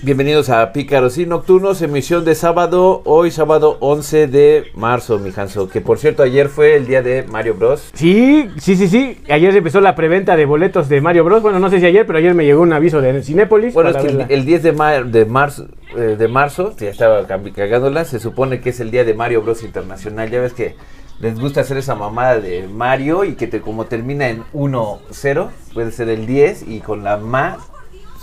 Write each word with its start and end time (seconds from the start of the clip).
Bienvenidos 0.00 0.48
a 0.48 0.72
Pícaros 0.72 1.18
y 1.18 1.26
Nocturnos, 1.26 1.82
emisión 1.82 2.24
de 2.24 2.36
sábado, 2.36 3.02
hoy 3.04 3.32
sábado 3.32 3.78
11 3.80 4.28
de 4.28 4.64
marzo, 4.74 5.18
mi 5.18 5.32
Hanso, 5.36 5.68
que 5.68 5.80
por 5.80 5.98
cierto 5.98 6.22
ayer 6.22 6.48
fue 6.48 6.76
el 6.76 6.86
día 6.86 7.02
de 7.02 7.24
Mario 7.24 7.54
Bros. 7.56 7.90
Sí, 7.94 8.48
sí, 8.60 8.76
sí, 8.76 8.86
sí. 8.86 9.20
Ayer 9.28 9.56
empezó 9.56 9.80
la 9.80 9.96
preventa 9.96 10.36
de 10.36 10.46
boletos 10.46 10.88
de 10.88 11.00
Mario 11.00 11.24
Bros. 11.24 11.42
Bueno, 11.42 11.58
no 11.58 11.68
sé 11.68 11.80
si 11.80 11.86
ayer, 11.86 12.06
pero 12.06 12.20
ayer 12.20 12.32
me 12.32 12.44
llegó 12.44 12.62
un 12.62 12.72
aviso 12.72 13.00
de 13.00 13.20
Cinépolis. 13.24 13.74
Bueno, 13.74 13.90
es 13.90 13.96
que 13.96 14.06
el, 14.06 14.26
el 14.28 14.44
10 14.46 14.62
de, 14.62 14.72
ma- 14.72 15.02
de 15.02 15.24
marzo, 15.24 15.66
eh, 15.96 16.14
de 16.16 16.28
marzo, 16.28 16.76
ya 16.78 16.90
estaba 16.90 17.26
cagándola, 17.26 18.04
se 18.04 18.20
supone 18.20 18.60
que 18.60 18.70
es 18.70 18.78
el 18.78 18.92
día 18.92 19.02
de 19.02 19.14
Mario 19.14 19.42
Bros. 19.42 19.64
Internacional, 19.64 20.30
ya 20.30 20.40
ves 20.40 20.52
que 20.54 20.76
les 21.18 21.40
gusta 21.40 21.62
hacer 21.62 21.76
esa 21.76 21.96
mamada 21.96 22.38
de 22.38 22.68
Mario 22.68 23.24
y 23.24 23.34
que 23.34 23.48
te, 23.48 23.60
como 23.60 23.86
termina 23.86 24.28
en 24.28 24.44
1-0, 24.54 25.48
puede 25.74 25.90
ser 25.90 26.08
el 26.08 26.24
10 26.24 26.68
y 26.68 26.78
con 26.78 27.02
la 27.02 27.16
ma 27.16 27.58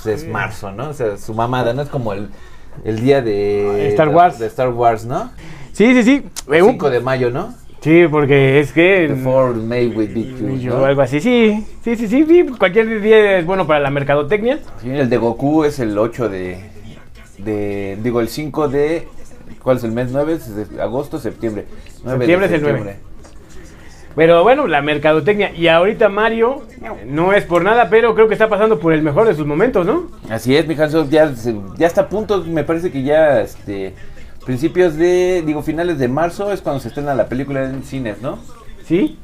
pues, 0.05 0.23
es 0.23 0.29
marzo, 0.29 0.71
¿no? 0.71 0.89
O 0.89 0.93
sea, 0.93 1.17
su 1.17 1.33
mamada, 1.33 1.73
¿no? 1.73 1.81
Es 1.81 1.89
como 1.89 2.13
el, 2.13 2.29
el 2.83 2.99
día 3.01 3.21
de 3.21 3.89
Star 3.89 4.09
Wars. 4.09 4.39
De 4.39 4.47
Star 4.47 4.69
Wars, 4.69 5.05
¿no? 5.05 5.31
Sí, 5.73 5.93
sí, 5.93 6.03
sí. 6.03 6.25
Un- 6.47 6.71
5 6.71 6.89
de 6.89 6.99
mayo, 7.01 7.29
¿no? 7.31 7.53
Sí, 7.81 8.05
porque 8.09 8.59
es 8.59 8.71
que... 8.71 9.15
Fourth 9.23 9.57
May 9.57 9.87
with 9.89 10.11
big 10.13 10.37
Q, 10.39 10.57
yo, 10.57 10.79
¿no? 10.79 10.85
algo 10.85 11.01
así, 11.03 11.19
sí. 11.21 11.63
Sí, 11.83 11.95
sí, 11.95 12.07
sí, 12.07 12.25
sí. 12.27 12.45
Cualquier 12.57 12.99
día 12.99 13.37
es 13.37 13.45
bueno 13.45 13.67
para 13.67 13.79
la 13.79 13.91
mercadotecnia. 13.91 14.57
Sí, 14.81 14.89
el 14.89 15.07
de 15.07 15.17
Goku 15.17 15.65
es 15.65 15.77
el 15.77 15.95
8 15.95 16.27
de, 16.29 16.57
de 17.37 17.97
digo, 18.01 18.21
el 18.21 18.29
5 18.29 18.69
de, 18.69 19.07
¿cuál 19.61 19.77
es 19.77 19.83
el 19.83 19.91
mes? 19.91 20.09
9, 20.11 20.33
Es 20.33 20.55
de 20.55 20.81
agosto, 20.81 21.19
septiembre. 21.19 21.65
9 22.03 22.17
de 22.25 22.25
Septiembre 22.25 22.47
es 22.47 22.53
el 22.53 22.61
9. 22.61 22.97
Pero 24.15 24.43
bueno, 24.43 24.65
la 24.67 24.81
mercadotecnia. 24.81 25.51
Y 25.53 25.67
ahorita 25.67 26.07
Mario, 26.09 26.63
no 27.05 27.33
es 27.33 27.43
por 27.43 27.63
nada, 27.63 27.89
pero 27.89 28.15
creo 28.15 28.27
que 28.27 28.33
está 28.33 28.47
pasando 28.47 28.79
por 28.79 28.93
el 28.93 29.01
mejor 29.01 29.27
de 29.27 29.35
sus 29.35 29.45
momentos, 29.45 29.85
¿no? 29.85 30.07
Así 30.29 30.55
es, 30.55 30.65
mi 30.67 30.75
Hanso, 30.75 31.09
ya, 31.09 31.31
ya 31.77 31.87
está 31.87 32.01
a 32.01 32.09
punto, 32.09 32.43
me 32.43 32.63
parece 32.63 32.91
que 32.91 33.03
ya, 33.03 33.41
este, 33.41 33.93
principios 34.45 34.95
de, 34.95 35.43
digo, 35.45 35.61
finales 35.63 35.97
de 35.99 36.07
marzo 36.07 36.51
es 36.53 36.61
cuando 36.61 36.79
se 36.79 36.87
estrena 36.87 37.13
la 37.13 37.27
película 37.27 37.63
en 37.65 37.83
cines, 37.83 38.21
¿no? 38.21 38.39
Sí. 38.85 39.17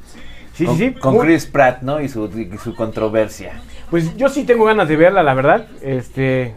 Sí, 0.53 0.65
con, 0.65 0.77
sí, 0.77 0.87
sí. 0.89 0.93
Con 0.99 1.17
Chris 1.19 1.45
Pratt, 1.45 1.81
¿no? 1.81 2.01
Y 2.01 2.09
su, 2.09 2.25
y 2.25 2.57
su 2.57 2.75
controversia. 2.75 3.53
Pues 3.89 4.17
yo 4.17 4.27
sí 4.27 4.43
tengo 4.43 4.65
ganas 4.65 4.89
de 4.89 4.97
verla, 4.97 5.23
la 5.23 5.33
verdad. 5.33 5.67
Este. 5.81 6.53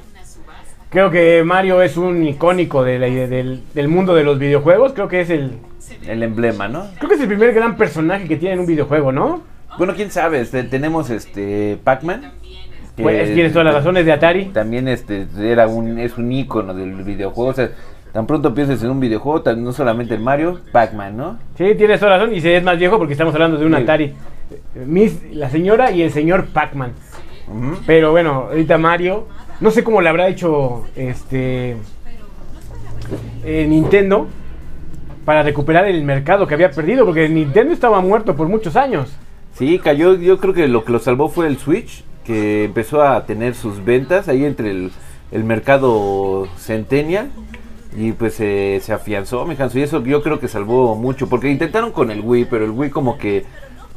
Creo 0.90 1.10
que 1.10 1.42
Mario 1.44 1.80
es 1.82 1.96
un 1.96 2.24
icónico 2.26 2.82
de 2.82 2.98
la- 2.98 3.06
del, 3.06 3.62
del 3.72 3.88
mundo 3.88 4.14
de 4.14 4.24
los 4.24 4.38
videojuegos. 4.38 4.92
Creo 4.92 5.06
que 5.08 5.20
es 5.20 5.30
el. 5.30 5.58
El 6.06 6.22
emblema, 6.22 6.68
¿no? 6.68 6.86
Creo 6.98 7.08
que 7.08 7.14
es 7.16 7.20
el 7.20 7.28
primer 7.28 7.52
gran 7.54 7.76
personaje 7.76 8.26
que 8.28 8.36
tiene 8.36 8.54
en 8.54 8.60
un 8.60 8.66
videojuego, 8.66 9.12
¿no? 9.12 9.42
Bueno, 9.78 9.94
quién 9.94 10.10
sabe, 10.10 10.40
este, 10.40 10.62
tenemos 10.64 11.10
este 11.10 11.78
Pac-Man. 11.82 12.32
que 12.96 13.02
Pues 13.02 13.34
tienes 13.34 13.52
todas 13.52 13.64
las 13.66 13.74
razones 13.74 14.06
de 14.06 14.12
Atari. 14.12 14.44
También 14.46 14.86
este 14.88 15.26
era 15.40 15.66
un 15.66 15.98
es 15.98 16.16
un 16.16 16.30
ícono 16.30 16.72
del 16.74 17.02
videojuego, 17.02 17.50
o 17.50 17.54
sea, 17.54 17.70
tan 18.12 18.24
pronto 18.26 18.54
piensas 18.54 18.80
en 18.84 18.90
un 18.90 19.00
videojuego, 19.00 19.42
tan- 19.42 19.64
no 19.64 19.72
solamente 19.72 20.14
el 20.14 20.20
Mario, 20.20 20.60
Pac-Man, 20.70 21.16
¿no? 21.16 21.38
Sí, 21.58 21.74
tienes 21.76 21.98
toda 21.98 22.12
la 22.12 22.18
razón. 22.18 22.34
Y 22.34 22.40
se 22.40 22.56
es 22.56 22.62
más 22.62 22.78
viejo 22.78 22.96
porque 22.98 23.14
estamos 23.14 23.34
hablando 23.34 23.58
de 23.58 23.66
un 23.66 23.74
Sí. 23.74 23.82
Atari. 23.82 24.14
Miss, 24.86 25.18
la 25.32 25.50
señora 25.50 25.90
y 25.90 26.02
el 26.02 26.12
señor 26.12 26.46
Pac-Man. 26.46 26.92
Pero 27.86 28.12
bueno, 28.12 28.46
ahorita 28.50 28.78
Mario. 28.78 29.26
No 29.60 29.70
sé 29.72 29.82
cómo 29.82 30.00
le 30.00 30.08
habrá 30.08 30.28
hecho 30.28 30.84
este. 30.94 31.76
eh, 33.44 33.66
Nintendo. 33.68 34.28
Para 35.24 35.42
recuperar 35.42 35.86
el 35.86 36.02
mercado 36.04 36.46
que 36.46 36.54
había 36.54 36.70
perdido. 36.70 37.04
Porque 37.04 37.28
Nintendo 37.28 37.72
estaba 37.72 38.00
muerto 38.00 38.36
por 38.36 38.48
muchos 38.48 38.76
años. 38.76 39.16
Sí, 39.54 39.78
cayó, 39.78 40.16
yo 40.16 40.38
creo 40.38 40.52
que 40.52 40.68
lo 40.68 40.84
que 40.84 40.92
lo 40.92 40.98
salvó 40.98 41.28
fue 41.28 41.46
el 41.46 41.58
Switch, 41.58 42.02
que 42.24 42.64
empezó 42.64 43.02
a 43.02 43.24
tener 43.24 43.54
sus 43.54 43.84
ventas 43.84 44.28
ahí 44.28 44.44
entre 44.44 44.70
el, 44.70 44.90
el 45.30 45.44
mercado 45.44 46.48
Centennial 46.58 47.30
y 47.96 48.12
pues 48.12 48.40
eh, 48.40 48.80
se 48.82 48.92
afianzó, 48.92 49.44
mi 49.46 49.54
Hanso, 49.58 49.78
y 49.78 49.82
eso 49.82 50.02
yo 50.02 50.22
creo 50.22 50.40
que 50.40 50.48
salvó 50.48 50.96
mucho, 50.96 51.28
porque 51.28 51.50
intentaron 51.50 51.92
con 51.92 52.10
el 52.10 52.20
Wii, 52.20 52.46
pero 52.46 52.64
el 52.64 52.72
Wii 52.72 52.90
como 52.90 53.18
que 53.18 53.44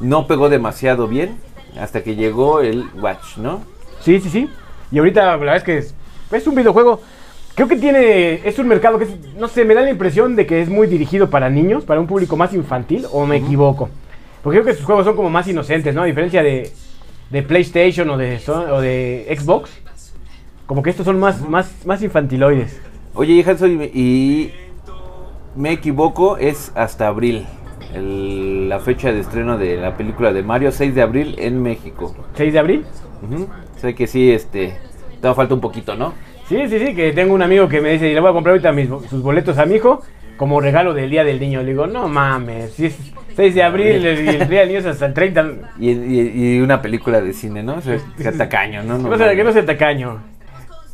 no 0.00 0.26
pegó 0.26 0.48
demasiado 0.48 1.08
bien 1.08 1.36
hasta 1.80 2.02
que 2.02 2.14
llegó 2.14 2.60
el 2.60 2.86
Watch, 3.00 3.38
¿no? 3.38 3.62
Sí, 4.00 4.20
sí, 4.20 4.30
sí. 4.30 4.48
Y 4.90 4.98
ahorita 4.98 5.24
la 5.24 5.36
verdad 5.36 5.56
es 5.56 5.64
que 5.64 5.78
es, 5.78 5.94
es 6.30 6.46
un 6.46 6.54
videojuego. 6.54 7.00
Creo 7.58 7.66
que 7.66 7.76
tiene. 7.76 8.34
Es 8.48 8.58
un 8.60 8.68
mercado 8.68 8.98
que 8.98 9.04
es. 9.04 9.10
No 9.36 9.48
sé, 9.48 9.64
me 9.64 9.74
da 9.74 9.82
la 9.82 9.90
impresión 9.90 10.36
de 10.36 10.46
que 10.46 10.62
es 10.62 10.68
muy 10.68 10.86
dirigido 10.86 11.28
para 11.28 11.50
niños, 11.50 11.84
para 11.84 11.98
un 12.00 12.06
público 12.06 12.36
más 12.36 12.54
infantil, 12.54 13.04
o 13.12 13.26
me 13.26 13.36
equivoco. 13.36 13.88
Porque 14.44 14.60
creo 14.60 14.66
que 14.72 14.74
sus 14.78 14.86
juegos 14.86 15.04
son 15.04 15.16
como 15.16 15.28
más 15.28 15.48
inocentes, 15.48 15.92
¿no? 15.92 16.02
A 16.02 16.06
diferencia 16.06 16.40
de, 16.44 16.70
de 17.30 17.42
PlayStation 17.42 18.08
o 18.10 18.16
de, 18.16 18.40
o 18.46 18.80
de 18.80 19.36
Xbox. 19.36 19.70
Como 20.66 20.84
que 20.84 20.90
estos 20.90 21.04
son 21.04 21.18
más, 21.18 21.40
más, 21.48 21.84
más 21.84 22.00
infantiloides. 22.00 22.80
Oye, 23.14 23.42
Hanso, 23.44 23.66
y, 23.66 23.82
y 23.92 24.52
me 25.56 25.72
equivoco, 25.72 26.36
es 26.36 26.70
hasta 26.76 27.08
abril. 27.08 27.44
el- 27.92 28.68
la 28.68 28.78
fecha 28.80 29.10
de 29.10 29.18
estreno 29.20 29.56
de 29.58 29.78
la 29.78 29.96
película 29.96 30.32
de 30.32 30.42
Mario, 30.44 30.70
6 30.70 30.94
de 30.94 31.02
abril 31.02 31.34
en 31.38 31.60
México. 31.62 32.14
¿6 32.36 32.52
de 32.52 32.58
abril? 32.60 32.84
Ujú. 33.22 33.48
Sé 33.80 33.94
que 33.94 34.06
sí, 34.06 34.30
este, 34.30 34.76
todavía 35.20 35.34
falta 35.34 35.54
un 35.54 35.60
poquito, 35.60 35.96
¿no? 35.96 36.12
Sí, 36.48 36.56
sí, 36.68 36.78
sí, 36.78 36.94
que 36.94 37.12
tengo 37.12 37.34
un 37.34 37.42
amigo 37.42 37.68
que 37.68 37.80
me 37.80 37.90
dice, 37.92 38.08
y 38.08 38.14
le 38.14 38.20
voy 38.20 38.30
a 38.30 38.32
comprar 38.32 38.52
ahorita 38.54 38.72
mis, 38.72 38.88
sus 39.08 39.22
boletos 39.22 39.58
a 39.58 39.66
mi 39.66 39.74
hijo 39.76 40.00
como 40.36 40.60
regalo 40.60 40.94
del 40.94 41.10
Día 41.10 41.24
del 41.24 41.38
Niño. 41.40 41.60
Le 41.62 41.70
digo, 41.70 41.86
no 41.86 42.08
mames, 42.08 42.72
si 42.72 42.86
es 42.86 42.96
6 43.36 43.54
de 43.54 43.62
abril 43.62 44.02
y 44.02 44.06
el 44.28 44.48
Día 44.48 44.60
del 44.60 44.68
Niño 44.68 44.80
es 44.80 44.86
hasta 44.86 45.06
el 45.06 45.14
30. 45.14 45.46
Y, 45.78 45.90
y- 45.90 46.54
y 46.56 46.60
una 46.60 46.80
película 46.80 47.20
de 47.20 47.32
cine, 47.32 47.62
¿no? 47.62 47.80
Sea 47.82 47.98
tacaño, 48.36 48.82
¿no? 48.82 48.98
No 48.98 49.16
sea- 49.18 49.34
que 49.36 49.44
no 49.44 49.52
sea 49.52 49.66
tacaño. 49.66 50.22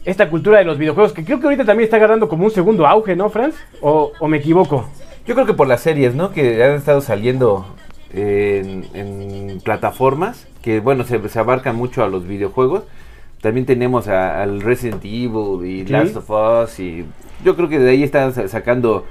Esta 0.04 0.28
cultura 0.28 0.58
de 0.58 0.64
los 0.64 0.76
videojuegos, 0.76 1.12
que 1.12 1.24
creo 1.24 1.38
que 1.40 1.46
ahorita 1.46 1.64
también 1.64 1.84
está 1.86 1.96
agarrando 1.96 2.28
como 2.28 2.44
un 2.44 2.50
segundo 2.50 2.86
auge, 2.86 3.14
¿no, 3.16 3.30
Franz? 3.30 3.54
¿O, 3.80 4.12
o 4.18 4.28
me 4.28 4.38
equivoco? 4.38 4.88
Yo 5.26 5.34
creo 5.34 5.46
que 5.46 5.54
por 5.54 5.66
las 5.68 5.80
series, 5.80 6.14
¿no? 6.14 6.30
Que 6.32 6.62
han 6.62 6.72
estado 6.72 7.00
saliendo 7.00 7.64
en, 8.12 8.84
en 8.92 9.60
plataformas, 9.62 10.46
que 10.62 10.80
bueno, 10.80 11.04
se, 11.04 11.26
se 11.28 11.38
abarcan 11.38 11.76
mucho 11.76 12.02
a 12.04 12.08
los 12.08 12.26
videojuegos. 12.26 12.82
También 13.44 13.66
tenemos 13.66 14.08
a- 14.08 14.42
al 14.42 14.60
Resident 14.62 15.04
Evil 15.04 15.64
y 15.64 15.84
Sí. 15.86 15.92
Last 15.92 16.16
of 16.16 16.30
Us 16.30 16.80
y 16.80 17.04
yo 17.44 17.54
creo 17.56 17.68
que 17.68 17.78
de 17.78 17.90
ahí 17.90 18.02
están 18.02 18.32
sa- 18.32 18.48
sacando 18.48 19.04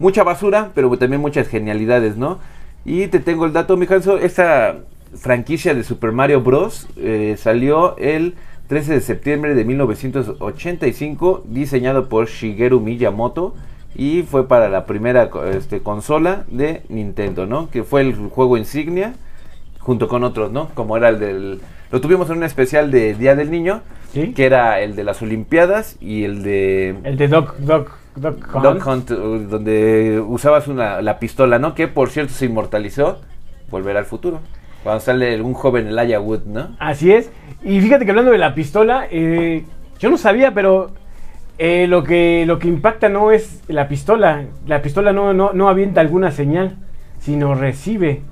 mucha 0.00 0.24
basura, 0.24 0.70
pero 0.74 0.90
también 0.98 1.22
muchas 1.22 1.46
genialidades, 1.48 2.16
¿no? 2.16 2.38
Y 2.84 3.06
te 3.06 3.20
tengo 3.20 3.46
el 3.46 3.52
dato, 3.52 3.76
mi 3.76 3.86
Hanso, 3.88 4.18
esta 4.18 4.78
franquicia 5.14 5.72
de 5.72 5.82
Super 5.84 6.10
Mario 6.12 6.40
Bros. 6.42 6.88
eh, 6.96 7.36
salió 7.38 7.96
el 7.98 8.34
13 8.68 8.94
de 8.94 9.00
septiembre 9.00 9.54
de 9.54 9.64
1985, 9.64 11.42
diseñado 11.46 12.08
por 12.08 12.26
Shigeru 12.28 12.80
Miyamoto 12.80 13.54
y 13.94 14.22
fue 14.22 14.46
para 14.48 14.68
la 14.68 14.84
primera 14.86 15.30
este, 15.52 15.80
consola 15.80 16.44
de 16.48 16.82
Nintendo, 16.88 17.46
¿no? 17.46 17.70
Que 17.70 17.84
fue 17.84 18.00
el 18.02 18.14
juego 18.28 18.56
insignia 18.56 19.14
junto 19.78 20.08
con 20.08 20.24
otros, 20.24 20.50
¿no? 20.52 20.68
Como 20.74 20.96
era 20.96 21.08
el 21.08 21.18
del... 21.20 21.60
Lo 21.90 22.00
tuvimos 22.00 22.28
en 22.30 22.38
un 22.38 22.44
especial 22.44 22.90
de 22.90 23.14
Día 23.14 23.36
del 23.36 23.50
Niño, 23.50 23.82
¿Sí? 24.12 24.32
que 24.32 24.44
era 24.44 24.80
el 24.80 24.96
de 24.96 25.04
las 25.04 25.22
Olimpiadas 25.22 25.96
y 26.00 26.24
el 26.24 26.42
de... 26.42 26.96
El 27.04 27.16
de 27.16 27.28
Doc, 27.28 27.56
Doc, 27.58 27.92
Doc 28.16 28.54
Hunt. 28.54 28.64
Duck 28.64 28.86
Hunt, 28.86 29.10
uh, 29.10 29.38
donde 29.48 30.20
usabas 30.26 30.66
una, 30.68 31.00
la 31.00 31.18
pistola, 31.18 31.58
¿no? 31.58 31.74
Que 31.74 31.86
por 31.86 32.10
cierto 32.10 32.32
se 32.32 32.46
inmortalizó, 32.46 33.20
Volver 33.70 33.96
al 33.96 34.04
futuro. 34.04 34.40
Cuando 34.84 35.00
sale 35.00 35.40
un 35.42 35.54
joven 35.54 35.88
Elijah 35.88 36.20
Wood, 36.20 36.44
¿no? 36.46 36.76
Así 36.78 37.12
es. 37.12 37.30
Y 37.64 37.80
fíjate 37.80 38.04
que 38.04 38.12
hablando 38.12 38.30
de 38.30 38.38
la 38.38 38.54
pistola, 38.54 39.08
eh, 39.10 39.64
yo 39.98 40.10
no 40.10 40.16
sabía, 40.16 40.54
pero 40.54 40.92
eh, 41.58 41.86
lo, 41.88 42.04
que, 42.04 42.44
lo 42.46 42.60
que 42.60 42.68
impacta 42.68 43.08
no 43.08 43.32
es 43.32 43.62
la 43.66 43.88
pistola. 43.88 44.44
La 44.66 44.82
pistola 44.82 45.12
no, 45.12 45.32
no, 45.32 45.52
no 45.52 45.68
avienta 45.68 46.00
alguna 46.00 46.30
señal, 46.30 46.76
sino 47.18 47.54
recibe. 47.54 48.22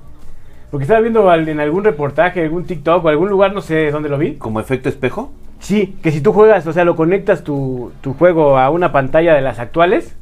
Porque 0.75 0.83
estaba 0.83 0.99
viendo 0.99 1.33
en 1.33 1.61
algún 1.61 1.85
reportaje, 1.85 2.43
algún 2.43 2.65
TikTok 2.65 3.05
o 3.05 3.07
algún 3.07 3.29
lugar, 3.29 3.53
no 3.53 3.61
sé 3.61 3.91
dónde 3.91 4.09
lo 4.09 4.17
vi. 4.17 4.33
Como 4.33 4.59
efecto 4.59 4.89
espejo. 4.89 5.31
Sí, 5.59 5.95
que 6.03 6.11
si 6.11 6.19
tú 6.19 6.33
juegas, 6.33 6.67
o 6.67 6.73
sea, 6.73 6.83
lo 6.83 6.97
conectas 6.97 7.45
tu, 7.45 7.93
tu 8.01 8.13
juego 8.13 8.57
a 8.57 8.69
una 8.69 8.91
pantalla 8.91 9.35
de 9.35 9.41
las 9.41 9.59
actuales 9.59 10.17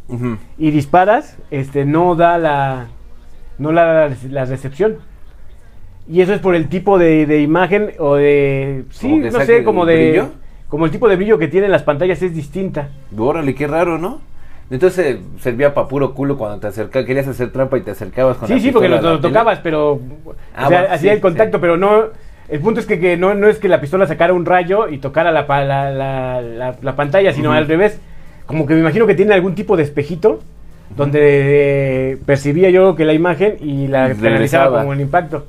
y 0.59 0.69
disparas, 0.69 1.39
este, 1.49 1.85
no 1.85 2.13
da 2.13 2.37
la, 2.37 2.85
no 3.57 3.71
la, 3.71 4.11
la 4.29 4.45
recepción. 4.45 4.97
Y 6.07 6.21
eso 6.21 6.35
es 6.35 6.39
por 6.39 6.53
el 6.53 6.69
tipo 6.69 6.99
de, 6.99 7.25
de 7.25 7.41
imagen 7.41 7.89
o 7.97 8.13
de, 8.13 8.83
sí, 8.91 9.11
no 9.11 9.41
sé, 9.41 9.63
como 9.63 9.87
de, 9.87 10.09
brillo. 10.09 10.27
como 10.69 10.85
el 10.85 10.91
tipo 10.91 11.09
de 11.09 11.15
brillo 11.15 11.39
que 11.39 11.47
tienen 11.47 11.71
las 11.71 11.81
pantallas 11.81 12.21
es 12.21 12.35
distinta. 12.35 12.89
Órale, 13.17 13.55
qué 13.55 13.65
raro, 13.65 13.97
¿no? 13.97 14.21
Entonces 14.71 15.17
servía 15.39 15.73
para 15.73 15.87
puro 15.87 16.13
culo 16.13 16.37
cuando 16.37 16.59
te 16.59 16.67
acercabas, 16.67 17.05
querías 17.05 17.27
hacer 17.27 17.51
trampa 17.51 17.77
y 17.77 17.81
te 17.81 17.91
acercabas 17.91 18.37
con 18.37 18.47
Sí, 18.47 18.55
la 18.55 18.59
sí, 18.59 18.71
porque 18.71 18.89
lo, 18.89 19.19
tocabas, 19.19 19.59
pero, 19.59 19.99
Ah, 20.55 20.65
o 20.65 20.69
sea, 20.69 20.79
bueno, 20.81 20.93
hacía 20.95 21.11
sí, 21.11 21.15
el 21.15 21.21
contacto, 21.21 21.57
sí. 21.57 21.61
pero 21.61 21.77
no, 21.77 22.05
el 22.49 22.59
punto 22.59 22.79
es 22.79 22.85
que, 22.85 22.99
que 22.99 23.15
no, 23.17 23.33
no 23.35 23.47
es 23.47 23.59
que 23.59 23.67
la 23.69 23.79
pistola 23.81 24.07
sacara 24.07 24.33
un 24.33 24.45
rayo 24.45 24.87
y 24.89 24.97
tocara 24.97 25.31
la, 25.31 25.45
la, 25.47 25.91
la, 25.91 26.41
la- 26.41 26.75
la 26.81 26.95
pantalla, 26.95 27.33
sino 27.33 27.51
al 27.51 27.67
revés. 27.67 27.99
Como 28.45 28.65
que 28.65 28.73
me 28.73 28.79
imagino 28.79 29.05
que 29.05 29.15
tiene 29.15 29.33
algún 29.33 29.53
tipo 29.55 29.77
de 29.77 29.83
espejito 29.83 30.39
donde 30.95 31.19
eh, 32.13 32.17
percibía 32.25 32.69
yo 32.69 32.95
que 32.95 33.05
la 33.05 33.13
imagen 33.13 33.55
y 33.59 33.87
la 33.87 34.09
Y 34.11 34.15
canalizaba 34.15 34.29
regresaba. 34.29 34.79
como 34.81 34.93
el 34.93 35.01
impacto. 35.01 35.45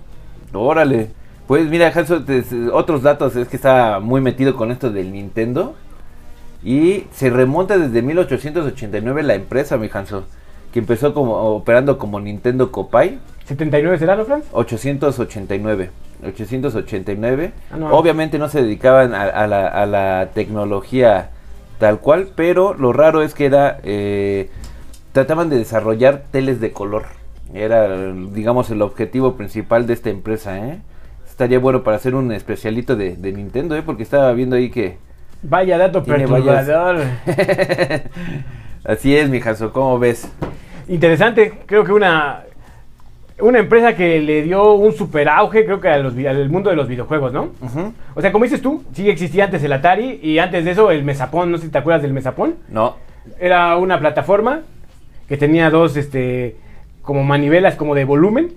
Órale. 0.52 1.08
Pues 1.46 1.67
mira, 1.69 1.93
Hanso, 1.94 2.25
te- 2.25 2.43
otros 2.72 3.02
datos 3.02 3.37
es 3.37 3.49
que 3.49 3.56
está 3.56 4.00
muy 4.00 4.20
metido 4.20 4.55
con 4.56 4.70
esto 4.70 4.90
del 4.90 5.12
Nintendo. 5.12 5.75
Y 6.64 7.06
se 7.12 7.31
remonta 7.31 7.76
desde 7.76 8.00
1889 8.02 9.22
la 9.22 9.34
empresa, 9.34 9.76
mi 9.76 9.90
Hanso, 9.93 10.25
que 10.72 10.78
empezó 10.78 11.12
como 11.12 11.34
operando 11.55 11.99
como 11.99 12.20
Nintendo 12.20 12.72
Copai. 12.72 13.19
¿79 13.49 13.99
será, 13.99 14.16
no, 14.16 14.25
Franz? 14.25 14.46
889. 14.52 15.90
889. 16.26 17.52
Ah, 17.70 17.76
no. 17.76 17.94
Obviamente 17.94 18.38
no 18.38 18.49
se 18.49 18.62
dedicaban 18.62 19.14
a, 19.14 19.25
a 19.25 19.46
la, 19.46 19.69
a 19.69 19.84
la 19.84 20.31
tecnología 20.32 21.31
tal 21.78 22.00
cual, 22.00 22.28
pero 22.34 22.72
lo 22.75 22.93
raro 22.93 23.22
es 23.22 23.34
que 23.34 23.44
era 23.46 23.78
eh, 23.82 24.49
trataban 25.12 25.50
de 25.50 25.58
desarrollar 25.58 26.25
teles 26.31 26.60
de 26.60 26.72
color. 26.72 27.05
Era, 27.52 28.12
digamos, 28.32 28.70
el 28.70 28.82
objetivo 28.82 29.34
principal 29.37 29.87
de 29.87 29.93
esta 29.93 30.10
empresa, 30.10 30.58
¿eh? 30.58 30.81
Estaría 31.28 31.58
bueno 31.58 31.84
para 31.84 31.99
hacer 31.99 32.14
un 32.14 32.32
especialito 32.32 32.96
de, 32.96 33.17
de 33.17 33.32
Nintendo, 33.32 33.76
¿eh? 33.76 33.82
Porque 33.82 34.02
estaba 34.02 34.32
viendo 34.32 34.56
ahí 34.56 34.70
que... 34.70 34.96
Vaya 35.44 35.76
dato 35.76 36.02
Tiene 36.02 36.26
perturbador. 36.26 37.02
Así 38.85 39.14
es, 39.17 39.29
mi 39.29 39.41
Hanso, 39.41 39.73
¿cómo 39.73 39.99
ves? 39.99 40.31
Interesante, 40.88 41.52
creo 41.67 41.85
que 41.85 41.93
una, 41.93 42.44
una 43.41 43.58
empresa 43.58 43.94
que 43.94 44.20
le 44.20 44.43
dio 44.43 44.73
un 44.73 44.93
super 44.94 45.29
auge, 45.29 45.67
creo 45.67 45.81
que 45.81 45.88
a 45.88 45.99
los 45.99 46.14
al 46.17 46.49
mundo 46.49 46.70
de 46.70 46.76
los 46.76 46.88
videojuegos, 46.88 47.32
¿no? 47.32 47.50
O 48.14 48.20
sea, 48.20 48.32
como 48.32 48.44
dices 48.44 48.62
tú, 48.62 48.85
sí 48.94 49.08
existía 49.08 49.44
antes 49.44 49.62
el 49.62 49.73
Atari 49.73 50.19
y 50.23 50.38
antes 50.38 50.64
de 50.64 50.70
eso 50.70 50.91
el 50.91 51.05
Mesapón, 51.05 51.52
no 51.52 51.58
sé 51.58 51.67
si 51.67 51.70
te 51.70 51.79
acuerdas 51.79 52.02
del 52.02 52.12
Mesapón. 52.14 52.56
No. 52.69 52.96
Era 53.38 53.76
una 53.76 53.99
plataforma 53.99 54.62
que 55.29 55.37
tenía 55.37 55.69
dos, 55.70 55.96
este, 55.96 56.56
como 57.02 57.23
manivelas 57.23 57.76
como 57.76 57.94
de 57.94 58.05
volumen. 58.05 58.52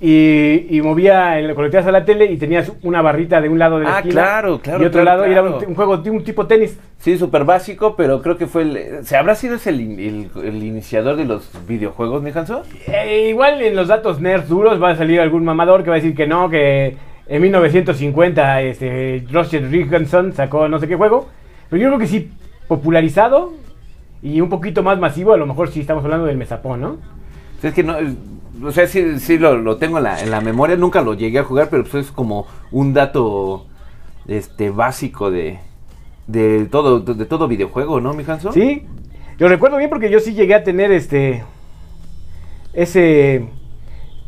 Y, 0.00 0.66
y 0.70 0.80
movía, 0.80 1.38
en- 1.38 1.54
conectabas 1.54 1.86
a 1.86 1.92
la 1.92 2.04
tele 2.04 2.24
y 2.26 2.36
tenías 2.38 2.72
una 2.82 3.02
barrita 3.02 3.40
de 3.40 3.48
un 3.50 3.58
lado 3.58 3.78
de 3.78 3.84
la 3.84 3.96
Ah, 3.96 3.98
esquina 3.98 4.14
claro, 4.22 4.60
claro, 4.60 4.82
y 4.82 4.86
otro 4.86 5.02
claro, 5.02 5.20
lado 5.20 5.28
y 5.28 5.32
era 5.32 5.42
un, 5.42 5.64
un 5.66 5.74
juego 5.74 5.98
de 5.98 6.10
un 6.10 6.24
tipo 6.24 6.46
tenis. 6.46 6.78
Sí, 6.98 7.18
súper 7.18 7.44
básico, 7.44 7.96
pero 7.96 8.20
creo 8.22 8.36
que 8.38 8.46
fue 8.46 8.62
el... 8.62 9.04
¿Se 9.04 9.16
habrá 9.16 9.34
sido 9.34 9.56
ese 9.56 9.70
el, 9.70 9.80
in- 9.80 10.00
el- 10.00 10.44
el 10.44 10.62
iniciador 10.62 11.16
de 11.16 11.24
los 11.26 11.50
videojuegos, 11.68 12.22
mi? 12.22 12.30
Eh, 12.86 13.28
igual 13.30 13.60
en 13.62 13.76
los 13.76 13.88
datos 13.88 14.20
nerds 14.20 14.48
duros 14.48 14.82
va 14.82 14.90
a 14.90 14.96
salir 14.96 15.20
algún 15.20 15.44
mamador 15.44 15.82
que 15.84 15.90
va 15.90 15.96
a 15.96 16.00
decir 16.00 16.14
que 16.14 16.26
no, 16.26 16.48
que 16.48 16.96
en 17.26 17.42
1950 17.42 18.62
este, 18.62 19.24
Roger 19.30 19.68
Dickinson 19.68 20.32
sacó 20.32 20.68
no 20.68 20.78
sé 20.78 20.88
qué 20.88 20.96
juego. 20.96 21.28
Pero 21.68 21.82
yo 21.82 21.88
creo 21.88 21.98
que 21.98 22.06
sí, 22.06 22.30
popularizado 22.68 23.52
y 24.22 24.40
un 24.40 24.48
poquito 24.48 24.82
más 24.82 24.98
masivo, 24.98 25.32
a 25.32 25.36
lo 25.36 25.46
mejor 25.46 25.70
sí 25.70 25.80
estamos 25.80 26.04
hablando 26.04 26.26
del 26.26 26.36
Mesapón, 26.36 26.80
¿no? 26.80 26.96
Sí, 27.60 27.66
Es 27.68 27.74
que 27.74 27.82
no, 27.82 27.96
o 28.64 28.72
sea, 28.72 28.86
sí, 28.86 29.18
sí 29.20 29.38
lo, 29.38 29.56
lo 29.56 29.76
tengo 29.76 29.98
en 29.98 30.04
la, 30.04 30.20
en 30.20 30.30
la 30.30 30.40
memoria, 30.40 30.76
nunca 30.76 31.00
lo 31.02 31.14
llegué 31.14 31.38
a 31.40 31.44
jugar, 31.44 31.68
pero 31.70 31.84
pues 31.84 32.06
es 32.06 32.12
como 32.12 32.46
un 32.70 32.92
dato 32.94 33.66
este 34.26 34.70
básico 34.70 35.30
de, 35.30 35.58
de 36.26 36.66
todo 36.66 37.00
de 37.00 37.24
todo 37.26 37.48
videojuego, 37.48 38.00
¿no, 38.00 38.12
mi 38.14 38.24
Hanso? 38.26 38.52
Sí, 38.52 38.86
yo 39.38 39.48
recuerdo 39.48 39.76
bien 39.78 39.90
porque 39.90 40.10
yo 40.10 40.20
sí 40.20 40.34
llegué 40.34 40.54
a 40.54 40.62
tener 40.64 40.92
este 40.92 41.42
ese 42.72 43.46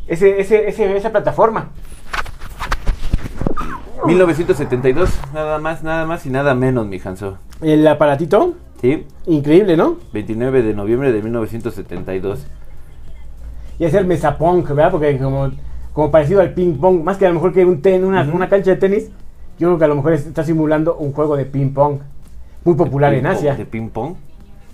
ese, 0.07 0.39
ese, 0.41 0.67
ese- 0.67 0.97
esa 0.97 1.11
plataforma. 1.11 1.69
1972, 4.05 5.09
nada 5.33 5.59
más, 5.59 5.81
nada 5.83 6.05
más 6.05 6.25
y 6.25 6.29
nada 6.29 6.53
menos, 6.55 6.87
mi 6.87 6.99
Hanso. 7.03 7.37
El 7.61 7.87
aparatito, 7.87 8.55
Sí, 8.81 9.05
increíble, 9.27 9.77
¿no? 9.77 9.95
29 10.11 10.61
de 10.61 10.73
noviembre 10.73 11.13
de 11.13 11.21
1972. 11.21 12.45
Y 13.83 13.85
es 13.85 13.93
el 13.95 14.05
Mesapong, 14.05 14.63
¿verdad? 14.63 14.91
Porque 14.91 15.17
como, 15.17 15.51
como 15.91 16.09
parecido 16.09 16.39
al 16.39 16.53
ping 16.53 16.75
pong, 16.75 17.03
más 17.03 17.17
que 17.17 17.25
a 17.25 17.27
lo 17.27 17.33
mejor 17.35 17.51
que 17.51 17.65
un 17.65 17.81
ten, 17.81 18.05
una, 18.05 18.23
una 18.33 18.47
cancha 18.47 18.71
de 18.71 18.77
tenis, 18.77 19.09
yo 19.59 19.67
creo 19.67 19.77
que 19.77 19.83
a 19.83 19.87
lo 19.89 19.95
mejor 19.95 20.13
es- 20.13 20.25
está 20.25 20.41
simulando 20.45 20.95
un 20.95 21.11
juego 21.11 21.35
de 21.35 21.43
ping 21.43 21.71
pong 21.73 21.97
muy 22.63 22.75
popular 22.75 23.13
en 23.13 23.25
Asia. 23.25 23.55
De 23.55 23.65
ping 23.65 23.89
pong. 23.89 24.13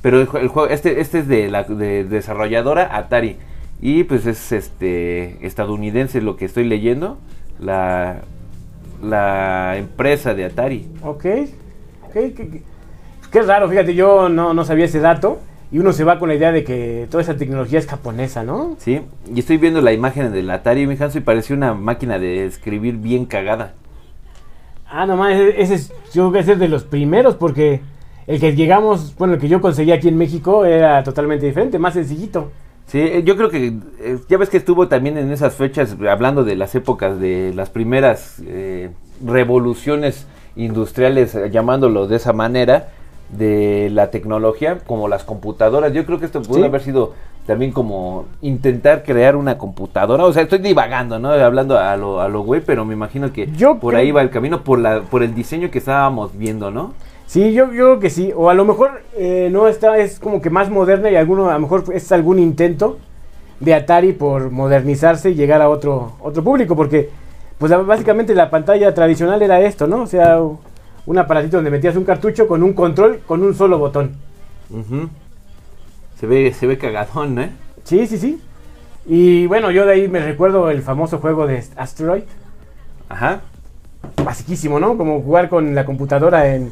Pero 0.04 0.22
el, 0.22 0.28
jue- 0.28 0.42
el 0.42 0.48
juego, 0.50 0.70
este, 0.70 1.02
este 1.02 1.18
es 1.20 1.28
de 1.28 1.50
la 1.50 1.64
de 1.64 2.04
desarrolladora 2.04 2.96
Atari. 2.96 3.38
Y 3.82 4.04
pues 4.04 4.28
es 4.28 4.52
este 4.52 5.44
estadounidense 5.44 6.22
lo 6.22 6.36
que 6.36 6.46
estoy 6.46 6.66
leyendo. 6.66 7.18
La, 7.60 8.18
la 9.02 9.76
empresa 9.78 10.36
de 10.36 10.46
Atari. 10.46 10.88
Ok, 11.04 11.26
ok, 12.04 12.14
qué, 12.14 12.34
qué- 12.36 12.64
qué 13.32 13.42
raro, 13.42 13.68
fíjate, 13.70 13.96
yo 13.96 14.30
no, 14.30 14.54
no 14.54 14.64
sabía 14.66 14.86
ese 14.86 15.00
dato. 15.00 15.40
Y 15.72 15.80
uno 15.80 15.94
se 15.94 16.04
va 16.04 16.18
con 16.18 16.30
la 16.30 16.36
idea 16.36 16.52
de 16.52 16.64
que 16.64 17.08
toda 17.12 17.22
esa 17.22 17.38
tecnología 17.38 17.78
es 17.78 17.86
japonesa, 17.86 18.44
¿no? 18.44 18.76
¿Sí? 18.80 19.02
Y 19.34 19.40
estoy 19.40 19.58
viendo 19.58 19.82
la 19.82 19.94
imagen 19.94 20.32
del 20.32 20.50
Atari, 20.50 20.88
mi 20.88 20.98
Hanso, 21.00 21.20
y 21.20 21.22
parecía 21.22 21.56
una 21.56 21.76
máquina 21.76 22.18
de 22.18 22.46
escribir 22.46 22.98
bien 22.98 23.26
cagada. 23.26 23.74
Ah, 24.88 25.06
nomás, 25.06 25.34
ese 25.34 25.62
ese 25.62 25.74
es, 25.76 25.94
yo 26.12 26.24
creo 26.24 26.32
que 26.32 26.40
ese 26.40 26.54
es 26.54 26.60
de 26.60 26.68
los 26.68 26.84
primeros, 26.84 27.36
porque 27.36 27.82
el 28.26 28.40
que 28.40 28.56
llegamos, 28.56 29.16
bueno, 29.18 29.36
el 29.36 29.40
que 29.40 29.48
yo 29.48 29.62
conseguí 29.62 29.92
aquí 29.92 30.08
en 30.08 30.18
México 30.18 30.66
era 30.66 31.04
totalmente 31.04 31.46
diferente, 31.46 31.78
más 31.78 31.94
sencillito. 31.94 32.52
Sí, 32.88 33.00
eh, 33.00 33.22
yo 33.24 33.38
creo 33.38 33.50
que 33.52 33.74
eh, 34.00 34.18
ya 34.28 34.38
ves 34.40 34.50
que 34.50 34.58
estuvo 34.58 34.88
también 34.88 35.20
en 35.20 35.32
esas 35.32 35.54
fechas 35.54 35.96
hablando 36.10 36.44
de 36.44 36.56
las 36.56 36.74
épocas 36.74 37.20
de 37.20 37.54
las 37.56 37.70
primeras 37.70 38.42
eh, 38.48 38.90
revoluciones 39.24 40.26
industriales, 40.56 41.36
eh, 41.36 41.50
llamándolo 41.52 42.08
de 42.08 42.16
esa 42.16 42.34
manera, 42.34 42.90
de 43.30 43.90
la 43.92 44.10
tecnología, 44.12 44.80
como 44.86 45.08
las 45.08 45.24
computadoras. 45.24 45.94
Yo 45.94 46.06
creo 46.06 46.20
que 46.20 46.26
esto 46.26 46.42
pudo 46.42 46.60
Sí. 46.60 46.64
haber 46.64 46.82
sido 46.82 47.14
también 47.46 47.72
como 47.72 48.26
intentar 48.42 49.04
crear 49.04 49.36
una 49.36 49.58
computadora. 49.58 50.26
O 50.26 50.34
sea, 50.34 50.44
estoy 50.44 50.60
divagando, 50.60 51.20
¿no? 51.20 51.30
Hablando 51.32 51.78
a 51.78 51.96
lo, 51.98 52.22
a 52.22 52.28
lo 52.28 52.42
güey, 52.42 52.62
pero 52.62 52.86
me 52.86 52.94
imagino 52.94 53.32
que 53.34 53.48
Yo 53.52 53.80
por 53.80 53.94
creo- 53.94 54.02
ahí 54.02 54.12
va 54.12 54.22
el 54.22 54.30
camino, 54.30 54.64
por, 54.64 54.80
la, 54.80 55.02
por 55.02 55.24
el 55.24 55.34
diseño 55.34 55.72
que 55.72 55.80
estábamos 55.80 56.38
viendo, 56.38 56.70
¿no? 56.72 56.94
Sí, 57.26 57.54
yo, 57.54 57.66
yo 57.66 57.72
creo 57.72 58.00
que 58.00 58.10
sí. 58.10 58.32
O 58.36 58.50
a 58.50 58.54
lo 58.56 58.66
mejor 58.66 59.02
eh, 59.16 59.50
no 59.52 59.68
está, 59.68 59.98
es 60.00 60.20
como 60.20 60.42
que 60.42 60.50
más 60.50 60.70
moderna 60.70 61.10
y 61.12 61.16
alguno, 61.16 61.50
a 61.50 61.54
lo 61.54 61.60
mejor 61.60 61.84
es 61.94 62.12
algún 62.12 62.40
intento 62.40 62.98
de 63.60 63.74
Atari 63.76 64.14
por 64.14 64.50
modernizarse 64.52 65.30
y 65.32 65.36
llegar 65.36 65.62
a 65.62 65.70
otro, 65.70 66.14
otro 66.22 66.44
público. 66.44 66.76
Porque, 66.76 67.10
pues 67.60 67.72
básicamente 67.86 68.34
la 68.34 68.50
pantalla 68.50 68.94
tradicional 68.94 69.42
era 69.44 69.60
esto, 69.62 69.86
¿no? 69.86 70.04
O 70.04 70.08
sea, 70.08 70.40
un 71.10 71.18
aparatito 71.18 71.58
donde 71.58 71.72
metías 71.72 71.96
un 71.96 72.04
cartucho 72.04 72.48
con 72.48 72.62
un 72.62 72.74
control 72.74 73.22
con 73.26 73.42
un 73.42 73.56
solo 73.56 73.80
botón. 73.80 74.12
Se 76.20 76.28
ve, 76.28 76.54
se 76.54 76.68
ve 76.68 76.78
cagadón, 76.78 77.40
¿eh? 77.40 77.50
Sí, 77.84 78.06
sí, 78.06 78.20
sí. 78.20 78.40
Y 79.08 79.48
bueno, 79.48 79.72
yo 79.72 79.88
de 79.88 79.94
ahí 79.94 80.08
me 80.08 80.20
recuerdo 80.20 80.70
el 80.70 80.84
famoso 80.84 81.18
juego 81.18 81.48
de 81.48 81.64
Asteroid. 81.78 82.24
Ajá. 83.10 83.42
Basiquísimo, 84.24 84.80
¿no? 84.80 84.98
Como 84.98 85.22
jugar 85.22 85.50
con 85.50 85.74
la 85.74 85.84
computadora 85.84 86.54
en... 86.54 86.72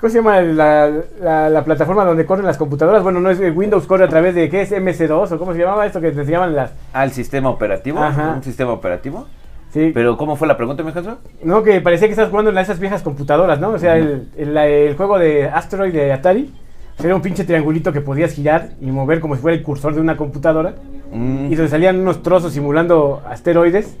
¿Cómo 0.00 0.10
se 0.10 0.18
llama 0.18 0.40
la, 0.40 0.90
la- 1.20 1.50
la 1.50 1.62
plataforma 1.64 2.06
donde 2.06 2.24
corren 2.24 2.46
las 2.46 2.56
computadoras? 2.56 3.02
Bueno, 3.02 3.20
no 3.20 3.28
es 3.30 3.38
el 3.38 3.52
Windows 3.52 3.86
corre 3.86 4.04
a 4.04 4.08
través 4.08 4.34
de, 4.34 4.48
¿qué 4.48 4.62
es? 4.62 4.72
MS2 4.72 5.30
o 5.32 5.38
cómo 5.38 5.52
se 5.52 5.58
llamaba 5.58 5.84
esto 5.84 6.00
que 6.00 6.10
te 6.10 6.20
enseñaban 6.20 6.56
las... 6.56 6.70
Al 6.94 7.12
sistema 7.12 7.50
operativo. 7.50 7.98
Ajá. 7.98 8.32
Un 8.36 8.42
sistema 8.42 8.72
operativo. 8.72 9.26
Sí, 9.72 9.90
Pero 9.94 10.18
¿cómo 10.18 10.36
fue 10.36 10.46
la 10.46 10.56
pregunta, 10.56 10.82
mi 10.82 10.90
Hanso? 10.94 11.16
no, 11.42 11.62
que 11.62 11.80
parecía 11.80 12.06
que 12.06 12.12
estabas 12.12 12.30
jugando 12.30 12.50
en 12.50 12.58
esas 12.58 12.78
viejas 12.78 13.02
computadoras, 13.02 13.58
¿no? 13.58 13.70
O 13.70 13.78
sea, 13.78 13.96
el, 13.96 14.28
el- 14.36 14.94
juego 14.96 15.18
de 15.18 15.48
Asteroid 15.48 15.92
de 15.94 16.12
Atari 16.12 16.50
pues, 16.96 17.06
era 17.06 17.14
un 17.16 17.22
pinche 17.22 17.44
triangulito 17.44 17.90
que 17.90 18.02
podías 18.02 18.34
girar 18.34 18.70
y 18.82 18.90
mover 18.90 19.20
como 19.20 19.34
si 19.34 19.40
fuera 19.40 19.56
el 19.56 19.62
cursor 19.62 19.94
de 19.94 20.00
una 20.02 20.16
computadora. 20.18 20.74
Mm. 21.10 21.50
Y 21.50 21.56
se 21.56 21.68
salían 21.68 21.98
unos 22.00 22.22
trozos 22.22 22.52
simulando 22.52 23.22
asteroides. 23.26 23.96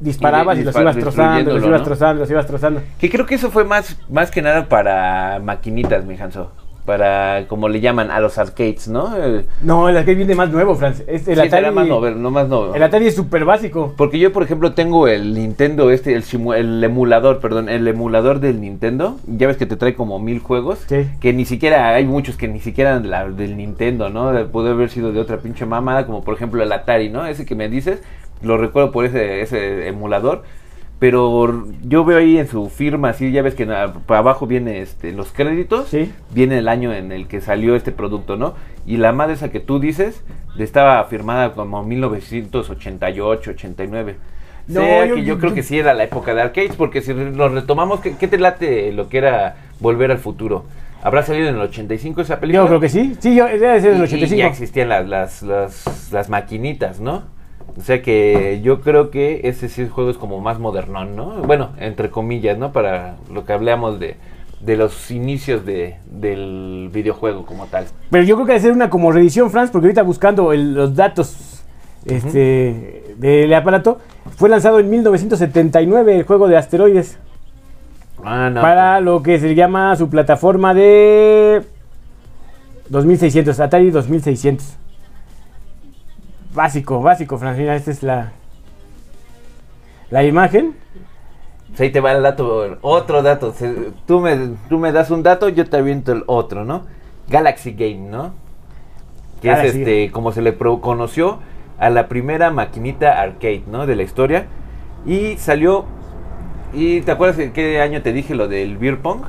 Disparabas 0.00 0.58
Y- 0.58 0.60
y, 0.60 0.64
los 0.64 0.76
ibas 0.78 0.96
trozando, 0.98 1.54
los 1.54 1.64
ibas 1.64 1.80
¿no? 1.80 1.84
trozando, 1.86 2.20
los 2.20 2.30
ibas 2.30 2.46
trozando. 2.46 2.82
Que 2.98 3.08
creo 3.08 3.24
que 3.24 3.36
eso 3.36 3.50
fue 3.50 3.64
más, 3.64 3.96
más 4.10 4.30
que 4.30 4.42
nada 4.42 4.68
para 4.68 5.40
maquinitas, 5.42 6.04
mi 6.04 6.18
Hanso. 6.18 6.52
Para, 6.86 7.46
como 7.48 7.68
le 7.68 7.80
llaman, 7.80 8.10
a 8.12 8.20
los 8.20 8.38
arcades, 8.38 8.86
¿no? 8.86 9.16
El, 9.16 9.44
No, 9.60 9.88
el 9.88 9.96
arcade 9.96 10.14
viene 10.14 10.34
más 10.36 10.50
nuevo, 10.50 10.76
Franz. 10.76 11.02
Es- 11.08 11.26
el, 11.26 11.34
sí, 11.34 11.40
Atari, 11.40 11.70
más 11.72 11.86
no 11.88 12.30
más 12.30 12.48
no. 12.48 12.74
el 12.74 12.82
Atari 12.82 13.08
es 13.08 13.16
súper 13.16 13.44
básico. 13.44 13.92
Porque 13.96 14.18
yo, 14.20 14.32
por 14.32 14.44
ejemplo, 14.44 14.72
tengo 14.72 15.08
el 15.08 15.34
Nintendo, 15.34 15.90
este, 15.90 16.14
el, 16.14 16.24
el 16.56 16.84
emulador, 16.84 17.40
perdón, 17.40 17.68
el 17.68 17.86
emulador 17.88 18.38
del 18.40 18.60
Nintendo. 18.60 19.18
Ya 19.26 19.48
ves 19.48 19.56
que 19.56 19.66
te 19.66 19.76
trae 19.76 19.94
como 19.94 20.18
mil 20.20 20.38
juegos. 20.38 20.78
Sí. 20.88 21.06
Que 21.20 21.32
ni 21.32 21.44
siquiera, 21.44 21.88
hay 21.94 22.04
muchos 22.06 22.36
que 22.36 22.46
ni 22.48 22.60
siquiera 22.60 23.00
la- 23.00 23.28
del 23.28 23.56
Nintendo, 23.56 24.08
¿no? 24.08 24.32
Puede 24.52 24.70
haber 24.70 24.88
sido 24.88 25.10
de 25.12 25.20
otra 25.20 25.38
pinche 25.38 25.66
mamada, 25.66 26.06
como 26.06 26.22
por 26.22 26.34
ejemplo 26.34 26.62
el 26.62 26.70
Atari, 26.70 27.08
¿no? 27.10 27.26
Ese 27.26 27.44
que 27.44 27.56
me 27.56 27.68
dices, 27.68 28.00
lo 28.42 28.58
recuerdo 28.58 28.92
por 28.92 29.04
ese, 29.04 29.40
ese 29.40 29.88
emulador. 29.88 30.44
Pero 30.98 31.66
yo 31.82 32.04
veo 32.06 32.16
ahí 32.18 32.38
en 32.38 32.48
su 32.48 32.70
firma, 32.70 33.10
así, 33.10 33.30
ya 33.30 33.42
ves 33.42 33.54
que 33.54 33.66
para 33.66 34.20
abajo 34.20 34.46
viene 34.46 34.80
este, 34.80 35.12
los 35.12 35.30
créditos, 35.30 35.88
Sí. 35.88 36.10
viene 36.32 36.56
el 36.58 36.68
año 36.68 36.92
en 36.94 37.12
el 37.12 37.28
que 37.28 37.42
salió 37.42 37.76
este 37.76 37.92
producto, 37.92 38.36
¿no? 38.36 38.54
Y 38.86 38.96
la 38.96 39.12
madre 39.12 39.34
esa 39.34 39.50
que 39.50 39.60
tú 39.60 39.78
dices, 39.78 40.22
estaba 40.58 41.04
firmada 41.04 41.52
como 41.52 41.82
1988, 41.84 43.50
89. 43.50 44.16
No, 44.68 44.80
yo- 45.04 45.14
que 45.16 45.20
yo 45.22 45.34
yo- 45.34 45.38
creo 45.38 45.50
yo- 45.50 45.54
que 45.54 45.62
sí 45.62 45.78
era 45.78 45.92
la 45.94 46.04
época 46.04 46.34
de 46.34 46.42
arcades, 46.42 46.74
porque 46.76 47.02
si 47.02 47.12
nos 47.14 47.52
retomamos, 47.52 48.00
¿qué, 48.00 48.16
qué 48.16 48.26
te 48.26 48.38
late 48.38 48.90
lo 48.92 49.08
que 49.08 49.18
era 49.18 49.56
Volver 49.80 50.10
al 50.10 50.18
Futuro? 50.18 50.64
¿Habrá 51.02 51.22
salido 51.22 51.48
en 51.48 51.56
el 51.56 51.60
85 51.60 52.22
esa 52.22 52.40
película? 52.40 52.64
Yo 52.64 52.68
creo 52.68 52.80
que 52.80 52.88
sí. 52.88 53.14
Sí, 53.20 53.34
yo, 53.36 53.44
debe 53.46 53.80
ser 53.80 53.94
Y- 53.94 53.98
y 53.98 54.02
85. 54.02 54.38
ya 54.38 54.46
existían 54.46 54.88
las, 54.88 55.06
las, 55.06 55.42
las, 55.42 56.10
las 56.10 56.28
maquinitas, 56.30 57.00
¿no? 57.00 57.24
O 57.78 57.82
sea 57.82 58.00
que 58.02 58.60
yo 58.62 58.80
creo 58.80 59.10
que 59.10 59.42
ese 59.44 59.68
sí 59.68 59.86
juego 59.88 60.10
es 60.10 60.16
como 60.16 60.40
más 60.40 60.58
modernón, 60.58 61.14
¿no? 61.14 61.42
Bueno, 61.42 61.70
entre 61.78 62.10
comillas, 62.10 62.56
¿no? 62.56 62.72
Para 62.72 63.16
lo 63.32 63.44
que 63.44 63.52
hablamos 63.52 64.00
de, 64.00 64.16
de 64.60 64.76
los 64.78 65.10
inicios 65.10 65.66
de, 65.66 65.96
del 66.10 66.88
videojuego 66.92 67.44
como 67.44 67.66
tal. 67.66 67.84
Pero 68.10 68.24
yo 68.24 68.34
creo 68.36 68.46
que 68.46 68.52
debe 68.52 68.62
ser 68.62 68.72
una 68.72 68.88
como 68.88 69.12
reedición, 69.12 69.50
Franz, 69.50 69.70
porque 69.70 69.86
ahorita 69.88 70.02
buscando 70.02 70.52
el- 70.54 70.74
los 70.74 70.94
datos 70.96 71.62
este, 72.06 73.14
del 73.18 73.52
aparato, 73.52 73.98
fue 74.36 74.48
lanzado 74.48 74.78
en 74.80 74.88
1979 74.88 76.16
el 76.16 76.22
juego 76.22 76.48
de 76.48 76.56
asteroides. 76.56 77.18
Ah, 78.24 78.48
no. 78.52 78.62
para 78.62 79.00
lo 79.00 79.22
que 79.22 79.38
se 79.38 79.54
llama 79.54 79.94
su 79.96 80.08
plataforma 80.08 80.72
de 80.72 81.62
2600, 82.88 83.60
Atari 83.60 83.90
2600. 83.90 84.76
Básico, 86.56 87.00
básico, 87.02 87.38
Francina, 87.38 87.76
esta 87.76 87.90
es 87.92 88.02
la 88.02 88.32
la 90.10 90.24
imagen. 90.24 90.74
Pues 91.68 91.80
ahí 91.82 91.90
te 91.92 92.00
va 92.00 92.12
el 92.12 92.22
dato, 92.22 92.78
otro 92.80 93.22
dato. 93.22 93.52
Se- 93.52 93.92
Tú 94.06 94.20
me, 94.20 94.36
tú 94.68 94.78
me 94.78 94.90
das 94.92 95.10
un 95.10 95.22
dato, 95.22 95.48
yo 95.50 95.68
te 95.68 95.76
aviento 95.76 96.12
el 96.12 96.24
otro, 96.26 96.64
¿no? 96.64 96.86
Galaxy 97.28 97.72
Game, 97.72 98.08
¿no? 98.10 98.32
Que 99.42 99.50
es 99.50 99.74
este, 99.80 100.10
como 100.12 100.32
se 100.32 100.40
le 100.42 100.56
conoció 100.56 101.40
a 101.78 101.90
la 101.90 102.08
primera 102.08 102.50
maquinita 102.50 103.20
arcade, 103.20 103.64
¿no? 103.70 103.86
De 103.86 103.94
la 103.96 104.02
historia. 104.02 104.46
Y 105.04 105.36
salió. 105.36 105.84
¿Y 106.72 107.02
te 107.02 107.12
acuerdas 107.12 107.36
de 107.36 107.52
qué 107.52 107.80
año 107.82 108.00
te 108.00 108.12
dije 108.14 108.34
lo 108.34 108.48
del 108.48 108.78
Beer 108.78 108.98
Pong? 109.00 109.22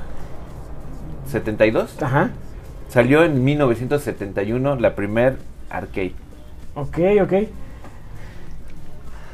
¿72? 1.31 2.01
Ajá. 2.01 2.29
Salió 2.87 3.23
en 3.25 3.43
1971 3.43 4.75
la 4.77 4.95
primer 4.95 5.37
arcade. 5.69 6.13
Ok, 6.77 6.97
ok. 7.23 7.33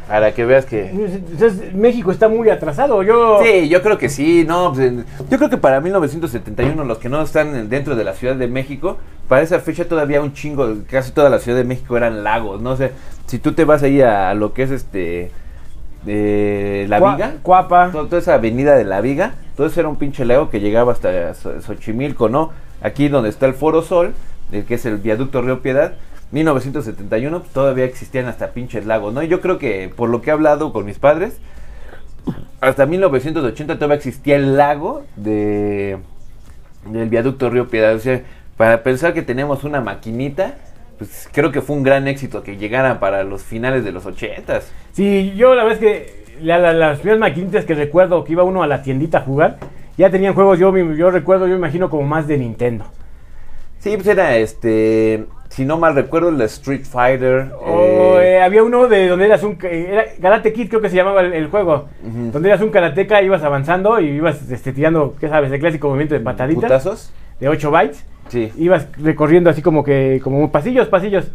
Para 0.07 0.33
que 0.33 0.43
veas 0.45 0.65
que. 0.65 0.89
Entonces, 0.89 1.73
México 1.73 2.11
está 2.11 2.27
muy 2.27 2.49
atrasado. 2.49 3.03
Yo 3.03 3.39
Sí, 3.41 3.69
yo 3.69 3.81
creo 3.81 3.97
que 3.97 4.09
sí, 4.09 4.43
no, 4.45 4.73
pues, 4.73 4.91
yo 5.29 5.37
creo 5.37 5.49
que 5.49 5.57
para 5.57 5.79
1971 5.79 6.83
los 6.83 6.97
que 6.97 7.07
no 7.09 7.21
están 7.21 7.55
en- 7.55 7.69
dentro 7.69 7.95
de 7.95 8.03
la 8.03 8.13
Ciudad 8.13 8.35
de 8.35 8.47
México, 8.47 8.97
para 9.29 9.41
esa 9.41 9.59
fecha 9.59 9.85
todavía 9.85 10.21
un 10.21 10.33
chingo, 10.33 10.67
casi 10.89 11.11
toda 11.13 11.29
la 11.29 11.39
Ciudad 11.39 11.57
de 11.57 11.63
México 11.63 11.95
eran 11.95 12.23
lagos, 12.23 12.61
no 12.61 12.75
sé, 12.75 12.91
si 13.27 13.39
tú 13.39 13.53
te 13.53 13.63
vas 13.63 13.81
ahí 13.81 14.01
a, 14.01 14.33
lo 14.33 14.53
que 14.53 14.63
es 14.63 14.71
este 14.71 15.31
eh, 16.05 16.85
la 16.89 16.99
Cua- 16.99 17.15
Viga, 17.15 17.33
Cuapa. 17.41 17.89
to- 17.93 18.05
toda 18.07 18.19
esa 18.19 18.33
avenida 18.33 18.75
de 18.75 18.83
la 18.83 18.99
Viga, 18.99 19.35
todo 19.55 19.67
eso 19.67 19.79
era 19.79 19.87
un 19.87 19.95
pinche 19.95 20.25
lago 20.25 20.49
que 20.49 20.59
llegaba 20.59 20.91
hasta 20.91 21.33
Xochimilco, 21.33 22.27
¿no? 22.27 22.51
Aquí 22.81 23.07
donde 23.07 23.29
está 23.29 23.45
el 23.45 23.53
Foro 23.53 23.81
Sol, 23.81 24.13
el 24.51 24.65
que 24.65 24.73
es 24.75 24.85
el 24.85 24.97
viaducto 24.97 25.41
Río 25.41 25.61
Piedad, 25.61 25.93
1971 26.33 27.39
pues, 27.39 27.51
todavía 27.53 27.85
existían 27.85 28.25
hasta 28.25 28.51
pinches 28.51 28.85
lagos, 28.85 29.13
¿no? 29.13 29.21
Y 29.23 29.27
yo 29.27 29.39
creo 29.39 29.57
que 29.59 29.91
por 29.95 30.09
lo 30.09 30.21
que 30.21 30.29
he 30.29 30.33
hablado 30.33 30.73
con 30.73 30.85
mis 30.85 30.99
padres, 30.99 31.37
hasta 32.61 32.85
1980 32.85 33.75
todavía 33.75 33.95
existía 33.97 34.35
el 34.35 34.57
lago 34.57 35.03
de 35.15 35.99
del 36.87 37.07
viaducto 37.09 37.49
Río 37.49 37.67
Piedad. 37.69 37.95
O 37.95 37.99
sea, 37.99 38.21
para 38.57 38.83
pensar 38.83 39.13
que 39.13 39.21
tenemos 39.21 39.63
una 39.63 39.79
maquinita, 39.81 40.55
pues 40.97 41.29
creo 41.31 41.51
que 41.51 41.61
fue 41.61 41.75
un 41.75 41.83
gran 41.83 42.07
éxito 42.07 42.43
que 42.43 42.57
llegara 42.57 42.99
para 42.99 43.23
los 43.23 43.41
finales 43.43 43.83
de 43.85 43.91
los 43.91 44.05
80s. 44.05 44.63
Sí, 44.91 45.33
yo 45.35 45.55
la 45.55 45.63
verdad 45.63 45.81
es 45.83 45.87
que 45.87 46.23
la- 46.41 46.57
la- 46.59 46.73
las 46.73 46.99
primeras 46.99 47.19
maquinitas 47.19 47.65
que 47.65 47.73
recuerdo 47.75 48.23
que 48.23 48.33
iba 48.33 48.43
uno 48.43 48.63
a 48.63 48.67
la 48.67 48.81
tiendita 48.81 49.19
a 49.19 49.21
jugar, 49.21 49.59
ya 49.97 50.09
tenían 50.09 50.33
juegos, 50.33 50.59
yo, 50.59 50.75
yo 50.93 51.11
recuerdo, 51.11 51.47
yo 51.47 51.55
imagino 51.55 51.89
como 51.89 52.03
más 52.03 52.27
de 52.27 52.37
Nintendo. 52.37 52.85
Sí, 53.79 53.95
pues 53.95 54.07
era 54.07 54.35
este, 54.37 55.25
si 55.53 55.65
no 55.65 55.77
mal 55.77 55.93
recuerdo, 55.93 56.29
el 56.29 56.41
Street 56.41 56.83
Fighter. 56.83 57.51
O, 57.63 58.17
eh, 58.17 58.37
eh, 58.37 58.41
había 58.41 58.63
uno 58.63 58.87
de 58.87 59.07
donde 59.07 59.25
eras 59.25 59.43
un... 59.43 59.55
Era 59.61 60.05
Karate 60.19 60.51
Kid 60.51 60.67
creo 60.67 60.81
que 60.81 60.89
se 60.89 60.95
llamaba 60.95 61.21
el, 61.21 61.31
el 61.31 61.47
juego. 61.47 61.89
Donde 62.01 62.49
eras 62.49 62.59
un 62.61 62.71
karateca, 62.71 63.21
ibas 63.21 63.43
avanzando 63.43 63.99
y 63.99 64.07
ibas 64.07 64.49
este, 64.49 64.73
tirando, 64.73 65.15
¿qué 65.19 65.29
sabes? 65.29 65.51
El 65.51 65.59
clásico 65.59 65.89
movimiento 65.89 66.15
de 66.15 66.21
pataditas. 66.21 66.63
¿Putazos? 66.63 67.13
De 67.39 67.49
8 67.49 67.69
bytes. 67.69 68.03
Sí. 68.29 68.51
Ibas 68.57 68.87
recorriendo 68.97 69.51
así 69.51 69.61
como 69.61 69.83
que... 69.83 70.19
Como 70.23 70.51
pasillos, 70.51 70.87
pasillos. 70.87 71.29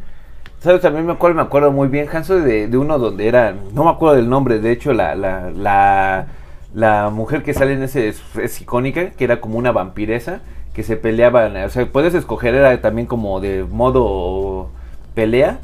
¿Sabes? 0.59 0.81
También 0.81 1.07
me 1.07 1.13
acuerdo, 1.13 1.37
me 1.37 1.43
acuerdo 1.43 1.71
muy 1.71 1.87
bien, 1.87 2.09
Hanso, 2.13 2.41
de, 2.41 2.67
de 2.67 2.77
uno 2.77 2.99
donde 2.99 3.29
era, 3.29 3.55
no 3.73 3.85
me 3.85 3.91
acuerdo 3.91 4.17
del 4.17 4.29
nombre, 4.29 4.59
de 4.59 4.73
hecho 4.73 4.93
la, 4.93 5.15
la, 5.15 5.53
la, 5.53 6.27
la 6.75 7.11
mujer 7.11 7.45
que 7.45 7.55
sale 7.55 7.75
en 7.75 7.85
ese 7.85 8.09
es, 8.09 8.21
es 8.37 8.61
icónica, 8.61 9.11
que 9.11 9.23
era 9.23 9.41
como 9.41 9.57
una 9.57 9.71
vampiresa, 9.71 10.41
que 10.79 10.85
se 10.85 10.97
peleaban, 10.97 11.57
o 11.57 11.69
sea, 11.71 11.87
puedes 11.87 12.15
escoger, 12.15 12.55
era 12.55 12.81
también 12.81 13.09
como 13.09 13.41
de 13.41 13.65
modo 13.69 14.69
pelea, 15.13 15.59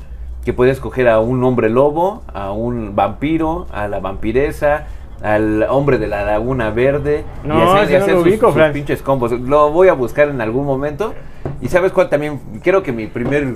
que 0.45 0.53
puedes 0.53 0.73
escoger 0.75 1.09
a 1.09 1.21
un 1.21 1.45
hombre 1.45 1.71
lobo, 1.71 2.25
a 2.35 2.51
un 2.51 2.97
vampiro, 2.97 3.69
a 3.73 3.87
la 3.87 4.01
vampiresa, 4.01 4.89
al 5.23 5.63
hombre 5.71 5.99
de 5.99 6.09
la 6.09 6.25
laguna 6.25 6.71
verde, 6.71 7.23
No, 7.45 7.81
ese 7.81 8.01
no 8.01 8.07
lo 8.09 8.13
sus- 8.15 8.23
ubico, 8.27 8.53
sus 8.53 8.61
pinches 8.73 9.03
combos. 9.03 9.31
Lo 9.31 9.71
voy 9.71 9.87
a 9.87 9.93
buscar 9.93 10.27
en 10.31 10.41
algún 10.41 10.67
momento. 10.67 11.15
Y 11.63 11.69
sabes 11.69 11.93
cuál 11.93 12.09
también, 12.09 12.41
creo 12.65 12.83
que 12.83 12.91
mi 12.91 13.07
primer 13.07 13.55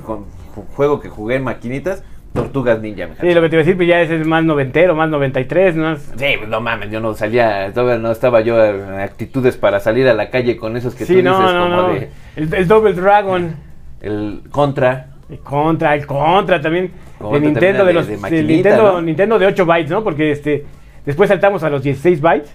juego 0.76 1.00
que 1.00 1.08
jugué 1.08 1.34
en 1.34 1.42
maquinitas, 1.42 2.04
Tortugas 2.42 2.80
Ninja. 2.80 3.08
Sí, 3.20 3.32
lo 3.34 3.40
que 3.42 3.48
te 3.48 3.56
iba 3.56 3.62
a 3.62 3.64
decir, 3.64 3.76
pues 3.76 3.88
ya 3.88 4.00
es 4.00 4.26
más 4.26 4.44
noventero, 4.44 4.94
más 4.94 5.08
93, 5.10 5.76
¿no? 5.76 5.96
Sí, 5.96 6.08
pues, 6.38 6.48
no 6.48 6.60
mames, 6.60 6.90
yo 6.90 7.00
no 7.00 7.14
salía, 7.14 7.70
todavía 7.72 7.98
no 7.98 8.10
estaba 8.10 8.40
yo 8.40 8.64
en 8.64 9.00
actitudes 9.00 9.56
para 9.56 9.80
salir 9.80 10.08
a 10.08 10.14
la 10.14 10.30
calle 10.30 10.56
con 10.56 10.76
esos 10.76 10.94
que 10.94 11.04
Sí, 11.04 11.16
tú 11.16 11.22
no, 11.22 11.38
dices 11.38 11.54
no, 11.54 11.60
como 11.64 11.76
no. 11.76 11.88
de 11.94 12.08
El, 12.36 12.54
el 12.54 12.68
Double 12.68 12.92
Dragon. 12.94 13.54
el 14.00 14.40
contra. 14.50 15.08
El 15.30 15.40
Contra, 15.40 15.94
el 15.94 16.06
Contra 16.06 16.60
también. 16.60 16.90
Contra 17.18 17.38
de 17.40 17.46
Nintendo, 17.46 17.84
de 17.84 17.92
los. 17.92 18.06
de 18.06 18.16
maquinita, 18.16 18.48
Nintendo. 18.52 19.02
Nintendo 19.02 19.38
de 19.38 19.46
8 19.46 19.66
bytes, 19.66 19.90
¿no? 19.90 20.02
Porque 20.02 20.30
este. 20.30 20.64
Después 21.04 21.28
saltamos 21.28 21.62
a 21.62 21.70
los 21.70 21.82
16 21.82 22.20
bytes. 22.20 22.54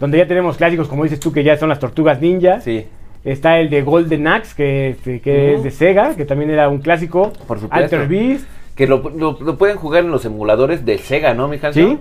Donde 0.00 0.18
ya 0.18 0.26
tenemos 0.26 0.56
clásicos, 0.56 0.88
como 0.88 1.04
dices 1.04 1.20
tú, 1.20 1.32
que 1.32 1.44
ya 1.44 1.56
son 1.56 1.68
las 1.68 1.78
tortugas 1.78 2.20
ninja. 2.20 2.60
Sí, 2.60 2.86
Está 3.24 3.58
el 3.58 3.68
de 3.68 3.82
Golden 3.82 4.26
Axe, 4.28 4.54
que, 4.56 4.90
este, 4.90 5.20
que 5.20 5.54
es 5.54 5.62
de 5.64 5.70
Sega, 5.72 6.14
que 6.14 6.24
también 6.24 6.50
era 6.50 6.68
un 6.68 6.78
clásico. 6.78 7.32
Por 7.46 7.58
supuesto. 7.58 7.96
Alter 7.96 8.08
Beast. 8.08 8.46
Que 8.78 8.86
lo, 8.86 9.10
lo- 9.10 9.36
lo 9.40 9.58
pueden 9.58 9.76
jugar 9.76 10.04
en 10.04 10.10
los 10.12 10.24
emuladores 10.24 10.86
de 10.86 10.96
Sega, 10.98 11.34
¿no, 11.34 11.48
mi? 11.48 11.58
Sí. 11.58 11.98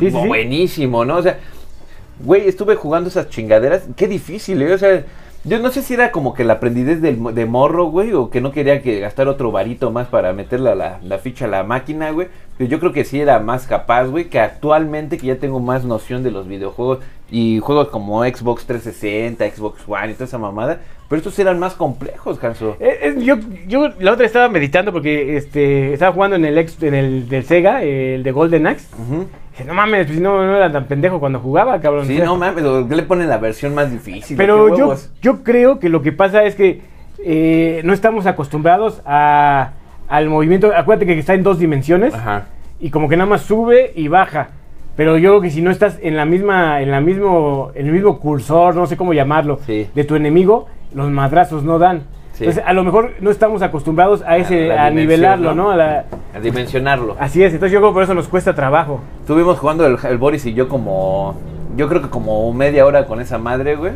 Sí. 0.00 0.26
Buenísimo, 0.26 1.04
¿no? 1.04 1.18
O 1.18 1.22
sea, 1.22 1.38
güey, 2.24 2.48
estuve 2.48 2.76
jugando 2.76 3.10
esas 3.10 3.28
chingaderas. 3.28 3.82
Qué 3.94 4.08
difícil, 4.08 4.62
¿eh? 4.62 4.72
O 4.72 4.78
sea, 4.78 5.04
yo 5.44 5.58
no 5.58 5.70
sé 5.70 5.82
si 5.82 5.92
era 5.92 6.10
como 6.10 6.32
que 6.32 6.42
la 6.44 6.54
aprendidez 6.54 7.02
del, 7.02 7.22
de 7.34 7.44
morro, 7.44 7.84
güey, 7.90 8.14
o 8.14 8.30
que 8.30 8.40
no 8.40 8.52
quería 8.52 8.80
que 8.80 9.00
gastar 9.00 9.28
otro 9.28 9.52
varito 9.52 9.90
más 9.90 10.06
para 10.08 10.32
meterle 10.32 10.70
a 10.70 10.74
la, 10.74 10.98
la 11.02 11.18
ficha 11.18 11.44
a 11.44 11.48
la 11.48 11.62
máquina, 11.62 12.10
güey. 12.12 12.28
Pero 12.56 12.70
yo 12.70 12.80
creo 12.80 12.92
que 12.92 13.04
sí 13.04 13.20
era 13.20 13.38
más 13.40 13.66
capaz, 13.66 14.06
güey, 14.06 14.30
que 14.30 14.40
actualmente 14.40 15.18
que 15.18 15.26
ya 15.26 15.36
tengo 15.36 15.60
más 15.60 15.84
noción 15.84 16.22
de 16.22 16.30
los 16.30 16.48
videojuegos 16.48 17.00
y 17.34 17.58
juegos 17.58 17.88
como 17.88 18.22
Xbox 18.22 18.64
360, 18.64 19.44
Xbox 19.50 19.82
One 19.88 20.12
y 20.12 20.14
toda 20.14 20.26
esa 20.26 20.38
mamada. 20.38 20.78
Pero 21.08 21.18
estos 21.18 21.36
eran 21.40 21.58
más 21.58 21.74
complejos, 21.74 22.38
Hanso. 22.42 22.76
Eh, 22.78 22.98
eh, 23.02 23.16
yo, 23.24 23.38
yo 23.66 23.88
la 23.98 24.12
otra 24.12 24.24
estaba 24.24 24.48
meditando 24.48 24.92
porque 24.92 25.36
este, 25.36 25.92
estaba 25.92 26.12
jugando 26.12 26.36
en 26.36 26.44
el, 26.44 26.56
ex, 26.58 26.80
en 26.80 26.94
el 26.94 27.28
del 27.28 27.42
Sega, 27.44 27.82
el 27.82 28.22
de 28.22 28.30
Golden 28.30 28.68
Axe. 28.68 28.86
Dije, 29.50 29.64
no 29.64 29.74
mames, 29.74 30.06
pues 30.06 30.20
no, 30.20 30.46
no 30.46 30.56
era 30.56 30.70
tan 30.70 30.84
pendejo 30.84 31.18
cuando 31.18 31.40
jugaba, 31.40 31.80
cabrón. 31.80 32.06
Sí, 32.06 32.14
O 32.14 32.16
sea, 32.18 32.26
no 32.26 32.36
mames, 32.36 32.62
¿por 32.62 32.88
qué 32.88 32.94
le 32.94 33.02
ponen 33.02 33.28
la 33.28 33.38
versión 33.38 33.74
más 33.74 33.90
difícil? 33.90 34.36
Pero 34.36 34.66
¿Qué 34.66 34.78
yo, 34.78 34.94
yo 35.20 35.42
creo 35.42 35.80
que 35.80 35.88
lo 35.88 36.02
que 36.02 36.12
pasa 36.12 36.44
es 36.44 36.54
que 36.54 36.82
eh, 37.18 37.80
no 37.84 37.92
estamos 37.92 38.26
acostumbrados 38.26 39.02
a, 39.04 39.72
al 40.06 40.28
movimiento. 40.28 40.70
Acuérdate 40.72 41.06
que 41.06 41.18
está 41.18 41.34
en 41.34 41.42
dos 41.42 41.58
dimensiones 41.58 42.14
Ajá. 42.14 42.46
y 42.78 42.90
como 42.90 43.08
que 43.08 43.16
nada 43.16 43.28
más 43.28 43.42
sube 43.42 43.92
y 43.96 44.06
baja. 44.06 44.50
Pero 44.96 45.18
yo 45.18 45.30
creo 45.30 45.40
que 45.40 45.50
si 45.50 45.60
no 45.62 45.70
estás 45.70 45.98
en 46.02 46.16
la 46.16 46.24
misma, 46.24 46.80
en 46.80 46.90
la 46.90 47.00
mismo, 47.00 47.70
en 47.74 47.86
el 47.86 47.92
mismo 47.92 48.18
cursor, 48.20 48.76
no 48.76 48.86
sé 48.86 48.96
cómo 48.96 49.12
llamarlo, 49.12 49.58
Sí. 49.66 49.88
de 49.94 50.04
tu 50.04 50.14
enemigo, 50.14 50.66
los 50.94 51.10
madrazos 51.10 51.64
no 51.64 51.78
dan. 51.78 52.02
Sí. 52.34 52.44
Entonces, 52.44 52.64
a 52.66 52.72
lo 52.72 52.82
mejor 52.84 53.12
no 53.20 53.30
estamos 53.30 53.62
acostumbrados 53.62 54.22
a 54.26 54.36
ese, 54.38 54.72
a, 54.72 54.90
nivelarlo, 54.90 55.54
¿no? 55.54 55.64
¿no? 55.64 55.70
A 55.70 55.76
la- 55.76 56.04
A 56.34 56.40
dimensionarlo. 56.40 57.16
así 57.18 57.42
es. 57.44 57.52
Entonces 57.52 57.72
yo 57.72 57.78
creo 57.80 57.90
que 57.90 57.94
por 57.94 58.02
eso 58.02 58.14
nos 58.14 58.26
cuesta 58.28 58.54
trabajo. 58.54 59.00
Estuvimos 59.20 59.58
jugando 59.58 59.86
el, 59.86 59.96
el 60.08 60.18
Boris 60.18 60.44
y 60.46 60.54
yo 60.54 60.68
como. 60.68 61.36
Yo 61.76 61.88
creo 61.88 62.02
que 62.02 62.08
como 62.08 62.52
media 62.52 62.86
hora 62.86 63.06
con 63.06 63.20
esa 63.20 63.38
madre, 63.38 63.74
güey. 63.76 63.92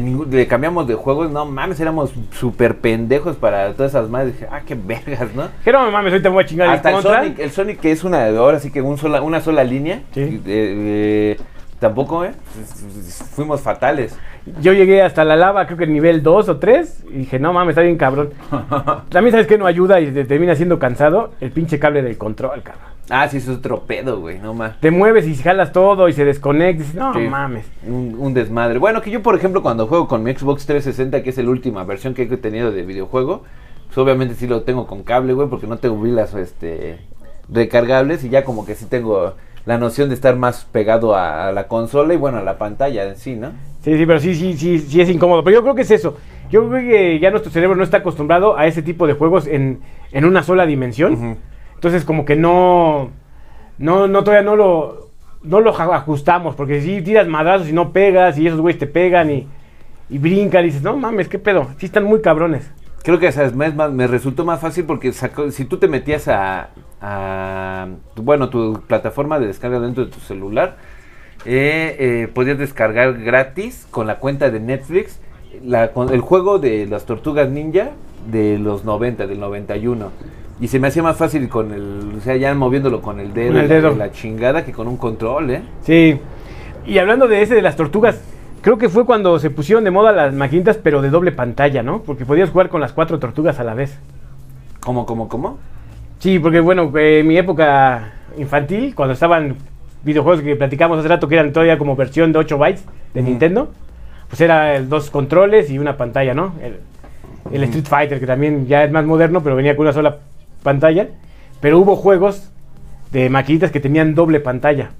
Ningún- 0.00 0.30
le 0.30 0.46
cambiamos 0.46 0.86
de 0.86 0.94
juegos, 0.94 1.30
no 1.30 1.44
mames, 1.46 1.78
éramos 1.80 2.12
súper 2.32 2.78
pendejos 2.78 3.36
para 3.36 3.72
todas 3.74 3.92
esas 3.92 4.08
madres. 4.08 4.34
Dije, 4.34 4.46
ah, 4.50 4.60
qué 4.66 4.74
vergas, 4.74 5.34
¿no? 5.34 5.48
Que 5.64 5.72
no 5.72 5.90
mames, 5.90 6.12
ahorita 6.12 6.28
me 6.30 6.34
voy 6.34 6.44
a 6.44 6.46
chingar 6.46 6.68
Hasta 6.68 6.90
el 6.90 6.96
el 6.96 7.02
contra. 7.02 7.22
Sonic, 7.22 7.38
el 7.38 7.50
Sonic 7.50 7.80
que 7.80 7.92
es 7.92 8.04
una, 8.04 8.26
ahora 8.26 8.58
sí 8.60 8.70
que 8.70 8.80
un 8.82 8.98
sola, 8.98 9.22
una 9.22 9.40
sola 9.40 9.64
línea. 9.64 10.02
Sí. 10.12 10.20
eh, 10.20 10.40
eh, 10.46 11.36
tampoco, 11.88 12.24
¿eh? 12.24 12.32
Fuimos 13.34 13.60
fatales. 13.60 14.16
Yo 14.60 14.72
llegué 14.72 15.02
hasta 15.02 15.24
la 15.24 15.36
lava, 15.36 15.66
creo 15.66 15.76
que 15.78 15.86
nivel 15.86 16.22
2 16.22 16.48
o 16.48 16.56
3, 16.58 17.04
y 17.10 17.18
dije, 17.18 17.38
no 17.38 17.52
mames, 17.52 17.72
está 17.72 17.82
bien 17.82 17.96
cabrón. 17.98 18.30
También 19.10 19.32
sabes 19.32 19.46
que 19.46 19.58
no 19.58 19.66
ayuda 19.66 20.00
y 20.00 20.10
te 20.12 20.24
termina 20.24 20.54
siendo 20.54 20.78
cansado 20.78 21.32
el 21.40 21.50
pinche 21.50 21.78
cable 21.78 22.02
del 22.02 22.16
control, 22.18 22.62
cabrón. 22.62 22.84
Ah, 23.10 23.28
sí, 23.28 23.36
eso 23.36 23.52
es 23.52 23.58
otro 23.58 23.80
pedo, 23.82 24.20
güey, 24.20 24.38
no 24.38 24.54
mames. 24.54 24.80
Te 24.80 24.90
mueves 24.90 25.26
y 25.26 25.34
jalas 25.36 25.72
todo 25.72 26.08
y 26.08 26.14
se 26.14 26.24
desconecta. 26.24 26.84
no 26.94 27.12
Sí. 27.12 27.20
mames. 27.28 27.66
Un, 27.86 28.16
un 28.18 28.32
desmadre. 28.32 28.78
Bueno, 28.78 29.02
que 29.02 29.10
yo, 29.10 29.22
por 29.22 29.34
ejemplo, 29.34 29.62
cuando 29.62 29.86
juego 29.86 30.08
con 30.08 30.22
mi 30.22 30.32
Xbox 30.34 30.64
360, 30.64 31.22
que 31.22 31.28
es 31.30 31.36
la 31.36 31.50
última 31.50 31.84
versión 31.84 32.14
que 32.14 32.22
he 32.22 32.36
tenido 32.38 32.72
de 32.72 32.82
videojuego, 32.82 33.42
pues 33.88 33.98
obviamente 33.98 34.34
sí 34.34 34.46
lo 34.46 34.62
tengo 34.62 34.86
con 34.86 35.02
cable, 35.02 35.34
güey, 35.34 35.48
porque 35.48 35.66
no 35.66 35.76
tengo 35.76 36.02
pilas 36.02 36.32
este, 36.34 36.98
recargables 37.50 38.24
y 38.24 38.30
ya 38.30 38.42
como 38.42 38.64
que 38.64 38.74
sí 38.74 38.86
tengo 38.86 39.34
la 39.66 39.78
noción 39.78 40.08
de 40.08 40.14
estar 40.14 40.36
más 40.36 40.64
pegado 40.66 41.14
a, 41.14 41.48
a 41.48 41.52
la 41.52 41.68
consola 41.68 42.12
y 42.14 42.16
bueno, 42.16 42.38
a 42.38 42.42
la 42.42 42.58
pantalla 42.58 43.04
en 43.08 43.16
sí, 43.16 43.34
¿no? 43.34 43.52
Sí, 43.82 43.96
sí, 43.96 44.06
pero 44.06 44.18
sí, 44.20 44.34
sí, 44.34 44.54
sí, 44.56 44.78
sí 44.78 45.00
es 45.00 45.08
incómodo. 45.10 45.42
Pero 45.44 45.56
yo 45.58 45.62
creo 45.62 45.74
que 45.74 45.82
es 45.82 45.90
eso. 45.90 46.16
Yo 46.50 46.68
creo 46.68 46.82
que 46.88 47.18
ya 47.18 47.30
nuestro 47.30 47.50
cerebro 47.52 47.76
no 47.76 47.82
está 47.82 47.98
acostumbrado 47.98 48.56
a 48.58 48.66
ese 48.66 48.82
tipo 48.82 49.06
de 49.06 49.14
juegos 49.14 49.46
en, 49.46 49.80
en 50.12 50.24
una 50.24 50.42
sola 50.42 50.66
dimensión. 50.66 51.38
Entonces 51.74 52.04
como 52.04 52.24
que 52.24 52.36
no, 52.36 53.10
no, 53.78 54.06
no 54.08 54.24
todavía 54.24 54.44
no 54.44 54.56
lo, 54.56 55.10
no 55.42 55.60
lo 55.60 55.70
ajustamos, 55.78 56.54
porque 56.54 56.80
si 56.80 57.02
tiras 57.02 57.26
madrazos 57.28 57.68
y 57.68 57.72
no 57.72 57.92
pegas 57.92 58.38
y 58.38 58.46
esos 58.46 58.60
güeyes 58.60 58.78
te 58.78 58.86
pegan 58.86 59.30
y, 59.30 59.46
y 60.08 60.18
brincan 60.18 60.62
y 60.64 60.66
dices, 60.66 60.82
no 60.82 60.96
mames, 60.96 61.28
qué 61.28 61.38
pedo, 61.38 61.68
sí 61.78 61.86
están 61.86 62.04
muy 62.04 62.20
cabrones. 62.20 62.70
Creo 63.02 63.18
que 63.18 63.26
esa 63.26 63.44
es 63.44 63.54
más- 63.54 63.74
me 63.92 64.06
resultó 64.06 64.46
más 64.46 64.60
fácil 64.60 64.84
porque 64.84 65.12
sacó- 65.12 65.50
si 65.50 65.66
tú 65.66 65.76
te 65.78 65.88
metías 65.88 66.26
a, 66.28 66.70
a, 67.06 67.86
bueno, 68.16 68.48
tu 68.48 68.80
plataforma 68.86 69.38
de 69.38 69.46
descarga 69.46 69.78
dentro 69.78 70.06
de 70.06 70.10
tu 70.10 70.20
celular, 70.20 70.76
eh, 71.44 71.96
eh, 71.98 72.28
podías 72.32 72.56
descargar 72.56 73.20
gratis 73.22 73.86
con 73.90 74.06
la 74.06 74.16
cuenta 74.16 74.50
de 74.50 74.58
Netflix 74.58 75.20
la, 75.62 75.88
con 75.92 76.12
el 76.14 76.20
juego 76.22 76.58
de 76.58 76.86
las 76.86 77.04
tortugas 77.04 77.50
ninja 77.50 77.90
de 78.30 78.58
los 78.58 78.86
90, 78.86 79.26
del 79.26 79.38
91. 79.38 80.10
Y 80.60 80.68
se 80.68 80.78
me 80.78 80.88
hacía 80.88 81.02
más 81.02 81.18
fácil 81.18 81.48
con 81.50 81.74
el, 81.74 82.14
o 82.16 82.20
sea, 82.22 82.36
ya 82.36 82.54
moviéndolo 82.54 83.02
con 83.02 83.20
el 83.20 83.34
dedo, 83.34 83.52
Con 83.52 83.60
el 83.60 83.68
dedo. 83.68 83.94
la 83.94 84.10
chingada 84.10 84.64
que 84.64 84.72
con 84.72 84.88
un 84.88 84.96
control, 84.96 85.50
¿eh? 85.50 85.62
Sí, 85.82 86.18
y 86.86 86.98
hablando 86.98 87.28
de 87.28 87.42
ese 87.42 87.54
de 87.54 87.60
las 87.62 87.76
tortugas, 87.76 88.18
creo 88.62 88.78
que 88.78 88.88
fue 88.88 89.04
cuando 89.04 89.38
se 89.38 89.50
pusieron 89.50 89.84
de 89.84 89.90
moda 89.90 90.12
las 90.12 90.32
maquinitas, 90.32 90.78
pero 90.78 91.02
de 91.02 91.10
doble 91.10 91.32
pantalla, 91.32 91.82
¿no? 91.82 92.00
Porque 92.02 92.24
podías 92.24 92.48
jugar 92.48 92.70
con 92.70 92.80
las 92.80 92.92
cuatro 92.94 93.18
tortugas 93.18 93.60
a 93.60 93.64
la 93.64 93.74
vez. 93.74 93.98
¿Cómo, 94.80 95.04
cómo, 95.04 95.28
cómo? 95.28 95.58
Sí, 96.18 96.38
porque 96.38 96.60
bueno, 96.60 96.90
eh, 96.96 97.20
en 97.20 97.26
mi 97.26 97.36
época 97.36 98.12
infantil, 98.38 98.94
cuando 98.94 99.14
estaban 99.14 99.56
videojuegos 100.02 100.42
que 100.42 100.56
platicamos 100.56 100.98
hace 100.98 101.08
rato, 101.08 101.28
que 101.28 101.34
eran 101.34 101.52
todavía 101.52 101.78
como 101.78 101.96
versión 101.96 102.32
de 102.32 102.38
8 102.38 102.58
bytes 102.58 102.84
de. 103.14 103.22
Nintendo, 103.22 103.72
pues 104.28 104.40
era 104.40 104.80
dos 104.82 105.10
controles 105.10 105.70
y 105.70 105.78
una 105.78 105.96
pantalla, 105.96 106.34
¿no? 106.34 106.54
El. 106.62 106.80
Street 107.64 107.84
Fighter, 107.84 108.20
que 108.20 108.26
también 108.26 108.66
ya 108.66 108.84
es 108.84 108.90
más 108.90 109.04
moderno, 109.04 109.42
pero 109.42 109.54
venía 109.54 109.76
con 109.76 109.84
una 109.84 109.92
sola 109.92 110.18
pantalla. 110.62 111.08
Pero 111.60 111.78
hubo 111.78 111.94
juegos 111.94 112.50
de 113.12 113.28
maquinitas 113.28 113.70
que 113.70 113.80
tenían 113.80 114.14
doble 114.14 114.40
pantalla. 114.40 114.90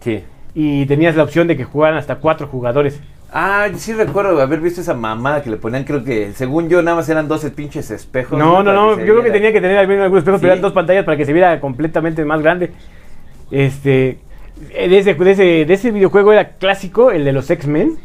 Sí. 0.00 0.22
Y 0.54 0.86
tenías 0.86 1.16
la 1.16 1.24
opción 1.24 1.48
de 1.48 1.56
que 1.56 1.64
jugaran 1.64 1.98
hasta 1.98 2.16
cuatro 2.16 2.46
jugadores. 2.46 3.00
Ah, 3.32 3.68
sí 3.76 3.92
recuerdo 3.92 4.40
haber 4.40 4.60
visto 4.60 4.80
esa 4.80 4.94
mamada 4.94 5.42
que 5.42 5.50
le 5.50 5.56
ponían, 5.56 5.84
creo 5.84 6.02
que, 6.02 6.32
según 6.32 6.68
yo, 6.68 6.82
nada 6.82 6.96
más 6.96 7.08
eran 7.08 7.28
12 7.28 7.50
pinches 7.50 7.90
espejos. 7.90 8.38
No, 8.38 8.62
no, 8.62 8.72
no. 8.72 8.98
Yo 8.98 9.04
creo 9.04 9.22
que 9.22 9.30
tenía 9.30 9.52
que 9.52 9.60
tener 9.60 9.78
al 9.78 9.86
menos 9.86 10.02
algunos 10.04 10.22
espejos, 10.22 10.40
pero 10.40 10.52
eran 10.52 10.62
dos 10.62 10.72
pantallas 10.72 11.04
para 11.04 11.16
que 11.16 11.24
se 11.24 11.32
viera 11.32 11.60
completamente 11.60 12.24
más 12.24 12.42
grande. 12.42 12.72
Este. 13.50 14.18
eh, 14.70 14.88
De 14.88 14.98
ese, 14.98 15.14
de 15.14 15.30
ese, 15.30 15.42
de 15.64 15.74
ese 15.74 15.90
videojuego 15.92 16.32
era 16.32 16.50
clásico, 16.58 17.10
el 17.12 17.24
de 17.24 17.32
los 17.32 17.48
X-Men. 17.50 17.98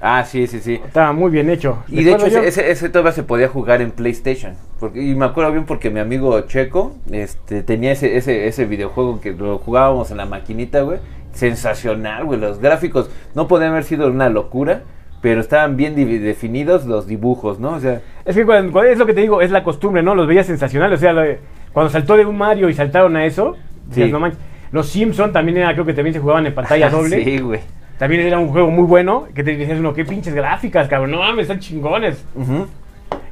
Ah, 0.00 0.24
sí, 0.24 0.46
sí, 0.46 0.60
sí. 0.60 0.80
Estaba 0.84 1.12
muy 1.12 1.30
bien 1.30 1.50
hecho. 1.50 1.82
Y 1.88 2.04
de 2.04 2.12
hecho, 2.12 2.26
ese, 2.26 2.46
ese, 2.46 2.70
ese 2.70 2.88
todavía 2.88 3.10
se 3.12 3.24
podía 3.24 3.48
jugar 3.48 3.82
en 3.82 3.90
PlayStation. 3.90 4.54
Porque, 4.78 5.02
y 5.02 5.16
me 5.16 5.24
acuerdo 5.24 5.50
bien 5.50 5.64
porque 5.66 5.90
mi 5.90 5.98
amigo 5.98 6.40
Checo 6.42 6.94
este, 7.10 7.62
tenía 7.64 7.90
ese, 7.92 8.16
ese, 8.16 8.46
ese 8.46 8.64
videojuego 8.64 9.20
que 9.20 9.32
lo 9.32 9.58
jugábamos 9.58 10.12
en 10.12 10.18
la 10.18 10.26
maquinita, 10.26 10.82
güey. 10.82 11.00
Sensacional, 11.32 12.24
güey. 12.24 12.40
Los 12.40 12.58
gráficos 12.58 13.10
no 13.34 13.48
podían 13.48 13.70
haber 13.70 13.84
sido 13.84 14.08
una 14.08 14.28
locura, 14.28 14.82
pero 15.20 15.40
estaban 15.40 15.76
bien 15.76 15.94
definidos 15.96 16.86
los 16.86 17.06
dibujos, 17.06 17.58
¿no? 17.58 17.72
O 17.74 17.80
sea, 17.80 18.00
Es 18.24 18.36
que 18.36 18.44
cuando, 18.44 18.72
cuando- 18.72 18.90
es 18.90 18.98
lo 18.98 19.06
que 19.06 19.14
te 19.14 19.20
digo, 19.20 19.40
es 19.40 19.50
la 19.50 19.62
costumbre, 19.64 20.02
¿no? 20.02 20.14
Los 20.14 20.26
veías 20.26 20.46
sensacionales. 20.46 20.98
O 20.98 21.00
sea, 21.00 21.12
lo 21.12 21.20
de- 21.22 21.38
cuando 21.72 21.90
saltó 21.90 22.16
de 22.16 22.24
un 22.26 22.36
Mario 22.36 22.68
y 22.68 22.74
saltaron 22.74 23.16
a 23.16 23.24
eso, 23.24 23.56
decías, 23.88 24.06
Sí. 24.06 24.12
no 24.12 24.20
manches. 24.20 24.40
Los 24.70 24.88
Simpson 24.88 25.32
también 25.32 25.58
era, 25.58 25.72
creo 25.72 25.84
que 25.86 25.94
también 25.94 26.12
se 26.14 26.20
jugaban 26.20 26.46
en 26.46 26.54
pantalla 26.54 26.90
doble. 26.90 27.24
sí, 27.24 27.38
güey. 27.38 27.60
También 27.98 28.22
era 28.26 28.38
un 28.38 28.48
juego 28.48 28.70
muy 28.70 28.84
bueno. 28.84 29.26
Que 29.34 29.42
te 29.42 29.56
decías 29.56 29.78
uno, 29.80 29.92
qué 29.92 30.04
pinches 30.04 30.34
gráficas, 30.34 30.86
cabrón. 30.88 31.10
No 31.10 31.18
mames, 31.18 31.42
están 31.42 31.58
chingones. 31.58 32.24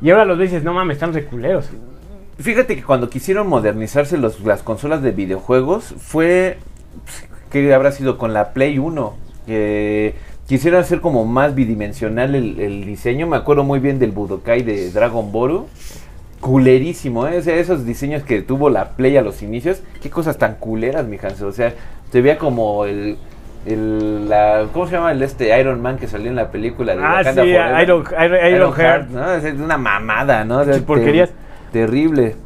Y 0.00 0.11
ahora 0.11 0.24
los 0.24 0.38
dices, 0.38 0.64
no 0.64 0.72
mames, 0.72 0.96
están 0.96 1.12
reculeros. 1.12 1.70
Fíjate 2.38 2.74
que 2.76 2.82
cuando 2.82 3.09
quisieron 3.09 3.46
modernizarse 3.48 4.18
los- 4.18 4.40
las 4.40 4.62
consolas 4.62 5.02
de 5.02 5.11
videojuegos 5.12 5.94
fue 5.98 6.59
pues, 7.04 7.28
que 7.50 7.72
habrá 7.74 7.92
sido 7.92 8.18
con 8.18 8.32
la 8.32 8.52
Play 8.52 8.78
1 8.78 9.14
que 9.46 10.14
quisieron 10.48 10.80
hacer 10.80 11.00
como 11.00 11.24
más 11.24 11.54
bidimensional 11.54 12.35
el, 12.35 12.59
el 12.61 12.85
diseño. 12.85 13.26
Me 13.26 13.37
acuerdo 13.37 13.62
muy 13.64 13.78
bien 13.80 13.98
del 13.98 14.11
Budokai 14.12 14.62
de 14.62 14.90
Dragon 14.90 15.30
Ball. 15.32 15.64
Culerísimo, 16.40 17.26
¿eh? 17.26 17.38
O 17.38 17.42
sea, 17.42 17.56
esos 17.56 17.87
diseños 17.87 18.22
que 18.22 18.42
tuvo 18.42 18.68
la 18.70 18.90
Play 18.90 19.16
a 19.16 19.22
los 19.22 19.42
inicios. 19.42 19.82
Qué 20.02 20.11
cosas 20.11 20.37
tan 20.38 20.56
culeras, 20.56 21.06
mi 21.06 21.16
Hanso. 21.22 21.46
O 21.48 21.52
sea, 21.52 21.72
se 22.12 22.20
veía 22.20 22.38
como 22.38 22.85
el... 22.85 23.16
el 23.64 24.28
la, 24.28 24.66
¿Cómo 24.72 24.87
se 24.87 24.92
llama 24.92 25.12
el 25.12 25.22
este 25.22 25.59
Iron 25.59 25.80
Man 25.80 25.96
que 25.96 26.06
salió 26.06 26.28
en 26.28 26.37
la 26.37 26.50
película 26.50 26.94
de 26.94 27.02
Ah, 27.02 27.14
Wakanda 27.18 27.42
sí, 27.42 27.52
Forever? 27.52 27.82
Iron, 27.82 28.04
Iron, 28.24 28.52
Iron 28.54 28.72
Heart. 28.74 29.09
¿no? 29.11 29.32
Es 29.32 29.54
una 29.54 29.78
mamada, 29.78 30.44
¿no? 30.44 30.59
O 30.59 30.64
sea, 30.64 30.74
Sí, 30.74 30.80
porquerías. 30.80 31.30
ter- 31.72 31.87
terrible. 31.87 32.37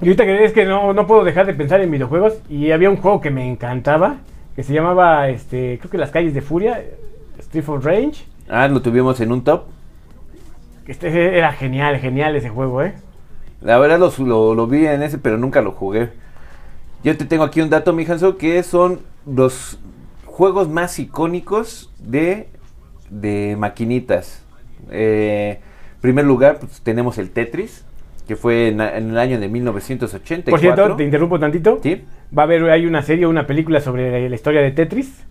Y 0.00 0.06
ahorita 0.06 0.24
que 0.24 0.44
es 0.44 0.52
que 0.52 0.64
no, 0.64 0.92
no 0.92 1.06
puedo 1.06 1.24
dejar 1.24 1.46
de 1.46 1.54
pensar 1.54 1.80
en 1.80 1.90
videojuegos. 1.90 2.34
Y 2.48 2.70
había 2.70 2.90
un 2.90 2.96
juego 2.96 3.20
que 3.20 3.30
me 3.30 3.48
encantaba. 3.50 4.16
Que 4.56 4.62
se 4.62 4.72
llamaba, 4.74 5.28
este, 5.28 5.78
creo 5.78 5.90
que 5.90 5.98
Las 5.98 6.10
Calles 6.10 6.34
de 6.34 6.42
Furia. 6.42 6.82
Street 7.38 7.64
of 7.68 7.84
Range. 7.84 8.24
Ah, 8.48 8.68
lo 8.68 8.82
tuvimos 8.82 9.20
en 9.20 9.32
un 9.32 9.42
top. 9.42 9.64
Este 10.86 11.38
era 11.38 11.52
genial, 11.52 11.98
genial 11.98 12.36
ese 12.36 12.48
juego, 12.50 12.82
¿eh? 12.82 12.94
La 13.60 13.78
verdad 13.78 13.98
lo, 13.98 14.10
su- 14.10 14.26
lo, 14.26 14.54
lo 14.54 14.66
vi 14.66 14.86
en 14.86 15.02
ese, 15.02 15.18
pero 15.18 15.38
nunca 15.38 15.62
lo 15.62 15.72
jugué. 15.72 16.10
Yo 17.04 17.16
te 17.16 17.24
tengo 17.24 17.44
aquí 17.44 17.60
un 17.60 17.70
dato, 17.70 17.92
mi 17.92 18.04
Hanso, 18.04 18.36
que 18.36 18.62
son 18.62 19.00
los 19.26 19.78
juegos 20.24 20.68
más 20.68 20.98
icónicos 20.98 21.92
de, 21.98 22.48
de 23.10 23.56
maquinitas. 23.58 24.44
Eh, 24.90 25.60
en 25.94 26.00
primer 26.00 26.24
lugar, 26.24 26.58
pues, 26.58 26.80
tenemos 26.80 27.18
el 27.18 27.30
Tetris, 27.30 27.84
que 28.26 28.36
fue 28.36 28.68
en, 28.68 28.80
en 28.80 29.10
el 29.10 29.18
año 29.18 29.38
de 29.40 29.48
1984. 29.48 30.50
Por 30.50 30.60
cierto, 30.60 30.96
te 30.96 31.04
interrumpo 31.04 31.38
tantito. 31.38 31.78
¿Sí? 31.82 32.04
Va 32.36 32.42
a 32.42 32.44
haber, 32.44 32.70
hay 32.70 32.86
una 32.86 33.02
serie, 33.02 33.26
una 33.26 33.46
película 33.46 33.80
sobre 33.80 34.28
la 34.28 34.34
historia 34.34 34.60
de 34.62 34.70
Tetris. 34.70 35.24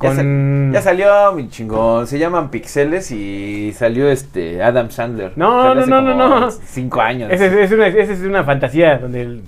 Ya, 0.00 0.14
Con... 0.14 0.72
ya 0.72 0.82
salió, 0.82 1.32
mi 1.32 1.48
chingón. 1.48 2.06
Se 2.06 2.18
llaman 2.18 2.50
Pixeles 2.50 3.10
y 3.12 3.72
salió 3.72 4.10
este 4.10 4.62
Adam 4.62 4.90
Sandler. 4.90 5.32
No, 5.36 5.74
no, 5.74 5.86
no, 5.86 6.02
no, 6.02 6.14
no. 6.14 6.50
Cinco 6.50 7.00
años. 7.00 7.30
Esa 7.32 7.46
es, 7.46 7.52
es 7.52 7.72
una, 7.72 7.86
esa 7.86 8.12
es 8.12 8.20
una 8.20 8.44
fantasía 8.44 8.98
donde... 8.98 9.22
el- 9.22 9.42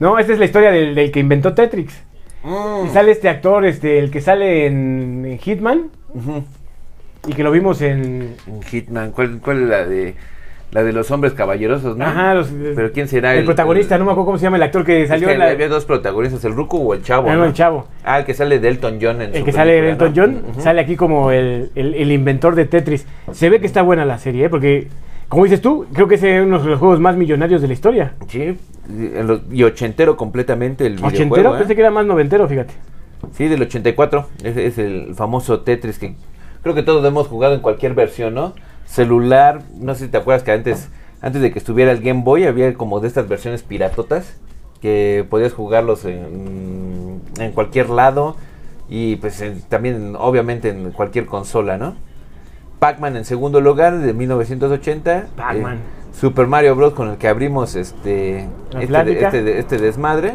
No, 0.00 0.18
esta 0.18 0.32
es 0.32 0.38
la 0.38 0.46
historia 0.46 0.70
del, 0.72 0.94
del 0.94 1.12
que 1.12 1.20
inventó 1.20 1.52
Tetris. 1.54 2.02
Mm. 2.42 2.86
Y 2.86 2.88
sale 2.88 3.12
este 3.12 3.28
actor, 3.28 3.64
este, 3.66 3.98
el 3.98 4.10
que 4.10 4.20
sale 4.22 4.66
en, 4.66 5.24
en 5.26 5.38
Hitman. 5.38 5.90
Y 7.28 7.34
que 7.34 7.44
lo 7.44 7.52
vimos 7.52 7.82
en... 7.82 8.34
En 8.46 8.62
Hitman, 8.62 9.12
¿cuál, 9.12 9.38
cuál 9.40 9.62
es 9.64 9.68
la 9.68 9.84
de 9.84 10.14
la 10.72 10.82
de 10.84 10.92
los 10.92 11.10
hombres 11.10 11.32
caballerosos, 11.32 11.96
no? 11.96 12.04
Ajá, 12.04 12.34
los- 12.34 12.48
Pero 12.48 12.92
quién 12.92 13.08
será 13.08 13.34
el, 13.34 13.44
protagonista, 13.44 13.98
no 13.98 14.04
me 14.04 14.12
acuerdo 14.12 14.26
cómo 14.26 14.38
se 14.38 14.44
llama 14.44 14.56
el 14.56 14.62
actor 14.62 14.84
que 14.84 15.02
Es 15.02 15.08
salió 15.08 15.26
que 15.28 15.34
en 15.34 15.40
la... 15.40 15.48
había 15.50 15.68
dos 15.68 15.84
protagonistas, 15.84 16.44
el 16.44 16.52
Ruco 16.54 16.76
o 16.78 16.94
el 16.94 17.02
Chavo. 17.02 17.28
Ah, 17.28 17.32
no, 17.34 17.40
¿no? 17.40 17.44
el 17.46 17.52
chavo. 17.54 17.86
Ah, 18.04 18.20
el 18.20 18.24
que 18.24 18.34
sale 18.34 18.60
de 18.60 18.68
Elton 18.68 18.98
John 19.02 19.20
en 19.22 19.34
El 19.34 19.40
su 19.40 19.44
que 19.44 19.52
sale 19.52 19.80
película, 19.80 20.08
Elton 20.08 20.34
¿no? 20.34 20.40
John 20.54 20.62
sale 20.62 20.80
aquí 20.80 20.94
como 20.96 21.30
el, 21.32 21.70
el- 21.74 21.94
el 21.94 22.12
inventor 22.12 22.54
de 22.54 22.66
Tetris. 22.66 23.06
Se 23.32 23.50
ve 23.50 23.58
que 23.60 23.66
está 23.66 23.82
buena 23.82 24.04
la 24.04 24.18
serie, 24.18 24.44
¿eh? 24.44 24.48
porque, 24.48 24.86
como 25.28 25.42
dices 25.44 25.60
tú, 25.60 25.86
creo 25.92 26.06
que 26.06 26.14
es 26.14 26.22
uno 26.22 26.60
de 26.60 26.68
los 26.70 26.78
juegos 26.78 27.00
más 27.00 27.16
millonarios 27.16 27.60
de 27.62 27.66
la 27.68 27.72
historia. 27.74 28.12
Sí, 28.28 28.56
y 29.52 29.62
ochentero 29.64 30.16
completamente 30.16 30.86
el 30.86 31.04
Ochentero, 31.04 31.54
¿eh? 31.54 31.58
pensé 31.58 31.74
que 31.74 31.80
era 31.80 31.90
más 31.90 32.06
noventero, 32.06 32.46
fíjate. 32.48 32.74
Sí, 33.32 33.48
del 33.48 33.62
84. 33.62 34.26
Ese 34.42 34.66
es 34.66 34.78
el 34.78 35.14
famoso 35.14 35.60
Tetris 35.60 35.98
que 35.98 36.14
creo 36.62 36.74
que 36.74 36.82
todos 36.82 37.04
hemos 37.04 37.26
jugado 37.28 37.54
en 37.54 37.60
cualquier 37.60 37.94
versión, 37.94 38.34
¿no? 38.34 38.54
Celular, 38.94 39.62
no 39.78 39.94
sé 39.94 40.06
si 40.06 40.10
te 40.10 40.18
acuerdas 40.18 40.42
que 40.42 40.50
antes, 40.50 40.88
antes 41.22 41.40
de 41.40 41.52
que 41.52 41.60
estuviera 41.60 41.92
el 41.92 42.00
Game 42.00 42.22
Boy 42.24 42.44
había 42.44 42.74
como 42.74 42.98
de 42.98 43.06
estas 43.06 43.28
versiones 43.28 43.62
piratotas 43.62 44.36
que 44.82 45.24
podías 45.30 45.52
jugarlos 45.52 46.04
en, 46.04 47.20
en 47.38 47.52
cualquier 47.52 47.88
lado 47.90 48.34
y 48.88 49.14
pues 49.16 49.40
en- 49.42 49.62
también 49.62 50.16
obviamente 50.18 50.70
en 50.70 50.90
cualquier 50.90 51.26
consola, 51.26 51.78
¿no? 51.78 51.94
Pac-Man 52.80 53.14
en 53.16 53.24
segundo 53.24 53.60
lugar 53.60 53.98
de 53.98 54.12
1980. 54.12 55.26
Pac-Man. 55.36 55.76
eh, 55.76 55.80
Super 56.18 56.48
Mario 56.48 56.74
Bros. 56.74 56.92
con 56.94 57.10
el 57.10 57.16
que 57.18 57.28
abrimos 57.28 57.76
este, 57.76 58.48
este, 58.80 59.24
este, 59.24 59.58
este 59.60 59.78
desmadre. 59.78 60.32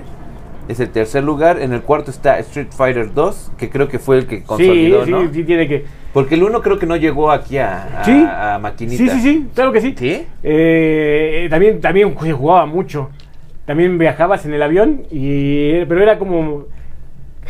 Es 0.69 0.79
el 0.79 0.89
tercer 0.89 1.23
lugar. 1.23 1.59
En 1.61 1.73
el 1.73 1.81
cuarto 1.81 2.09
está 2.11 2.39
Street 2.39 2.67
Fighter 2.69 3.13
2, 3.13 3.51
que 3.57 3.69
creo 3.69 3.87
que 3.89 3.99
fue 3.99 4.19
el 4.19 4.27
que 4.27 4.37
Sí, 4.37 4.43
consolidó, 4.43 5.05
sí, 5.05 5.11
¿no? 5.11 5.33
sí, 5.33 5.43
tiene 5.43 5.67
que... 5.67 5.85
Porque 6.15 6.33
el 6.35 6.43
1 6.43 6.61
creo 6.61 6.79
que 6.79 6.85
no 6.87 6.95
llegó 6.95 7.29
aquí 7.29 7.57
a, 7.59 7.99
a, 8.01 8.03
Sí. 8.05 8.25
a 8.27 8.57
maquinita. 8.59 8.97
Sí, 8.97 9.09
sí, 9.09 9.19
sí, 9.21 9.47
claro 9.53 9.71
que 9.71 9.81
sí. 9.81 9.93
¿Sí? 9.97 10.25
Eh, 10.43 11.47
también, 11.49 11.81
también 11.81 12.15
se 12.19 12.31
jugaba 12.33 12.65
mucho. 12.65 13.09
También 13.65 13.97
viajabas 13.97 14.45
en 14.45 14.53
el 14.53 14.63
avión, 14.63 15.03
y 15.11 15.83
pero 15.85 16.01
era 16.01 16.17
como... 16.17 16.65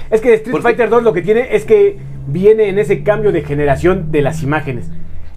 Es 0.09 0.19
que 0.19 0.33
Street 0.33 0.51
Porque- 0.51 0.63
Fighter 0.63 0.89
2 0.89 1.03
lo 1.03 1.13
que 1.13 1.21
tiene 1.21 1.55
es 1.55 1.63
que 1.63 1.97
viene 2.27 2.67
en 2.69 2.79
ese 2.79 3.03
cambio 3.03 3.31
de 3.31 3.43
generación 3.43 4.11
de 4.11 4.21
las 4.21 4.41
imágenes. 4.43 4.89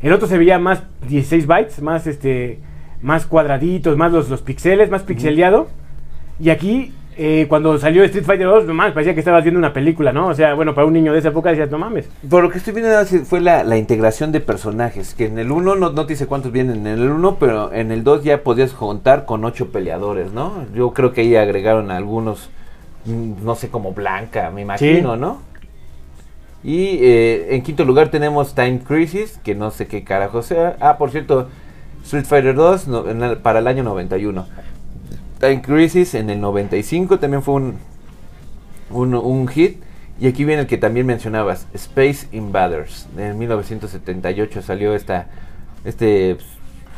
El 0.03 0.13
otro 0.13 0.27
se 0.27 0.39
veía 0.39 0.59
más 0.59 0.83
16 1.09 1.47
bytes, 1.47 1.83
más 1.83 2.07
este 2.07 2.59
más 3.03 3.27
cuadraditos, 3.27 3.97
más 3.97 4.11
los, 4.11 4.29
los 4.31 4.43
pixeles, 4.43 4.91
más 4.91 5.03
pixeleado. 5.03 5.69
Y 6.41 6.51
aquí 6.51 6.93
eh, 7.19 7.47
cuando 7.49 7.77
salió 7.79 8.05
Street 8.05 8.25
Fighter 8.25 8.47
2, 8.47 8.65
no 8.67 8.75
mames, 8.75 8.95
parecía 8.95 9.13
que 9.13 9.21
estabas 9.21 9.43
viendo 9.43 9.59
una 9.59 9.73
película, 9.73 10.13
¿no? 10.13 10.29
O 10.29 10.35
sea, 10.35 10.55
bueno, 10.55 10.75
para 10.75 10.87
un 10.87 10.93
niño 10.95 11.13
de 11.13 11.19
esa 11.19 11.29
época 11.29 11.51
decías, 11.51 11.71
no 11.71 11.77
mames. 11.79 12.09
Por 12.31 12.43
lo 12.43 12.51
que 12.51 12.59
estoy 12.59 12.73
viendo 12.73 12.91
fue 13.27 13.41
la, 13.41 13.65
la 13.65 13.77
integración 13.77 14.33
de 14.33 14.41
personajes, 14.41 15.15
que 15.15 15.27
en 15.27 15.39
el 15.39 15.51
1 15.53 15.75
no, 15.77 15.91
no 15.91 16.07
te 16.07 16.15
dice 16.15 16.27
cuántos 16.27 16.53
vienen 16.53 16.87
en 16.87 16.99
el 16.99 17.11
1, 17.11 17.37
pero 17.39 17.73
en 17.73 17.91
el 17.93 18.05
2 18.05 18.25
ya 18.25 18.43
podías 18.43 18.73
juntar 18.73 19.25
con 19.27 19.45
8 19.45 19.73
peleadores, 19.73 20.33
¿no? 20.33 20.65
Yo 20.75 20.93
creo 20.93 21.13
que 21.13 21.21
ahí 21.23 21.37
agregaron 21.37 21.91
algunos, 21.91 22.51
mm, 23.05 23.45
no 23.45 23.55
sé, 23.57 23.69
como 23.69 23.93
Blanca, 23.93 24.51
me 24.51 24.63
imagino, 24.63 25.17
¿no? 25.17 25.43
Y 26.65 26.99
eh, 27.03 27.55
en 27.55 27.63
quinto 27.63 27.85
lugar 27.85 28.09
tenemos 28.11 28.55
Time 28.55 28.81
Crisis, 28.87 29.39
que 29.45 29.55
no 29.55 29.71
sé 29.71 29.87
qué 29.87 30.03
carajo 30.03 30.43
sea. 30.43 30.77
Ah, 30.81 30.99
por 30.99 31.11
cierto, 31.11 31.49
Street 32.05 32.25
Fighter 32.25 32.55
2 32.55 32.89
no, 32.89 33.09
en 33.09 33.23
el- 33.23 33.37
para 33.39 33.61
el 33.61 33.67
año 33.69 33.85
91. 33.85 34.47
Time 35.41 35.63
Crisis 35.63 36.15
en 36.15 36.31
el 36.31 36.41
95 36.41 37.19
también 37.19 37.43
fue 37.43 37.55
un, 37.55 37.75
un, 38.91 39.15
un 39.15 39.49
hit. 39.49 39.83
Y 40.21 40.27
aquí 40.27 40.45
viene 40.45 40.63
el 40.63 40.67
que 40.67 40.79
también 40.79 41.07
mencionabas, 41.07 41.69
Space 41.75 42.27
Invaders. 42.33 43.07
En 43.17 43.39
1978 43.39 44.63
salió 44.63 44.95
esta, 44.95 45.29
este 45.85 46.37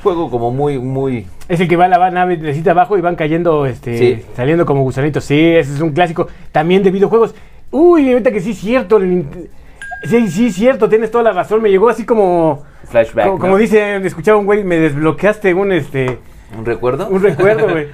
juego 0.02 0.30
como 0.30 0.50
muy, 0.50 0.78
muy... 0.78 1.26
Es 1.46 1.60
el 1.60 1.68
que 1.68 1.76
va 1.76 1.86
la 1.86 2.10
nave, 2.10 2.38
necesita 2.38 2.70
abajo 2.70 2.96
y 2.96 3.02
van 3.02 3.16
cayendo, 3.16 3.66
este, 3.66 3.98
Sí. 3.98 4.22
saliendo 4.34 4.64
como 4.64 4.82
gusanitos. 4.82 5.24
Sí, 5.24 5.38
ese 5.38 5.74
es 5.74 5.80
un 5.82 5.90
clásico 5.92 6.28
también 6.50 6.82
de 6.82 6.90
videojuegos. 6.90 7.34
Uy, 7.70 8.10
ahorita 8.10 8.30
que 8.32 8.40
sí 8.40 8.52
es 8.52 8.58
cierto. 8.58 8.98
Sí, 10.08 10.28
sí 10.30 10.46
es 10.46 10.54
cierto, 10.54 10.88
tienes 10.88 11.10
toda 11.10 11.24
la 11.24 11.32
razón. 11.32 11.60
Me 11.60 11.68
llegó 11.70 11.90
así 11.90 12.04
como, 12.06 12.62
Flashback. 12.84 13.26
como, 13.26 13.36
¿no? 13.36 13.40
como 13.42 13.56
dice, 13.58 13.96
escuchaba 13.96 14.38
un 14.38 14.46
güey, 14.46 14.64
me 14.64 14.76
desbloqueaste 14.78 15.52
un, 15.52 15.72
este, 15.72 16.18
¿Un 16.58 16.64
recuerdo? 16.64 17.06
un 17.10 17.22
recuerdo, 17.22 17.68
güey. 17.70 17.88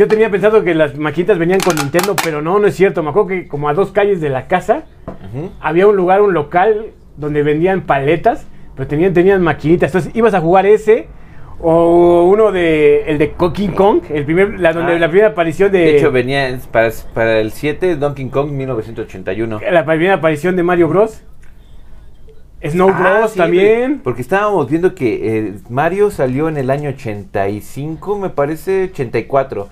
Yo 0.00 0.08
tenía 0.08 0.30
pensado 0.30 0.64
que 0.64 0.74
las 0.74 0.96
maquinitas 0.96 1.36
venían 1.38 1.60
con 1.60 1.76
Nintendo, 1.76 2.16
pero 2.24 2.40
no, 2.40 2.58
no 2.58 2.66
es 2.66 2.74
cierto. 2.74 3.02
Me 3.02 3.10
acuerdo 3.10 3.28
que 3.28 3.46
como 3.48 3.68
a 3.68 3.74
dos 3.74 3.90
calles 3.92 4.22
de 4.22 4.30
la 4.30 4.46
casa 4.48 4.84
Ujú. 5.06 5.50
había 5.60 5.86
un 5.86 5.94
lugar, 5.94 6.22
un 6.22 6.32
local 6.32 6.86
donde 7.18 7.42
vendían 7.42 7.82
paletas, 7.82 8.46
pero 8.74 8.88
tenían, 8.88 9.12
tenían 9.12 9.42
maquinitas. 9.42 9.90
Entonces 9.90 10.16
ibas 10.16 10.32
a 10.32 10.40
jugar 10.40 10.64
ese 10.64 11.08
o 11.60 12.24
uno 12.32 12.50
de 12.50 13.02
el 13.10 13.18
de 13.18 13.34
King 13.54 13.72
Kong, 13.76 14.00
el 14.08 14.24
primer, 14.24 14.58
la, 14.58 14.72
donde 14.72 14.94
Ah. 14.94 14.98
la 14.98 15.08
primera 15.10 15.28
aparición 15.32 15.70
de, 15.70 15.78
De 15.80 15.96
hecho, 15.98 16.10
venía 16.10 16.58
para, 16.72 16.90
para 17.12 17.38
el 17.38 17.52
7 17.52 17.96
Donkey 17.96 18.30
Kong 18.30 18.52
1981. 18.52 19.60
la 19.70 19.84
primera 19.84 20.14
aparición 20.14 20.56
de 20.56 20.62
Mario 20.62 20.88
Bros. 20.88 21.22
Snow 22.66 22.88
Ah, 22.88 23.18
Bros 23.18 23.32
sí, 23.32 23.38
también. 23.38 24.00
Porque 24.02 24.22
estábamos 24.22 24.70
viendo 24.70 24.94
que 24.94 25.38
eh, 25.48 25.54
Mario 25.68 26.10
salió 26.10 26.48
en 26.48 26.56
el 26.56 26.70
año 26.70 26.88
85, 26.88 28.18
me 28.18 28.30
parece 28.30 28.84
84. 28.84 29.68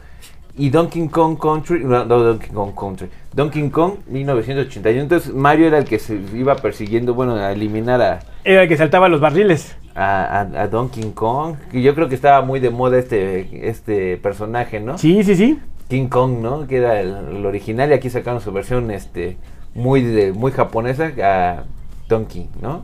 Y 0.59 0.71
Donkey 0.71 1.09
Kong 1.09 1.39
Country, 1.41 1.85
no, 1.85 2.05
no, 2.05 2.19
Donkey 2.19 2.51
Kong 2.51 2.73
Country, 2.79 3.09
Donkey 3.33 3.71
Kong 3.71 3.95
1981. 4.09 5.01
Entonces 5.03 5.33
Mario 5.33 5.69
era 5.69 5.79
el 5.79 5.85
que 5.85 5.99
se 5.99 6.19
iba 6.35 6.57
persiguiendo, 6.57 7.15
bueno, 7.15 7.37
a 7.37 7.53
eliminar 7.53 8.03
a, 8.03 8.19
Era 8.45 8.63
el 8.65 8.69
que 8.69 8.77
saltaba 8.77 9.09
los 9.09 9.21
barriles. 9.21 9.77
a, 9.95 10.41
a- 10.41 10.63
a 10.63 10.67
Donkey 10.69 11.13
Kong. 11.13 11.55
Y 11.73 11.83
yo 11.83 11.95
creo 11.95 12.09
que 12.09 12.15
estaba 12.17 12.43
muy 12.43 12.59
de 12.61 12.71
moda 12.71 12.99
este, 12.99 13.69
este 13.69 14.17
personaje, 14.17 14.81
¿no? 14.81 14.99
Sí, 14.99 15.23
sí, 15.23 15.37
sí. 15.37 15.59
King 15.89 16.09
Kong, 16.09 16.41
¿no? 16.43 16.67
Que 16.67 16.79
era 16.79 17.01
el, 17.01 17.15
el 17.37 17.47
original 17.47 17.91
y 17.91 17.95
aquí 17.95 18.11
sacaron 18.11 18.41
su 18.41 18.53
versión 18.53 18.91
este 18.91 19.37
muy 19.75 20.03
de, 20.03 20.33
muy 20.33 20.51
japonesa 20.53 21.13
a 21.23 21.63
Donkey, 22.09 22.49
¿no? 22.61 22.83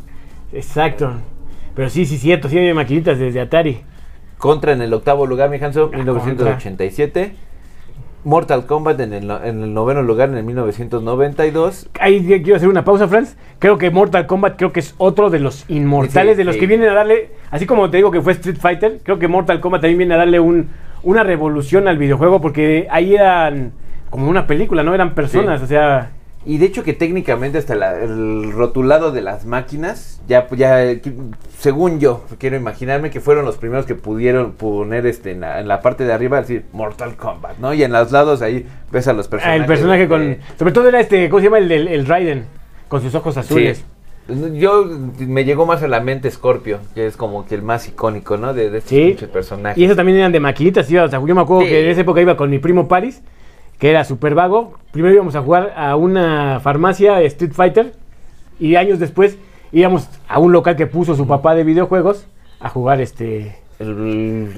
Exacto. 0.52 1.12
Pero 1.74 1.90
sí, 1.90 2.06
sí, 2.06 2.18
cierto. 2.18 2.48
Sí, 2.48 2.56
había 2.56 2.72
maquinitas 2.74 3.18
desde 3.18 3.40
Atari. 3.40 3.80
Contra 4.38 4.72
en 4.72 4.80
el 4.82 4.92
octavo 4.94 5.26
lugar, 5.26 5.50
mi 5.50 5.56
Hanso, 5.56 5.90
Ah, 5.92 5.96
1987. 5.96 7.34
Mortal 8.24 8.66
Kombat 8.66 8.98
en 9.00 9.12
el, 9.12 9.30
en 9.30 9.62
el 9.62 9.74
noveno 9.74 10.02
lugar 10.02 10.28
en 10.30 10.36
el 10.38 10.44
1992. 10.44 11.88
Ahí 12.00 12.24
quiero 12.42 12.56
hacer 12.56 12.68
una 12.68 12.84
pausa, 12.84 13.06
Franz. 13.08 13.36
Creo 13.58 13.78
que 13.78 13.90
Mortal 13.90 14.26
Kombat 14.26 14.56
creo 14.56 14.72
que 14.72 14.80
es 14.80 14.94
otro 14.98 15.30
de 15.30 15.40
los 15.40 15.68
inmortales, 15.68 16.32
Sí, 16.32 16.38
de 16.38 16.44
los 16.44 16.54
sí. 16.54 16.60
que 16.60 16.66
vienen 16.66 16.88
a 16.88 16.94
darle, 16.94 17.30
así 17.50 17.66
como 17.66 17.90
te 17.90 17.98
digo 17.98 18.10
que 18.10 18.20
fue 18.22 18.32
Street 18.32 18.56
Fighter, 18.58 19.00
creo 19.02 19.18
que 19.18 19.28
Mortal 19.28 19.60
Kombat 19.60 19.82
también 19.82 19.98
viene 19.98 20.14
a 20.14 20.18
darle 20.18 20.40
un, 20.40 20.70
una 21.02 21.22
revolución 21.22 21.86
al 21.88 21.98
videojuego 21.98 22.40
porque 22.40 22.86
ahí 22.90 23.14
eran 23.14 23.72
como 24.10 24.28
una 24.28 24.46
película, 24.46 24.82
no 24.82 24.94
eran 24.94 25.14
personas, 25.14 25.60
Sí. 25.60 25.64
o 25.64 25.68
sea, 25.68 26.10
Y 26.46 26.58
de 26.58 26.66
hecho 26.66 26.82
que 26.84 26.92
técnicamente 26.92 27.56
hasta 27.58 27.74
la- 27.74 27.98
el 28.02 28.52
rotulado 28.52 29.12
de 29.12 29.22
las 29.22 29.46
máquinas, 29.46 30.20
ya, 30.28 30.46
ya 30.56 30.84
según 31.58 32.00
yo, 32.00 32.24
quiero 32.38 32.56
imaginarme 32.56 33.10
que 33.10 33.20
fueron 33.20 33.44
los 33.46 33.56
primeros 33.56 33.86
que 33.86 33.94
pudieron 33.94 34.52
poner 34.52 35.06
este 35.06 35.30
en 35.32 35.40
la, 35.40 35.60
en 35.60 35.68
la 35.68 35.80
parte 35.80 36.04
de 36.04 36.12
arriba, 36.12 36.40
decir 36.40 36.64
Mortal 36.72 37.16
Kombat, 37.16 37.58
¿no? 37.58 37.72
Y 37.72 37.82
en 37.82 37.92
los 37.92 38.12
lados 38.12 38.42
ahí 38.42 38.66
ves 38.92 39.08
a 39.08 39.12
los 39.14 39.26
ah, 39.26 39.30
personajes. 39.30 39.60
el 39.62 39.66
personaje 39.66 40.08
con, 40.08 40.22
eh, 40.22 40.38
sobre 40.58 40.72
todo 40.72 40.88
era 40.88 41.00
este, 41.00 41.28
¿cómo 41.30 41.40
se 41.40 41.44
llama? 41.44 41.58
El, 41.58 41.72
el, 41.72 41.88
el 41.88 42.06
Raiden, 42.06 42.44
con 42.88 43.00
sus 43.00 43.14
ojos 43.14 43.36
azules. 43.36 43.78
Sí. 43.78 43.84
Yo 44.58 44.86
me 45.18 45.44
llegó 45.44 45.66
más 45.66 45.82
a 45.82 45.88
la 45.88 46.00
mente 46.00 46.30
Scorpio, 46.30 46.78
que 46.94 47.06
es 47.06 47.16
como 47.16 47.46
que 47.46 47.54
el 47.54 47.62
más 47.62 47.86
icónico, 47.88 48.38
¿no? 48.38 48.54
De, 48.54 48.70
de 48.70 48.78
estos 48.78 48.90
Sí. 48.90 49.16
personajes. 49.32 49.76
Y 49.76 49.84
eso 49.84 49.94
también 49.94 50.16
eran 50.18 50.32
de 50.32 50.40
maquinitas, 50.40 50.90
iba, 50.90 51.04
o 51.04 51.08
sea, 51.08 51.20
yo 51.24 51.34
me 51.34 51.42
acuerdo 51.42 51.62
Sí. 51.64 51.68
que 51.68 51.84
en 51.84 51.90
esa 51.90 52.00
época 52.02 52.22
iba 52.22 52.34
con 52.36 52.48
mi 52.48 52.58
primo 52.58 52.88
Paris, 52.88 53.22
que 53.84 53.90
era 53.90 54.02
súper 54.04 54.34
vago. 54.34 54.72
Primero 54.92 55.14
íbamos 55.14 55.36
a 55.36 55.42
jugar 55.42 55.74
a 55.76 55.94
una 55.96 56.58
farmacia 56.60 57.20
Street 57.20 57.52
Fighter 57.52 57.92
y 58.58 58.76
años 58.76 58.98
después 58.98 59.36
íbamos 59.72 60.08
a 60.26 60.38
un 60.38 60.52
local 60.52 60.74
que 60.74 60.86
puso 60.86 61.14
su 61.14 61.26
papá 61.26 61.54
de 61.54 61.64
videojuegos 61.64 62.26
a 62.60 62.70
jugar 62.70 63.02
este 63.02 63.58
El, 63.78 64.48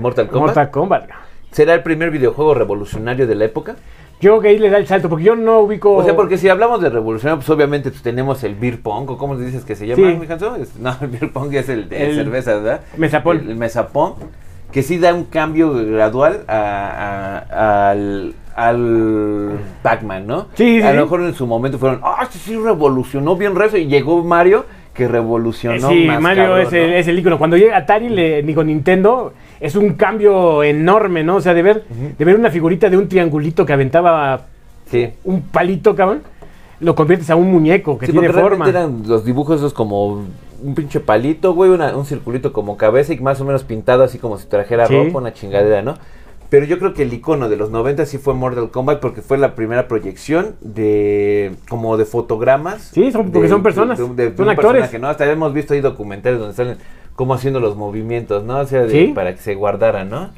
Mortal 0.00 0.26
Kombat. 0.26 0.46
Mortal 0.48 0.70
Kombat. 0.72 1.08
¿Será 1.52 1.74
el 1.74 1.84
primer 1.84 2.10
videojuego 2.10 2.52
revolucionario 2.52 3.28
de 3.28 3.36
la 3.36 3.44
época? 3.44 3.76
Yo 4.20 4.30
creo 4.32 4.40
que 4.40 4.48
ahí 4.48 4.58
le 4.58 4.70
da 4.70 4.78
el 4.78 4.88
salto, 4.88 5.08
porque 5.08 5.24
yo 5.26 5.36
no 5.36 5.60
ubico... 5.60 5.94
O 5.94 6.02
sea, 6.02 6.16
porque 6.16 6.36
si 6.36 6.48
hablamos 6.48 6.80
de 6.82 6.90
revolucionario, 6.90 7.38
pues 7.38 7.50
obviamente 7.50 7.90
pues, 7.92 8.02
tenemos 8.02 8.42
el 8.42 8.56
beer 8.56 8.80
pong, 8.82 9.08
o 9.08 9.16
cómo 9.16 9.36
dices 9.36 9.64
que 9.64 9.76
se 9.76 9.86
llama, 9.86 10.02
Sí. 10.10 10.16
mi 10.16 10.26
No, 10.80 10.96
el 11.00 11.06
beer 11.08 11.32
pong 11.32 11.54
es 11.54 11.68
el 11.68 11.88
de 11.88 12.08
El 12.10 12.16
cerveza, 12.16 12.54
¿verdad? 12.56 12.80
mesapón. 12.96 13.38
El, 13.38 13.50
el 13.50 13.56
mesapón, 13.56 14.14
que 14.72 14.82
sí 14.82 14.98
da 14.98 15.14
un 15.14 15.26
cambio 15.26 15.72
gradual 15.74 16.40
a- 16.48 17.44
a- 17.52 17.90
al, 17.90 18.34
al 18.56 19.58
Pac-Man, 19.82 20.26
¿no? 20.26 20.46
Sí, 20.54 20.80
sí, 20.80 20.82
A 20.82 20.90
sí. 20.90 20.96
lo 20.96 21.02
mejor 21.04 21.20
en 21.22 21.34
su 21.34 21.46
momento 21.46 21.78
fueron, 21.78 22.00
ah, 22.02 22.20
este 22.22 22.38
sí 22.38 22.56
revolucionó 22.56 23.36
bien 23.36 23.54
rezo, 23.54 23.76
y 23.76 23.86
llegó 23.86 24.22
Mario 24.24 24.64
que 24.94 25.08
revolucionó 25.08 25.88
sí, 25.88 26.04
más 26.06 26.20
Mario 26.20 26.44
cabrón, 26.44 26.60
es, 26.60 26.72
el, 26.72 26.90
¿no? 26.90 26.96
es 26.96 27.08
el 27.08 27.18
ícono. 27.18 27.38
Cuando 27.38 27.56
llega 27.56 27.76
Atari, 27.76 28.08
le, 28.08 28.42
digo 28.42 28.62
Nintendo, 28.62 29.32
es 29.60 29.74
un 29.74 29.94
cambio 29.94 30.62
enorme, 30.62 31.24
¿no? 31.24 31.36
O 31.36 31.40
sea, 31.40 31.52
de 31.52 31.62
ver, 31.62 31.84
de 32.16 32.24
ver 32.24 32.36
una 32.36 32.50
figurita 32.50 32.88
de 32.88 32.96
un 32.96 33.08
triangulito 33.08 33.66
que 33.66 33.72
aventaba 33.72 34.42
Sí. 34.86 35.08
un 35.24 35.42
palito, 35.42 35.96
cabrón, 35.96 36.22
lo 36.80 36.94
conviertes 36.94 37.28
a 37.30 37.36
un 37.36 37.50
muñeco 37.50 37.98
que 37.98 38.06
Sí, 38.06 38.12
tiene 38.12 38.28
forma. 38.28 38.68
eran 38.68 39.02
los 39.06 39.24
dibujos 39.24 39.56
esos 39.58 39.72
como 39.72 40.24
un 40.62 40.74
pinche 40.76 41.00
palito, 41.00 41.54
güey, 41.54 41.70
una- 41.70 41.96
un 41.96 42.04
circulito 42.06 42.52
como 42.52 42.76
cabeza 42.76 43.12
y 43.14 43.18
más 43.18 43.40
o 43.40 43.44
menos 43.44 43.64
pintado 43.64 44.04
así 44.04 44.18
como 44.18 44.38
si 44.38 44.46
trajera 44.46 44.86
Sí. 44.86 44.94
ropa, 44.96 45.18
una 45.18 45.32
chingadera, 45.32 45.82
¿no? 45.82 45.94
Pero 46.50 46.66
yo 46.66 46.78
creo 46.78 46.94
que 46.94 47.02
el 47.02 47.12
icono 47.12 47.48
de 47.48 47.56
los 47.56 47.70
90 47.70 48.06
sí 48.06 48.18
fue 48.18 48.34
Mortal 48.34 48.70
Kombat 48.70 49.00
porque 49.00 49.22
fue 49.22 49.38
la 49.38 49.54
primera 49.54 49.88
proyección 49.88 50.54
de 50.60 51.52
como 51.68 51.96
de 51.96 52.04
fotogramas. 52.04 52.90
Sí, 52.92 53.10
son- 53.10 53.30
porque 53.32 53.44
de- 53.46 53.48
son 53.48 53.62
personas, 53.62 53.98
de- 53.98 54.36
son 54.36 54.48
actores. 54.48 55.00
¿no? 55.00 55.08
Hasta 55.08 55.30
hemos 55.30 55.52
visto 55.52 55.74
ahí 55.74 55.80
documentales 55.80 56.38
donde 56.38 56.54
salen 56.54 56.76
cómo 57.16 57.34
haciendo 57.34 57.60
los 57.60 57.76
movimientos, 57.76 58.44
¿no? 58.44 58.58
O 58.58 58.66
sea, 58.66 58.82
de- 58.82 58.90
Sí. 58.90 59.12
para 59.14 59.34
que 59.34 59.40
se 59.40 59.54
guardaran, 59.54 60.08
¿no? 60.10 60.30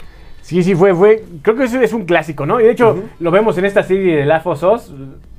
Sí, 0.42 0.62
sí, 0.62 0.74
fue, 0.74 0.94
fue. 0.94 1.24
Creo 1.42 1.56
que 1.56 1.64
eso 1.64 1.80
es 1.80 1.92
un 1.92 2.04
clásico, 2.04 2.46
¿no? 2.46 2.60
Y 2.60 2.64
de 2.64 2.70
hecho, 2.70 2.96
lo 3.18 3.30
vemos 3.30 3.58
en 3.58 3.64
esta 3.64 3.82
serie 3.82 4.16
de 4.16 4.24
Last 4.24 4.46
of 4.46 4.62
Us, 4.62 4.92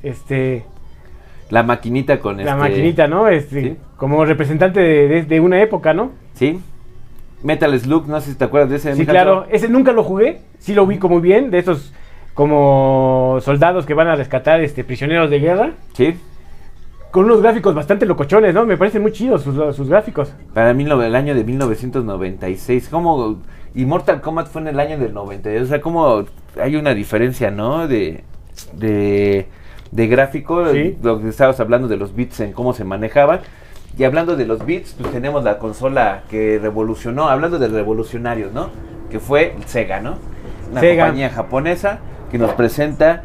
este, 0.03 0.63
La 1.49 1.63
maquinita 1.63 2.19
con 2.19 2.35
la 2.37 2.43
este- 2.43 2.55
maquinita, 2.55 3.07
¿no? 3.07 3.29
Este, 3.29 3.61
sí. 3.61 3.77
como 3.95 4.25
representante 4.25 4.81
de, 4.81 5.07
de- 5.07 5.23
de 5.23 5.39
una 5.39 5.61
época, 5.61 5.93
¿no? 5.93 6.11
Sí. 6.33 6.59
Metal 7.43 7.79
Slug, 7.79 8.07
no 8.07 8.19
sé 8.21 8.31
si 8.31 8.37
te 8.37 8.45
acuerdas 8.45 8.69
de 8.69 8.75
ese. 8.77 8.95
Sí, 8.95 9.05
claro. 9.05 9.45
Ese 9.49 9.69
nunca 9.69 9.91
lo 9.91 10.03
jugué, 10.03 10.41
sí 10.59 10.73
lo 10.73 10.85
vi 10.87 10.97
como 10.97 11.21
bien, 11.21 11.51
de 11.51 11.59
esos 11.59 11.93
como 12.33 13.39
soldados 13.41 13.85
que 13.85 13.93
van 13.93 14.07
a 14.07 14.15
rescatar 14.15 14.61
este 14.61 14.83
prisioneros 14.83 15.29
de 15.31 15.39
guerra, 15.39 15.71
Sí. 15.93 16.15
con 17.11 17.25
unos 17.25 17.41
gráficos 17.41 17.73
bastante 17.73 18.05
locochones, 18.05 18.53
¿no? 18.53 18.65
Me 18.65 18.77
parecen 18.77 19.01
muy 19.01 19.11
chidos 19.11 19.41
sus, 19.41 19.75
sus 19.75 19.89
gráficos. 19.89 20.31
Para 20.53 20.73
mí, 20.73 20.83
el 20.83 21.15
año 21.15 21.33
de 21.33 21.43
1996. 21.43 22.89
¿Cómo? 22.89 23.37
Y 23.73 23.85
Mortal 23.85 24.21
Kombat 24.21 24.47
fue 24.47 24.61
en 24.61 24.67
el 24.67 24.79
año 24.79 24.97
del 24.99 25.13
92. 25.13 25.63
O 25.63 25.69
sea, 25.69 25.81
como 25.81 26.25
hay 26.61 26.75
una 26.75 26.93
diferencia, 26.93 27.49
¿no? 27.49 27.87
De, 27.87 28.23
de, 28.73 29.47
de 29.91 30.07
gráfico. 30.07 30.71
Sí. 30.71 30.95
Lo 31.01 31.19
que 31.21 31.29
estabas 31.29 31.59
hablando 31.59 31.87
de 31.87 31.97
los 31.97 32.15
bits 32.15 32.39
en 32.41 32.53
cómo 32.53 32.73
se 32.73 32.83
manejaban. 32.83 33.39
Y 33.97 34.03
hablando 34.03 34.35
de 34.35 34.45
los 34.45 34.65
bits, 34.65 34.95
pues 34.99 35.11
tenemos 35.11 35.43
la 35.43 35.57
consola 35.57 36.21
que 36.29 36.59
revolucionó. 36.61 37.29
Hablando 37.29 37.57
de 37.59 37.67
revolucionarios, 37.67 38.51
¿no? 38.53 38.69
Que 39.09 39.19
fue 39.19 39.55
Sega, 39.65 39.99
¿no? 39.99 40.17
Una 40.71 40.81
Sega. 40.81 41.05
compañía 41.05 41.29
japonesa 41.29 41.99
que 42.31 42.37
nos 42.37 42.51
presenta 42.53 43.23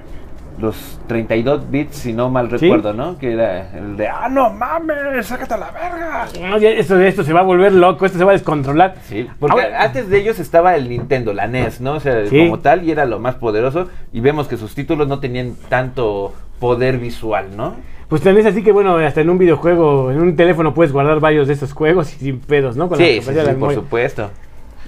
los 0.58 0.98
32 1.08 1.70
bits, 1.70 1.96
si 1.96 2.12
no 2.12 2.28
mal 2.30 2.48
¿Sí? 2.50 2.56
recuerdo, 2.58 2.92
¿no? 2.92 3.18
Que 3.18 3.32
era 3.32 3.70
el 3.76 3.96
de, 3.96 4.06
ah, 4.08 4.28
no 4.30 4.50
mames, 4.50 5.26
sácate 5.26 5.54
a 5.54 5.56
la 5.56 5.70
verga. 5.70 6.26
No, 6.40 6.56
esto, 6.56 7.00
esto 7.00 7.24
se 7.24 7.32
va 7.32 7.40
a 7.40 7.42
volver 7.42 7.72
loco, 7.72 8.04
esto 8.06 8.18
se 8.18 8.24
va 8.24 8.30
a 8.30 8.34
descontrolar. 8.34 8.94
Sí, 9.04 9.26
porque 9.40 9.62
Ahora- 9.62 9.82
antes 9.82 10.08
de 10.08 10.18
ellos 10.18 10.38
estaba 10.38 10.76
el 10.76 10.88
Nintendo, 10.88 11.32
la 11.32 11.46
NES, 11.48 11.80
¿no? 11.80 11.94
O 11.94 12.00
sea, 12.00 12.26
Sí. 12.26 12.38
como 12.38 12.60
tal, 12.60 12.84
y 12.84 12.90
era 12.92 13.06
lo 13.06 13.18
más 13.18 13.34
poderoso. 13.36 13.88
Y 14.12 14.20
vemos 14.20 14.46
que 14.46 14.56
sus 14.58 14.74
títulos 14.74 15.08
no 15.08 15.20
tenían 15.20 15.54
tanto 15.68 16.34
poder 16.60 16.98
visual, 16.98 17.56
¿no? 17.56 17.74
Pues 18.12 18.20
también 18.20 18.46
es 18.46 18.52
así 18.52 18.62
que, 18.62 18.72
bueno, 18.72 18.96
hasta 18.98 19.22
en 19.22 19.30
un 19.30 19.38
videojuego, 19.38 20.10
en 20.10 20.20
un 20.20 20.36
teléfono 20.36 20.74
puedes 20.74 20.92
guardar 20.92 21.18
varios 21.18 21.48
de 21.48 21.54
esos 21.54 21.72
juegos 21.72 22.12
y 22.12 22.16
sin 22.18 22.40
pedos, 22.40 22.76
¿no? 22.76 22.86
Con 22.90 22.98
la 22.98 23.06
Sí, 23.06 23.14
de 23.14 23.22
sí, 23.22 23.32
la 23.32 23.54
por 23.54 23.72
supuesto. 23.72 24.30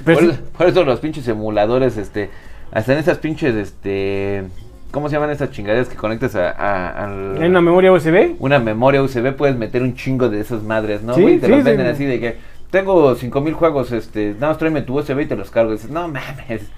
Pero 0.04 0.18
por, 0.20 0.28
sí- 0.28 0.34
eso, 0.34 0.42
por 0.58 0.66
eso 0.66 0.84
los 0.84 1.00
pinches 1.00 1.26
emuladores, 1.26 1.96
este, 1.96 2.28
hasta 2.70 2.92
en 2.92 2.98
esas 2.98 3.16
pinches, 3.16 3.54
este, 3.54 4.44
¿cómo 4.90 5.08
se 5.08 5.14
llaman 5.14 5.30
esas 5.30 5.50
chingaderas 5.52 5.88
que 5.88 5.96
conectas 5.96 6.34
a, 6.37 6.50
a- 6.50 7.04
al- 7.06 7.38
¿En 7.42 7.48
una 7.48 7.62
memoria 7.62 7.92
USB? 7.92 8.34
una 8.40 8.58
memoria 8.58 9.02
USB? 9.02 9.32
Puedes 9.32 9.56
meter 9.56 9.80
un 9.82 9.94
chingo 9.94 10.28
de 10.28 10.40
esas 10.40 10.62
madres, 10.62 11.02
¿no? 11.02 11.14
Sí, 11.14 11.22
güey? 11.22 11.38
te 11.38 11.48
los 11.48 11.64
venden 11.64 11.87
así 11.87 12.04
de 12.04 12.20
que 12.20 12.37
tengo 12.70 13.14
5000 13.14 13.54
juegos, 13.54 13.90
este, 13.92 14.34
nada 14.34 14.48
más 14.48 14.58
tráeme 14.58 14.82
tu 14.82 14.98
USB 14.98 15.20
y 15.20 15.26
te 15.26 15.34
los 15.37 15.50
cargo. 15.50 15.70
Y 15.70 15.76
dices, 15.76 15.90
no 15.90 16.08
mames. 16.08 16.68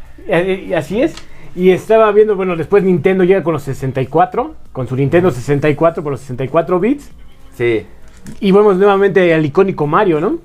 Así 0.77 1.03
es. 1.03 1.13
Y 1.57 1.71
estaba 1.71 2.13
viendo, 2.13 2.37
bueno, 2.37 2.55
después 2.55 2.85
Nintendo 2.85 3.25
llega 3.25 3.43
con 3.43 3.55
los 3.55 3.63
64, 3.63 4.55
con 4.73 4.87
su 4.87 4.95
Nintendo 4.95 5.31
64 5.31 6.03
por 6.03 6.13
los 6.13 6.21
64 6.21 6.79
bits. 6.79 7.11
Sí. 7.55 7.87
Y 8.41 8.53
vemos 8.53 8.77
nuevamente 8.77 9.33
al 9.33 9.45
icónico 9.45 9.87
Mario, 9.87 10.21
¿no? 10.21 10.39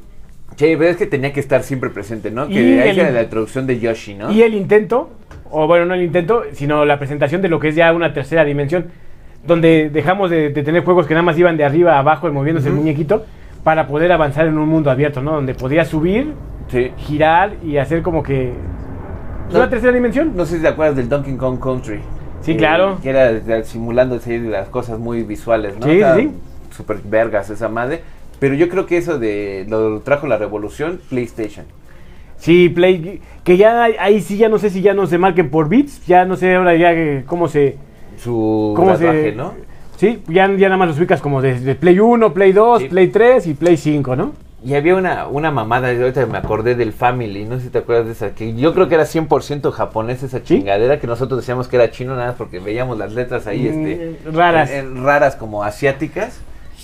Sí, 0.56 0.76
pero 0.78 0.86
es 0.86 0.97
que 0.97 1.06
tenía 1.08 1.34
que 1.34 1.39
estar 1.41 1.63
siempre 1.63 1.89
presente, 1.89 2.32
¿no? 2.32 2.45
Y 2.50 2.54
Que 2.54 2.82
ahí 2.82 2.89
el- 2.91 3.00
era 3.00 3.12
la 3.12 3.24
introducción 3.24 3.67
de 3.67 3.80
Yoshi, 3.80 4.13
¿no? 4.13 4.32
Y 4.32 4.41
el 4.41 4.54
intento, 4.54 5.10
o 5.50 5.67
bueno, 5.67 5.86
no 5.86 5.93
el 5.95 6.04
intento, 6.04 6.43
sino 6.54 6.86
la 6.86 6.97
presentación 6.97 7.41
de 7.41 7.50
lo 7.50 7.60
que 7.60 7.69
es 7.69 7.76
ya 7.76 7.91
una 7.93 8.13
tercera 8.13 8.45
dimensión, 8.45 8.86
donde 9.45 9.89
dejamos 9.91 10.30
de, 10.30 10.50
de 10.52 10.63
tener 10.63 10.84
juegos 10.86 11.08
que 11.08 11.13
nada 11.13 11.24
más 11.24 11.38
iban 11.38 11.58
de 11.58 11.65
arriba 11.65 11.95
a 11.95 12.00
abajo 12.00 12.32
moviéndose 12.32 12.69
el 12.69 12.76
muñequito, 12.76 13.26
para 13.63 13.88
poder 13.88 14.12
avanzar 14.12 14.47
en 14.47 14.58
un 14.58 14.69
mundo 14.69 14.89
abierto, 14.91 15.21
¿no? 15.21 15.34
Donde 15.34 15.56
podías 15.56 15.88
subir, 15.89 16.34
Sí. 16.69 16.91
girar 16.97 17.56
y 17.65 17.78
hacer 17.78 18.02
como 18.02 18.24
que... 18.24 18.54
No. 19.51 19.59
¿Una 19.59 19.69
tercera 19.69 19.91
dimensión? 19.93 20.33
No 20.35 20.45
sé 20.45 20.57
si 20.57 20.61
te 20.61 20.67
acuerdas 20.67 20.95
del 20.95 21.09
Donkey 21.09 21.35
Kong 21.35 21.59
Country. 21.59 21.99
Sí, 22.41 22.53
Eh, 22.53 22.57
claro. 22.57 22.97
Que 23.03 23.09
era 23.09 23.63
simulando 23.63 24.15
así 24.15 24.37
las 24.39 24.69
cosas 24.69 24.99
muy 24.99 25.23
visuales, 25.23 25.77
¿no? 25.79 25.85
Sí, 25.87 26.01
sí. 26.15 26.31
Super 26.75 26.97
vergas 27.03 27.49
esa 27.49 27.67
madre. 27.69 28.01
Pero 28.39 28.55
yo 28.55 28.69
creo 28.69 28.85
que 28.87 28.97
eso 28.97 29.19
de 29.19 29.65
lo 29.69 29.99
trajo 29.99 30.25
la 30.27 30.37
revolución 30.37 30.99
PlayStation. 31.09 31.65
Sí, 32.37 32.69
Play, 32.69 33.21
que 33.43 33.55
ya 33.57 33.83
ahí 33.83 34.19
sí 34.21 34.37
ya 34.37 34.49
no 34.49 34.57
sé 34.57 34.71
si 34.71 34.81
ya 34.81 34.95
no 34.95 35.05
se 35.05 35.19
marquen 35.19 35.51
por 35.51 35.69
bits, 35.69 36.03
ya 36.07 36.25
no 36.25 36.35
sé 36.35 36.55
ahora 36.55 36.75
ya 36.75 36.91
eh, 36.91 37.23
cómo 37.27 37.47
se... 37.47 37.77
Su 38.17 38.73
¿Cómo 38.75 38.95
se- 38.97 39.33
¿no? 39.33 39.53
Sí, 39.97 40.23
ya, 40.27 40.47
ya 40.53 40.67
nada 40.67 40.77
más 40.77 40.87
los 40.87 40.97
ubicas 40.97 41.21
como 41.21 41.43
de, 41.43 41.59
de 41.59 41.75
Play 41.75 41.99
1, 41.99 42.33
Play 42.33 42.51
2, 42.53 42.81
Sí. 42.81 42.87
Play 42.89 43.07
3 43.09 43.45
y 43.45 43.53
Play 43.53 43.77
5, 43.77 44.15
¿no? 44.15 44.31
Y 44.63 44.76
había 44.76 44.95
una, 44.95 45.28
una 45.28 45.50
mamada, 45.50 45.89
ahorita 45.89 46.26
me 46.28 46.38
acordé 46.38 46.76
del 46.76 46.93
Family, 46.93 47.45
no 47.45 47.58
sé 47.58 47.63
si 47.63 47.69
te 47.69 47.80
acuerdas 47.80 48.06
de 48.06 48.12
esa, 48.12 48.36
que 48.36 48.54
yo 48.54 48.76
creo 48.76 48.88
que 48.88 48.93
era 48.95 49.06
100% 49.06 49.71
japonés 49.71 50.21
esa 50.21 50.43
chingadera, 50.43 51.00
que 51.00 51.08
nosotros 51.08 51.39
decíamos 51.39 51.67
que 51.67 51.78
era 51.78 51.89
chino 51.89 52.13
nada 52.15 52.28
más 52.28 52.36
porque 52.36 52.60
veíamos 52.60 52.97
las 53.00 53.12
letras 53.13 53.47
ahí, 53.47 53.67
este... 53.67 54.17
Mm, 54.30 54.36
raras. 54.36 54.69
en- 54.69 54.97
en 54.97 55.04
raras 55.04 55.36
como 55.36 55.63
asiáticas, 55.63 56.39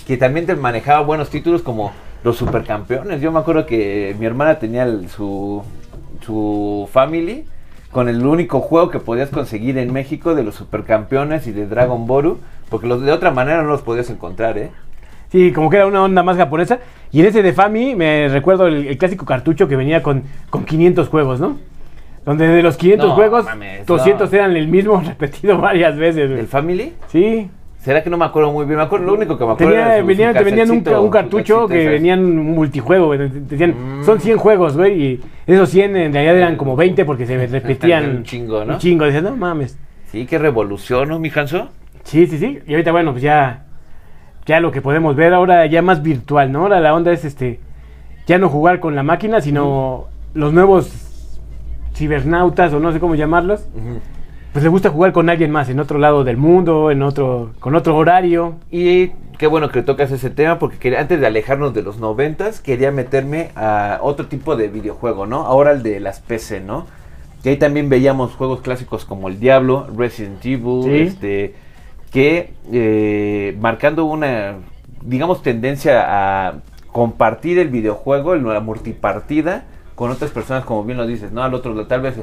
que 0.08 0.16
también 0.16 0.44
te 0.46 0.56
manejaba 0.56 1.02
buenos 1.02 1.30
títulos 1.30 1.62
como 1.62 1.92
los 2.24 2.36
supercampeones. 2.36 3.20
Yo 3.20 3.30
me 3.30 3.38
acuerdo 3.38 3.64
que 3.64 4.16
mi 4.18 4.26
hermana 4.26 4.58
tenía 4.58 4.82
el- 4.82 5.08
su, 5.08 5.62
su 6.26 6.88
Family 6.92 7.44
con 7.92 8.08
el 8.08 8.26
único 8.26 8.60
juego 8.60 8.90
que 8.90 8.98
podías 8.98 9.28
conseguir 9.30 9.78
en 9.78 9.92
México 9.92 10.34
de 10.34 10.42
los 10.42 10.56
supercampeones 10.56 11.46
y 11.46 11.52
de 11.52 11.66
Dragon 11.66 12.08
Boru, 12.08 12.38
porque 12.70 12.88
los 12.88 13.02
de 13.02 13.12
otra 13.12 13.30
manera 13.30 13.62
no 13.62 13.68
los 13.68 13.82
podías 13.82 14.10
encontrar, 14.10 14.58
¿eh? 14.58 14.70
Sí, 15.30 15.52
como 15.52 15.68
que 15.70 15.76
era 15.76 15.86
una 15.86 16.02
onda 16.02 16.22
más 16.22 16.36
japonesa. 16.38 16.78
Y 17.10 17.20
en 17.20 17.26
ese 17.26 17.42
de 17.42 17.52
Fami 17.52 17.94
me 17.94 18.28
recuerdo 18.28 18.66
el, 18.66 18.86
el 18.86 18.98
clásico 18.98 19.24
cartucho 19.24 19.66
que 19.68 19.76
venía 19.76 20.02
con, 20.02 20.22
con 20.50 20.64
500 20.64 21.08
juegos, 21.08 21.40
¿no? 21.40 21.56
Donde 22.24 22.46
de 22.48 22.62
los 22.62 22.76
500 22.76 23.08
No, 23.08 23.14
juegos, 23.14 23.44
mames, 23.46 23.86
200 23.86 24.30
no. 24.30 24.36
eran 24.36 24.56
el 24.56 24.68
mismo 24.68 25.00
repetido 25.06 25.58
varias 25.58 25.96
veces. 25.96 26.28
güey. 26.28 26.40
¿El 26.40 26.46
Family? 26.46 26.92
Sí. 27.06 27.48
¿Será 27.78 28.02
que 28.02 28.10
no 28.10 28.18
me 28.18 28.24
acuerdo 28.26 28.52
muy 28.52 28.66
bien? 28.66 28.76
Me 28.76 28.82
acuerdo, 28.82 29.06
lo 29.06 29.14
único 29.14 29.38
que 29.38 29.44
me 29.46 29.52
acuerdo 29.52 29.72
Tenía, 29.72 29.86
era 29.94 30.00
su- 30.00 30.06
venían, 30.06 30.34
te 30.34 30.42
vendían 30.44 30.70
un, 30.70 30.78
casetcito, 30.80 31.00
un 31.00 31.06
su 31.06 31.10
cartucho 31.12 31.68
que 31.68 31.74
¿sabes? 31.84 31.90
venían 31.92 32.20
un 32.24 32.50
multijuego, 32.54 33.06
güey. 33.06 33.18
Te 33.20 33.28
decían, 33.40 34.00
Mm. 34.00 34.04
son 34.04 34.20
100 34.20 34.36
juegos, 34.36 34.76
güey. 34.76 35.00
Y 35.02 35.20
esos 35.46 35.70
100 35.70 35.96
en 35.96 36.12
realidad 36.12 36.36
eran 36.36 36.56
como 36.56 36.76
20 36.76 37.04
porque 37.06 37.24
se 37.24 37.46
repetían. 37.46 38.16
Un 38.16 38.22
chingo, 38.24 38.64
¿no? 38.64 38.74
Un 38.74 38.78
chingo. 38.80 39.04
Decían, 39.06 39.24
no 39.24 39.36
mames. 39.36 39.78
Sí, 40.10 40.26
qué 40.26 40.38
revolución, 40.38 41.08
¿no, 41.08 41.18
mi 41.20 41.30
Hanso? 41.34 41.68
Sí, 42.02 42.26
sí, 42.26 42.36
sí. 42.36 42.58
Y 42.66 42.72
ahorita, 42.72 42.90
bueno, 42.92 43.12
pues 43.12 43.22
ya, 43.22 43.64
ya 44.48 44.58
lo 44.60 44.72
que 44.72 44.80
podemos 44.82 45.14
ver 45.14 45.32
ahora 45.34 45.64
ya 45.66 45.82
más 45.82 46.02
virtual, 46.02 46.50
¿no? 46.50 46.62
Ahora 46.62 46.80
la 46.80 46.94
onda 46.94 47.12
es 47.12 47.24
este, 47.24 47.60
ya 48.26 48.38
no 48.38 48.48
jugar 48.48 48.80
con 48.80 48.96
la 48.96 49.02
máquina, 49.04 49.40
sino 49.40 50.06
los 50.34 50.52
nuevos 50.52 50.90
cibernautas 51.94 52.72
o 52.72 52.80
no 52.80 52.92
sé 52.92 52.98
cómo 53.00 53.14
llamarlos. 53.14 53.66
Pues 54.52 54.62
le 54.64 54.70
gusta 54.70 54.88
jugar 54.90 55.12
con 55.12 55.28
alguien 55.28 55.50
más 55.50 55.68
en 55.68 55.78
otro 55.80 55.98
lado 55.98 56.24
del 56.24 56.36
mundo, 56.36 56.90
en 56.90 57.02
otro, 57.02 57.50
con 57.60 57.74
otro 57.74 57.94
horario. 57.96 58.54
Y 58.70 59.08
qué 59.36 59.46
bueno 59.46 59.68
que 59.68 59.82
tocas 59.82 60.10
ese 60.10 60.30
tema 60.30 60.58
porque 60.58 60.78
quería- 60.78 61.00
antes 61.00 61.20
de 61.20 61.26
alejarnos 61.26 61.74
de 61.74 61.82
los 61.82 61.98
noventas 61.98 62.60
quería 62.60 62.90
meterme 62.90 63.50
a 63.54 63.98
otro 64.02 64.26
tipo 64.26 64.56
de 64.56 64.68
videojuego, 64.68 65.26
¿no? 65.26 65.40
Ahora 65.46 65.72
el 65.72 65.82
de 65.82 66.00
las 66.00 66.20
PC, 66.20 66.60
¿no? 66.60 66.86
Que 67.42 67.50
ahí 67.50 67.56
también 67.58 67.88
veíamos 67.88 68.34
juegos 68.34 68.60
clásicos 68.62 69.04
como 69.04 69.28
El 69.28 69.38
Diablo, 69.38 69.86
Resident 69.96 70.44
Evil, 70.44 70.82
Sí. 70.84 70.90
este, 71.00 71.54
que 72.10 72.54
eh, 72.72 73.56
marcando 73.60 74.04
una, 74.04 74.56
digamos, 75.02 75.42
tendencia 75.42 76.04
a 76.48 76.54
compartir 76.92 77.58
el 77.58 77.68
videojuego, 77.68 78.34
la 78.34 78.60
multipartida, 78.60 79.64
con 79.94 80.10
otras 80.10 80.30
personas, 80.30 80.64
como 80.64 80.84
bien 80.84 80.98
lo 80.98 81.06
dices, 81.06 81.32
¿no? 81.32 81.42
Al 81.42 81.54
otro, 81.54 81.86
tal 81.86 82.00
vez, 82.00 82.16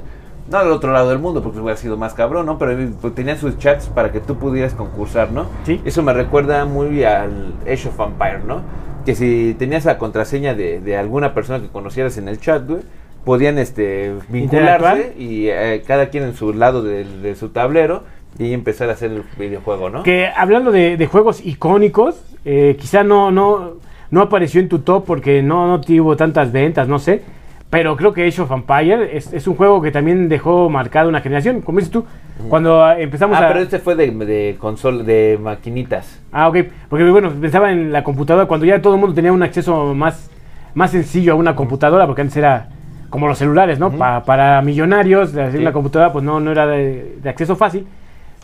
no 0.50 0.58
al 0.58 0.71
otro 0.71 0.91
lado 0.91 1.10
del 1.10 1.19
mundo, 1.19 1.43
porque 1.43 1.60
hubiera 1.60 1.78
sido 1.78 1.98
más 1.98 2.13
cabrón, 2.13 2.45
¿no? 2.45 2.58
Pero 2.58 2.91
pues, 3.02 3.13
tenían 3.13 3.38
sus 3.38 3.58
chats 3.58 3.88
para 3.88 4.12
que 4.12 4.19
tú 4.19 4.38
pudieras 4.38 4.74
concursar, 4.74 5.32
¿no? 5.32 5.48
Sí. 5.65 5.82
Eso 5.86 6.02
me 6.02 6.13
recuerda 6.13 6.65
muy 6.65 7.04
al 7.04 7.54
Age 7.63 7.89
of 7.89 8.00
Empire, 8.00 8.41
¿no? 8.45 8.62
Que 9.06 9.13
si 9.13 9.56
tenías 9.60 9.86
la 9.86 9.98
contraseña 9.98 10.56
de, 10.56 10.80
de 10.80 10.98
alguna 10.98 11.34
persona 11.34 11.60
que 11.60 11.67
conocieras 11.67 12.17
en 12.17 12.28
el 12.28 12.39
chat, 12.39 12.65
güey, 12.67 12.82
podían 13.26 13.58
este, 13.58 14.15
vincularse 14.30 15.15
y 15.17 15.48
eh, 15.50 15.84
cada 15.86 16.10
quien 16.10 16.24
en 16.24 16.36
su 16.36 16.54
lado 16.54 16.84
de, 16.84 17.36
su 17.36 17.50
tablero 17.50 18.04
y 18.38 18.54
empezar 18.54 18.89
a 18.89 18.93
hacer 18.93 19.12
el 19.12 19.24
videojuego, 19.39 19.89
¿no? 19.89 20.04
Que 20.04 20.28
hablando 20.36 20.71
de, 20.71 20.98
de 20.98 21.08
juegos 21.08 21.45
icónicos, 21.45 22.21
eh, 22.43 22.76
quizá 22.80 23.04
no, 23.04 23.32
no, 23.32 23.74
no 24.12 24.21
apareció 24.21 24.60
en 24.62 24.69
tu 24.69 24.80
top 24.80 25.06
porque 25.06 25.41
no, 25.41 25.67
no 25.67 25.82
tuvo 25.82 26.15
tantas 26.17 26.52
ventas, 26.52 26.88
no 26.88 27.00
sé. 27.00 27.21
Pero 27.69 27.98
creo 27.98 28.13
que 28.13 28.26
Age 28.28 28.41
of 28.41 28.52
Empire 28.52 29.17
es, 29.17 29.34
es 29.34 29.48
un 29.48 29.56
juego 29.56 29.82
que 29.82 29.91
también 29.91 30.30
dejó 30.30 30.69
marcada 30.69 31.10
una 31.10 31.19
generación. 31.19 31.62
Como 31.62 31.80
dices 31.80 31.91
tú, 31.91 32.06
cuando 32.48 32.84
ah, 32.84 32.98
empezamos 33.00 33.38
Ah, 33.38 33.45
a... 33.45 33.48
pero 33.48 33.60
este 33.62 33.80
fue 33.80 33.95
de, 33.95 34.12
de 34.12 34.56
consola, 34.60 35.04
de 35.04 35.38
maquinitas. 35.41 36.21
Ah, 36.32 36.48
ok. 36.48 36.58
Porque 36.89 37.10
bueno, 37.10 37.32
pensaba 37.32 37.71
en 37.71 37.91
la 37.91 38.04
computadora 38.04 38.48
cuando 38.48 38.65
ya 38.65 38.82
todo 38.82 38.93
el 38.93 39.00
mundo 39.00 39.15
tenía 39.15 39.34
un 39.34 39.43
acceso 39.43 39.93
más, 39.95 40.30
más 40.74 40.91
sencillo 40.91 41.34
a 41.34 41.36
una 41.36 41.56
computadora, 41.56 42.06
porque 42.06 42.21
antes 42.21 42.38
era 42.38 42.69
como 43.10 43.28
los 43.28 43.38
celulares, 43.38 43.80
¿no? 43.80 43.91
Pa- 43.91 44.24
para 44.24 44.62
millonarios, 44.62 45.30
hacer 45.30 45.54
Sí. 45.54 45.58
una 45.58 45.74
computadora 45.74 46.13
pues 46.13 46.24
no, 46.24 46.39
no 46.39 46.52
era 46.52 46.67
de, 46.67 47.15
de 47.21 47.30
acceso 47.30 47.56
fácil. 47.56 47.88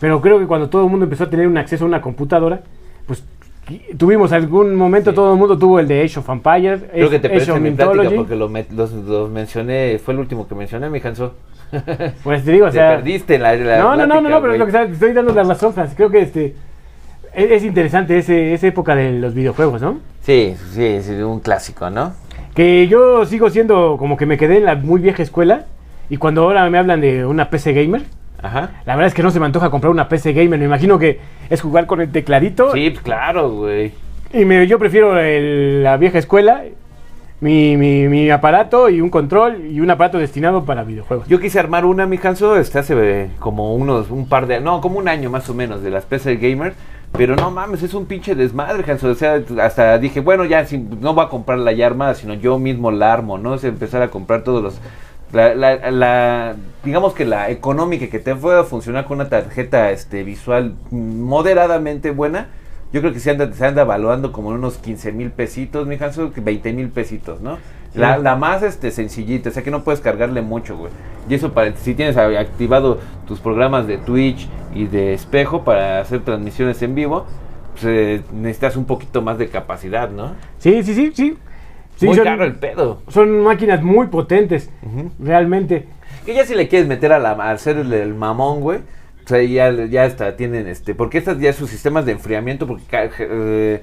Pero 0.02 0.20
creo 0.20 0.40
que 0.40 0.46
cuando 0.46 0.68
todo 0.68 0.82
el 0.84 0.90
mundo 0.90 1.04
empezó 1.04 1.22
a 1.22 1.30
tener 1.30 1.46
un 1.46 1.56
acceso 1.56 1.84
a 1.84 1.86
una 1.86 2.00
computadora, 2.00 2.60
pues 3.06 3.22
tuvimos 3.96 4.32
algún 4.32 4.74
momento, 4.74 5.10
Sí. 5.10 5.14
todo 5.14 5.32
el 5.32 5.38
mundo 5.38 5.56
tuvo 5.56 5.78
el 5.78 5.86
de 5.86 6.02
Age 6.02 6.18
of 6.18 6.28
Empires, 6.28 6.80
Creo 6.92 7.08
que 7.08 7.20
te 7.20 7.28
of 7.28 7.60
mi 7.60 7.70
plática 7.70 8.10
porque 8.16 8.34
lo, 8.34 8.50
met- 8.50 8.70
los, 8.70 8.90
los 8.92 9.30
mencioné, 9.30 10.00
fue 10.04 10.14
el 10.14 10.18
último 10.18 10.48
que 10.48 10.56
mencioné, 10.56 10.90
mi 10.90 10.98
Hanso. 10.98 11.34
Pues 12.24 12.44
te 12.44 12.50
digo, 12.50 12.66
o 12.66 12.70
te 12.70 12.78
sea... 12.78 12.96
perdiste 12.96 13.38
la, 13.38 13.54
la 13.54 13.78
no, 13.78 13.94
no, 13.96 14.06
no, 14.08 14.20
no, 14.20 14.28
no, 14.28 14.40
pero 14.40 14.54
es 14.54 14.58
lo 14.58 14.66
que 14.66 14.72
te 14.72 14.82
estoy 14.90 15.12
dando 15.12 15.32
la 15.32 15.44
razón, 15.44 15.72
Francis. 15.72 15.96
Creo 15.96 16.10
que 16.10 16.22
este 16.22 16.56
es, 17.32 17.50
es 17.52 17.62
interesante 17.64 18.18
ese, 18.18 18.54
esa 18.54 18.66
época 18.66 18.96
de 18.96 19.12
los 19.20 19.34
videojuegos, 19.34 19.80
¿no? 19.80 20.00
Sí, 20.22 20.56
sí, 20.72 20.98
sí, 21.00 21.12
un 21.12 21.38
clásico, 21.38 21.90
¿no? 21.90 22.12
Que 22.56 22.88
yo 22.88 23.24
sigo 23.24 23.48
siendo 23.50 23.96
como 24.00 24.16
que 24.16 24.26
me 24.26 24.36
quedé 24.36 24.56
en 24.58 24.64
la 24.64 24.74
muy 24.74 25.00
vieja 25.00 25.22
escuela 25.22 25.66
y 26.10 26.16
cuando 26.16 26.42
ahora 26.42 26.68
me 26.68 26.76
hablan 26.78 27.00
de 27.00 27.24
una 27.24 27.48
PC 27.50 27.72
gamer, 27.72 28.02
Ajá. 28.42 28.70
la 28.84 28.96
verdad 28.96 29.06
es 29.08 29.14
que 29.14 29.22
no 29.22 29.30
se 29.30 29.38
me 29.40 29.46
antoja 29.46 29.70
comprar 29.70 29.90
una 29.90 30.08
PC 30.08 30.32
gamer. 30.32 30.58
Me 30.58 30.64
imagino 30.66 30.98
que 30.98 31.20
es 31.48 31.60
jugar 31.60 31.86
con 31.86 32.00
el 32.00 32.10
tecladito 32.10 32.72
Sí, 32.72 32.90
pues 32.90 33.02
claro, 33.02 33.50
güey. 33.50 33.92
y 34.32 34.44
me- 34.44 34.66
yo 34.66 34.78
prefiero 34.78 35.18
el- 35.18 35.82
la 35.82 35.96
vieja 35.96 36.18
escuela, 36.18 36.62
mi, 37.40 37.76
mi- 37.76 38.08
mi 38.08 38.30
aparato 38.30 38.88
y 38.88 39.00
un 39.00 39.10
control 39.10 39.66
y 39.66 39.80
un 39.80 39.90
aparato 39.90 40.18
destinado 40.18 40.64
para 40.64 40.84
videojuegos. 40.84 41.26
Yo 41.28 41.40
quise 41.40 41.58
armar 41.58 41.84
una, 41.84 42.06
mi 42.06 42.18
Hanso, 42.22 42.56
este 42.56 42.78
hace 42.78 42.94
eh, 42.98 43.30
como 43.40 43.74
unos, 43.74 44.10
un 44.10 44.28
par 44.28 44.46
de, 44.46 44.60
no, 44.60 44.80
como 44.80 44.98
un 44.98 45.08
año 45.08 45.28
más 45.28 45.48
o 45.50 45.54
menos 45.54 45.82
de 45.82 45.90
las 45.90 46.04
PC 46.04 46.36
Gamer, 46.36 46.74
pero 47.10 47.34
no 47.36 47.50
mames, 47.50 47.82
es 47.82 47.94
un 47.94 48.06
pinche 48.06 48.34
desmadre, 48.36 48.90
Hanso, 48.90 49.08
o 49.08 49.14
sea, 49.16 49.42
hasta 49.60 49.98
dije, 49.98 50.20
bueno, 50.20 50.44
ya 50.44 50.64
si, 50.64 50.78
no 50.78 51.14
voy 51.14 51.24
a 51.24 51.28
comprar 51.28 51.58
la 51.58 51.72
ya 51.72 51.86
armada, 51.86 52.14
sino 52.14 52.34
yo 52.34 52.58
mismo 52.60 52.90
la 52.92 53.12
armo, 53.12 53.38
¿no? 53.38 53.52
O 53.52 53.58
sea, 53.58 53.70
empezar 53.70 54.02
a 54.02 54.08
comprar 54.08 54.44
todos 54.44 54.62
los 54.62 54.80
La, 55.32 55.54
la- 55.54 55.90
la- 55.90 56.56
digamos 56.84 57.14
que 57.14 57.24
la 57.24 57.50
económica 57.50 58.08
que 58.08 58.18
te 58.18 58.34
pueda 58.34 58.64
funcionar 58.64 59.06
con 59.06 59.18
una 59.20 59.28
tarjeta 59.30 59.90
este, 59.90 60.24
visual 60.24 60.74
moderadamente 60.90 62.10
buena, 62.10 62.48
yo 62.92 63.00
creo 63.00 63.12
que 63.12 63.20
se 63.20 63.30
anda, 63.30 63.50
se 63.52 63.64
anda 63.64 63.82
evaluando 63.82 64.32
como 64.32 64.50
en 64.50 64.58
unos 64.58 64.76
15 64.76 65.12
mil 65.12 65.30
pesitos, 65.30 65.86
mi 65.86 65.96
Hanso, 65.96 66.32
que 66.32 66.40
20 66.42 66.72
mil 66.74 66.90
pesitos, 66.90 67.40
¿no? 67.40 67.58
La, 67.94 68.16
la 68.18 68.36
más 68.36 68.62
este, 68.62 68.90
sencillita, 68.90 69.50
o 69.50 69.52
sea 69.52 69.62
que 69.62 69.70
no 69.70 69.84
puedes 69.84 70.00
cargarle 70.00 70.42
mucho, 70.42 70.76
güey. 70.76 70.92
Y 71.28 71.34
eso 71.34 71.52
para 71.52 71.74
si 71.76 71.94
tienes 71.94 72.16
activado 72.16 72.98
tus 73.26 73.38
programas 73.40 73.86
de 73.86 73.98
Twitch 73.98 74.48
y 74.74 74.86
de 74.86 75.14
espejo 75.14 75.62
para 75.64 76.00
hacer 76.00 76.20
transmisiones 76.20 76.80
en 76.82 76.94
vivo, 76.94 77.26
pues, 77.72 77.84
eh, 77.86 78.22
necesitas 78.32 78.76
un 78.76 78.84
poquito 78.86 79.22
más 79.22 79.38
de 79.38 79.48
capacidad, 79.48 80.10
¿no? 80.10 80.34
Sí, 80.58 80.82
sí, 80.82 80.94
sí, 80.94 81.12
sí. 81.14 81.38
Sí, 81.96 82.06
Muy 82.06 82.16
son, 82.16 82.24
caro 82.24 82.44
el 82.44 82.54
pedo. 82.56 83.02
son 83.08 83.40
máquinas 83.42 83.82
muy 83.82 84.08
potentes, 84.08 84.70
realmente. 85.20 85.86
Que 86.26 86.34
ya 86.34 86.44
si 86.44 86.54
le 86.54 86.68
quieres 86.68 86.88
meter 86.88 87.12
a, 87.12 87.18
la, 87.18 87.30
a 87.32 87.50
hacer 87.52 87.76
el, 87.78 87.92
el 87.92 88.14
mamón, 88.14 88.60
güey. 88.60 88.78
O 89.24 89.28
sea, 89.28 89.42
ya, 89.42 89.70
ya 89.86 90.04
hasta 90.04 90.36
tienen 90.36 90.66
este. 90.66 90.94
Porque 90.94 91.18
estas 91.18 91.38
ya 91.38 91.52
sus 91.52 91.70
sistemas 91.70 92.04
de 92.04 92.12
enfriamiento, 92.12 92.66
porque 92.66 92.84
eh, 93.20 93.82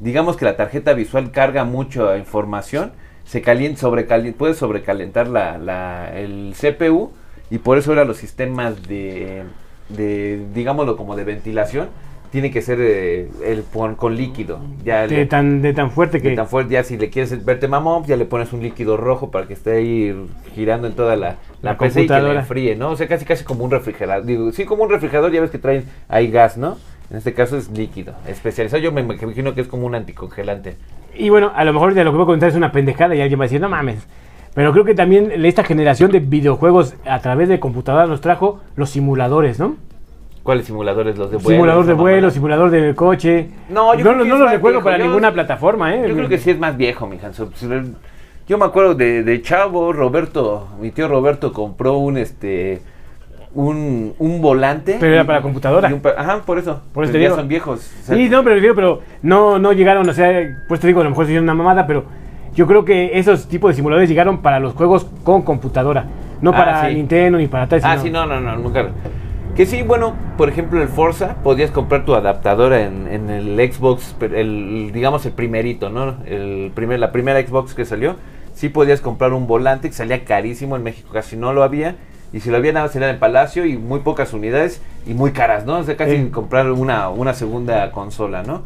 digamos 0.00 0.36
que 0.36 0.44
la 0.44 0.56
tarjeta 0.56 0.92
visual 0.94 1.30
carga 1.30 1.64
mucha 1.64 2.16
información. 2.18 2.92
Se 3.24 3.40
calienta, 3.42 3.80
sobrecalienta, 3.80 4.38
puede 4.38 4.54
sobrecalentar 4.54 5.28
la, 5.28 5.56
la, 5.58 6.18
el 6.18 6.54
CPU. 6.60 7.12
Y 7.50 7.58
por 7.58 7.78
eso 7.78 7.90
ahora 7.92 8.04
los 8.04 8.16
sistemas 8.16 8.82
de, 8.88 9.44
de 9.88 10.44
digámoslo 10.54 10.96
como 10.96 11.14
de 11.16 11.24
ventilación, 11.24 11.88
tiene 12.32 12.50
que 12.50 12.62
ser 12.62 12.78
eh, 12.80 13.30
el 13.44 13.62
con, 13.62 13.94
con 13.94 14.16
líquido. 14.16 14.58
Ya 14.84 15.02
De 15.06 15.16
le- 15.18 15.26
tan, 15.26 15.62
de 15.62 15.72
tan 15.74 15.90
fuerte 15.92 16.18
de 16.18 16.30
que... 16.30 16.34
tan 16.34 16.48
fuerte, 16.48 16.72
ya 16.72 16.82
si 16.82 16.96
le 16.96 17.10
quieres 17.10 17.44
verte 17.44 17.68
mamón, 17.68 18.04
ya 18.04 18.16
le 18.16 18.24
pones 18.24 18.52
un 18.52 18.62
líquido 18.62 18.96
rojo 18.96 19.30
para 19.30 19.46
que 19.46 19.52
esté 19.52 19.72
ahí 19.76 20.26
girando 20.54 20.88
en 20.88 20.94
toda 20.94 21.14
la, 21.14 21.36
la, 21.62 21.72
La 21.72 21.78
PC 21.78 22.00
y 22.00 22.02
que 22.04 22.08
computadora. 22.08 22.40
enfríe, 22.40 22.74
¿no? 22.74 22.90
O 22.90 22.96
sea, 22.96 23.06
casi 23.06 23.24
casi 23.24 23.44
como 23.44 23.64
un 23.64 23.70
refrigerador. 23.70 24.24
Digo, 24.26 24.50
sí, 24.50 24.64
como 24.64 24.82
un 24.82 24.90
refrigerador, 24.90 25.30
ya 25.30 25.40
ves 25.40 25.50
que 25.50 25.58
traen 25.58 25.84
ahí 26.08 26.28
gas, 26.30 26.56
¿no? 26.56 26.78
En 27.10 27.18
este 27.18 27.34
caso 27.34 27.58
es 27.58 27.70
líquido, 27.70 28.14
especializado. 28.26 28.82
Yo 28.82 28.90
me 28.90 29.02
imagino 29.02 29.54
que 29.54 29.60
es 29.60 29.68
como 29.68 29.86
un 29.86 29.94
anticongelante. 29.94 30.76
Y 31.14 31.28
bueno, 31.28 31.52
a 31.54 31.62
lo 31.64 31.74
mejor 31.74 31.92
de 31.92 32.02
lo 32.04 32.10
que 32.10 32.16
voy 32.16 32.22
a 32.24 32.26
comentar 32.26 32.48
es 32.48 32.54
una 32.56 32.72
pendejada 32.72 33.14
y 33.14 33.20
alguien 33.20 33.38
va 33.38 33.44
a 33.44 33.46
decir, 33.48 33.60
no 33.60 33.68
mames. 33.68 34.06
Pero 34.54 34.72
creo 34.72 34.84
que 34.84 34.94
también 34.94 35.30
esta 35.44 35.62
generación 35.64 36.10
de 36.10 36.20
videojuegos 36.20 36.94
a 37.04 37.20
través 37.20 37.48
de 37.50 37.60
computadora 37.60 38.06
nos 38.06 38.20
trajo 38.22 38.60
los 38.76 38.90
simuladores, 38.90 39.58
¿no? 39.58 39.76
¿Cuáles 40.42 40.66
simuladores? 40.66 41.16
Los 41.16 41.30
de 41.30 41.36
vuelo. 41.36 41.50
simulador 41.50 41.86
de 41.86 41.92
vuelo, 41.92 42.30
simulador 42.30 42.70
de 42.70 42.94
coche. 42.94 43.48
No, 43.68 43.94
yo 43.94 44.04
no, 44.04 44.10
creo 44.10 44.22
que 44.24 44.28
no 44.28 44.34
es 44.34 44.38
lo 44.40 44.44
más 44.46 44.54
recuerdo 44.54 44.78
viejo. 44.78 44.84
para 44.84 44.98
Yo- 44.98 45.04
ninguna 45.04 45.32
plataforma, 45.32 45.94
¿eh? 45.94 46.04
Yo 46.08 46.14
creo 46.16 46.28
que 46.28 46.38
sí 46.38 46.50
es 46.50 46.58
más 46.58 46.76
viejo, 46.76 47.06
mi 47.06 47.18
Hanso. 47.18 47.50
Yo 48.48 48.58
me 48.58 48.64
acuerdo 48.64 48.94
de, 48.94 49.22
de 49.22 49.40
Chavo, 49.40 49.92
Roberto, 49.92 50.66
mi 50.80 50.90
tío 50.90 51.06
Roberto 51.06 51.52
compró 51.52 51.96
un 51.98 52.16
este 52.16 52.82
un, 53.54 54.14
un 54.18 54.40
volante. 54.42 54.96
Pero 54.98 55.12
era 55.14 55.22
y- 55.22 55.26
para 55.26 55.42
computadora. 55.42 55.88
un 55.88 56.00
ajá, 56.16 56.40
por 56.44 56.58
eso. 56.58 56.80
Por 56.92 57.04
eso 57.04 57.12
te 57.12 57.18
digo. 57.18 57.36
son 57.36 57.46
viejos. 57.48 57.78
O 58.02 58.04
sea, 58.06 58.16
Sí, 58.16 58.28
no, 58.28 58.42
pero, 58.42 58.54
refiero, 58.56 58.74
pero 58.74 59.00
no, 59.22 59.58
no 59.58 59.72
llegaron, 59.72 60.08
o 60.08 60.12
sea, 60.12 60.32
pues 60.68 60.80
te 60.80 60.86
digo, 60.88 61.00
a 61.00 61.04
lo 61.04 61.10
mejor 61.10 61.26
se 61.26 61.32
hicieron 61.32 61.44
una 61.44 61.54
mamada, 61.54 61.86
pero 61.86 62.04
yo 62.54 62.66
creo 62.66 62.84
que 62.84 63.18
esos 63.18 63.46
tipos 63.48 63.70
de 63.70 63.74
simuladores 63.76 64.08
llegaron 64.08 64.42
para 64.42 64.58
los 64.58 64.74
juegos 64.74 65.06
con 65.22 65.42
computadora, 65.42 66.06
no 66.40 66.50
Ah, 66.50 66.56
para 66.56 66.88
sí. 66.88 66.94
Nintendo 66.96 67.38
ni 67.38 67.46
para 67.46 67.68
tal. 67.68 67.80
Ah, 67.84 67.96
sí, 67.98 68.10
no, 68.10 68.26
no, 68.26 68.40
no, 68.40 68.56
nunca. 68.56 68.88
Que 69.56 69.66
sí, 69.66 69.82
bueno, 69.82 70.14
por 70.38 70.48
ejemplo, 70.48 70.80
el 70.80 70.88
Forza, 70.88 71.36
podías 71.42 71.70
comprar 71.70 72.06
tu 72.06 72.14
adaptadora 72.14 72.84
en, 72.84 73.06
en 73.06 73.28
el 73.28 73.72
Xbox, 73.72 74.16
el, 74.20 74.90
digamos 74.94 75.26
el 75.26 75.32
primerito, 75.32 75.90
¿no? 75.90 76.16
El 76.24 76.72
primer, 76.74 76.98
la 76.98 77.12
primera 77.12 77.40
Xbox 77.46 77.74
que 77.74 77.84
salió, 77.84 78.16
sí 78.54 78.70
podías 78.70 79.02
comprar 79.02 79.34
un 79.34 79.46
volante 79.46 79.88
que 79.88 79.94
salía 79.94 80.24
carísimo, 80.24 80.74
en 80.76 80.82
México 80.82 81.10
casi 81.12 81.36
no 81.36 81.52
lo 81.52 81.62
había, 81.62 81.96
y 82.32 82.40
si 82.40 82.48
lo 82.50 82.56
había 82.56 82.72
nada 82.72 82.86
más 82.86 82.96
en 82.96 83.02
el 83.02 83.18
Palacio 83.18 83.66
y 83.66 83.76
muy 83.76 84.00
pocas 84.00 84.32
unidades 84.32 84.80
y 85.06 85.12
muy 85.12 85.32
caras, 85.32 85.66
¿no? 85.66 85.78
O 85.78 85.82
sea, 85.84 85.98
casi 85.98 86.16
Sí. 86.16 86.28
comprar 86.30 86.70
una, 86.72 87.10
una 87.10 87.34
segunda 87.34 87.90
consola, 87.90 88.42
¿no? 88.42 88.62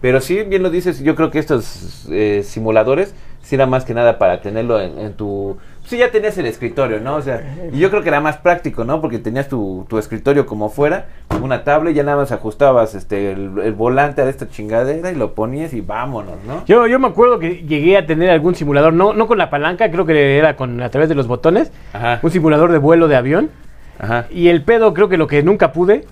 Pero 0.00 0.22
sí, 0.22 0.42
bien 0.44 0.62
lo 0.62 0.70
dices, 0.70 1.00
yo 1.02 1.16
creo 1.16 1.30
que 1.30 1.38
estos 1.38 2.06
eh, 2.10 2.40
simuladores 2.44 3.14
sí 3.42 3.56
era 3.56 3.66
más 3.66 3.84
que 3.84 3.92
nada 3.92 4.16
para 4.18 4.40
tenerlo 4.40 4.80
en, 4.80 4.98
en 4.98 5.12
tu... 5.12 5.58
Sí, 5.90 5.98
ya 5.98 6.12
tenías 6.12 6.38
el 6.38 6.46
escritorio, 6.46 7.00
¿no? 7.00 7.16
O 7.16 7.20
sea, 7.20 7.42
y 7.72 7.78
yo 7.80 7.90
creo 7.90 8.00
que 8.00 8.10
era 8.10 8.20
más 8.20 8.36
práctico, 8.36 8.84
¿no? 8.84 9.00
Porque 9.00 9.18
tenías 9.18 9.48
tu, 9.48 9.84
tu 9.88 9.98
escritorio 9.98 10.46
como 10.46 10.68
fuera, 10.68 11.06
una 11.42 11.64
tabla 11.64 11.90
y 11.90 11.94
ya 11.94 12.04
nada 12.04 12.18
más 12.18 12.30
ajustabas 12.30 12.94
este, 12.94 13.32
el, 13.32 13.58
el 13.58 13.72
volante 13.72 14.22
a 14.22 14.28
esta 14.28 14.48
chingadera 14.48 15.10
y 15.10 15.16
lo 15.16 15.34
ponías 15.34 15.74
y 15.74 15.80
vámonos, 15.80 16.36
¿no? 16.46 16.64
Yo, 16.66 16.86
yo 16.86 17.00
me 17.00 17.08
acuerdo 17.08 17.40
que 17.40 17.64
llegué 17.64 17.96
a 17.98 18.06
tener 18.06 18.30
algún 18.30 18.54
simulador, 18.54 18.92
no, 18.92 19.14
no 19.14 19.26
con 19.26 19.36
la 19.36 19.50
palanca, 19.50 19.90
creo 19.90 20.06
que 20.06 20.38
era 20.38 20.54
con 20.54 20.80
a 20.80 20.90
través 20.90 21.08
de 21.08 21.16
los 21.16 21.26
botones, 21.26 21.72
Ajá, 21.92 22.20
un 22.22 22.30
simulador 22.30 22.70
de 22.70 22.78
vuelo 22.78 23.08
de 23.08 23.16
avión. 23.16 23.50
ajá. 23.98 24.26
Y 24.30 24.46
el 24.46 24.62
pedo, 24.62 24.94
creo 24.94 25.08
que 25.08 25.16
lo 25.16 25.26
que 25.26 25.42
nunca 25.42 25.72
pude 25.72 26.04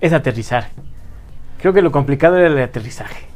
es 0.00 0.12
aterrizar. 0.12 0.68
Creo 1.60 1.72
que 1.72 1.82
lo 1.82 1.90
complicado 1.90 2.36
era 2.36 2.46
el 2.46 2.58
aterrizaje. 2.58 3.26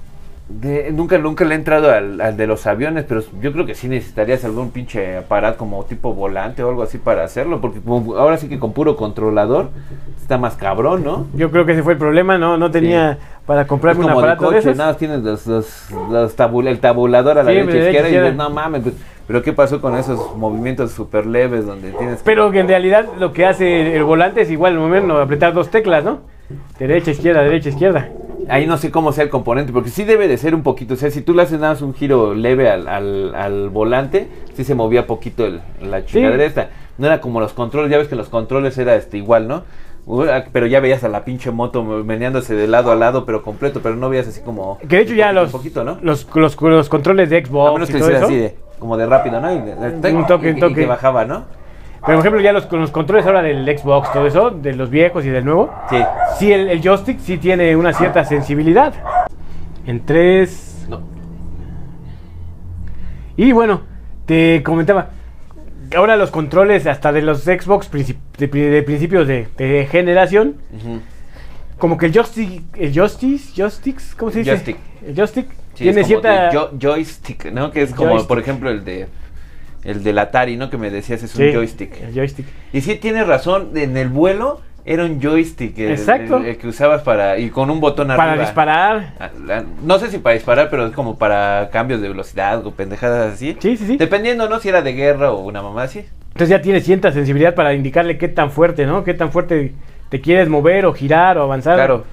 De- 0.53 0.91
nunca, 0.93 1.17
nunca 1.17 1.45
le 1.45 1.55
he 1.55 1.59
entrado 1.59 1.91
al, 1.93 2.21
al 2.21 2.37
de 2.37 2.47
los 2.49 2.67
aviones, 2.67 3.05
pero 3.09 3.23
yo 3.41 3.53
creo 3.53 3.65
que 3.67 3.75
sí 3.77 3.89
necesitarías 3.89 4.45
algún 4.45 4.71
pinche 4.73 5.19
aparato 5.19 5.59
como 5.59 5.85
tipo 5.85 6.13
volante 6.13 6.63
o 6.65 6.69
algo 6.71 6.83
así 6.83 6.99
para 6.99 7.23
hacerlo, 7.23 7.61
porque 7.61 7.81
como 7.81 8.17
ahora 8.17 8.37
sí 8.37 8.49
que 8.49 8.59
con 8.59 8.73
puro 8.73 8.97
controlador 8.97 9.71
está 10.21 10.39
más 10.39 10.57
cabrón, 10.57 11.05
¿no? 11.05 11.27
Yo 11.35 11.51
creo 11.53 11.65
que 11.67 11.73
ese 11.73 11.83
fue 11.85 11.93
el 11.93 11.99
problema, 12.01 12.37
no, 12.37 12.57
no 12.59 12.71
tenía 12.71 13.19
para 13.47 13.63
Es 13.63 13.69
comprarme 13.69 14.01
un 14.01 14.07
de 14.09 14.13
aparato 14.13 14.43
de, 14.43 14.57
coche, 14.57 14.59
esos. 14.59 14.77
nada 14.77 14.97
tienes 14.97 15.21
los, 15.23 15.47
los, 15.47 15.91
los 16.11 16.37
tabul- 16.37 16.67
el 16.69 16.81
tabulador 16.81 17.39
a 17.39 17.43
la 17.45 17.51
Sí, 17.51 17.57
derecha 17.57 17.73
de 17.73 17.79
derecha, 17.79 17.89
izquierda 17.91 18.09
y 18.09 18.13
dices, 18.13 18.27
izquierda. 18.33 18.49
no 18.49 18.55
mames, 18.55 18.83
pues, 18.83 18.95
pero 19.29 19.43
¿qué 19.43 19.53
pasó 19.53 19.81
con 19.81 19.97
esos 19.97 20.37
movimientos 20.37 20.91
súper 20.91 21.27
leves 21.27 21.65
donde 21.65 21.93
tienes 21.93 22.23
Pero 22.25 22.51
que 22.51 22.59
en 22.59 22.67
realidad 22.69 23.07
lo 23.21 23.33
que 23.33 23.47
hace 23.47 23.95
el 23.97 24.03
volante 24.03 24.41
es 24.41 24.51
igual, 24.51 24.73
al 24.73 24.81
momento 24.81 25.17
de 25.17 25.23
apretar 25.23 25.55
dos 25.55 25.71
teclas, 25.71 26.03
¿no? 26.03 26.23
Derecha, 26.79 27.13
izquierda, 27.13 27.43
derecha, 27.43 27.69
izquierda. 27.69 28.09
Ahí 28.49 28.67
no 28.67 28.77
sé 28.79 28.91
cómo 28.91 29.13
sea 29.13 29.25
el 29.25 29.31
componente, 29.31 29.73
porque 29.73 29.91
sí 29.91 30.05
debe 30.05 30.29
de 30.29 30.37
ser 30.39 30.55
un 30.55 30.63
poquito, 30.63 30.95
o 30.95 30.97
sea, 30.97 31.11
si 31.11 31.21
tú 31.23 31.35
le 31.35 31.43
haces 31.43 31.61
nada 31.61 31.75
más 31.75 31.83
un 31.83 31.95
giro 31.95 32.35
leve 32.35 32.69
al, 32.71 32.89
al, 32.89 33.35
al 33.35 33.69
volante, 33.71 34.29
sí 34.55 34.65
se 34.65 34.75
movía 34.75 35.07
poquito 35.07 35.47
el, 35.47 35.61
la 35.83 36.05
chingadera 36.05 36.45
esta. 36.45 36.71
No 36.99 37.07
era 37.07 37.21
como 37.21 37.41
los 37.41 37.53
controles, 37.53 37.91
ya 37.91 37.99
ves 37.99 38.09
que 38.09 38.17
los 38.17 38.29
controles 38.29 38.77
era 38.79 38.95
este 38.95 39.17
igual, 39.19 39.49
¿no? 39.49 39.65
Ah, 40.29 40.45
Pero 40.53 40.67
ya 40.67 40.81
veías 40.81 41.05
a 41.05 41.09
la 41.09 41.25
pinche 41.25 41.51
moto 41.51 41.83
meneándose 41.85 42.55
de 42.55 42.67
lado 42.67 42.91
a 42.91 42.95
lado, 42.97 43.25
pero 43.25 43.43
completo, 43.43 43.81
pero 43.83 43.97
no 43.97 44.09
veías 44.09 44.27
así 44.29 44.41
como... 44.41 44.79
Que 44.89 44.97
de 44.97 45.03
hecho 45.03 45.15
ya 45.15 45.27
poquito, 45.29 45.43
los, 45.43 45.53
poquito, 45.53 45.85
¿no? 45.85 45.99
los, 46.03 46.27
los, 46.35 46.61
los 46.61 46.89
controles 46.89 47.31
de 47.31 47.39
A 47.39 47.45
Xbox 47.45 47.73
menos 47.75 47.91
y 47.91 47.93
que 47.93 47.99
todo 47.99 48.09
hiciera 48.09 48.19
eso. 48.19 48.27
así 48.27 48.37
de, 48.37 48.57
como 48.79 48.97
de 48.97 49.07
rápido, 49.07 49.41
¿no? 49.41 49.53
Y, 49.53 49.59
Un 49.59 50.27
toque, 50.27 50.51
un 50.51 50.57
y 50.57 50.61
toque. 50.61 50.75
que 50.75 50.87
bajaba, 50.87 51.25
¿no? 51.25 51.45
Por 52.05 52.15
ejemplo, 52.15 52.41
ya 52.41 52.53
los, 52.53 52.67
con 52.67 52.81
los 52.81 52.91
controles 52.91 53.27
ahora 53.27 53.43
del 53.43 53.65
Xbox, 53.79 54.13
todo 54.13 54.27
eso, 54.27 54.51
de 54.51 54.75
los 54.75 54.89
viejos 54.91 55.25
y 55.25 55.29
del 55.29 55.45
nuevo. 55.45 55.71
Sí. 55.91 55.97
Sí, 56.39 56.53
el, 56.53 56.69
el 56.71 56.81
joystick 56.83 57.19
sí 57.21 57.37
tiene 57.39 57.77
una 57.77 57.93
cierta 57.93 58.25
sensibilidad. 58.25 58.95
En 59.87 60.05
3. 60.07 60.87
No. 60.89 61.03
Y 63.37 63.53
bueno, 63.53 63.83
te 64.27 64.63
comentaba. 64.63 65.11
Ahora 65.97 66.17
los 66.17 66.31
controles 66.31 66.87
hasta 66.87 67.13
de 67.13 67.21
los 67.23 67.43
Xbox 67.43 67.91
princip- 67.91 68.19
de, 68.39 68.49
pri- 68.49 68.63
de 68.69 68.83
principios 68.83 69.27
de, 69.27 69.49
de 69.59 69.87
generación. 69.91 70.57
Como 71.79 71.99
que 71.99 72.07
el 72.07 72.13
joystick. 72.13 72.63
El 72.77 72.93
joystick. 72.95 73.41
Joysticks, 73.57 74.15
¿Cómo 74.15 74.31
se 74.31 74.39
dice? 74.41 74.51
Joystick. 74.53 74.77
El 75.07 75.15
joystick. 75.17 75.47
Sí, 75.75 75.85
tiene 75.85 76.05
cierta. 76.05 76.51
jo- 76.53 76.71
joystick, 76.81 77.53
¿no? 77.53 77.71
Que 77.71 77.83
es 77.83 77.95
como, 77.95 78.11
Joystick. 78.11 78.29
por 78.29 78.39
ejemplo, 78.39 78.71
el 78.71 78.85
de 78.85 79.09
el 79.85 80.03
del 80.03 80.19
Atari, 80.19 80.57
¿no? 80.57 80.71
Que 80.71 80.77
me 80.79 80.91
decías 80.91 81.23
es 81.23 81.31
Sí, 81.31 81.43
un 81.49 81.53
joystick. 81.55 82.01
El 82.03 82.15
joystick. 82.15 82.47
Y 82.73 82.81
sí 82.83 82.97
tienes 82.97 83.27
razón, 83.27 83.71
en 83.77 83.97
el 83.97 84.09
vuelo 84.09 84.61
era 84.85 85.05
un 85.05 85.21
joystick 85.21 85.79
el, 85.79 85.91
Exacto. 85.93 86.39
el- 86.39 86.47
el 86.47 86.57
que 86.57 86.67
usabas 86.69 87.03
para 87.03 87.39
y 87.39 87.51
con 87.51 87.71
un 87.71 87.81
botón 87.81 88.09
Para 88.09 88.31
arriba. 88.33 88.45
disparar. 88.45 89.15
Ah, 89.21 89.31
No 89.85 89.99
sé 89.99 90.11
si 90.11 90.19
para 90.19 90.35
disparar, 90.35 90.71
pero 90.71 90.87
es 90.87 90.93
como 90.93 91.19
para 91.19 91.69
cambios 91.71 92.01
de 92.01 92.09
velocidad 92.09 92.67
o 92.67 92.71
pendejadas 92.73 93.35
así. 93.35 93.57
Sí, 93.61 93.77
sí, 93.77 93.87
sí. 93.87 93.97
Dependiendo, 93.99 94.49
¿no? 94.49 94.59
Si 94.59 94.69
era 94.69 94.81
de 94.83 94.93
guerra 94.95 95.33
o 95.33 95.41
una 95.41 95.63
mamá 95.63 95.83
así. 95.85 96.05
Entonces 96.29 96.49
ya 96.49 96.63
tiene 96.63 96.81
cierta 96.81 97.13
sensibilidad 97.13 97.55
para 97.55 97.75
indicarle 97.75 98.17
qué 98.17 98.29
tan 98.29 98.51
fuerte, 98.51 98.87
¿no? 98.87 99.05
Qué 99.05 99.15
tan 99.15 99.31
fuerte 99.33 99.75
te 100.09 100.21
quieres 100.21 100.49
mover 100.49 100.87
o 100.87 100.93
girar 100.95 101.37
o 101.39 101.43
avanzar. 101.43 101.75
Claro. 101.75 102.05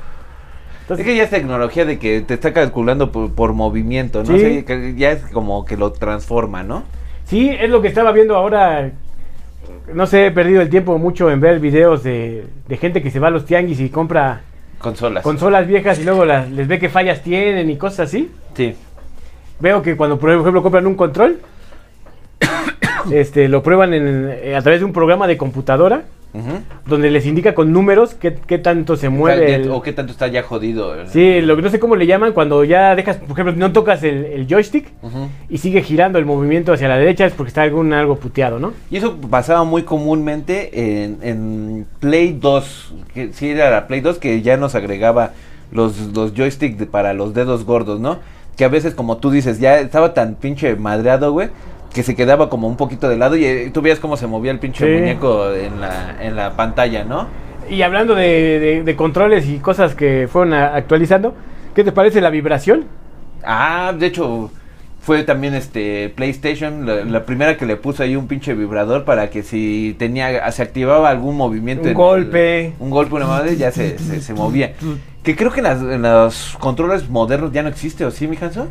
Entonces, 0.81 1.05
es 1.05 1.11
que 1.11 1.17
ya 1.17 1.23
es 1.23 1.29
tecnología 1.29 1.83
de 1.85 1.99
que 1.99 2.21
te 2.21 2.33
está 2.33 2.53
calculando 2.53 3.11
por, 3.11 3.33
por 3.33 3.53
movimiento, 3.53 4.19
¿no? 4.23 4.25
Sí. 4.25 4.33
O 4.35 4.37
sea, 4.39 4.65
que 4.65 4.95
ya 4.97 5.11
es 5.11 5.21
como 5.33 5.65
que 5.65 5.75
lo 5.77 5.91
transforma, 5.91 6.63
¿no? 6.63 6.83
Sí, 7.27 7.49
es 7.49 7.69
lo 7.69 7.81
que 7.81 7.87
estaba 7.89 8.11
viendo 8.11 8.35
ahora. 8.35 8.91
No 9.93 10.05
sé, 10.07 10.27
he 10.27 10.31
perdido 10.31 10.61
el 10.61 10.69
tiempo 10.69 10.97
mucho 10.97 11.29
en 11.29 11.39
ver 11.39 11.59
videos 11.59 12.03
de, 12.03 12.45
de 12.67 12.77
gente 12.77 13.01
que 13.01 13.11
se 13.11 13.19
va 13.19 13.27
a 13.27 13.31
los 13.31 13.45
tianguis 13.45 13.79
y 13.79 13.89
compra 13.89 14.41
Consolas. 14.79 15.23
consolas 15.23 15.67
viejas 15.67 15.99
y 15.99 16.03
luego 16.03 16.23
las- 16.25 16.49
les 16.49 16.67
ve 16.67 16.79
qué 16.79 16.89
fallas 16.89 17.21
tienen 17.23 17.69
y 17.69 17.77
cosas 17.77 18.07
así. 18.09 18.31
sí. 18.55 18.75
Veo 19.59 19.81
que 19.81 19.97
cuando, 19.97 20.19
por 20.19 20.29
ejemplo, 20.29 20.61
compran 20.61 20.85
un 20.85 20.93
control, 20.95 21.39
este, 23.11 23.47
lo 23.47 23.63
prueban 23.63 23.93
en- 23.93 24.55
a 24.55 24.61
través 24.61 24.81
de 24.81 24.85
un 24.85 24.93
programa 24.93 25.25
de 25.27 25.35
computadora 25.37 26.03
Donde 26.85 27.09
les 27.09 27.25
indica 27.25 27.55
con 27.55 27.73
números 27.73 28.13
qué, 28.13 28.35
qué 28.45 28.59
tanto 28.59 28.95
se 28.95 29.09
mueve. 29.09 29.55
el- 29.55 29.71
O 29.71 29.81
qué 29.81 29.91
tanto 29.93 30.11
está 30.11 30.27
ya 30.27 30.43
jodido. 30.43 30.93
Sí, 31.07 31.41
lo 31.41 31.55
que 31.55 31.61
no 31.63 31.69
sé 31.69 31.79
cómo 31.79 31.95
le 31.95 32.05
llaman 32.05 32.33
cuando 32.33 32.63
ya 32.63 32.95
dejas, 32.95 33.17
por 33.17 33.31
ejemplo, 33.31 33.53
no 33.55 33.71
tocas 33.71 34.03
el, 34.03 34.25
el 34.25 34.47
joystick 34.47 34.87
y 35.49 35.57
sigue 35.57 35.81
girando 35.81 36.19
el 36.19 36.25
movimiento 36.25 36.73
hacia 36.73 36.87
la 36.87 36.97
derecha 36.97 37.25
es 37.25 37.33
porque 37.33 37.47
está 37.49 37.63
algún 37.63 37.91
algo 37.93 38.17
puteado, 38.17 38.59
¿no? 38.59 38.73
Y 38.91 38.97
eso 38.97 39.17
pasaba 39.17 39.63
muy 39.63 39.81
comúnmente 39.83 41.03
en, 41.03 41.17
en 41.23 41.85
Play 41.99 42.37
2. 42.39 42.93
Que 43.13 43.33
sí, 43.33 43.49
era 43.49 43.71
la 43.71 43.87
Play 43.87 44.01
2 44.01 44.19
que 44.19 44.41
ya 44.43 44.57
nos 44.57 44.75
agregaba 44.75 45.31
los, 45.71 45.97
los 46.13 46.33
joysticks 46.33 46.85
para 46.85 47.13
los 47.13 47.33
dedos 47.33 47.65
gordos, 47.65 47.99
¿no? 47.99 48.19
Que 48.57 48.65
a 48.65 48.69
veces, 48.69 48.93
como 48.95 49.17
tú 49.17 49.29
dices, 49.31 49.59
ya 49.59 49.79
estaba 49.79 50.13
tan 50.13 50.35
pinche 50.35 50.75
madreado, 50.75 51.31
güey, 51.31 51.49
que 51.93 52.03
se 52.03 52.15
quedaba 52.15 52.49
como 52.49 52.67
un 52.67 52.75
poquito 52.75 53.07
de 53.07 53.15
lado 53.17 53.35
y 53.37 53.45
eh, 53.45 53.71
tú 53.73 53.81
veías 53.81 53.99
cómo 53.99 54.17
se 54.17 54.27
movía 54.27 54.51
el 54.51 54.59
pinche 54.59 54.85
Sí. 54.85 54.99
muñeco 54.99 55.53
en 55.53 55.79
la, 55.79 56.15
en 56.21 56.35
la 56.35 56.55
pantalla, 56.55 57.03
¿no? 57.05 57.27
Y 57.69 57.81
hablando 57.83 58.15
de, 58.15 58.59
de- 58.59 58.83
de 58.83 58.95
controles 58.95 59.47
y 59.47 59.59
cosas 59.59 59.93
que 59.95 60.27
fueron 60.31 60.53
a- 60.53 60.75
actualizando, 60.75 61.33
¿qué 61.75 61.83
te 61.83 61.91
parece 61.91 62.19
la 62.19 62.29
vibración? 62.29 62.85
Ah, 63.43 63.93
de 63.97 64.07
hecho, 64.07 64.49
fue 65.01 65.23
también 65.23 65.53
este 65.53 66.09
PlayStation, 66.15 66.85
la, 66.85 67.03
la 67.05 67.25
primera 67.25 67.57
que 67.57 67.65
le 67.65 67.77
puso 67.77 68.03
ahí 68.03 68.15
un 68.15 68.27
pinche 68.27 68.53
vibrador 68.53 69.05
para 69.05 69.29
que 69.29 69.43
si 69.43 69.95
tenía, 69.99 70.49
se 70.51 70.61
activaba 70.63 71.09
algún 71.09 71.37
movimiento. 71.37 71.87
Un 71.87 71.93
golpe. 71.93 72.65
el- 72.67 72.73
un 72.79 72.89
golpe, 72.89 73.15
una 73.15 73.27
madre, 73.27 73.55
ya 73.55 73.71
se, 73.71 73.97
se, 73.99 74.19
se 74.21 74.33
movía. 74.33 74.73
Que 75.27 75.35
creo 75.35 75.51
que 75.51 75.59
en, 75.59 75.63
las- 75.65 75.81
en 75.81 76.01
los 76.01 76.55
controles 76.57 77.09
modernos 77.09 77.51
ya 77.51 77.61
no 77.61 77.67
existe, 77.67 78.05
¿o 78.05 78.11
sí, 78.11 78.29
mi 78.29 78.37
Hanso? 78.39 78.67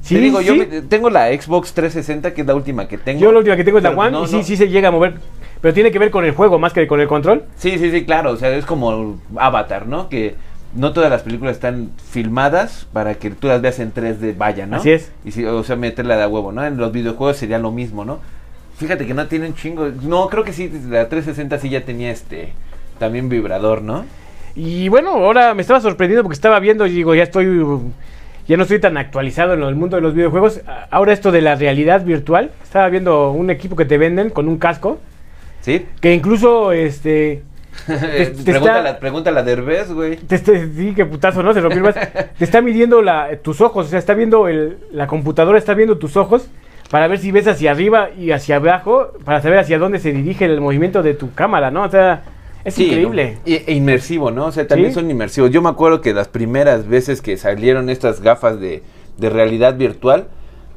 Sí, 0.00 0.14
Te 0.14 0.20
digo, 0.22 0.40
yo 0.40 0.56
me- 0.56 0.64
tengo 0.64 1.10
la 1.10 1.26
Xbox 1.28 1.74
360, 1.74 2.32
que 2.32 2.40
es 2.40 2.46
la 2.46 2.54
última 2.54 2.88
que 2.88 2.96
tengo. 2.96 3.20
Yo 3.20 3.30
la 3.32 3.38
última 3.40 3.54
que 3.54 3.64
tengo 3.64 3.76
es 3.76 3.84
la 3.84 3.90
One 3.90 4.10
no, 4.12 4.24
y 4.24 4.28
sí, 4.28 4.36
no. 4.36 4.42
sí 4.42 4.56
se 4.56 4.70
llega 4.70 4.88
a 4.88 4.92
mover, 4.92 5.16
pero 5.60 5.74
tiene 5.74 5.90
que 5.90 5.98
ver 5.98 6.10
con 6.10 6.24
el 6.24 6.30
juego 6.32 6.58
más 6.58 6.72
que 6.72 6.86
con 6.86 7.00
el 7.00 7.06
control. 7.06 7.44
Sí, 7.56 7.78
sí, 7.78 7.90
sí, 7.90 8.06
claro. 8.06 8.30
O 8.30 8.36
sea, 8.38 8.48
es 8.56 8.64
como 8.64 9.18
Avatar, 9.36 9.86
¿no? 9.86 10.08
Que 10.08 10.36
no 10.74 10.94
todas 10.94 11.10
las 11.10 11.20
películas 11.20 11.56
están 11.56 11.90
filmadas 12.10 12.86
para 12.94 13.16
que 13.16 13.28
tú 13.28 13.48
las 13.48 13.60
veas 13.60 13.78
en 13.78 13.92
3D, 13.92 14.34
vaya, 14.38 14.64
¿no? 14.64 14.76
Así 14.76 14.92
es. 14.92 15.12
Y 15.26 15.32
si, 15.32 15.44
o 15.44 15.62
sea, 15.64 15.76
meterla 15.76 16.16
de 16.16 16.22
a 16.22 16.28
huevo, 16.28 16.50
¿no? 16.50 16.64
En 16.64 16.78
los 16.78 16.92
videojuegos 16.92 17.36
sería 17.36 17.58
lo 17.58 17.72
mismo, 17.72 18.06
¿no? 18.06 18.20
Fíjate 18.78 19.06
que 19.06 19.12
no 19.12 19.26
tienen 19.26 19.54
chingo. 19.54 19.90
No, 20.02 20.28
creo 20.30 20.44
que 20.44 20.54
sí, 20.54 20.72
la 20.88 21.10
360 21.10 21.58
sí 21.58 21.68
ya 21.68 21.84
tenía 21.84 22.10
este. 22.10 22.54
También 22.98 23.28
vibrador, 23.28 23.82
¿no? 23.82 24.06
Y 24.54 24.88
bueno, 24.88 25.10
ahora 25.10 25.54
me 25.54 25.62
estaba 25.62 25.80
sorprendiendo 25.80 26.22
porque 26.22 26.34
estaba 26.34 26.58
viendo 26.60 26.86
y 26.86 26.90
digo, 26.90 27.14
ya 27.14 27.22
estoy, 27.22 27.46
ya 28.48 28.56
no 28.56 28.62
estoy 28.64 28.80
tan 28.80 28.96
actualizado 28.96 29.54
en 29.54 29.62
el 29.62 29.74
mundo 29.74 29.96
de 29.96 30.02
los 30.02 30.14
videojuegos. 30.14 30.60
Ahora 30.90 31.12
esto 31.12 31.30
de 31.32 31.40
la 31.40 31.54
realidad 31.54 32.04
virtual, 32.04 32.50
estaba 32.62 32.88
viendo 32.88 33.30
un 33.30 33.50
equipo 33.50 33.76
que 33.76 33.84
te 33.84 33.96
venden 33.98 34.30
con 34.30 34.48
un 34.48 34.58
casco, 34.58 34.98
¿Sí? 35.60 35.86
que 36.00 36.14
incluso, 36.14 36.72
este, 36.72 37.42
te 37.86 38.26
pregúntala, 38.44 38.88
está- 38.90 38.98
pregúntala 39.00 39.40
a 39.40 39.42
Derbez, 39.44 39.92
güey. 39.92 40.16
te, 40.16 40.38
te- 40.38 40.68
sí, 40.74 40.92
qué 40.96 41.04
putazo, 41.06 41.42
¿no? 41.42 41.52
Se 41.54 41.60
rompió 41.60 41.78
el 41.86 41.92
brazo. 41.92 42.00
Te 42.38 42.44
está 42.44 42.60
midiendo 42.60 43.02
la, 43.02 43.28
tus 43.42 43.60
ojos, 43.60 43.86
o 43.86 43.88
sea, 43.90 43.98
está 43.98 44.14
viendo, 44.14 44.48
el, 44.48 44.78
la 44.92 45.06
computadora 45.06 45.58
está 45.58 45.74
viendo 45.74 45.98
tus 45.98 46.16
ojos 46.16 46.48
para 46.90 47.06
ver 47.06 47.18
si 47.18 47.30
ves 47.30 47.46
hacia 47.46 47.70
arriba 47.70 48.08
y 48.18 48.32
hacia 48.32 48.56
abajo, 48.56 49.12
para 49.24 49.40
saber 49.40 49.60
hacia 49.60 49.78
dónde 49.78 50.00
se 50.00 50.12
dirige 50.12 50.46
el 50.46 50.60
movimiento 50.60 51.04
de 51.04 51.14
tu 51.14 51.32
cámara, 51.34 51.70
¿no? 51.70 51.84
O 51.84 51.88
sea, 51.88 52.22
es 52.64 52.74
Sí, 52.74 52.86
increíble. 52.86 53.34
¿no? 53.44 53.52
Y- 53.52 53.54
E, 53.66 53.72
inmersivo, 53.74 54.30
¿no? 54.30 54.46
O 54.46 54.52
sea, 54.52 54.66
también 54.66 54.90
Sí. 54.90 54.94
son 55.00 55.10
inmersivos. 55.10 55.50
Yo 55.50 55.62
me 55.62 55.68
acuerdo 55.68 56.00
que 56.00 56.12
las 56.14 56.28
primeras 56.28 56.86
veces 56.88 57.22
que 57.22 57.36
salieron 57.36 57.88
estas 57.90 58.20
gafas 58.20 58.60
de, 58.60 58.82
de 59.18 59.30
realidad 59.30 59.76
virtual, 59.76 60.28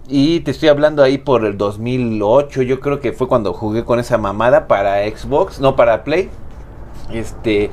y 0.07 0.41
te 0.41 0.51
estoy 0.51 0.67
hablando 0.69 1.01
ahí 1.01 1.17
por 1.17 1.45
el 1.45 1.57
2008, 1.57 2.61
yo 2.61 2.79
creo 2.81 2.99
que 2.99 3.13
fue 3.13 3.27
cuando 3.29 3.53
jugué 3.53 3.85
con 3.85 3.99
esa 3.99 4.17
mamada 4.17 4.67
para 4.67 5.07
Xbox, 5.09 5.59
no 5.61 5.75
para 5.77 6.03
Play. 6.03 6.29
Este 7.13 7.69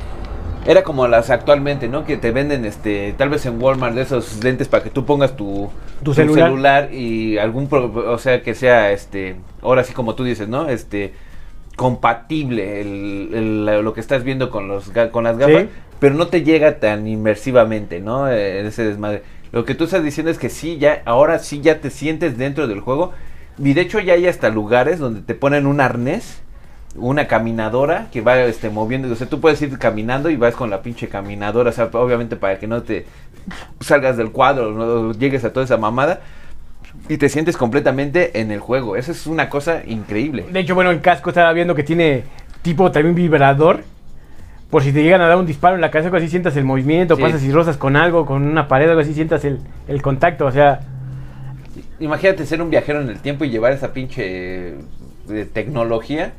era 0.67 0.83
como 0.83 1.09
las 1.09 1.31
actualmente, 1.31 1.89
¿no? 1.89 2.05
Que 2.05 2.17
te 2.17 2.31
venden 2.33 2.65
este 2.67 3.15
tal 3.17 3.31
vez 3.31 3.47
en 3.47 3.61
Walmart 3.63 3.95
de 3.95 4.03
esos 4.03 4.45
lentes 4.45 4.69
para 4.69 4.85
que 4.85 4.91
tú 4.91 5.07
pongas 5.07 5.35
tu, 5.35 5.71
Tu 6.05 6.13
celular. 6.15 6.49
celular 6.51 6.95
y 6.95 7.39
algún 7.39 7.67
pro- 7.69 8.13
o 8.13 8.19
sea, 8.19 8.43
que 8.43 8.55
sea 8.55 8.93
este 8.93 9.37
ahora 9.63 9.85
sí 9.85 9.93
como 9.95 10.15
tú 10.15 10.23
dices, 10.25 10.49
¿no? 10.49 10.69
Este 10.69 11.15
compatible 11.81 12.83
el- 12.83 13.31
el- 13.33 13.85
lo 13.85 13.95
que 13.95 14.01
estás 14.01 14.23
viendo 14.23 14.51
con 14.51 14.69
los 14.69 14.91
con 15.11 15.25
las 15.25 15.39
gafas, 15.39 15.63
Sí. 15.63 15.69
pero 15.99 16.15
no 16.15 16.27
te 16.27 16.43
llega 16.43 16.79
tan 16.79 17.07
inmersivamente, 17.07 18.01
¿no? 18.01 18.29
Eh, 18.29 18.67
ese 18.67 18.85
desmadre. 18.85 19.23
Lo 19.51 19.65
que 19.65 19.75
tú 19.75 19.85
estás 19.85 20.05
diciendo 20.05 20.31
es 20.31 20.37
que 20.39 20.51
sí, 20.51 20.77
ya 20.77 21.01
ahora 21.07 21.39
sí 21.39 21.63
ya 21.63 21.81
te 21.81 21.89
sientes 21.89 22.37
dentro 22.37 22.69
del 22.69 22.81
juego. 22.81 23.13
Y 23.59 23.73
de 23.73 23.81
hecho 23.81 23.99
ya 23.99 24.13
hay 24.13 24.27
hasta 24.27 24.51
lugares 24.51 24.99
donde 24.99 25.23
te 25.23 25.35
ponen 25.35 25.67
un 25.67 25.81
arnés, 25.81 26.43
una 26.97 27.27
caminadora 27.27 28.09
que 28.13 28.21
va 28.21 28.39
este 28.43 28.69
moviendo, 28.69 29.11
o 29.11 29.15
sea, 29.17 29.27
tú 29.27 29.41
puedes 29.41 29.63
ir 29.63 29.79
caminando 29.79 30.29
y 30.29 30.37
vas 30.37 30.55
con 30.55 30.69
la 30.69 30.83
pinche 30.83 31.09
caminadora, 31.09 31.71
o 31.71 31.73
sea, 31.73 31.89
obviamente 31.95 32.37
para 32.37 32.59
que 32.59 32.67
no 32.67 32.83
te 32.83 33.07
salgas 33.81 34.19
del 34.19 34.33
cuadro, 34.33 34.73
no 34.73 35.13
llegues 35.13 35.45
a 35.45 35.53
toda 35.55 35.65
esa 35.65 35.79
mamada 35.79 36.21
y 37.11 37.19
te 37.19 37.29
sientes 37.29 37.57
completamente 37.57 38.41
en 38.41 38.53
el 38.53 38.61
juego. 38.61 38.95
Eso 38.97 39.11
es 39.11 39.27
una 39.27 39.49
cosa 39.49 39.83
increíble. 39.85 40.47
De 40.51 40.61
hecho, 40.61 40.77
bueno, 40.77 40.91
el 40.93 41.01
casco 41.01 41.31
estaba 41.31 41.53
viendo 41.53 41.75
que 41.75 41.83
tiene 41.83 42.23
tipo 42.63 42.93
también 42.93 43.17
vibrador. 43.17 43.83
Por 44.71 44.85
si 44.85 44.93
te 44.93 45.03
llegan 45.03 45.21
a 45.21 45.27
dar 45.27 45.37
un 45.37 45.45
disparo 45.47 45.75
en 45.75 45.81
la 45.81 45.91
cabeza, 45.91 46.17
así 46.17 46.29
sientas 46.29 46.57
el 46.57 46.65
movimiento, 46.65 47.17
Sí. 47.17 47.23
pasas 47.23 47.43
y 47.43 47.51
rozas 47.51 47.77
con 47.77 47.97
algo, 47.97 48.25
con 48.25 48.45
una 48.45 48.69
pared, 48.69 48.89
algo 48.89 49.01
así 49.01 49.13
sientas 49.13 49.45
el, 49.45 49.59
el 49.89 50.01
contacto. 50.01 50.47
O 50.47 50.53
sea, 50.53 50.81
Imagínate 51.99 52.47
ser 52.47 52.63
un 52.63 52.71
viajero 52.71 53.01
en 53.01 53.09
el 53.11 53.19
tiempo 53.19 53.45
y 53.45 53.51
llevar 53.51 53.73
esa 53.73 53.93
pinche 53.93 54.69
eh, 55.29 55.47
tecnología 55.53 56.33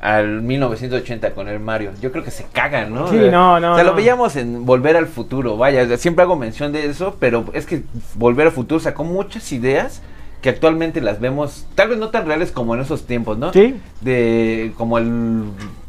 al 0.00 0.42
1980 0.42 1.30
con 1.34 1.48
el 1.48 1.60
Mario. 1.60 1.92
Yo 2.00 2.10
creo 2.10 2.24
que 2.24 2.30
se 2.30 2.44
cagan, 2.52 2.92
¿no? 2.94 3.08
Sí, 3.08 3.16
no, 3.30 3.60
no, 3.60 3.72
O 3.72 3.74
sea, 3.76 3.84
lo 3.84 3.94
veíamos 3.94 4.36
en 4.36 4.66
Volver 4.66 4.96
al 4.96 5.06
Futuro, 5.06 5.56
vaya, 5.56 5.96
siempre 5.98 6.22
hago 6.24 6.34
mención 6.36 6.72
de 6.72 6.86
eso, 6.86 7.16
pero 7.20 7.44
es 7.52 7.64
que 7.64 7.82
Volver 8.14 8.46
al 8.48 8.52
Futuro 8.52 8.80
sacó 8.80 9.04
muchas 9.04 9.52
ideas 9.52 10.02
que 10.44 10.50
actualmente 10.50 11.00
las 11.00 11.20
vemos, 11.20 11.64
tal 11.74 11.88
vez 11.88 11.96
no 11.96 12.10
tan 12.10 12.26
reales 12.26 12.52
como 12.52 12.74
en 12.74 12.82
esos 12.82 13.06
tiempos, 13.06 13.38
¿no? 13.38 13.50
Sí. 13.50 13.76
De 14.02 14.72
como 14.76 14.98
el, 14.98 15.44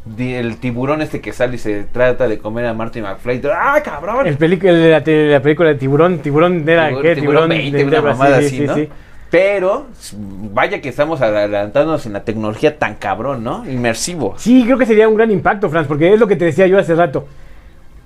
de- 0.06 0.38
el 0.40 0.56
tiburón 0.56 1.02
este 1.02 1.20
que 1.20 1.34
sale 1.34 1.56
y 1.56 1.58
se 1.58 1.82
trata 1.84 2.26
de 2.26 2.38
comer 2.38 2.64
a 2.64 2.72
Marty 2.72 3.02
McFly. 3.02 3.42
¡Ah, 3.54 3.82
cabrón! 3.84 4.26
el 4.26 4.38
pelic- 4.38 4.64
el 4.64 5.04
de 5.04 5.28
la, 5.30 5.42
película 5.42 5.68
de 5.68 5.74
tiburón, 5.74 6.20
tiburón 6.20 6.66
era, 6.66 6.88
Tiburón- 6.88 7.02
¿qué? 7.02 7.16
tiburón 7.16 7.48
20, 7.50 7.84
una 7.84 8.00
mamada 8.00 8.40
sí, 8.40 8.46
así, 8.46 8.56
sí, 8.56 8.64
¿no? 8.66 8.74
sí. 8.76 8.88
Pero 9.30 9.88
vaya 10.54 10.80
que 10.80 10.88
estamos 10.88 11.20
adelantándonos 11.20 12.06
en 12.06 12.14
la 12.14 12.24
tecnología 12.24 12.78
tan 12.78 12.94
cabrón, 12.94 13.44
¿no? 13.44 13.62
Inmersivo. 13.70 14.36
Sí, 14.38 14.62
creo 14.64 14.78
que 14.78 14.86
sería 14.86 15.06
un 15.06 15.16
gran 15.16 15.30
impacto, 15.30 15.68
Franz, 15.68 15.86
porque 15.86 16.14
es 16.14 16.18
lo 16.18 16.26
que 16.26 16.36
te 16.36 16.46
decía 16.46 16.66
yo 16.66 16.78
hace 16.78 16.94
rato. 16.94 17.26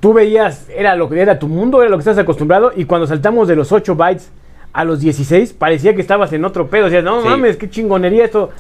Tú 0.01 0.13
veías, 0.15 0.67
era 0.75 0.97
lo 0.97 1.09
que 1.09 1.21
era 1.21 1.39
tu 1.39 1.47
mundo, 1.47 1.81
era 1.81 1.91
lo 1.91 1.97
que 1.97 2.01
estás 2.01 2.19
acostumbrado, 2.19 2.73
y 2.75 2.87
cuando 2.87 3.07
saltamos 3.07 3.47
de 3.47 3.55
los 3.55 3.71
8 3.71 3.95
bytes 3.95 4.31
a 4.73 4.85
los 4.85 5.01
16, 5.01 5.53
parecía 5.53 5.95
que 5.95 6.01
estabas 6.01 6.33
en 6.33 6.45
otro 6.45 6.69
pedo. 6.69 6.87
O 6.87 6.91
sea, 6.91 7.03
no 7.03 7.23
Sí. 7.23 7.29
mames, 7.29 7.57
qué 7.57 7.69
chingonería 7.69 8.25
esto. 8.25 8.51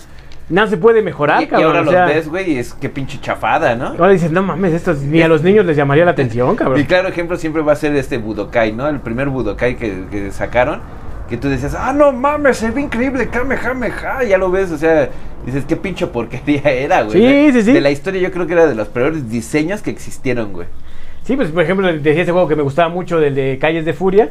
Nada 0.48 0.66
se 0.66 0.76
puede 0.76 1.00
mejorar, 1.00 1.40
Y, 1.42 1.44
y 1.44 1.46
cabrón. 1.46 1.76
ahora 1.76 1.80
o 1.80 1.84
los 2.06 2.14
ves, 2.14 2.28
güey, 2.28 2.52
y 2.54 2.58
es 2.58 2.74
que 2.74 2.88
pinche 2.88 3.20
chafada, 3.20 3.76
¿no? 3.76 3.90
Ahora 3.90 4.08
dices, 4.10 4.32
no 4.32 4.42
mames, 4.42 4.72
esto 4.72 4.92
ni 4.94 5.22
a 5.22 5.28
los 5.28 5.44
niños 5.44 5.64
les 5.64 5.76
llamaría 5.76 6.04
la 6.04 6.10
atención, 6.10 6.52
Y 6.54 6.56
cabrón. 6.56 6.82
claro 6.84 7.08
ejemplo 7.08 7.36
siempre 7.36 7.62
va 7.62 7.72
a 7.72 7.76
ser 7.76 7.94
este 7.94 8.18
Budokai, 8.18 8.72
¿no? 8.72 8.88
El 8.88 8.98
primer 8.98 9.28
Budokai 9.28 9.76
que, 9.76 10.06
que 10.10 10.30
sacaron. 10.32 10.80
Que 11.28 11.36
tú 11.36 11.48
decías, 11.48 11.76
ah, 11.78 11.92
no 11.92 12.10
mames, 12.10 12.56
se 12.56 12.72
ve 12.72 12.80
increíble, 12.80 13.28
Kamehameha. 13.28 14.24
Ya 14.24 14.36
lo 14.36 14.50
ves, 14.50 14.72
o 14.72 14.76
sea, 14.76 15.08
dices, 15.46 15.64
qué 15.64 15.76
pinche 15.76 16.08
porquería 16.08 16.62
era, 16.64 17.02
güey. 17.04 17.52
Sí, 17.52 17.52
sí, 17.52 17.62
sí. 17.66 17.72
De 17.72 17.80
la 17.80 17.92
historia 17.92 18.20
yo 18.20 18.32
creo 18.32 18.48
que 18.48 18.54
era 18.54 18.66
de 18.66 18.74
los 18.74 18.88
peores 18.88 19.30
diseños 19.30 19.80
que 19.82 19.90
existieron, 19.90 20.52
güey. 20.52 20.66
Sí, 21.22 21.36
pues 21.36 21.50
por 21.50 21.62
ejemplo, 21.62 21.86
decía 21.86 22.22
ese 22.22 22.32
juego 22.32 22.48
que 22.48 22.56
me 22.56 22.62
gustaba 22.62 22.88
mucho, 22.88 23.20
del 23.20 23.36
de 23.36 23.58
Calles 23.60 23.84
de 23.84 23.92
Furia. 23.92 24.30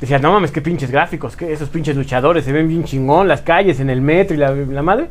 Decía, 0.00 0.18
no 0.18 0.32
mames, 0.32 0.50
qué 0.50 0.60
pinches 0.60 0.90
gráficos, 0.90 1.36
que 1.36 1.52
esos 1.52 1.68
pinches 1.68 1.96
luchadores 1.96 2.44
se 2.44 2.52
ven 2.52 2.68
bien 2.68 2.84
chingón, 2.84 3.28
las 3.28 3.42
calles 3.42 3.80
en 3.80 3.90
el 3.90 4.00
metro 4.00 4.34
y 4.34 4.38
la, 4.38 4.52
la 4.52 4.82
madre. 4.82 5.08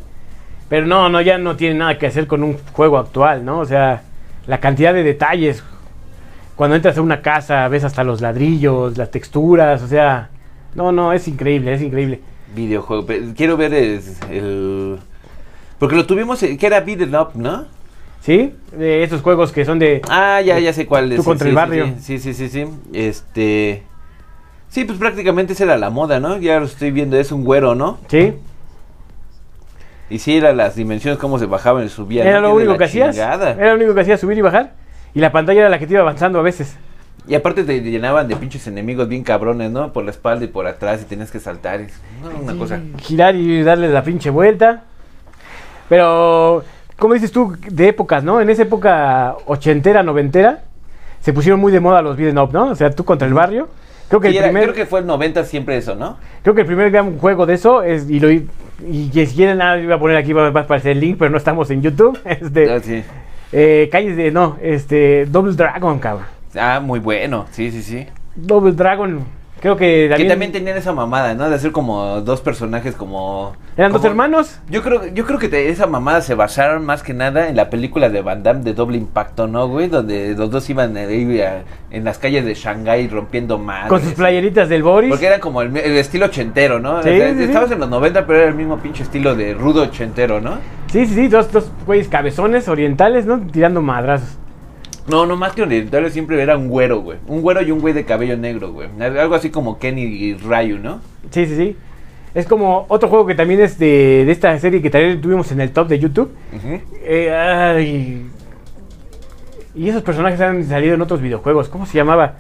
Pero 0.70 0.86
no, 0.86 1.10
no, 1.10 1.20
ya 1.20 1.38
no 1.38 1.58
tiene 1.58 1.76
nada 1.76 1.98
que 1.98 2.08
hacer 2.08 2.28
con 2.28 2.44
un 2.44 2.58
juego 2.72 2.98
actual, 2.98 3.44
¿no? 3.44 3.60
O 3.60 3.66
sea, 3.66 4.04
la 4.48 4.60
cantidad 4.60 4.94
de 4.94 5.04
detalles. 5.04 5.64
Cuando 6.56 6.76
entras 6.76 6.98
a 6.98 7.02
una 7.02 7.22
casa, 7.22 7.68
ves 7.68 7.84
hasta 7.84 8.04
los 8.04 8.22
ladrillos, 8.22 8.98
las 8.98 9.12
texturas, 9.12 9.82
o 9.82 9.88
sea, 9.88 10.30
no, 10.76 10.92
no, 10.92 11.12
es 11.12 11.28
increíble, 11.28 11.74
es 11.74 11.82
increíble. 11.82 12.22
Videojuego. 12.56 13.06
Quiero 13.36 13.58
ver 13.58 13.74
el... 13.74 15.00
Porque 15.80 15.96
lo 15.96 16.06
tuvimos, 16.06 16.42
eh, 16.44 16.58
que 16.58 16.68
era 16.68 16.80
Beat 16.82 17.02
It 17.02 17.14
Up, 17.14 17.30
¿no? 17.34 17.66
¿Sí? 18.22 18.54
De 18.78 19.04
esos 19.04 19.22
juegos 19.22 19.52
que 19.52 19.66
son 19.66 19.80
de... 19.80 20.02
Ah, 20.08 20.40
ya, 20.42 20.60
ya 20.60 20.72
sé 20.72 20.86
cuál 20.86 21.12
es. 21.12 21.18
Tú 21.18 21.24
sí, 21.24 21.30
contra 21.30 21.46
sí, 21.46 21.50
el 21.50 21.54
sí, 21.54 21.56
barrio. 21.56 21.94
Sí, 22.00 22.20
sí, 22.20 22.34
sí, 22.34 22.50
sí. 22.50 22.66
Este... 22.94 23.84
Sí, 24.72 24.86
pues 24.86 24.98
prácticamente 24.98 25.52
esa 25.52 25.66
era 25.66 25.78
la 25.78 25.90
moda, 25.90 26.20
¿no? 26.22 26.38
Ya 26.38 26.58
lo 26.60 26.66
estoy 26.66 26.92
viendo, 26.92 27.18
es 27.18 27.32
un 27.34 27.44
güero, 27.44 27.76
¿no? 27.76 28.00
¿Sí? 28.08 28.34
Y 30.10 30.20
sí, 30.20 30.38
eran 30.38 30.56
las 30.56 30.76
dimensiones, 30.76 31.20
cómo 31.20 31.38
se 31.40 31.46
bajaban 31.46 31.86
y 31.86 31.90
subían. 31.90 32.26
Era 32.26 32.40
¿no? 32.40 32.48
lo 32.50 32.56
único 32.56 32.78
que 32.78 32.86
hacías. 32.86 33.14
chingada. 33.16 33.52
Era 33.52 33.72
lo 33.72 33.76
único 33.76 33.94
que 33.94 34.02
hacías, 34.02 34.20
subir 34.22 34.38
y 34.38 34.42
bajar. 34.42 34.72
Y 35.14 35.20
la 35.20 35.32
pantalla 35.34 35.60
era 35.60 35.70
la 35.70 35.78
que 35.78 35.88
te 35.88 35.94
iba 35.94 36.02
avanzando 36.02 36.40
a 36.40 36.42
veces. 36.42 36.78
Y 37.28 37.36
aparte 37.36 37.66
te 37.66 37.82
llenaban 37.82 38.30
de 38.30 38.36
pinches 38.38 38.66
enemigos 38.66 39.10
bien 39.10 39.24
cabrones, 39.24 39.72
¿no? 39.72 39.92
Por 39.92 40.06
la 40.06 40.12
espalda 40.12 40.46
y 40.46 40.48
por 40.48 40.66
atrás 40.68 41.02
y 41.02 41.06
tenías 41.06 41.32
que 41.32 41.42
saltar. 41.42 41.82
y- 41.82 41.88
no, 42.24 42.30
una 42.42 42.56
cosa. 42.58 42.80
girar 42.98 43.36
y 43.36 43.62
darle 43.64 43.90
la 43.90 44.04
pinche 44.04 44.30
vuelta. 44.30 44.84
Pero 45.90 46.64
como 46.98 47.14
dices 47.14 47.32
tú, 47.32 47.58
de 47.70 47.90
épocas, 47.90 48.24
¿no? 48.24 48.40
En 48.40 48.50
esa 48.50 48.62
época 48.64 49.36
ochentera, 49.46 50.02
noventera, 50.02 50.62
se 51.20 51.34
pusieron 51.34 51.60
muy 51.60 51.72
de 51.74 51.80
moda 51.82 52.02
los 52.02 52.16
beat'em 52.16 52.38
up, 52.42 52.52
¿no? 52.54 52.70
O 52.70 52.76
sea, 52.76 52.90
tú 52.92 53.04
contra 53.04 53.28
el 53.28 53.34
barrio. 53.34 53.68
Creo 54.12 54.22
que, 54.22 54.28
el 54.28 54.36
era- 54.38 54.46
primer, 54.48 54.64
creo 54.66 54.76
que 54.76 54.86
fue 54.86 55.00
el 55.00 55.06
90 55.08 55.44
siempre 55.46 55.76
eso, 55.78 55.96
¿no? 55.96 56.18
creo 56.44 56.54
que 56.54 56.62
el 56.62 56.68
primer 56.68 56.92
gran 56.92 57.18
juego 57.18 57.46
de 57.48 57.56
eso 57.56 57.82
es, 57.82 58.08
y 58.10 58.20
lo 58.20 58.30
y, 58.32 58.48
que 59.14 59.26
si 59.26 59.36
quieren 59.36 59.58
nada, 59.58 59.80
iba 59.80 59.96
a 59.96 60.00
poner 60.00 60.18
aquí, 60.18 60.34
va, 60.34 60.50
va 60.52 60.62
a 60.62 60.64
aparecer 60.64 60.92
el 60.92 61.00
link, 61.00 61.16
pero 61.18 61.32
no 61.32 61.38
estamos 61.38 61.70
en 61.72 61.82
YouTube. 61.82 62.20
Este, 62.26 62.72
Ah, 62.72 62.80
sí. 62.80 63.04
eh, 63.52 63.90
calles 63.92 64.16
de, 64.18 64.30
no, 64.32 64.58
este, 64.62 65.26
Double 65.26 65.54
Dragon, 65.54 65.98
cabrón. 66.00 66.26
Ah, 66.56 66.80
muy 66.84 67.00
bueno, 67.00 67.46
sí, 67.52 67.72
sí, 67.72 67.82
sí. 67.82 68.06
Double 68.36 68.74
Dragon, 68.74 69.20
creo 69.62 69.78
que 69.78 69.86
Que 69.86 70.10
también, 70.10 70.30
también 70.30 70.52
tenían 70.52 70.76
esa 70.78 70.92
mamada, 70.92 71.34
¿no? 71.34 71.48
De 71.50 71.56
hacer 71.56 71.72
como 71.72 72.20
dos 72.22 72.42
personajes 72.42 72.96
como... 72.96 73.56
eran 73.78 73.94
dos 73.94 74.04
hermanos. 74.04 74.60
Yo 74.70 74.82
creo, 74.82 75.08
yo 75.14 75.26
creo 75.26 75.40
que 75.40 75.70
esa 75.70 75.88
mamada 75.88 76.20
se 76.22 76.36
basaron 76.36 76.86
más 76.86 77.04
que 77.04 77.14
nada 77.14 77.48
en 77.48 77.56
la 77.56 77.70
película 77.70 78.10
de 78.10 78.22
Van 78.22 78.44
Damme 78.44 78.64
de 78.64 78.74
doble 78.74 78.98
impacto, 78.98 79.48
¿no, 79.48 79.68
güey? 79.70 79.88
Donde 79.88 80.36
los 80.36 80.52
dos 80.52 80.70
iban 80.70 80.98
ahí 80.98 81.40
a- 81.42 81.64
en 81.92 82.04
las 82.04 82.18
calles 82.18 82.44
de 82.44 82.54
Shanghái 82.54 83.08
rompiendo 83.08 83.58
madres. 83.58 83.88
Con 83.90 84.02
sus 84.02 84.14
playeritas 84.14 84.68
del 84.68 84.84
Boris. 84.84 85.10
Porque 85.10 85.28
era 85.28 85.40
como 85.40 85.62
el, 85.62 85.76
el 85.78 85.98
estilo 85.98 86.26
ochentero, 86.26 86.80
¿no? 86.80 87.02
Sí, 87.04 87.10
O 87.10 87.14
sea, 87.14 87.30
sí, 87.30 87.38
sí. 87.38 87.44
estabas 87.44 87.72
en 87.72 87.80
los 87.80 87.90
90, 87.90 88.26
pero 88.26 88.40
era 88.40 88.50
el 88.50 88.56
mismo 88.56 88.78
pinche 88.80 89.04
estilo 89.04 89.36
de 89.36 89.54
rudo 89.54 89.84
ochentero, 89.84 90.42
¿no? 90.42 90.56
Sí, 90.92 91.06
sí, 91.06 91.16
sí, 91.16 91.28
dos, 91.30 91.52
dos 91.52 91.72
güeyes 91.86 92.10
cabezones 92.10 92.68
orientales, 92.68 93.26
¿no? 93.26 93.40
Tirando 93.40 93.82
madrazos. 93.82 94.38
No, 95.08 95.26
no 95.26 95.36
más 95.36 95.54
que 95.54 95.64
orientales 95.64 96.14
siempre 96.14 96.42
era 96.42 96.56
un 96.58 96.70
güero, 96.70 97.02
güey. 97.02 97.18
Un 97.28 97.42
güero 97.42 97.62
y 97.62 97.72
un 97.72 97.80
güey 97.80 97.94
de 97.94 98.06
cabello 98.06 98.38
negro, 98.38 98.72
güey. 98.72 98.90
Algo 99.00 99.36
así 99.36 99.50
como 99.50 99.80
Kenny 99.80 100.04
y 100.04 100.34
Ryu, 100.36 100.78
¿no? 100.78 101.02
Sí, 101.32 101.46
sí, 101.46 101.56
sí. 101.56 101.76
Es 102.34 102.46
como 102.46 102.86
otro 102.88 103.10
juego 103.10 103.26
que 103.26 103.36
también 103.36 103.60
es 103.60 103.78
de, 103.78 104.24
de 104.26 104.32
esta 104.32 104.58
serie 104.60 104.82
que 104.82 104.90
también 104.90 105.20
tuvimos 105.20 105.52
en 105.52 105.60
el 105.60 105.72
top 105.72 105.88
de 105.90 106.00
YouTube. 106.00 106.32
Eh, 107.04 107.30
ay. 107.30 108.26
Y 109.76 109.90
esos 109.90 110.04
personajes 110.04 110.40
han 110.40 110.64
salido 110.66 110.96
en 110.96 111.02
otros 111.02 111.22
videojuegos. 111.22 111.68
¿Cómo 111.68 111.86
se 111.86 111.98
llamaba? 111.98 112.36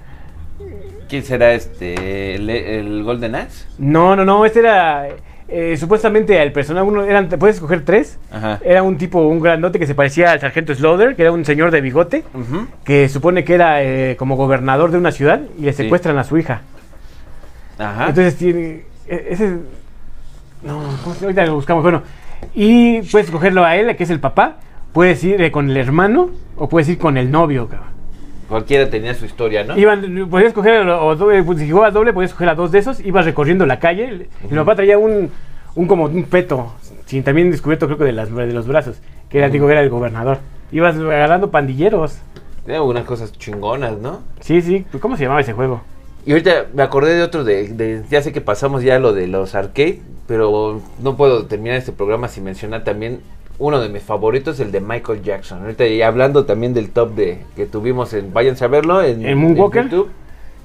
¿Quién 1.09 1.24
será 1.24 1.53
este? 1.53 2.36
¿El, 2.36 2.49
el 2.49 3.03
Golden 3.03 3.36
Axe? 3.36 3.66
No, 3.80 4.16
no, 4.16 4.24
no. 4.24 4.45
Este 4.45 4.59
era. 4.59 5.07
Eh, 5.52 5.78
supuestamente 5.78 6.41
el 6.41 6.52
personaje 6.52 6.86
uno 6.88 7.04
eran. 7.04 7.28
Puedes 7.30 7.58
escoger 7.58 7.84
tres. 7.86 8.18
Ajá. 8.32 8.60
Era 8.64 8.84
un 8.84 8.97
tipo, 8.97 9.22
un 9.28 9.39
grandote 9.39 9.78
que 9.80 9.86
se 9.88 9.95
parecía 9.95 10.32
al 10.32 10.39
sargento 10.39 10.74
Slaughter, 10.74 11.16
que 11.16 11.22
era 11.24 11.32
un 11.32 11.43
señor 11.45 11.72
de 11.72 11.82
bigote, 11.82 12.24
que 12.84 13.10
supone 13.10 13.43
que 13.43 13.54
era 13.54 13.84
eh, 13.84 14.16
como 14.18 14.36
gobernador 14.36 14.91
de 14.91 14.97
una 14.97 15.12
ciudad 15.12 15.41
y 15.58 15.64
le 15.64 15.74
Sí. 15.74 15.84
secuestran 15.84 16.18
a 16.18 16.24
su 16.24 16.38
hija. 16.38 16.62
Ajá. 17.78 18.10
Entonces 18.10 18.36
tiene. 18.38 18.84
e- 19.08 19.28
Ese. 19.30 19.58
No, 20.64 20.80
¿cómo 21.04 21.16
se 21.16 21.26
Ahorita 21.26 21.45
lo 21.45 21.56
buscamos. 21.56 21.84
Bueno, 21.84 22.04
y 22.54 23.02
puedes 23.04 23.28
escogerlo 23.28 23.64
a 23.66 23.76
él, 23.76 23.95
que 23.95 24.04
es 24.04 24.10
el 24.10 24.20
papá. 24.20 24.58
Puedes 24.93 25.24
ir 25.24 25.41
eh, 25.41 25.52
con 25.52 25.70
el 25.70 25.78
hermano 25.78 26.30
o 26.56 26.68
puedes 26.70 26.88
ir 26.89 26.97
con 26.97 27.18
el 27.18 27.32
novio, 27.32 27.68
cabrón. 27.68 27.89
Cualquiera 28.52 28.89
tenía 28.89 29.14
su 29.16 29.24
historia, 29.26 29.64
¿no? 29.64 29.78
Iban, 29.78 30.28
podías 30.30 30.49
escoger, 30.49 30.86
o 30.88 31.16
doble, 31.16 31.41
pues, 31.41 31.60
si 31.60 31.72
jugabas 31.72 31.93
doble, 31.93 32.12
podías 32.12 32.32
escoger 32.32 32.49
a 32.49 32.56
dos 32.56 32.70
de 32.74 32.80
esos. 32.80 32.99
Ibas 32.99 33.24
recorriendo 33.24 33.66
la 33.66 33.80
calle. 33.80 34.04
el- 34.10 34.28
El 34.49 34.58
papá 34.58 34.76
traía 34.76 34.97
un, 34.97 35.32
un 35.74 35.88
como 35.88 36.04
un 36.06 36.24
peto, 36.26 36.74
sin 37.06 37.24
también 37.24 37.49
descubierto, 37.49 37.86
creo 37.86 37.97
que 37.97 38.04
de, 38.04 38.12
las, 38.12 38.30
de 38.36 38.47
los 38.54 38.68
brazos, 38.68 38.97
que 39.30 39.38
era, 39.38 39.47
digo, 39.47 39.70
era 39.70 39.82
el 39.82 39.89
gobernador. 39.89 40.39
Ibas 40.74 40.97
agarrando 40.97 41.49
pandilleros. 41.49 42.18
Tenía 42.66 42.82
unas 42.82 43.06
cosas 43.06 43.32
chingonas, 43.32 43.97
¿no? 43.99 44.20
Sí, 44.41 44.62
sí, 44.62 44.86
pues, 44.91 45.02
¿cómo 45.02 45.16
se 45.16 45.24
llamaba 45.24 45.39
ese 45.39 45.54
juego? 45.54 45.82
Y 46.26 46.32
ahorita 46.34 46.66
me 46.74 46.84
acordé 46.84 47.16
de 47.16 47.24
otro 47.24 47.45
de, 47.45 47.70
de- 47.70 48.04
ya 48.12 48.22
sé 48.22 48.34
que 48.34 48.41
pasamos 48.41 48.84
ya 48.84 48.99
lo 48.99 49.14
de 49.14 49.28
los 49.28 49.56
arcade, 49.56 50.02
pero 50.28 50.82
no 51.02 51.16
puedo 51.16 51.45
terminar 51.45 51.78
este 51.78 51.93
programa 51.93 52.28
sin 52.28 52.43
mencionar 52.43 52.84
también 52.84 53.22
uno 53.62 53.80
de 53.80 53.89
mis 53.89 54.01
favoritos, 54.01 54.59
el 54.59 54.72
de 54.72 54.82
Michael 54.82 55.22
Jackson. 55.22 55.62
Ahorita 55.62 55.86
y 55.86 56.01
hablando 56.01 56.45
también 56.45 56.74
del 56.74 56.89
top 56.89 57.14
de 57.14 57.39
que 57.55 57.68
tuvimos 57.68 58.12
en, 58.14 58.34
váyanse 58.34 58.66
a 58.66 58.68
verlo 58.68 59.03
en, 59.03 59.24
¿El 59.24 59.36
Moonwalker? 59.36 59.84
en 59.84 59.89
YouTube. 59.89 60.09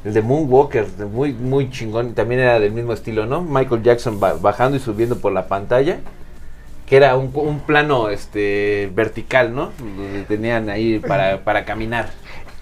El 0.04 0.14
de 0.14 0.22
Moonwalker, 0.22 0.86
de 0.86 1.04
muy 1.04 1.32
muy 1.34 1.68
chingón, 1.70 2.14
también 2.14 2.40
era 2.40 2.58
del 2.58 2.72
mismo 2.72 2.92
estilo, 2.94 3.26
¿no? 3.26 3.42
Michael 3.42 3.82
Jackson 3.82 4.18
ba- 4.18 4.34
bajando 4.40 4.76
y 4.76 4.80
subiendo 4.80 5.16
por 5.18 5.32
la 5.32 5.46
pantalla, 5.46 5.98
que 6.86 6.96
era 6.96 7.16
un, 7.16 7.30
un 7.34 7.60
plano 7.60 8.08
este 8.08 8.90
vertical, 8.94 9.54
¿no? 9.54 9.72
Donde 9.78 10.22
tenían 10.22 10.70
ahí 10.70 10.98
para, 11.00 11.40
para 11.44 11.64
caminar. 11.66 12.08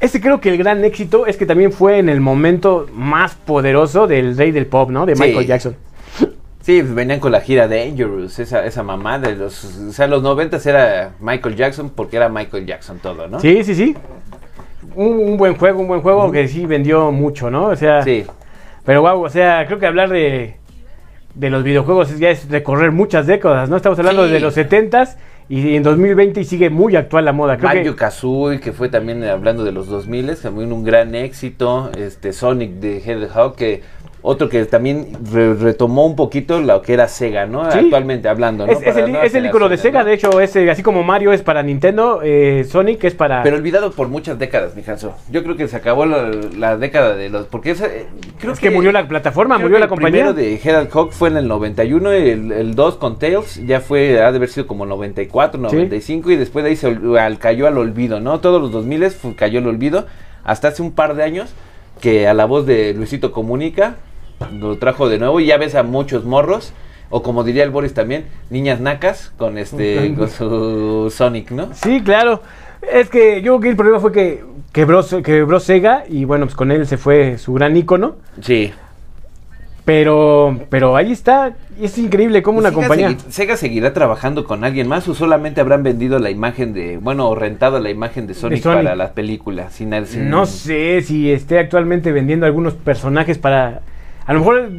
Este 0.00 0.20
creo 0.20 0.40
que 0.40 0.48
el 0.50 0.58
gran 0.58 0.84
éxito 0.84 1.26
es 1.26 1.36
que 1.36 1.46
también 1.46 1.70
fue 1.70 1.98
en 1.98 2.08
el 2.08 2.20
momento 2.20 2.86
más 2.92 3.34
poderoso 3.36 4.06
del 4.08 4.36
rey 4.36 4.50
del 4.50 4.66
pop, 4.66 4.90
¿no? 4.90 5.06
De 5.06 5.14
Sí. 5.14 5.22
Michael 5.22 5.46
Jackson. 5.46 5.76
Sí, 6.64 6.80
venían 6.80 7.20
con 7.20 7.30
la 7.30 7.42
gira 7.42 7.68
Dangerous, 7.68 8.38
esa, 8.38 8.64
esa 8.64 8.82
mamá 8.82 9.18
de 9.18 9.36
los... 9.36 9.62
O 9.64 9.92
sea, 9.92 10.06
los 10.06 10.22
noventas 10.22 10.64
era 10.64 11.12
Michael 11.20 11.56
Jackson 11.56 11.90
porque 11.94 12.16
era 12.16 12.30
Michael 12.30 12.64
Jackson 12.64 13.00
todo, 13.00 13.28
¿no? 13.28 13.38
Sí, 13.38 13.62
sí, 13.64 13.74
sí. 13.74 13.94
Un, 14.94 15.18
un 15.18 15.36
buen 15.36 15.56
juego, 15.56 15.80
un 15.80 15.88
buen 15.88 16.00
juego 16.00 16.32
que 16.32 16.48
sí 16.48 16.64
vendió 16.64 17.12
mucho, 17.12 17.50
¿no? 17.50 17.66
O 17.66 17.76
sea, 17.76 18.02
Sí. 18.02 18.24
pero 18.82 19.02
wow, 19.02 19.22
o 19.24 19.28
sea, 19.28 19.66
creo 19.66 19.78
que 19.78 19.86
hablar 19.86 20.08
de, 20.08 20.56
de 21.34 21.50
los 21.50 21.62
videojuegos 21.64 22.18
ya 22.18 22.30
es 22.30 22.48
recorrer 22.48 22.92
muchas 22.92 23.26
décadas, 23.26 23.68
¿no? 23.68 23.76
Estamos 23.76 23.98
hablando 23.98 24.26
Sí. 24.26 24.32
de 24.32 24.40
los 24.40 24.56
70s 24.56 25.16
y 25.50 25.76
en 25.76 25.82
2020 25.82 26.40
y 26.40 26.44
sigue 26.44 26.70
muy 26.70 26.96
actual 26.96 27.26
la 27.26 27.32
moda. 27.34 27.58
Creo 27.58 27.68
Banjo 27.68 27.82
que, 27.90 27.94
Kazooie, 27.94 28.58
que 28.60 28.72
fue 28.72 28.88
también 28.88 29.22
hablando 29.24 29.64
de 29.64 29.72
los 29.72 29.86
2000, 29.88 30.34
también 30.36 30.72
un 30.72 30.82
gran 30.82 31.14
éxito. 31.14 31.90
Este 31.94 32.32
Sonic 32.32 32.70
de 32.76 32.98
Hedgehog, 33.04 33.54
que 33.54 33.82
otro 34.26 34.48
que 34.48 34.64
también 34.64 35.08
re- 35.30 35.52
retomó 35.52 36.06
un 36.06 36.16
poquito 36.16 36.58
lo 36.60 36.80
que 36.80 36.94
era 36.94 37.08
Sega, 37.08 37.44
¿no? 37.44 37.70
Sí. 37.70 37.78
Actualmente 37.78 38.26
hablando, 38.28 38.66
¿no? 38.66 38.72
es, 38.72 38.96
el, 38.96 39.14
es 39.16 39.34
el 39.34 39.44
icono 39.44 39.68
de 39.68 39.76
Sega, 39.76 40.02
de 40.02 40.14
hecho, 40.14 40.40
es, 40.40 40.56
eh, 40.56 40.70
así 40.70 40.82
como 40.82 41.02
Mario 41.02 41.32
es 41.34 41.42
para 41.42 41.62
Nintendo, 41.62 42.20
eh, 42.24 42.64
Sonic 42.66 43.04
es 43.04 43.14
para... 43.14 43.42
Pero 43.42 43.56
olvidado 43.56 43.92
por 43.92 44.08
muchas 44.08 44.38
décadas, 44.38 44.74
mi 44.74 44.82
Hanso. 44.86 45.14
Yo 45.30 45.42
creo 45.42 45.56
que 45.56 45.68
se 45.68 45.76
acabó 45.76 46.06
la, 46.06 46.30
la 46.56 46.78
década 46.78 47.14
de 47.14 47.28
los... 47.28 47.46
Porque 47.48 47.72
esa, 47.72 47.84
eh, 47.86 48.06
creo 48.40 48.54
es 48.54 48.60
que, 48.60 48.70
murió 48.70 48.92
la 48.92 49.06
plataforma, 49.06 49.58
murió 49.58 49.78
la 49.78 49.84
el 49.84 49.88
compañía. 49.90 50.32
primero 50.32 50.32
de 50.34 50.54
Hedgehog 50.54 51.12
fue 51.12 51.28
en 51.28 51.36
el 51.36 51.46
91, 51.46 52.10
el, 52.12 52.50
el 52.52 52.74
2 52.74 52.96
con 52.96 53.18
Tails 53.18 53.60
ya 53.66 53.80
fue, 53.80 54.22
ha 54.22 54.30
de 54.32 54.36
haber 54.38 54.48
sido 54.48 54.66
como 54.66 54.86
94, 54.86 55.60
95 55.60 56.30
y 56.30 56.36
después 56.36 56.64
de 56.64 56.70
ahí 56.70 56.76
se 56.76 56.86
al- 57.18 57.38
cayó 57.38 57.66
al 57.66 57.76
olvido, 57.76 58.20
¿no? 58.20 58.40
Todos 58.40 58.62
los 58.62 58.72
2000 58.72 59.10
fue- 59.10 59.34
cayó 59.36 59.58
al 59.58 59.66
olvido 59.66 60.06
hasta 60.44 60.68
hace 60.68 60.80
un 60.80 60.92
par 60.92 61.14
de 61.14 61.24
años 61.24 61.52
que 62.00 62.26
a 62.26 62.34
la 62.34 62.44
voz 62.46 62.66
de 62.66 62.92
Luisito 62.94 63.30
Comunica 63.30 63.96
lo 64.52 64.76
trajo 64.78 65.08
de 65.08 65.18
nuevo 65.18 65.40
y 65.40 65.46
ya 65.46 65.56
ves 65.56 65.74
a 65.74 65.82
muchos 65.82 66.24
morros 66.24 66.72
o 67.10 67.22
como 67.22 67.44
diría 67.44 67.62
el 67.62 67.70
Boris 67.70 67.94
también, 67.94 68.24
niñas 68.50 68.80
nacas 68.80 69.32
con 69.36 69.56
este 69.58 70.14
con 70.16 70.28
su 70.30 71.12
Sonic, 71.14 71.50
¿no? 71.52 71.68
Sí, 71.74 72.02
claro. 72.02 72.42
Es 72.92 73.08
que 73.08 73.36
yo 73.40 73.52
creo 73.52 73.60
que 73.60 73.68
el 73.70 73.76
problema 73.76 74.00
fue 74.00 74.10
que 74.12 74.42
quebró, 74.72 75.02
quebró 75.22 75.60
Sega 75.60 76.04
y 76.08 76.24
bueno, 76.24 76.46
pues 76.46 76.56
con 76.56 76.70
él 76.72 76.86
se 76.86 76.96
fue 76.96 77.38
su 77.38 77.52
gran 77.54 77.76
ícono. 77.76 78.16
Sí. 78.40 78.72
Pero, 79.84 80.60
pero 80.70 80.96
ahí 80.96 81.12
está. 81.12 81.52
Es 81.80 81.98
increíble 81.98 82.42
cómo 82.42 82.58
una 82.58 82.70
Sega 82.70 82.80
compañía. 82.80 83.10
segui- 83.10 83.30
Sega 83.30 83.56
seguirá 83.58 83.92
trabajando 83.92 84.44
con 84.44 84.64
alguien 84.64 84.88
más 84.88 85.06
o 85.08 85.14
solamente 85.14 85.60
habrán 85.60 85.82
vendido 85.82 86.18
la 86.18 86.30
imagen 86.30 86.72
de, 86.72 86.96
bueno, 86.96 87.28
o 87.28 87.34
rentado 87.34 87.78
la 87.80 87.90
imagen 87.90 88.26
de 88.26 88.32
Sonic, 88.32 88.62
Sonic. 88.62 88.82
para 88.84 88.96
las 88.96 89.10
películas. 89.10 89.74
Sin, 89.74 89.92
sin- 90.06 90.30
No 90.30 90.46
sé 90.46 91.02
si 91.02 91.30
esté 91.30 91.58
actualmente 91.58 92.12
vendiendo 92.12 92.46
algunos 92.46 92.72
personajes 92.74 93.36
para. 93.36 93.82
A 94.26 94.32
lo 94.32 94.40
mejor 94.40 94.70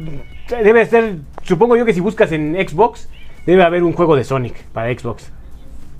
debe 0.48 0.86
ser. 0.86 1.16
Supongo 1.42 1.76
yo 1.76 1.84
que 1.84 1.92
si 1.92 2.00
buscas 2.00 2.32
en 2.32 2.54
Xbox, 2.68 3.08
debe 3.46 3.62
haber 3.62 3.82
un 3.84 3.92
juego 3.92 4.16
de 4.16 4.24
Sonic 4.24 4.54
para 4.72 4.92
Xbox. 4.96 5.30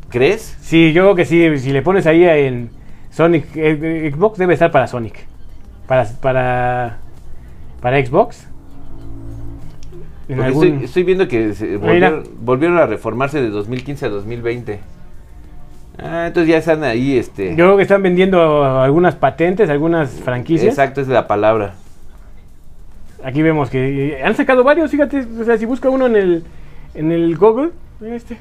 ¿Crees? 0.09 0.57
Sí, 0.61 0.93
yo 0.93 1.03
creo 1.03 1.15
que 1.15 1.25
sí. 1.25 1.59
Si 1.59 1.73
le 1.73 1.83
pones 1.83 2.07
ahí 2.07 2.25
en 2.25 2.71
Sonic 3.11 3.45
eh, 3.55 4.11
Xbox, 4.15 4.39
debe 4.39 4.55
estar 4.55 4.71
para 4.71 4.87
Sonic. 4.87 5.27
Para. 5.87 6.05
Para. 6.21 6.99
Para 7.81 8.05
Xbox. 8.05 8.47
En 10.29 10.37
Porque 10.37 10.49
algún- 10.49 10.67
estoy, 10.67 10.85
estoy 10.85 11.03
viendo 11.05 11.29
que 11.29 11.55
se 11.55 11.77
volvieron 11.77 12.79
a 12.79 12.87
reformarse 12.87 13.41
de 13.41 13.49
2015 13.51 14.07
a 14.07 14.09
2020. 14.09 14.81
Ah, 15.99 16.25
entonces 16.27 16.51
ya 16.51 16.59
están 16.59 16.85
ahí, 16.85 17.17
este... 17.17 17.51
Yo 17.51 17.57
creo 17.65 17.77
que 17.77 17.83
están 17.83 18.03
vendiendo 18.03 18.65
algunas 18.83 19.15
patentes, 19.15 19.71
algunas 19.71 20.11
franquicias. 20.11 20.69
Exacto, 20.69 21.01
es 21.01 21.09
la 21.09 21.27
palabra. 21.27 21.75
Aquí 23.25 23.43
vemos 23.43 23.71
que 23.71 24.19
eh, 24.19 24.23
han 24.23 24.35
sacado 24.35 24.63
varios, 24.65 24.91
fíjate, 24.91 25.27
o 25.41 25.45
sea, 25.45 25.57
si 25.59 25.65
busca 25.65 25.89
uno 25.89 26.07
en 26.07 26.17
el 26.17 26.45
en 26.95 27.13
el 27.13 27.37
Google, 27.37 27.71
mira 28.01 28.17
este. 28.17 28.39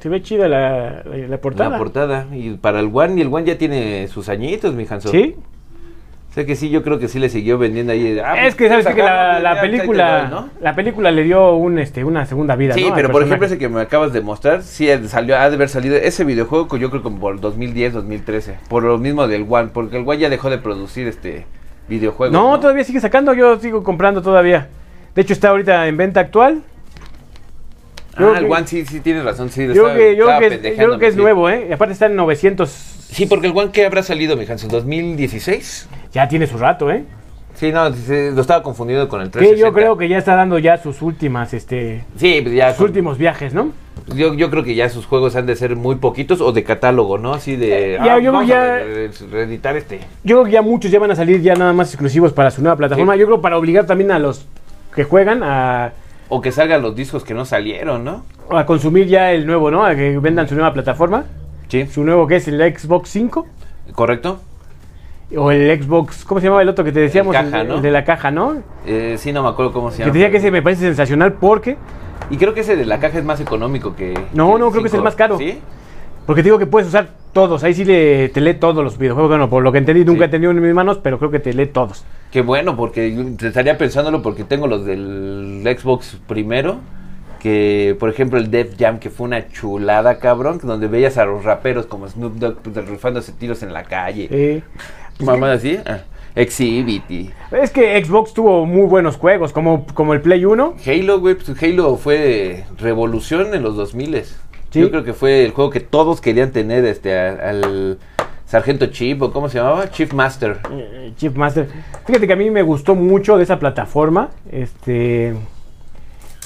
Se 0.00 0.08
ve 0.08 0.22
chida 0.22 0.46
la, 0.46 1.02
la, 1.04 1.16
la 1.28 1.38
portada. 1.38 1.70
La 1.70 1.78
portada. 1.78 2.26
Y 2.32 2.50
para 2.50 2.78
el 2.80 2.90
One, 2.92 3.18
y 3.18 3.22
el 3.22 3.32
One 3.32 3.44
ya 3.46 3.58
tiene 3.58 4.06
sus 4.06 4.28
añitos, 4.28 4.74
mi 4.74 4.86
Hanso. 4.88 5.08
Sí. 5.08 5.34
O 6.30 6.34
sea 6.34 6.44
que 6.44 6.56
sí, 6.56 6.68
yo 6.68 6.82
creo 6.82 6.98
que 6.98 7.08
sí 7.08 7.18
le 7.18 7.30
siguió 7.30 7.58
vendiendo 7.58 7.92
ahí. 7.92 8.18
Ah, 8.22 8.34
es 8.36 8.54
pues, 8.54 8.54
que 8.54 8.68
sabes 8.68 8.86
qué? 8.86 8.94
que 8.94 9.02
la, 9.02 9.58
película 9.60 10.20
doy, 10.22 10.30
¿no? 10.30 10.50
la 10.60 10.74
película 10.74 11.10
le 11.10 11.24
dio 11.24 11.54
un 11.54 11.78
este 11.78 12.04
una 12.04 12.26
segunda 12.26 12.54
vida, 12.54 12.74
Sí, 12.74 12.86
pero 12.94 13.10
por 13.10 13.22
ejemplo 13.22 13.46
ese 13.46 13.58
que 13.58 13.68
me 13.68 13.80
acabas 13.80 14.12
de 14.12 14.20
mostrar, 14.20 14.62
sí 14.62 14.88
salió, 15.06 15.36
ha 15.36 15.48
de 15.48 15.56
haber 15.56 15.70
salido 15.70 15.96
ese 15.96 16.24
videojuego 16.24 16.76
yo 16.76 16.90
creo 16.90 17.02
como 17.02 17.18
por 17.18 17.40
2010, 17.40 17.94
2013, 17.94 18.58
por 18.68 18.82
lo 18.82 18.98
mismo 18.98 19.26
del 19.26 19.46
One, 19.48 19.70
porque 19.72 19.96
el 19.96 20.06
One 20.06 20.18
ya 20.18 20.28
dejó 20.28 20.50
de 20.50 20.58
producir 20.58 21.08
este 21.08 21.46
videojuego. 21.88 22.32
no, 22.32 22.58
todavía 22.60 22.84
sigue 22.84 23.00
sacando, 23.00 23.32
yo 23.34 23.58
sigo 23.60 23.82
comprando 23.82 24.22
todavía. 24.22 24.68
De 25.14 25.22
hecho 25.22 25.32
está 25.32 25.48
ahorita 25.50 25.86
en 25.88 25.96
venta 25.96 26.20
actual. 26.20 26.62
Yo 28.18 28.32
ah, 28.34 28.38
el 28.38 28.46
que- 28.46 28.52
One 28.52 28.66
sí, 28.66 28.84
sí 28.84 29.00
tienes 29.00 29.24
razón, 29.24 29.48
sí. 29.50 29.64
Yo 29.66 29.72
estaba- 29.72 29.94
creo 29.94 29.98
que, 30.10 30.16
yo 30.16 30.24
estaba 30.24 30.40
que, 30.40 30.70
yo 30.76 30.76
creo 30.86 30.98
que 30.98 31.06
es 31.06 31.14
sí. 31.14 31.20
nuevo, 31.20 31.48
¿eh? 31.50 31.66
Y 31.70 31.72
aparte 31.72 31.92
está 31.92 32.06
en 32.06 32.16
900. 32.16 32.68
Sí, 32.68 33.26
porque 33.26 33.46
el 33.46 33.56
One 33.56 33.70
que 33.70 33.86
habrá 33.86 34.02
salido, 34.02 34.36
mi 34.36 34.44
Hanson, 34.44 34.68
2016. 34.70 35.88
Ya 36.12 36.28
tiene 36.28 36.46
su 36.46 36.58
rato, 36.58 36.90
¿eh? 36.90 37.04
Sí, 37.54 37.72
no, 37.72 37.88
lo 37.88 38.40
estaba 38.40 38.62
confundiendo 38.62 39.08
con 39.08 39.20
el 39.20 39.28
Que 39.28 39.38
360. 39.38 39.68
yo 39.68 39.72
creo 39.74 39.96
que 39.96 40.08
ya 40.08 40.18
está 40.18 40.36
dando 40.36 40.58
ya 40.58 40.78
sus 40.78 41.02
últimas, 41.02 41.54
este, 41.54 42.04
Sí, 42.16 42.40
pues 42.42 42.54
ya. 42.54 42.72
sus 42.72 42.82
últimos 42.84 43.18
viajes, 43.18 43.54
¿no? 43.54 43.72
Yo, 44.14 44.34
yo 44.34 44.50
creo 44.50 44.64
que 44.64 44.74
ya 44.74 44.88
sus 44.88 45.06
juegos 45.06 45.36
han 45.36 45.46
de 45.46 45.54
ser 45.56 45.76
muy 45.76 45.96
poquitos 45.96 46.40
o 46.40 46.52
de 46.52 46.64
catálogo, 46.64 47.18
¿no? 47.18 47.34
Así 47.34 47.56
de. 47.56 47.94
Eh, 47.94 47.98
ya, 48.04 48.18
yo 48.18 48.32
vamos 48.32 48.48
ya- 48.48 48.62
a 48.62 48.78
re- 48.78 49.10
reeditar 49.30 49.76
este. 49.76 50.00
Yo 50.24 50.36
creo 50.36 50.44
que 50.44 50.50
ya 50.52 50.62
muchos 50.62 50.90
ya 50.90 50.98
van 50.98 51.10
a 51.10 51.16
salir 51.16 51.40
ya 51.42 51.54
nada 51.54 51.72
más 51.72 51.88
exclusivos 51.92 52.32
para 52.32 52.50
su 52.50 52.62
nueva 52.62 52.76
plataforma. 52.76 53.14
Sí. 53.14 53.20
Yo 53.20 53.26
creo 53.26 53.40
para 53.40 53.58
obligar 53.58 53.86
también 53.86 54.10
a 54.10 54.18
los 54.18 54.46
que 54.94 55.04
juegan 55.04 55.42
a, 55.42 55.92
O 56.28 56.40
que 56.40 56.52
salgan 56.52 56.82
los 56.82 56.94
discos 56.96 57.24
que 57.24 57.34
no 57.34 57.44
salieron, 57.44 58.04
¿no? 58.04 58.24
a 58.50 58.64
consumir 58.64 59.06
ya 59.06 59.32
el 59.32 59.46
nuevo, 59.46 59.70
¿no? 59.70 59.84
A 59.84 59.94
que 59.94 60.18
vendan 60.18 60.48
su 60.48 60.54
nueva 60.54 60.72
plataforma. 60.72 61.24
Sí. 61.68 61.86
Su 61.86 62.02
nuevo 62.02 62.26
que 62.26 62.36
es 62.36 62.48
el 62.48 62.58
Xbox 62.74 63.10
5 63.10 63.46
¿Correcto? 63.92 64.40
O 65.36 65.50
el 65.50 65.82
Xbox, 65.82 66.24
¿cómo 66.24 66.40
se 66.40 66.46
llamaba 66.46 66.62
el 66.62 66.68
otro 66.68 66.84
que 66.84 66.92
te 66.92 67.00
decíamos? 67.00 67.32
caja, 67.34 67.60
el, 67.62 67.68
¿no? 67.68 67.74
el 67.76 67.82
de 67.82 67.90
la 67.90 68.04
caja, 68.04 68.30
¿no? 68.30 68.62
Eh, 68.86 69.16
sí, 69.18 69.32
no 69.32 69.42
me 69.42 69.48
acuerdo 69.50 69.72
cómo 69.72 69.90
se 69.90 69.98
Que 69.98 70.02
llama. 70.04 70.12
te 70.12 70.18
decía 70.18 70.30
que 70.30 70.36
ese 70.38 70.50
me 70.50 70.62
parece 70.62 70.82
sensacional 70.82 71.34
porque 71.34 71.76
Y 72.30 72.36
creo 72.36 72.54
que 72.54 72.60
ese 72.60 72.76
de 72.76 72.86
la 72.86 72.98
caja 73.00 73.18
es 73.18 73.24
más 73.24 73.40
económico 73.40 73.94
que. 73.96 74.14
No, 74.34 74.54
que 74.54 74.58
no, 74.58 74.70
creo 74.70 74.82
que 74.82 74.88
es 74.88 74.94
el 74.94 74.98
cinco. 74.98 75.04
más 75.04 75.14
caro. 75.14 75.38
¿Sí? 75.38 75.58
porque 76.26 76.42
te 76.42 76.48
digo 76.48 76.58
que 76.58 76.66
puedes 76.66 76.88
usar 76.88 77.08
todos. 77.32 77.64
Ahí 77.64 77.72
sí 77.72 77.86
le, 77.86 78.28
te 78.28 78.42
lee 78.42 78.52
todos 78.52 78.84
los 78.84 78.98
videojuegos. 78.98 79.30
Bueno, 79.30 79.48
por 79.48 79.62
lo 79.62 79.72
que 79.72 79.78
entendí, 79.78 80.04
nunca 80.04 80.24
Sí. 80.24 80.24
he 80.24 80.28
tenido 80.28 80.50
en 80.50 80.60
mis 80.60 80.74
manos, 80.74 80.98
pero 81.02 81.18
creo 81.18 81.30
que 81.30 81.38
te 81.40 81.54
lee 81.54 81.64
todos. 81.68 82.04
Qué 82.30 82.42
bueno, 82.42 82.76
porque 82.76 83.32
te 83.38 83.46
estaría 83.48 83.78
pensándolo 83.78 84.20
porque 84.20 84.44
tengo 84.44 84.66
los 84.66 84.84
del 84.84 85.62
Xbox 85.78 86.18
primero. 86.26 86.80
Que, 87.40 87.96
por 87.98 88.10
ejemplo, 88.10 88.38
el 88.38 88.50
Def 88.50 88.74
Jam, 88.78 88.98
que 88.98 89.08
fue 89.08 89.24
una 89.26 89.48
chulada, 89.48 90.18
cabrón. 90.18 90.60
Donde 90.62 90.86
veías 90.88 91.16
a 91.16 91.24
los 91.24 91.44
raperos 91.44 91.86
como 91.86 92.06
Snoop 92.08 92.34
Dogg 92.34 92.56
pues, 92.56 92.86
rifándose 92.88 93.32
tiros 93.32 93.62
en 93.62 93.72
la 93.72 93.84
calle. 93.84 94.28
Eh, 94.30 94.62
Mamá 95.20 95.52
así. 95.52 95.78
Ah, 95.86 95.98
Exhibit 96.34 97.10
y 97.10 97.30
es 97.50 97.70
que 97.70 98.02
Xbox 98.04 98.32
tuvo 98.32 98.64
muy 98.64 98.86
buenos 98.86 99.16
juegos, 99.16 99.52
como, 99.52 99.86
como 99.94 100.14
el 100.14 100.20
Play 100.20 100.44
1. 100.44 100.74
Halo, 100.86 101.18
güey. 101.20 101.34
Pues 101.34 101.60
Halo 101.62 101.96
fue 101.96 102.64
revolución 102.78 103.54
en 103.54 103.62
los 103.62 103.74
2000 103.76 104.22
Sí. 104.70 104.80
Yo 104.80 104.90
creo 104.90 105.02
que 105.02 105.14
fue 105.14 105.44
el 105.46 105.52
juego 105.52 105.70
que 105.70 105.80
todos 105.80 106.20
querían 106.20 106.52
tener 106.52 106.84
este 106.84 107.18
a- 107.18 107.48
al 107.50 107.98
Sargento 108.46 108.86
Chip 108.86 109.20
o 109.22 109.32
cómo 109.32 109.48
se 109.48 109.58
llamaba, 109.58 109.90
Chief 109.90 110.12
Master. 110.12 110.58
eh, 110.70 111.12
Chip 111.16 111.34
Master. 111.36 111.68
Fíjate 112.06 112.26
que 112.26 112.32
a 112.34 112.36
mí 112.36 112.50
me 112.50 112.62
gustó 112.62 112.94
mucho 112.94 113.36
de 113.38 113.42
esa 113.44 113.58
plataforma. 113.58 114.28
Este. 114.52 115.34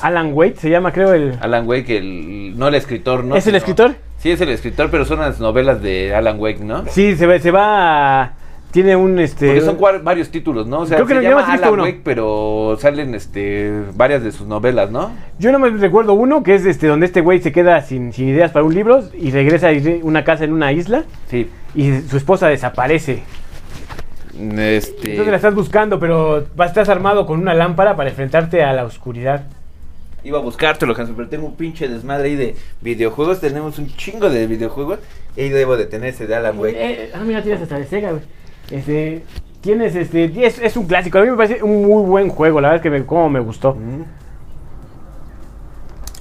Alan 0.01 0.33
Wade 0.33 0.57
se 0.57 0.71
llama, 0.71 0.93
creo, 0.93 1.13
el. 1.15 1.37
Alan 1.41 1.69
Wake, 1.69 1.99
el, 1.99 2.59
no 2.59 2.69
el 2.69 2.75
escritor, 2.77 3.25
¿no? 3.25 3.37
¿Es 3.37 3.45
el 3.47 3.51
Sino- 3.51 3.59
escritor? 3.59 3.95
Sí, 4.19 4.31
es 4.31 4.41
el 4.41 4.49
escritor, 4.51 4.89
pero 4.91 5.05
son 5.05 5.19
las 5.19 5.39
novelas 5.41 5.83
de 5.83 6.15
Alan 6.15 6.39
Wake, 6.41 6.61
¿no? 6.61 6.85
Sí, 6.89 7.17
se 7.17 7.27
va, 7.27 7.39
se 7.41 7.51
va 7.51 8.23
a- 8.23 8.33
Tiene 8.73 8.97
un. 8.97 9.19
Este, 9.19 9.47
Porque 9.47 9.61
son 9.61 9.79
varios 10.03 10.31
títulos, 10.31 10.67
¿no? 10.67 10.81
O 10.81 10.87
sea, 10.87 10.97
Creo 10.97 11.07
que 11.07 11.13
se 11.13 11.17
no, 11.19 11.23
yo 11.23 11.29
llama 11.31 11.41
más 11.43 11.49
he 11.51 11.53
visto 11.53 11.67
Alan 11.67 11.75
uno. 11.75 11.83
Wake, 11.85 12.01
pero 12.03 12.77
salen 12.81 13.15
este 13.15 13.71
varias 13.95 14.25
de 14.25 14.33
sus 14.33 14.47
novelas, 14.47 14.91
¿no? 14.91 15.13
Yo 15.39 15.53
no 15.53 15.59
me 15.59 15.69
recuerdo 15.71 16.15
uno, 16.15 16.43
que 16.43 16.55
es 16.55 16.65
este 16.65 16.87
donde 16.87 17.05
este 17.07 17.21
güey 17.21 17.41
se 17.41 17.53
queda 17.53 17.83
sin, 17.83 18.13
sin 18.15 18.29
ideas 18.29 18.51
para 18.51 18.65
un 18.65 18.75
libro 18.75 19.03
y 19.13 19.31
regresa 19.31 19.69
a 19.69 19.73
una 20.03 20.25
casa 20.25 20.45
en 20.45 20.53
una 20.55 20.73
isla 20.73 21.05
Sí. 21.29 21.51
y 21.75 22.01
su 22.09 22.17
esposa 22.17 22.49
desaparece. 22.49 23.23
Este 24.35 25.11
Entonces 25.11 25.27
la 25.31 25.37
estás 25.37 25.55
buscando, 25.55 25.99
pero 26.01 26.47
vas- 26.57 26.71
estás 26.71 26.89
armado 26.89 27.27
con 27.27 27.39
una 27.39 27.53
lámpara 27.55 27.95
para 27.97 28.09
enfrentarte 28.09 28.65
a 28.65 28.73
la 28.73 28.85
oscuridad. 28.85 29.45
Iba 30.25 30.39
a 30.39 30.41
buscártelo, 30.41 30.95
Hanson, 30.97 31.15
pero 31.17 31.29
tengo 31.29 31.47
un 31.47 31.57
pinche 31.57 31.89
desmadre 31.89 32.29
ahí 32.31 32.37
de 32.37 32.57
videojuegos. 32.81 33.41
Tenemos 33.41 33.79
un 33.79 33.89
chingo 33.89 34.31
de 34.31 34.47
videojuegos. 34.47 35.01
Y 35.37 35.49
debo 35.49 35.77
de 35.77 35.87
tener 35.87 36.11
ese 36.11 36.27
de 36.27 36.35
Alan 36.37 36.59
Wake. 36.59 36.77
Eh, 36.79 37.11
ah, 37.15 37.21
mira, 37.27 37.43
tienes 37.43 37.61
hasta 37.63 37.79
de 37.79 37.87
Sega, 37.87 38.11
güey. 38.13 38.23
Este, 38.73 39.23
tienes 39.61 39.95
este, 39.95 40.47
es, 40.47 40.59
es 40.59 40.77
un 40.77 40.87
clásico. 40.87 41.19
A 41.19 41.23
mí 41.23 41.31
me 41.31 41.37
parece 41.37 41.63
un 41.63 41.83
muy 41.87 42.03
buen 42.05 42.29
juego, 42.31 42.61
la 42.61 42.69
verdad 42.71 42.77
es 42.77 42.83
que 42.83 42.91
me, 42.99 43.05
como 43.07 43.29
me 43.31 43.41
gustó. 43.41 43.75
Mm. 43.75 44.03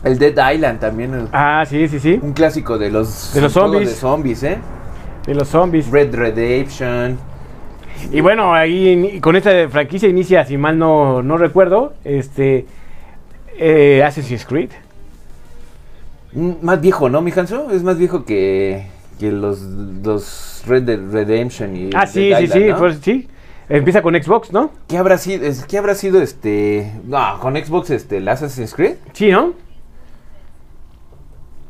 El 0.04 0.18
Dead 0.18 0.54
Island 0.54 0.80
también. 0.80 1.14
eh, 1.14 1.28
Ah, 1.32 1.64
sí, 1.68 1.88
sí, 1.88 2.00
sí. 2.00 2.20
Un 2.22 2.34
clásico 2.34 2.78
de 2.78 2.90
los, 2.90 3.34
De 3.34 3.42
los 3.42 3.54
zombies. 3.54 3.90
de 3.90 3.96
zombies, 3.96 4.44
¿eh? 4.44 4.58
De 5.28 5.36
los 5.36 5.48
zombies. 5.48 5.90
Red 5.92 6.16
Redemption. 6.16 7.18
Y 8.12 8.20
bueno, 8.22 8.54
ahí 8.54 9.20
con 9.22 9.36
esta 9.36 9.70
franquicia 9.70 10.10
inicia, 10.10 10.44
si 10.44 10.58
mal 10.58 10.78
no, 10.80 11.22
no 11.22 11.38
recuerdo, 11.38 11.94
este 12.04 12.66
eh, 13.60 14.04
Assassin's 14.04 14.44
Creed. 14.46 14.72
Mm, 16.34 16.52
Más 16.64 16.82
viejo, 16.82 17.10
¿no, 17.10 17.22
mi 17.22 17.32
Hanso? 17.32 17.70
Es 17.70 17.84
más 17.84 18.00
viejo 18.00 18.26
que, 18.26 18.88
que 19.20 19.32
los, 19.32 19.62
los 19.62 20.64
Red 20.68 20.84
Dead 20.84 21.00
Redemption 21.12 21.76
y 21.76 21.90
Ah, 21.94 22.06
sí, 22.08 22.30
Dead 22.30 22.38
sí, 22.40 22.44
Island, 22.46 22.64
sí, 22.64 22.70
¿no? 22.70 22.78
pues 22.78 23.00
sí. 23.02 23.28
Empieza 23.70 24.02
con 24.02 24.16
Xbox, 24.22 24.52
¿no? 24.52 24.72
¿Qué 24.88 24.98
habrá 24.98 25.18
sido? 25.18 25.46
es- 25.46 25.64
¿Qué 25.66 25.78
habrá 25.78 25.96
sido 25.96 26.22
este? 26.22 26.92
No, 27.06 27.40
con 27.40 27.56
Xbox 27.56 27.90
este, 27.92 28.18
el 28.18 28.28
Assassin's 28.28 28.74
Creed. 28.74 28.96
Sí, 29.14 29.32
¿no? 29.32 29.54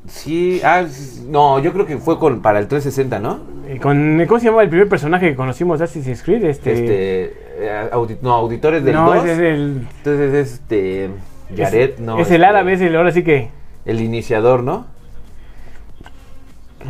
Sí, 0.08 0.60
ah, 0.64 0.84
no, 1.28 1.60
yo 1.60 1.72
creo 1.74 1.86
que 1.86 1.98
fue 1.98 2.18
con 2.18 2.42
para 2.42 2.58
el 2.58 2.68
360, 2.68 3.20
¿no? 3.20 3.40
Eh, 3.68 3.80
Con, 3.80 4.24
¿Cómo 4.28 4.40
se 4.40 4.48
llama 4.48 4.64
el 4.64 4.70
primer 4.70 4.90
personaje 4.90 5.30
que 5.30 5.36
conocimos 5.36 5.78
de 5.78 5.86
Assassin's 5.86 6.24
Creed? 6.24 6.44
Este, 6.44 6.74
Este, 6.74 7.34
eh, 7.60 7.90
audi- 7.94 8.18
no, 8.22 8.34
auditores 8.34 8.84
del 8.84 8.96
no, 8.96 9.06
2. 9.14 9.18
ese 9.24 9.32
es 9.34 9.40
el... 9.40 9.88
Entonces 9.98 10.34
es 10.34 10.54
este 10.54 11.10
Jared, 11.56 11.92
es, 11.94 12.00
no. 12.00 12.18
Es 12.20 12.28
el 12.30 12.34
este, 12.36 12.46
árabe, 12.46 12.74
es 12.74 12.82
el, 12.82 12.96
ahora 12.96 13.12
sí 13.12 13.24
que... 13.24 13.50
El 13.86 14.02
iniciador, 14.02 14.64
¿no? 14.64 14.88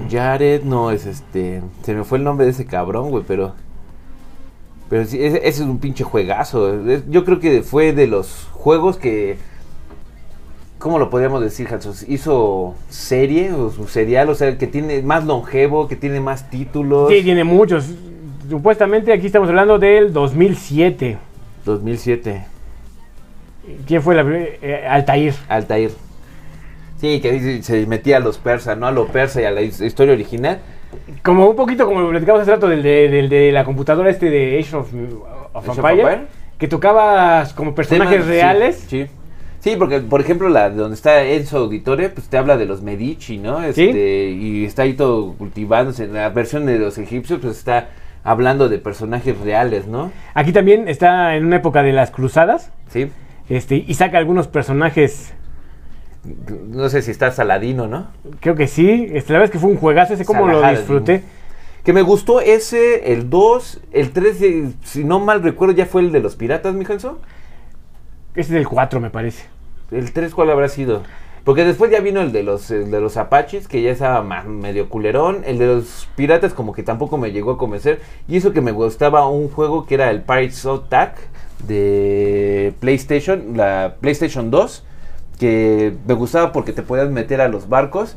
Jared, 0.10 0.64
no, 0.64 0.92
es 0.92 1.06
este. 1.06 1.62
Se 1.84 1.94
me 1.94 2.04
fue 2.04 2.18
el 2.18 2.24
nombre 2.24 2.46
de 2.46 2.52
ese 2.52 2.66
cabrón, 2.66 3.10
güey, 3.10 3.24
pero. 3.28 3.54
Pero 4.90 5.06
sí, 5.06 5.24
ese, 5.24 5.38
ese 5.38 5.48
es 5.48 5.60
un 5.62 5.80
pinche 5.80 6.04
juegazo. 6.04 6.84
Yo 7.10 7.24
creo 7.24 7.40
que 7.40 7.62
fue 7.62 7.94
de 7.94 8.08
los 8.08 8.48
juegos 8.52 8.98
que. 8.98 9.38
¿Cómo 10.78 10.98
lo 10.98 11.10
podríamos 11.10 11.42
decir, 11.42 11.68
Hanson? 11.72 11.94
Hizo 12.08 12.74
serie 12.90 13.54
o 13.54 13.70
su 13.70 13.88
serial, 13.88 14.30
o 14.30 14.36
sea, 14.36 14.58
que 14.58 14.66
tiene 14.66 15.02
más 15.04 15.26
longevo, 15.26 15.88
que 15.88 15.96
tiene 15.96 16.20
más 16.20 16.50
títulos. 16.50 17.10
Sí, 17.10 17.22
tiene 17.22 17.44
muchos. 17.44 17.86
Supuestamente 18.50 19.14
aquí 19.14 19.28
estamos 19.28 19.48
hablando 19.48 19.78
del 19.78 20.12
2007. 20.12 21.18
2007, 21.64 22.46
¿Quién 23.86 24.02
fue 24.02 24.16
la 24.16 24.24
primera? 24.24 24.50
Eh, 24.62 24.88
Altair. 24.88 25.36
Altair. 25.48 25.92
Sí, 27.02 27.20
que 27.20 27.62
se 27.64 27.86
metía 27.88 28.18
a 28.18 28.20
los 28.20 28.38
persas, 28.38 28.78
¿no? 28.78 28.86
A 28.88 28.92
lo 28.92 29.08
persa 29.08 29.42
y 29.42 29.46
a 29.46 29.52
la 29.52 29.62
his- 29.62 29.82
historia 29.82 30.14
original. 30.14 30.60
Como 31.24 31.50
un 31.50 31.56
poquito 31.56 31.86
como 31.88 32.02
lo 32.02 32.10
platicamos 32.12 32.42
hace 32.44 32.52
rato 32.52 32.68
del 32.70 32.84
de, 32.84 33.10
del 33.10 33.28
de 33.28 33.52
la 33.52 33.64
computadora 33.66 34.10
este 34.12 34.30
de 34.30 34.60
Age 34.60 34.76
of, 34.76 34.94
of 35.54 35.68
Age 35.68 35.70
of 35.72 35.78
Empire, 35.80 36.02
Empire. 36.14 36.28
que 36.60 36.68
tocabas 36.68 37.54
como 37.54 37.74
personajes 37.74 38.18
Temas- 38.22 38.28
reales. 38.28 38.76
Sí, 38.88 39.06
sí. 39.06 39.12
Sí, 39.62 39.76
porque 39.78 40.00
por 40.00 40.22
ejemplo 40.22 40.50
la 40.50 40.70
de 40.70 40.76
donde 40.78 40.96
está 40.96 41.24
Enzo 41.24 41.58
Auditore, 41.60 42.10
pues 42.10 42.28
te 42.30 42.38
habla 42.38 42.58
de 42.58 42.66
los 42.66 42.82
Medici, 42.82 43.38
¿no? 43.38 43.60
Sí. 43.74 43.86
Este, 43.90 44.30
Y 44.30 44.66
está 44.66 44.84
ahí 44.84 44.94
todo 44.94 45.34
cultivándose. 45.34 46.06
En 46.06 46.14
la 46.14 46.30
versión 46.30 46.66
de 46.66 46.78
los 46.80 46.98
egipcios, 46.98 47.40
pues 47.42 47.58
está 47.58 47.90
hablando 48.24 48.70
de 48.70 48.78
personajes 48.80 49.40
reales, 49.40 49.88
¿no? 49.88 50.12
Aquí 50.36 50.52
también 50.52 50.88
está 50.88 51.36
en 51.36 51.46
una 51.46 51.56
época 51.58 51.82
de 51.84 51.94
las 51.94 52.12
cruzadas. 52.12 52.72
Sí. 52.90 53.10
Este, 53.50 53.84
y 53.88 53.94
saca 53.96 54.18
algunos 54.18 54.48
personajes, 54.48 55.34
No 56.24 56.88
sé 56.90 57.02
si 57.02 57.12
está 57.12 57.32
Saladino, 57.32 57.88
¿no? 57.88 58.08
creo 58.40 58.56
que 58.56 58.68
sí. 58.68 59.08
Este, 59.12 59.34
la 59.34 59.40
verdad 59.40 59.46
es 59.46 59.52
que 59.52 59.60
fue 59.60 59.72
un 59.72 59.78
juegazo, 59.78 60.14
ese 60.14 60.26
como 60.26 60.48
lo 60.48 60.68
disfruté. 60.70 61.24
Que 61.84 61.94
me 61.94 62.04
gustó 62.04 62.42
ese, 62.42 63.12
el 63.12 63.30
2, 63.32 63.82
el 63.92 64.12
3, 64.12 64.42
eh, 64.44 64.74
si 64.84 65.04
no 65.04 65.20
mal 65.20 65.42
recuerdo, 65.42 65.74
ya 65.74 65.88
fue 65.88 66.02
el 66.02 66.12
de 66.12 66.20
los 66.20 66.36
piratas, 66.36 66.76
mi 66.76 66.86
Hanso. 66.86 67.20
Ese 68.34 68.42
es 68.42 68.50
del 68.50 68.68
4, 68.68 69.00
me 69.00 69.10
parece. 69.10 69.46
¿El 69.90 70.14
3 70.14 70.34
cuál 70.36 70.52
habrá 70.52 70.70
sido? 70.70 71.02
Porque 71.44 71.66
después 71.66 71.90
ya 71.90 72.02
vino 72.02 72.22
el 72.22 72.32
de 72.32 72.44
los, 72.44 72.70
el 72.70 72.92
de 72.92 73.02
los 73.02 73.18
apaches, 73.18 73.68
que 73.68 73.82
ya 73.82 73.92
estaba 73.92 74.22
medio 74.44 74.90
culerón. 74.90 75.42
El 75.44 75.58
de 75.58 75.66
los 75.66 76.08
piratas 76.16 76.54
como 76.54 76.72
que 76.72 76.84
tampoco 76.84 77.18
me 77.18 77.32
llegó 77.32 77.52
a 77.52 77.58
convencer. 77.58 78.00
Y 78.28 78.38
eso 78.38 78.54
que 78.54 78.62
me 78.62 78.72
gustaba 78.72 79.28
un 79.28 79.50
juego 79.50 79.88
que 79.88 79.96
era 79.96 80.12
el 80.12 80.22
Pirates 80.22 80.66
Attack 80.68 81.18
de 81.68 82.74
PlayStation, 82.80 83.58
la 83.58 83.96
PlayStation 84.00 84.52
2. 84.52 84.86
Que 85.42 85.94
me 86.08 86.14
gustaba 86.14 86.52
porque 86.52 86.72
te 86.72 86.84
podías 86.84 87.10
meter 87.10 87.42
a 87.42 87.48
los 87.48 87.68
barcos 87.68 88.16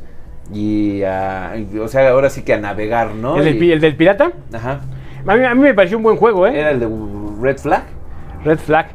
y 0.53 1.01
a, 1.01 1.53
o 1.81 1.87
sea, 1.87 2.07
ahora 2.11 2.29
sí 2.29 2.43
que 2.43 2.53
a 2.53 2.59
navegar, 2.59 3.15
¿no? 3.15 3.37
¿El, 3.37 3.45
del, 3.45 3.55
Y- 3.55 3.59
pi- 3.59 3.71
el 3.71 3.81
del 3.81 3.95
pirata? 3.95 4.31
Ajá. 4.53 4.81
A 5.25 5.35
mí, 5.35 5.43
a 5.43 5.55
mí 5.55 5.61
me 5.61 5.73
pareció 5.73 5.97
un 5.97 6.03
buen 6.03 6.17
juego, 6.17 6.45
¿eh? 6.45 6.59
Era 6.59 6.69
el 6.69 6.79
de 6.79 6.87
Red 7.41 7.57
Flag. 7.57 7.81
Red 8.43 8.59
Flag. 8.59 8.89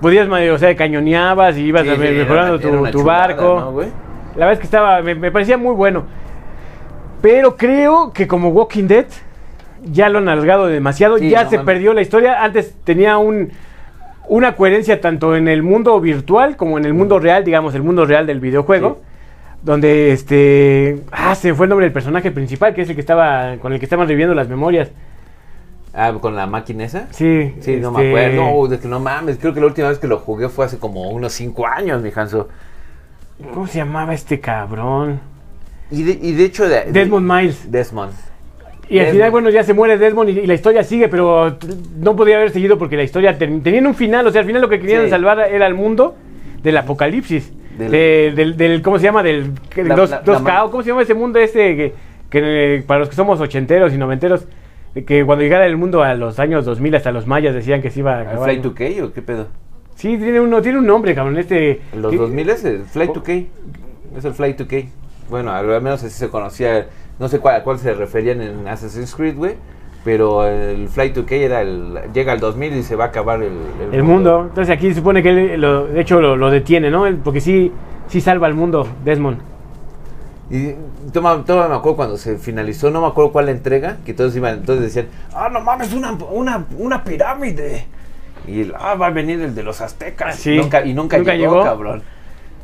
Podías, 0.00 0.26
o 0.26 0.58
sea, 0.58 0.74
cañoneabas 0.76 1.58
y 1.58 1.64
ibas 1.66 1.82
Sí, 1.82 1.90
a- 1.90 1.94
sí, 1.96 1.98
mejorando 2.00 2.54
era- 2.54 2.62
tu, 2.62 2.68
era 2.68 2.80
una 2.80 2.90
tu 2.90 2.98
chulada, 3.00 3.26
barco. 3.26 3.42
¿no? 3.60 3.80
La 3.82 4.46
verdad 4.46 4.52
es 4.54 4.58
que 4.60 4.64
estaba, 4.64 5.02
me, 5.02 5.14
me 5.14 5.30
parecía 5.30 5.58
muy 5.58 5.74
bueno. 5.74 6.04
Pero 7.20 7.54
creo 7.56 8.12
que 8.14 8.26
como 8.26 8.48
Walking 8.48 8.84
Dead 8.86 9.06
ya 9.84 10.08
lo 10.08 10.18
han 10.20 10.28
alargado 10.30 10.68
demasiado, 10.68 11.18
Sí, 11.18 11.28
ya 11.28 11.44
no 11.44 11.50
se 11.50 11.58
perdió 11.58 11.92
la 11.92 12.00
historia. 12.00 12.42
Antes 12.42 12.74
tenía 12.84 13.18
un, 13.18 13.50
una 14.28 14.54
coherencia 14.56 15.00
tanto 15.00 15.36
en 15.36 15.48
el 15.48 15.62
mundo 15.62 16.00
virtual 16.00 16.56
como 16.56 16.78
en 16.78 16.84
el 16.84 16.94
mundo 16.94 17.18
real, 17.18 17.44
digamos, 17.44 17.74
el 17.74 17.82
mundo 17.82 18.04
real 18.04 18.26
del 18.26 18.40
videojuego. 18.40 18.98
Sí. 19.00 19.04
donde 19.62 20.12
este... 20.12 21.02
Ah, 21.10 21.34
se 21.34 21.52
fue 21.54 21.66
el 21.66 21.70
nombre 21.70 21.86
del 21.86 21.92
personaje 21.92 22.30
principal, 22.30 22.74
que 22.74 22.82
es 22.82 22.88
el 22.88 22.94
que 22.94 23.00
estaba, 23.00 23.56
con 23.56 23.72
el 23.72 23.78
que 23.80 23.86
estaban 23.86 24.06
reviviendo 24.06 24.34
las 24.34 24.48
memorias. 24.48 24.90
Ah, 25.92 26.12
con 26.20 26.36
la 26.36 26.46
máquina 26.46 26.84
esa. 26.84 27.08
Sí. 27.10 27.54
Sí, 27.60 27.76
no 27.76 27.90
me 27.90 28.04
este, 28.04 28.34
acuerdo. 28.34 28.78
No, 28.78 28.88
no 28.88 29.00
mames. 29.00 29.38
Creo 29.38 29.52
que 29.52 29.60
la 29.60 29.66
última 29.66 29.88
vez 29.88 29.98
que 29.98 30.06
lo 30.06 30.18
jugué 30.18 30.48
fue 30.48 30.66
hace 30.66 30.78
como 30.78 31.10
unos 31.10 31.32
5 31.32 31.66
años, 31.66 32.02
mi 32.02 32.12
Hanso. 32.14 32.48
¿Cómo 33.52 33.66
se 33.66 33.78
llamaba 33.78 34.14
este 34.14 34.38
cabrón? 34.38 35.20
Y 35.90 36.02
de, 36.02 36.18
y 36.22 36.32
de 36.32 36.44
hecho. 36.44 36.68
De, 36.68 36.84
Desmond 36.92 37.28
Miles. 37.28 37.70
Desmond. 37.70 38.12
Y 38.90 38.98
al 39.00 39.08
final, 39.08 39.30
bueno, 39.30 39.50
ya 39.50 39.62
se 39.64 39.74
muere 39.74 39.98
Desmond 39.98 40.30
y, 40.30 40.38
y 40.40 40.46
la 40.46 40.54
historia 40.54 40.82
sigue, 40.82 41.08
pero 41.08 41.58
no 41.98 42.16
podía 42.16 42.36
haber 42.36 42.50
seguido 42.50 42.78
porque 42.78 42.96
la 42.96 43.02
historia 43.02 43.36
ten- 43.36 43.62
tenía 43.62 43.80
un 43.82 43.94
final. 43.94 44.26
O 44.26 44.30
sea, 44.30 44.40
al 44.40 44.46
final 44.46 44.62
lo 44.62 44.68
que 44.68 44.80
querían 44.80 45.04
Sí. 45.04 45.10
salvar 45.10 45.40
era 45.40 45.66
el 45.66 45.74
mundo 45.74 46.16
del 46.62 46.76
apocalipsis. 46.76 47.52
Del- 47.78 47.90
De- 47.90 48.32
del, 48.34 48.56
del- 48.56 48.82
¿cómo 48.82 48.98
se 48.98 49.04
llama? 49.04 49.22
Del 49.22 49.52
La- 49.76 49.94
dos, 49.94 50.10
la- 50.10 50.20
dos 50.22 50.42
la- 50.42 50.50
K, 50.64 50.70
¿cómo 50.70 50.82
se 50.82 50.88
llama 50.88 51.02
ese 51.02 51.14
mundo 51.14 51.38
ese 51.38 51.76
que, 51.76 51.94
que, 52.30 52.82
para 52.86 53.00
los 53.00 53.08
que 53.08 53.14
somos 53.14 53.40
ochenteros 53.40 53.92
y 53.92 53.98
noventeros, 53.98 54.46
que 55.06 55.24
cuando 55.24 55.44
llegara 55.44 55.66
el 55.66 55.76
mundo 55.76 56.02
a 56.02 56.14
los 56.14 56.38
años 56.40 56.64
2000 56.64 56.96
hasta 56.96 57.12
los 57.12 57.26
mayas 57.26 57.54
decían 57.54 57.80
que 57.82 57.90
se 57.90 58.00
iba 58.00 58.16
a 58.16 58.22
¿El 58.22 58.28
acabar. 58.28 58.50
Fly 58.50 58.62
2K 58.62 59.02
o 59.04 59.12
qué 59.12 59.22
pedo? 59.22 59.46
Sí, 59.94 60.16
tiene, 60.16 60.40
uno, 60.40 60.60
tiene 60.62 60.78
un 60.78 60.86
nombre, 60.86 61.14
cabrón. 61.14 61.36
Este, 61.38 61.80
los 61.94 62.10
que- 62.10 62.16
2000 62.18 62.50
es 62.50 62.64
el 62.64 62.82
Fly 62.84 63.08
2K. 63.08 63.46
Es 64.16 64.24
el 64.24 64.32
Fly 64.32 64.54
2K. 64.54 64.88
Bueno, 65.28 65.52
al 65.52 65.66
menos 65.82 66.02
así 66.02 66.10
se 66.14 66.28
conocía. 66.30 66.86
No 67.18 67.28
sé 67.28 67.38
cuál, 67.40 67.56
a 67.56 67.62
cuál 67.62 67.78
se 67.78 67.94
referían 67.94 68.40
en 68.40 68.68
Assassin's 68.68 69.14
Creed, 69.14 69.36
güey. 69.36 69.56
Pero 70.04 70.46
el 70.46 70.88
Fly 70.88 71.12
2K 71.12 71.32
era 71.32 71.60
el. 71.62 71.98
Llega 72.14 72.32
al 72.32 72.40
2000 72.40 72.76
y 72.76 72.82
se 72.82 72.94
va 72.96 73.04
a 73.04 73.06
acabar 73.08 73.42
el, 73.42 73.52
El 73.92 74.02
mundo. 74.04 74.46
Entonces 74.48 74.74
aquí 74.74 74.88
se 74.90 74.96
supone 74.96 75.22
que 75.22 75.30
él, 75.54 75.60
lo, 75.60 75.86
de 75.86 76.00
hecho, 76.00 76.20
lo, 76.20 76.36
lo 76.36 76.50
detiene, 76.50 76.90
¿no? 76.90 77.04
Porque 77.24 77.40
sí, 77.40 77.72
sí 78.06 78.20
salva 78.20 78.46
al 78.46 78.54
mundo, 78.54 78.86
Desmond. 79.04 79.38
Y 80.50 80.74
toma, 81.12 81.44
toma, 81.44 81.68
me 81.68 81.74
acuerdo 81.74 81.96
cuando 81.96 82.16
se 82.16 82.38
finalizó, 82.38 82.90
no 82.90 83.02
me 83.02 83.08
acuerdo 83.08 83.32
cuál 83.32 83.46
la 83.46 83.50
entrega, 83.50 83.98
que 84.06 84.14
todos 84.14 84.34
iban, 84.34 84.54
entonces 84.60 84.84
decían, 84.86 85.08
ah, 85.34 85.50
no 85.52 85.60
mames, 85.60 85.92
una, 85.92 86.12
una, 86.12 86.64
una 86.78 87.04
pirámide. 87.04 87.84
Y 88.46 88.62
el, 88.62 88.74
ah, 88.78 88.94
va 88.94 89.08
a 89.08 89.10
venir 89.10 89.42
el 89.42 89.54
de 89.54 89.62
los 89.62 89.82
aztecas. 89.82 90.36
Sí. 90.36 90.52
Y 90.52 90.58
nunca, 90.58 90.86
y 90.86 90.94
nunca, 90.94 91.18
Nunca 91.18 91.34
llegó, 91.34 91.52
llegó. 91.56 91.64
cabrón. 91.64 92.02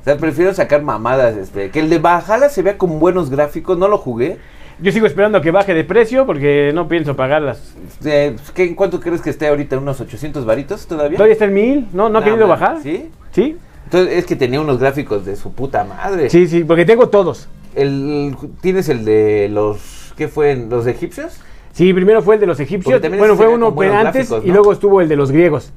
O 0.05 0.07
sea, 0.07 0.19
prefiero 0.19 0.53
sacar 0.53 0.83
mamadas, 0.83 1.35
este, 1.35 1.71
que 1.71 1.81
el 1.81 1.89
de 1.89 1.99
Bajala 1.99 2.51
se 2.51 2.61
vea 2.61 2.77
con 2.77 3.01
buenos 3.01 3.31
gráficos, 3.31 3.79
no 3.79 3.89
lo 3.89 3.97
jugué. 3.97 4.37
Yo 4.79 4.93
sigo 4.93 5.07
esperando 5.07 5.39
a 5.39 5.41
que 5.41 5.51
baje 5.51 5.73
de 5.73 5.83
precio 5.83 6.27
porque 6.27 6.73
no 6.75 6.89
pienso 6.89 7.17
pagarlas. 7.17 7.75
Eh, 8.05 8.37
¿qué, 8.53 8.65
¿En 8.65 8.75
cuánto 8.75 9.01
crees 9.01 9.23
que 9.23 9.31
esté 9.31 9.49
ahorita? 9.49 9.79
¿Unos 9.79 10.03
800 10.03 10.45
varitos 10.45 10.87
todavía? 10.87 11.17
¿Todavía 11.17 11.33
está 11.33 11.47
en 11.47 11.55
mil? 11.55 11.89
¿No, 11.95 12.11
no 12.11 12.19
ha 12.19 12.23
querido 12.23 12.47
man, 12.47 12.61
bajar? 12.61 12.83
¿Sí? 12.83 13.11
¿Sí? 13.33 13.57
Entonces 13.85 14.19
es 14.19 14.27
que 14.27 14.37
tenía 14.37 14.61
unos 14.61 14.79
gráficos 14.79 15.25
de 15.25 15.37
su 15.37 15.55
puta 15.55 15.85
madre. 15.85 16.29
Sí, 16.29 16.49
sí, 16.49 16.65
porque 16.65 16.85
tengo 16.85 17.09
todos. 17.09 17.49
El, 17.75 18.37
¿Tienes 18.61 18.91
el 18.91 19.07
de 19.07 19.49
los, 19.51 20.13
qué 20.19 20.29
fue, 20.29 20.55
los 20.55 20.87
egipcios? 20.87 21.41
Sí, 21.73 21.95
primero 21.95 22.21
fue 22.21 22.35
el 22.35 22.43
de 22.43 22.47
los 22.47 22.61
egipcios. 22.61 23.01
Bueno, 23.01 23.37
fue 23.37 23.49
uno 23.49 23.75
antes 23.95 24.31
y 24.45 24.51
luego 24.51 24.71
estuvo 24.71 25.01
el 25.01 25.09
de 25.09 25.17
los 25.17 25.33
griegos, 25.33 25.73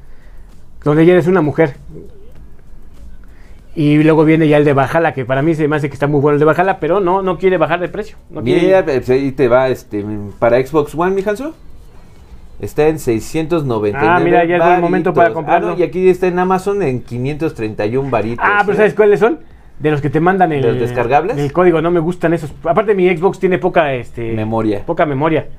donde 0.84 1.04
ella 1.04 1.18
es 1.18 1.28
una 1.28 1.42
mujer. 1.42 1.76
Y 3.78 4.02
luego 4.02 4.26
viene 4.26 4.48
ya 4.48 4.58
el 4.58 4.66
de 4.66 4.74
Bajala, 4.74 5.14
que 5.14 5.24
para 5.24 5.44
mí 5.44 5.54
se 5.54 5.68
me 5.68 5.76
hace 5.76 5.88
que 5.88 5.94
está 5.94 6.08
muy 6.08 6.20
bueno 6.20 6.34
el 6.34 6.40
de 6.40 6.46
Bajala, 6.46 6.80
pero 6.80 7.00
no, 7.00 7.22
no 7.22 7.38
quiere 7.38 7.58
bajar 7.58 7.80
de 7.80 7.88
precio. 7.88 8.18
No 8.32 8.42
Mira, 8.42 8.84
pues, 8.84 9.08
ahí 9.08 9.32
te 9.32 9.48
va, 9.48 9.70
este, 9.70 10.04
para 10.40 10.66
Xbox 10.66 10.96
One, 10.96 11.14
mi 11.14 11.22
Hanso. 11.22 11.54
Está 12.60 12.88
en 12.88 12.98
699 12.98 13.94
Ah, 13.96 14.20
mira, 14.20 14.44
ya 14.46 14.58
es 14.58 14.66
buen 14.66 14.82
momento 14.82 15.14
para 15.14 15.26
varitos. 15.26 15.36
comprarlo. 15.36 15.68
Ah, 15.68 15.72
no, 15.74 15.78
y 15.80 15.84
aquí 15.84 16.10
está 16.10 16.26
en 16.26 16.40
Amazon 16.40 16.82
en 16.82 17.04
531 17.04 18.10
varitos. 18.10 18.44
Ah, 18.44 18.64
pero 18.66 18.74
¿eh? 18.74 18.78
¿sabes 18.78 18.96
cuáles 18.96 19.20
son? 19.20 19.42
De 19.78 19.92
los 19.92 20.02
que 20.02 20.10
te 20.10 20.20
mandan 20.20 20.52
el, 20.54 20.64
¿Los 20.64 20.80
descargables? 20.80 21.38
El 21.38 21.54
código, 21.54 21.80
no 21.80 21.92
me 21.92 22.00
gustan 22.00 22.34
esos. 22.34 22.52
Aparte 22.64 22.96
mi 22.96 23.16
Xbox 23.16 23.38
tiene 23.38 23.60
poca 23.60 23.94
este 23.94 24.32
Memoria. 24.32 24.82
Poca 24.88 25.06
memoria. 25.06 25.50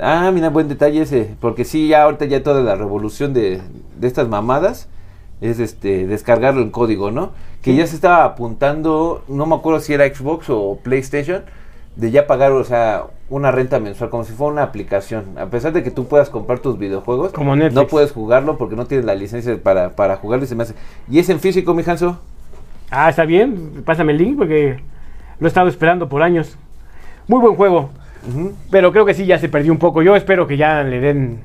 Ah, 0.00 0.32
mira, 0.34 0.48
buen 0.48 0.66
detalle 0.66 1.02
ese. 1.02 1.36
Porque 1.38 1.64
sí, 1.64 1.86
ya 1.86 2.02
ahorita 2.02 2.24
ya 2.24 2.42
toda 2.42 2.60
la 2.60 2.74
revolución 2.74 3.32
de, 3.32 3.60
de 4.00 4.06
estas 4.08 4.26
mamadas 4.26 4.88
es 5.40 5.58
este 5.58 6.06
descargarlo 6.06 6.60
en 6.62 6.70
código, 6.70 7.10
¿no? 7.10 7.32
Que 7.62 7.72
Sí. 7.72 7.76
ya 7.78 7.86
se 7.86 7.94
estaba 7.94 8.24
apuntando, 8.24 9.24
no 9.28 9.46
me 9.46 9.54
acuerdo 9.54 9.80
si 9.80 9.92
era 9.94 10.06
Xbox 10.12 10.46
o 10.50 10.78
PlayStation, 10.82 11.42
de 11.96 12.10
ya 12.10 12.26
pagar, 12.26 12.52
o 12.52 12.64
sea, 12.64 13.04
una 13.28 13.50
renta 13.50 13.78
mensual, 13.80 14.10
como 14.10 14.24
si 14.24 14.32
fuera 14.32 14.52
una 14.52 14.62
aplicación. 14.62 15.38
A 15.38 15.46
pesar 15.46 15.72
de 15.72 15.82
que 15.82 15.90
tú 15.90 16.06
puedas 16.06 16.30
comprar 16.30 16.60
tus 16.60 16.78
videojuegos, 16.78 17.32
Como 17.32 17.54
Netflix. 17.56 17.74
no 17.74 17.86
puedes 17.88 18.12
jugarlo 18.12 18.56
porque 18.58 18.76
no 18.76 18.86
tienes 18.86 19.04
la 19.06 19.14
licencia 19.14 19.56
para, 19.62 19.90
para 19.90 20.16
jugarlo 20.16 20.44
y 20.44 20.48
se 20.48 20.54
me 20.54 20.62
hace. 20.62 20.74
¿Y 21.10 21.18
es 21.18 21.28
en 21.28 21.40
físico, 21.40 21.74
mi 21.74 21.82
Hanso? 21.86 22.18
Ah, 22.90 23.10
está 23.10 23.24
bien. 23.24 23.82
Pásame 23.84 24.12
el 24.12 24.18
link 24.18 24.38
porque 24.38 24.80
lo 25.38 25.46
he 25.46 25.48
estado 25.48 25.68
esperando 25.68 26.08
por 26.08 26.22
años. 26.22 26.56
Muy 27.28 27.40
buen 27.40 27.54
juego. 27.54 27.90
Pero 28.70 28.92
creo 28.92 29.04
que 29.04 29.14
sí, 29.14 29.26
ya 29.26 29.38
se 29.38 29.48
perdió 29.48 29.72
un 29.72 29.78
poco. 29.78 30.02
Yo 30.02 30.14
espero 30.16 30.46
que 30.46 30.56
ya 30.56 30.82
le 30.82 31.00
den. 31.00 31.40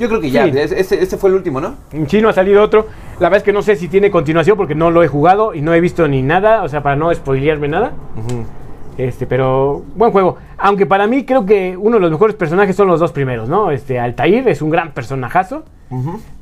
Yo 0.00 0.08
creo 0.08 0.20
que 0.20 0.30
ya, 0.30 0.44
Sí. 0.46 0.58
es- 0.58 0.72
este, 0.72 1.00
este 1.02 1.16
fue 1.16 1.30
el 1.30 1.36
último, 1.36 1.60
¿no? 1.60 1.74
En 1.92 2.06
chino 2.06 2.28
ha 2.28 2.32
salido 2.32 2.62
otro. 2.62 2.86
La 3.20 3.28
verdad 3.28 3.36
es 3.36 3.42
que 3.44 3.52
no 3.52 3.62
sé 3.62 3.76
si 3.76 3.86
tiene 3.86 4.10
continuación 4.10 4.56
porque 4.56 4.74
no 4.74 4.90
lo 4.90 5.02
he 5.04 5.08
jugado 5.08 5.54
y 5.54 5.60
no 5.60 5.74
he 5.74 5.80
visto 5.80 6.08
ni 6.08 6.22
nada. 6.22 6.62
O 6.64 6.68
sea, 6.68 6.82
para 6.82 6.96
no 6.96 7.14
spoilearme 7.14 7.68
nada. 7.68 7.92
Este, 8.98 9.26
pero 9.26 9.82
buen 9.94 10.10
juego. 10.10 10.36
Aunque 10.58 10.86
para 10.86 11.06
mí 11.06 11.24
creo 11.24 11.46
que 11.46 11.76
uno 11.76 11.96
de 11.96 12.00
los 12.00 12.10
mejores 12.10 12.34
personajes 12.34 12.74
son 12.76 12.88
los 12.88 12.98
dos 12.98 13.12
primeros, 13.12 13.48
¿no? 13.48 13.70
Este, 13.70 13.98
Altair 14.00 14.48
es 14.48 14.62
un 14.62 14.70
gran 14.70 14.92
personajazo. 14.92 15.64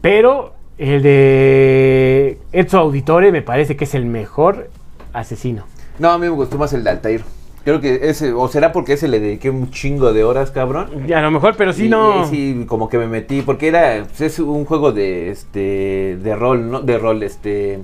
Pero 0.01 0.53
el 0.79 1.03
de 1.03 2.39
Ezio 2.53 2.79
Auditore 2.79 3.33
me 3.33 3.43
parece 3.43 3.77
que 3.77 3.85
es 3.85 3.95
el 3.95 4.07
mejor 4.07 4.71
asesino. 5.13 5.65
No, 5.99 6.11
a 6.11 6.19
mí 6.19 6.27
me 6.27 6.31
gustó 6.31 6.59
más 6.59 6.73
el 6.73 6.85
de 6.85 6.91
Altair. 6.91 7.23
Creo 7.69 7.83
que 7.83 8.09
ese, 8.09 8.33
o 8.33 8.49
será 8.49 8.73
porque 8.73 8.95
ese 8.95 9.09
le 9.09 9.21
dediqué 9.21 9.51
un 9.51 9.71
chingo 9.71 10.15
de 10.15 10.25
horas, 10.25 10.51
cabrón. 10.51 11.05
Y 11.07 11.13
a 11.13 11.21
lo 11.21 11.31
mejor, 11.31 11.55
pero 11.55 11.75
sí 11.75 11.85
Y- 11.85 11.89
no. 11.91 12.23
y 12.25 12.27
sí, 12.29 12.65
como 12.67 12.89
que 12.89 12.97
me 12.97 13.07
metí, 13.07 13.43
porque 13.43 13.69
era, 13.69 14.05
pues, 14.07 14.23
es 14.23 14.39
un 14.39 14.65
juego 14.65 14.91
de, 14.93 15.29
este, 15.31 16.17
de 16.23 16.35
rol, 16.35 16.71
¿no? 16.71 16.81
De 16.81 16.97
rol, 16.97 17.23
este, 17.23 17.81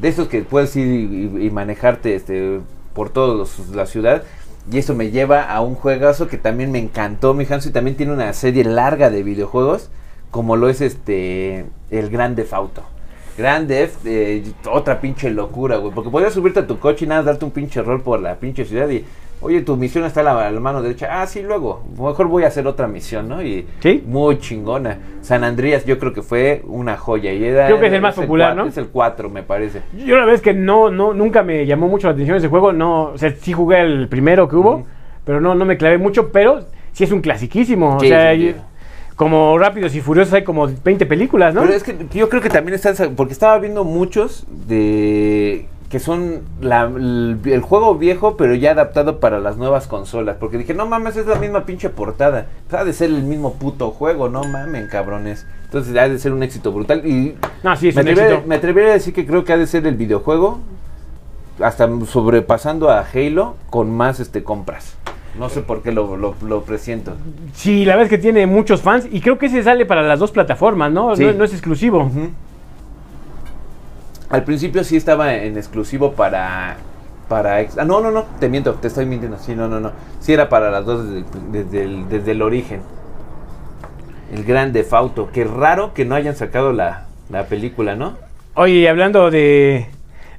de 0.00 0.08
esos 0.08 0.28
que 0.28 0.42
puedes 0.42 0.76
ir 0.76 0.86
y, 0.86 1.46
y 1.46 1.50
manejarte, 1.50 2.14
este, 2.14 2.60
por 2.94 3.10
toda 3.10 3.44
la 3.74 3.86
ciudad. 3.86 4.22
Y 4.70 4.78
eso 4.78 4.94
me 4.94 5.10
lleva 5.10 5.42
a 5.42 5.60
un 5.60 5.74
juegazo 5.74 6.28
que 6.28 6.38
también 6.38 6.70
me 6.70 6.78
encantó, 6.78 7.34
mi 7.34 7.46
Hanso, 7.50 7.70
y 7.70 7.72
también 7.72 7.96
tiene 7.96 8.12
una 8.12 8.32
serie 8.32 8.62
larga 8.62 9.10
de 9.10 9.24
videojuegos, 9.24 9.90
como 10.30 10.54
lo 10.54 10.68
es 10.68 10.82
este, 10.82 11.64
el 11.90 12.10
Grand 12.10 12.36
Theft 12.36 12.52
Auto. 12.52 12.82
Grand 13.38 13.68
Theft, 13.68 14.04
eh, 14.04 14.42
otra 14.70 15.00
pinche 15.00 15.30
locura, 15.30 15.76
güey, 15.76 15.94
porque 15.94 16.10
podías 16.10 16.32
subirte 16.34 16.60
a 16.60 16.66
tu 16.66 16.78
coche 16.78 17.04
y 17.04 17.08
nada, 17.08 17.22
darte 17.22 17.44
un 17.44 17.52
pinche 17.52 17.80
rol 17.82 18.02
por 18.02 18.20
la 18.20 18.34
pinche 18.34 18.64
ciudad 18.64 18.88
y, 18.90 19.04
oye, 19.40 19.60
tu 19.62 19.76
misión 19.76 20.04
está 20.04 20.20
a 20.20 20.24
la, 20.24 20.46
a 20.48 20.50
la 20.50 20.58
mano 20.60 20.82
derecha, 20.82 21.08
ah, 21.22 21.26
sí, 21.26 21.42
luego, 21.42 21.84
mejor 21.96 22.26
voy 22.26 22.42
a 22.42 22.48
hacer 22.48 22.66
otra 22.66 22.88
misión, 22.88 23.28
¿no? 23.28 23.40
Y 23.42 23.64
Sí. 23.80 24.02
muy 24.04 24.38
chingona. 24.40 24.98
San 25.20 25.44
Andreas 25.44 25.84
yo 25.84 25.98
creo 26.00 26.12
que 26.12 26.22
fue 26.22 26.62
una 26.66 26.96
joya. 26.96 27.32
Y 27.32 27.44
era, 27.44 27.66
Creo 27.66 27.78
que 27.78 27.86
es 27.86 27.92
el 27.92 28.00
más 28.00 28.16
popular, 28.16 28.48
cuatro- 28.48 28.64
¿no? 28.64 28.68
Es 28.70 28.76
el 28.76 28.88
4, 28.88 29.30
me 29.30 29.42
parece. 29.44 29.82
Yo 29.96 30.14
la 30.16 30.22
verdad 30.22 30.34
es 30.34 30.42
que 30.42 30.54
no, 30.54 30.90
no, 30.90 31.14
nunca 31.14 31.42
me 31.44 31.64
llamó 31.64 31.86
mucho 31.88 32.08
la 32.08 32.14
atención 32.14 32.36
ese 32.36 32.48
juego. 32.48 32.72
No, 32.72 33.04
o 33.12 33.18
sea, 33.18 33.30
sí 33.30 33.52
jugué 33.52 33.80
el 33.82 34.08
primero 34.08 34.48
que 34.48 34.56
hubo, 34.56 34.84
pero 35.24 35.40
no, 35.40 35.54
no 35.54 35.64
me 35.64 35.76
clavé 35.76 35.98
mucho. 35.98 36.32
Pero 36.32 36.64
sí 36.92 37.04
es 37.04 37.12
un 37.12 37.20
clasiquísimo. 37.20 38.00
Sí, 38.00 38.06
o 38.06 38.08
sea, 38.08 38.34
sí. 38.34 38.54
Como 39.18 39.58
Rápidos 39.58 39.96
y 39.96 40.00
Furiosos 40.00 40.32
hay 40.32 40.44
como 40.44 40.68
20 40.84 41.04
películas, 41.04 41.52
¿no? 41.52 41.62
Pero 41.62 41.74
es 41.74 41.82
que 41.82 42.06
yo 42.12 42.28
creo 42.28 42.40
que 42.40 42.50
también 42.50 42.76
están, 42.76 43.16
porque 43.16 43.32
estaba 43.32 43.58
viendo 43.58 43.82
muchos 43.82 44.46
de 44.68 45.66
que 45.90 45.98
son 45.98 46.42
la- 46.60 46.84
el, 46.84 47.60
juego 47.62 47.96
viejo, 47.96 48.36
pero 48.36 48.54
ya 48.54 48.70
adaptado 48.70 49.18
para 49.18 49.40
las 49.40 49.56
nuevas 49.56 49.88
consolas. 49.88 50.36
Porque 50.38 50.56
dije, 50.56 50.72
no 50.72 50.86
mames, 50.86 51.16
es 51.16 51.26
la 51.26 51.34
misma 51.34 51.66
pinche 51.66 51.90
portada. 51.90 52.46
Ha 52.70 52.84
de 52.84 52.92
ser 52.92 53.10
el 53.10 53.24
mismo 53.24 53.54
puto 53.54 53.90
juego, 53.90 54.28
no 54.28 54.44
mamen, 54.44 54.86
cabrones. 54.86 55.46
Entonces 55.64 55.96
ha 55.96 56.08
de 56.08 56.18
ser 56.20 56.32
un 56.32 56.44
éxito 56.44 56.70
brutal. 56.70 57.04
Y 57.04 57.34
No, 57.64 57.74
sí, 57.74 57.88
es 57.88 57.96
me, 57.96 58.02
un 58.02 58.08
atrevería, 58.08 58.30
éxito. 58.34 58.48
me 58.48 58.54
atrevería 58.54 58.90
a 58.90 58.94
decir 58.94 59.12
que 59.14 59.26
creo 59.26 59.44
que 59.44 59.52
ha 59.52 59.56
de 59.58 59.66
ser 59.66 59.84
el 59.84 59.96
videojuego 59.96 60.60
hasta 61.60 61.88
sobrepasando 62.06 62.88
a 62.88 63.00
Halo 63.12 63.56
con 63.70 63.90
más 63.90 64.20
este 64.20 64.44
compras. 64.44 64.94
No 65.38 65.48
sé 65.48 65.62
por 65.62 65.82
qué 65.82 65.92
lo, 65.92 66.16
lo, 66.16 66.34
lo 66.46 66.62
presiento. 66.62 67.12
Sí, 67.54 67.84
la 67.84 67.94
verdad 67.94 68.04
es 68.04 68.10
que 68.10 68.18
tiene 68.18 68.46
muchos 68.46 68.82
fans 68.82 69.06
y 69.10 69.20
creo 69.20 69.38
que 69.38 69.46
ese 69.46 69.62
sale 69.62 69.86
para 69.86 70.02
las 70.02 70.18
dos 70.18 70.32
plataformas, 70.32 70.90
¿no? 70.90 71.14
Sí. 71.14 71.24
No, 71.24 71.32
no 71.32 71.44
es 71.44 71.52
exclusivo. 71.52 72.10
Al 74.30 74.44
principio 74.44 74.84
sí 74.84 74.96
estaba 74.96 75.34
en 75.34 75.56
exclusivo 75.56 76.12
para 76.12 76.76
para 77.28 77.60
ex- 77.60 77.76
ah, 77.76 77.84
no 77.84 78.00
no 78.00 78.10
no 78.10 78.24
te 78.40 78.48
miento 78.48 78.72
te 78.74 78.88
estoy 78.88 79.04
mintiendo 79.04 79.36
sí 79.38 79.54
no 79.54 79.68
no 79.68 79.80
no 79.80 79.92
sí 80.18 80.32
era 80.32 80.48
para 80.48 80.70
las 80.70 80.86
dos 80.86 81.04
desde 81.04 81.18
el, 81.18 81.52
desde 81.52 81.82
el, 81.82 82.08
desde 82.08 82.30
el 82.32 82.40
origen 82.40 82.80
el 84.32 84.44
gran 84.44 84.72
defauto 84.72 85.28
qué 85.30 85.44
raro 85.44 85.92
que 85.92 86.06
no 86.06 86.14
hayan 86.14 86.36
sacado 86.36 86.72
la, 86.72 87.04
la 87.28 87.44
película 87.44 87.96
no 87.96 88.14
Oye, 88.54 88.72
y 88.76 88.86
hablando 88.86 89.30
de, 89.30 89.88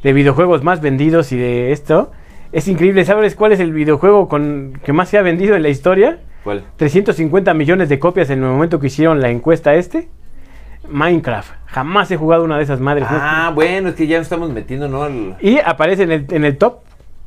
de 0.02 0.14
videojuegos 0.14 0.64
más 0.64 0.82
vendidos 0.82 1.32
y 1.32 1.38
de 1.38 1.72
esto, 1.72 2.12
es 2.52 2.68
increíble. 2.68 3.06
¿Sabes 3.06 3.36
cuál 3.36 3.52
es 3.52 3.60
el 3.60 3.74
videojuego 3.74 4.28
con 4.28 4.80
que 4.84 4.93
más 4.93 5.10
se 5.10 5.18
ha 5.18 5.22
vendido 5.22 5.56
en 5.56 5.64
la 5.64 5.70
historia? 5.70 6.20
cuál 6.43 6.64
350 6.78 7.54
millones 7.54 7.89
de 7.89 8.00
copias 8.00 8.30
en 8.30 8.39
el 8.39 8.50
momento 8.50 8.80
que 8.80 8.88
hicieron 8.88 9.22
la 9.22 9.30
encuesta 9.30 9.76
este. 9.76 10.10
Minecraft. 10.88 11.52
Jamás 11.68 12.10
he 12.12 12.18
jugado 12.18 12.43
una 12.43 12.58
de 12.58 12.64
esas 12.64 12.80
madres. 12.80 13.10
¿no? 13.10 13.18
Ah, 13.20 13.52
bueno, 13.54 13.89
es 13.89 13.95
que 13.95 14.08
ya 14.08 14.18
nos 14.18 14.26
estamos 14.26 14.50
metiendo, 14.50 14.88
¿no? 14.88 15.04
Al 15.04 15.38
Y 15.41 15.60
aparece 15.60 16.04
en 16.04 16.12
el, 16.12 16.26
en 16.32 16.45
el 16.45 16.58
top, 16.58 16.80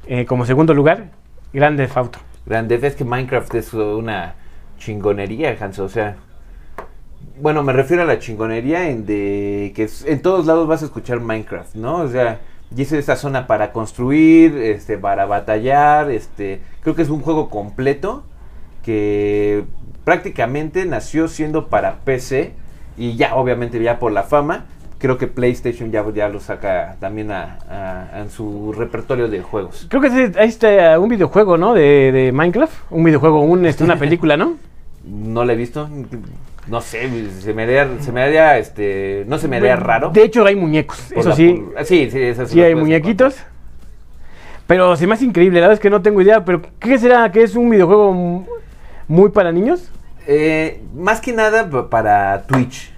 eh, 0.06 0.24
como 0.26 0.46
segundo 0.46 0.74
lugar, 0.74 1.10
Grande 1.52 1.86
Fauto. 1.86 2.18
grande. 2.46 2.78
Es 2.82 2.96
que 2.96 3.04
Minecraft 3.04 3.54
es 3.54 3.72
una 3.74 4.34
chingonería, 4.78 5.56
Hanso. 5.60 5.84
O 5.84 5.88
sea, 5.88 6.16
bueno, 7.40 7.62
me 7.62 7.72
refiero 7.72 8.02
a 8.02 8.06
la 8.06 8.18
chingonería 8.18 8.88
en 8.88 9.06
de 9.06 9.72
que 9.76 9.88
en 10.06 10.22
todos 10.22 10.46
lados 10.46 10.66
vas 10.66 10.82
a 10.82 10.86
escuchar 10.86 11.20
Minecraft, 11.20 11.74
¿no? 11.74 11.96
O 11.96 12.08
sea, 12.08 12.40
y 12.76 12.82
es 12.82 12.92
esa 12.92 13.16
zona 13.16 13.46
para 13.46 13.72
construir, 13.72 14.56
este, 14.56 14.98
para 14.98 15.26
batallar, 15.26 16.10
este, 16.10 16.60
creo 16.82 16.94
que 16.94 17.02
es 17.02 17.10
un 17.10 17.20
juego 17.20 17.48
completo 17.50 18.24
que 18.82 19.64
prácticamente 20.04 20.84
nació 20.86 21.28
siendo 21.28 21.68
para 21.68 21.96
PC 22.04 22.52
y 22.98 23.16
ya 23.16 23.34
obviamente 23.36 23.80
ya 23.82 23.98
por 23.98 24.12
la 24.12 24.22
fama, 24.24 24.66
creo 24.98 25.18
que 25.18 25.26
PlayStation 25.26 25.90
ya, 25.90 26.04
ya 26.14 26.28
lo 26.28 26.40
saca 26.40 26.96
también 27.00 27.30
a, 27.30 27.58
a- 27.68 28.20
en 28.20 28.30
su 28.30 28.72
repertorio 28.72 29.28
de 29.28 29.40
juegos. 29.42 29.86
Creo 29.88 30.00
que 30.02 30.08
es- 30.08 30.36
ahí 30.36 30.48
está 30.48 30.98
un 30.98 31.08
videojuego, 31.08 31.56
¿no? 31.56 31.74
De, 31.74 32.12
de 32.12 32.32
Minecraft. 32.32 32.72
Un 32.90 33.04
videojuego, 33.04 33.40
un, 33.42 33.66
este, 33.66 33.84
una 33.84 33.96
película, 33.98 34.36
¿no? 34.36 34.56
No 35.04 35.44
la 35.44 35.54
he 35.54 35.56
visto. 35.56 35.88
No 36.68 36.80
sé, 36.80 37.08
se 37.40 37.54
me 37.54 37.64
haría, 37.64 37.88
se 38.00 38.12
me 38.12 38.22
haría, 38.22 38.56
este, 38.58 39.24
no 39.26 39.38
se 39.38 39.48
me 39.48 39.56
haría 39.56 39.74
raro. 39.76 40.10
De 40.10 40.22
hecho, 40.22 40.44
hay 40.46 40.54
muñecos. 40.54 41.10
Eso 41.10 41.30
la- 41.30 41.34
sí, 41.34 41.52
por- 41.74 41.84
sí, 41.84 42.08
sí, 42.10 42.20
esas 42.22 42.50
sí 42.50 42.58
las 42.58 42.66
hay 42.66 42.74
muñequitos. 42.76 43.32
encontrar. 43.34 43.52
Pero 44.68 44.96
se 44.96 45.06
me 45.06 45.14
hace 45.14 45.24
increíble, 45.24 45.60
la 45.60 45.66
verdad 45.66 45.74
es 45.74 45.80
que 45.80 45.90
no 45.90 46.02
tengo 46.02 46.20
idea. 46.22 46.44
Pero, 46.44 46.62
¿qué 46.78 46.98
será? 46.98 47.30
¿Que 47.32 47.42
es 47.42 47.56
un 47.56 47.68
videojuego 47.68 48.46
muy 49.08 49.30
para 49.30 49.50
niños? 49.52 49.90
Eh, 50.26 50.80
más 50.94 51.20
que 51.20 51.32
nada 51.32 51.68
pa- 51.68 51.90
para 51.90 52.42
Twitch. 52.46 52.92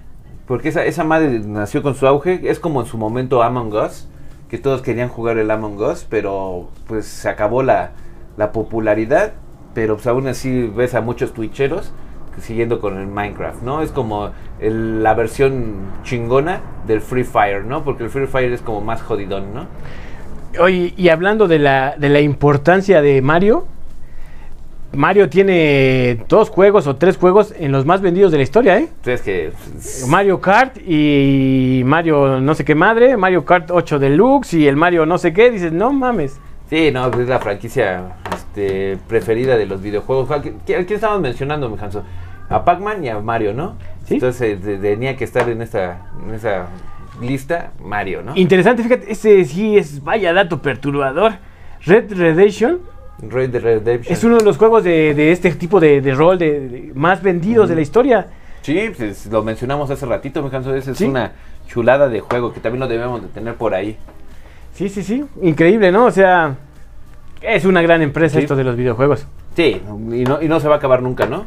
Porque 0.46 0.68
esa, 0.68 0.84
esa 0.84 1.04
madre 1.04 1.40
nació 1.40 1.82
con 1.82 1.94
su 1.94 2.06
auge. 2.06 2.40
Es 2.44 2.60
como 2.60 2.82
en 2.82 2.86
su 2.86 2.98
momento 2.98 3.42
Among 3.42 3.72
Us. 3.74 4.06
Que 4.50 4.58
todos 4.58 4.82
querían 4.82 5.08
jugar 5.08 5.38
el 5.38 5.50
Among 5.50 5.80
Us. 5.80 6.06
Pero 6.08 6.68
pues 6.86 7.06
se 7.06 7.30
acabó 7.30 7.62
la, 7.62 7.92
la 8.36 8.52
popularidad. 8.52 9.32
Pero 9.72 9.94
pues 9.96 10.06
aún 10.06 10.28
así 10.28 10.70
ves 10.76 10.94
a 10.94 11.00
muchos 11.00 11.32
Twitcheros 11.32 11.92
siguiendo 12.40 12.80
con 12.80 12.98
el 12.98 13.06
Minecraft, 13.06 13.62
¿no? 13.62 13.82
Es 13.82 13.90
como 13.90 14.30
el- 14.60 15.02
la 15.02 15.14
versión 15.14 15.76
chingona 16.04 16.60
del 16.86 17.00
Free 17.00 17.24
Fire, 17.24 17.64
¿no? 17.64 17.84
Porque 17.84 18.04
el 18.04 18.10
Free 18.10 18.26
Fire 18.26 18.52
es 18.52 18.60
como 18.62 18.80
más 18.80 19.02
jodidón, 19.02 19.54
¿no? 19.54 19.66
Oye, 20.60 20.94
y 20.96 21.08
hablando 21.08 21.48
de 21.48 21.58
la, 21.58 21.94
de 21.98 22.08
la 22.08 22.20
importancia 22.20 23.02
de 23.02 23.20
Mario, 23.22 23.66
Mario 24.92 25.28
tiene 25.28 26.20
dos 26.28 26.50
juegos 26.50 26.86
o 26.86 26.94
tres 26.94 27.16
juegos 27.16 27.52
en 27.58 27.72
los 27.72 27.84
más 27.84 28.00
vendidos 28.00 28.30
de 28.30 28.36
la 28.38 28.44
historia, 28.44 28.78
¿eh? 28.78 28.82
Entonces 28.98 29.22
que... 29.22 29.52
pues, 29.72 30.06
Mario 30.08 30.40
Kart 30.40 30.76
y 30.86 31.82
Mario 31.84 32.40
no 32.40 32.54
sé 32.54 32.64
qué 32.64 32.76
madre, 32.76 33.16
Mario 33.16 33.44
Kart 33.44 33.70
8 33.72 33.98
Deluxe 33.98 34.54
y 34.54 34.68
el 34.68 34.76
Mario 34.76 35.04
no 35.04 35.18
sé 35.18 35.32
qué, 35.32 35.50
dices, 35.50 35.72
no 35.72 35.92
mames. 35.92 36.38
Sí, 36.70 36.90
no, 36.92 37.08
es 37.08 37.28
la 37.28 37.40
franquicia 37.40 38.14
este, 38.32 38.96
preferida 39.08 39.56
de 39.56 39.66
los 39.66 39.82
videojuegos. 39.82 40.30
¿A 40.30 40.40
quién, 40.40 40.58
quién 40.64 40.86
estábamos 40.88 41.22
mencionando, 41.22 41.68
mi 41.68 41.76
Hanso? 41.78 42.04
A 42.48 42.64
Pac-Man 42.64 43.04
y 43.04 43.08
a 43.08 43.18
Mario, 43.20 43.52
¿no? 43.54 43.76
Sí. 44.06 44.14
Entonces 44.14 44.58
eh, 44.66 44.78
tenía 44.80 45.16
que 45.16 45.24
estar 45.24 45.48
en 45.48 45.62
esta, 45.62 46.08
en 46.26 46.34
esa 46.34 46.66
lista 47.20 47.72
Mario, 47.82 48.22
¿no? 48.22 48.32
Interesante, 48.36 48.82
fíjate, 48.82 49.10
ese 49.10 49.44
sí 49.44 49.76
es, 49.78 50.02
vaya 50.02 50.32
dato 50.32 50.60
perturbador. 50.60 51.32
Red 51.86 52.12
Redemption 52.16 52.80
Red 53.20 53.56
Redemption. 53.62 54.12
es 54.12 54.24
uno 54.24 54.38
de 54.38 54.44
los 54.44 54.56
juegos 54.56 54.82
de, 54.84 55.14
de 55.14 55.32
este 55.32 55.52
tipo 55.52 55.78
de, 55.80 56.00
de 56.00 56.14
rol 56.14 56.38
de, 56.38 56.68
de- 56.68 56.92
más 56.94 57.22
vendidos 57.22 57.68
de 57.68 57.74
la 57.76 57.80
historia. 57.82 58.26
Sí, 58.62 58.90
pues, 58.96 59.26
lo 59.26 59.42
mencionamos 59.42 59.90
hace 59.90 60.04
ratito, 60.06 60.42
mi 60.42 60.54
Hanso. 60.54 60.74
Esa 60.74 60.90
es 60.92 60.98
Sí. 60.98 61.04
una 61.04 61.32
chulada 61.66 62.08
de 62.08 62.20
juego 62.20 62.52
que 62.52 62.60
también 62.60 62.80
lo 62.80 62.88
debemos 62.88 63.22
de 63.22 63.28
tener 63.28 63.54
por 63.54 63.74
ahí. 63.74 63.96
Sí, 64.74 64.88
sí, 64.88 65.02
sí, 65.02 65.24
increíble, 65.42 65.92
¿no? 65.92 66.06
O 66.06 66.10
sea, 66.10 66.56
es 67.42 67.64
una 67.64 67.80
gran 67.82 68.02
empresa 68.02 68.36
Sí. 68.38 68.42
esto 68.42 68.56
de 68.56 68.64
los 68.64 68.76
videojuegos. 68.76 69.26
Sí, 69.54 69.80
y 70.12 70.24
no, 70.24 70.42
y 70.42 70.48
no 70.48 70.58
se 70.60 70.68
va 70.68 70.74
a 70.74 70.78
acabar 70.78 71.00
nunca, 71.02 71.26
¿no? 71.26 71.44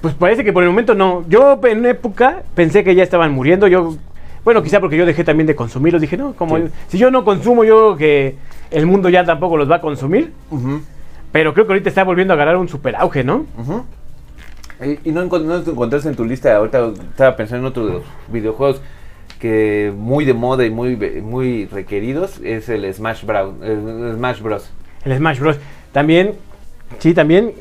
Pues 0.00 0.14
parece 0.14 0.44
que 0.44 0.52
por 0.52 0.62
el 0.62 0.68
momento 0.68 0.94
no. 0.94 1.24
Yo 1.28 1.58
en 1.64 1.78
una 1.78 1.90
época 1.90 2.42
pensé 2.54 2.84
que 2.84 2.94
ya 2.94 3.02
estaban 3.02 3.32
muriendo. 3.32 3.66
Yo, 3.66 3.96
bueno, 4.44 4.62
quizá 4.62 4.78
porque 4.80 4.96
yo 4.96 5.04
dejé 5.06 5.24
también 5.24 5.46
de 5.46 5.56
consumirlos. 5.56 6.00
Dije, 6.00 6.16
no, 6.16 6.34
como 6.34 6.56
Sí. 6.58 6.64
si 6.88 6.98
yo 6.98 7.10
no 7.10 7.24
consumo, 7.24 7.64
yo 7.64 7.96
creo 7.96 7.96
que 7.96 8.34
el 8.70 8.86
mundo 8.86 9.08
ya 9.08 9.24
tampoco 9.24 9.56
los 9.56 9.70
va 9.70 9.76
a 9.76 9.80
consumir. 9.80 10.32
Pero 11.32 11.52
creo 11.52 11.66
que 11.66 11.72
ahorita 11.72 11.88
está 11.88 12.04
volviendo 12.04 12.32
a 12.32 12.36
agarrar 12.36 12.56
un 12.56 12.68
super 12.68 12.94
auge, 12.96 13.24
¿no? 13.24 13.44
Y, 14.84 15.08
y 15.08 15.12
no, 15.12 15.24
encont- 15.24 15.44
no 15.44 15.60
te 15.62 15.70
encontraste 15.72 16.08
en 16.08 16.14
tu 16.14 16.24
lista, 16.24 16.54
ahorita 16.56 16.92
estaba 17.10 17.34
pensando 17.36 17.66
en 17.66 17.70
otro 17.70 17.86
de 17.86 17.92
los 17.94 18.02
videojuegos 18.28 18.80
que 19.40 19.92
muy 19.96 20.24
de 20.24 20.34
moda 20.34 20.64
y 20.64 20.70
muy 20.70 20.96
muy 20.96 21.66
requeridos 21.66 22.40
es 22.42 22.68
el 22.68 22.92
Smash 22.94 23.24
Bros. 23.24 23.54
el 23.62 24.14
Smash 24.16 24.40
Bros. 24.40 24.70
El 25.04 25.16
Smash 25.16 25.40
Bros. 25.40 25.58
También, 25.92 26.34
sí, 27.00 27.12
también. 27.14 27.52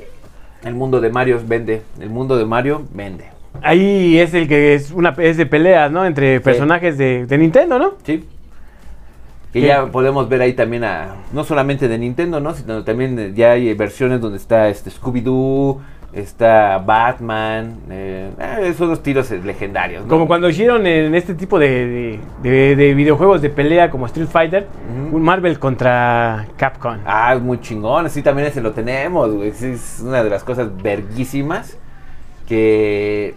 El 0.64 0.76
mundo 0.76 1.02
de 1.02 1.10
Mario 1.10 1.40
vende, 1.46 1.82
el 2.00 2.10
mundo 2.10 2.38
de 2.38 2.46
Mario 2.46 2.84
vende. 2.94 3.26
Ahí 3.62 4.20
es 4.20 4.34
el 4.34 4.48
que 4.48 4.74
es 4.74 4.92
una 4.92 5.16
es 5.18 5.38
de 5.38 5.46
peleas, 5.46 5.92
¿no? 5.92 6.06
Entre 6.06 6.40
personajes 6.42 6.98
de, 6.98 7.26
de 7.26 7.38
Nintendo, 7.38 7.80
¿no? 7.80 7.94
¿Sí? 8.04 8.26
Que 9.54 9.62
ya 9.62 9.88
podemos 9.88 10.28
ver 10.30 10.42
ahí 10.42 10.54
también 10.54 10.84
a 10.84 11.16
no 11.32 11.44
solamente 11.44 11.88
de 11.88 11.98
Nintendo, 11.98 12.40
¿no? 12.40 12.54
Sino 12.54 12.84
también 12.84 13.34
ya 13.34 13.52
hay 13.52 13.74
versiones 13.74 14.20
donde 14.22 14.38
está 14.38 14.68
este 14.68 14.90
Scooby 14.90 15.22
Doo, 15.22 15.82
está 16.22 16.78
Batman, 16.80 17.78
eh, 17.90 18.32
eh, 18.40 18.74
son 18.78 18.90
los 18.90 19.04
tiros 19.04 19.30
legendarios, 19.32 20.04
¿no? 20.04 20.10
Como 20.10 20.28
cuando 20.28 20.50
hicieron 20.50 20.86
en 20.88 21.14
este 21.16 21.34
tipo 21.36 21.60
de, 21.60 22.20
de- 22.42 22.50
de- 22.50 22.76
de 22.76 22.94
videojuegos 22.94 23.42
de 23.42 23.50
pelea 23.50 23.90
como 23.90 24.06
Street 24.08 24.28
Fighter, 24.28 24.68
un 25.12 25.22
Marvel 25.22 25.60
contra 25.60 26.48
Capcom. 26.58 26.98
Ah, 27.06 27.34
es 27.36 27.42
muy 27.42 27.60
chingón, 27.62 28.10
sí, 28.10 28.22
también 28.22 28.48
ese 28.48 28.62
lo 28.62 28.72
tenemos, 28.72 29.32
güey. 29.34 29.50
Es 29.50 30.02
una 30.04 30.24
de 30.24 30.30
las 30.30 30.44
cosas 30.44 30.70
verguísimas 30.82 31.78
que 32.48 33.36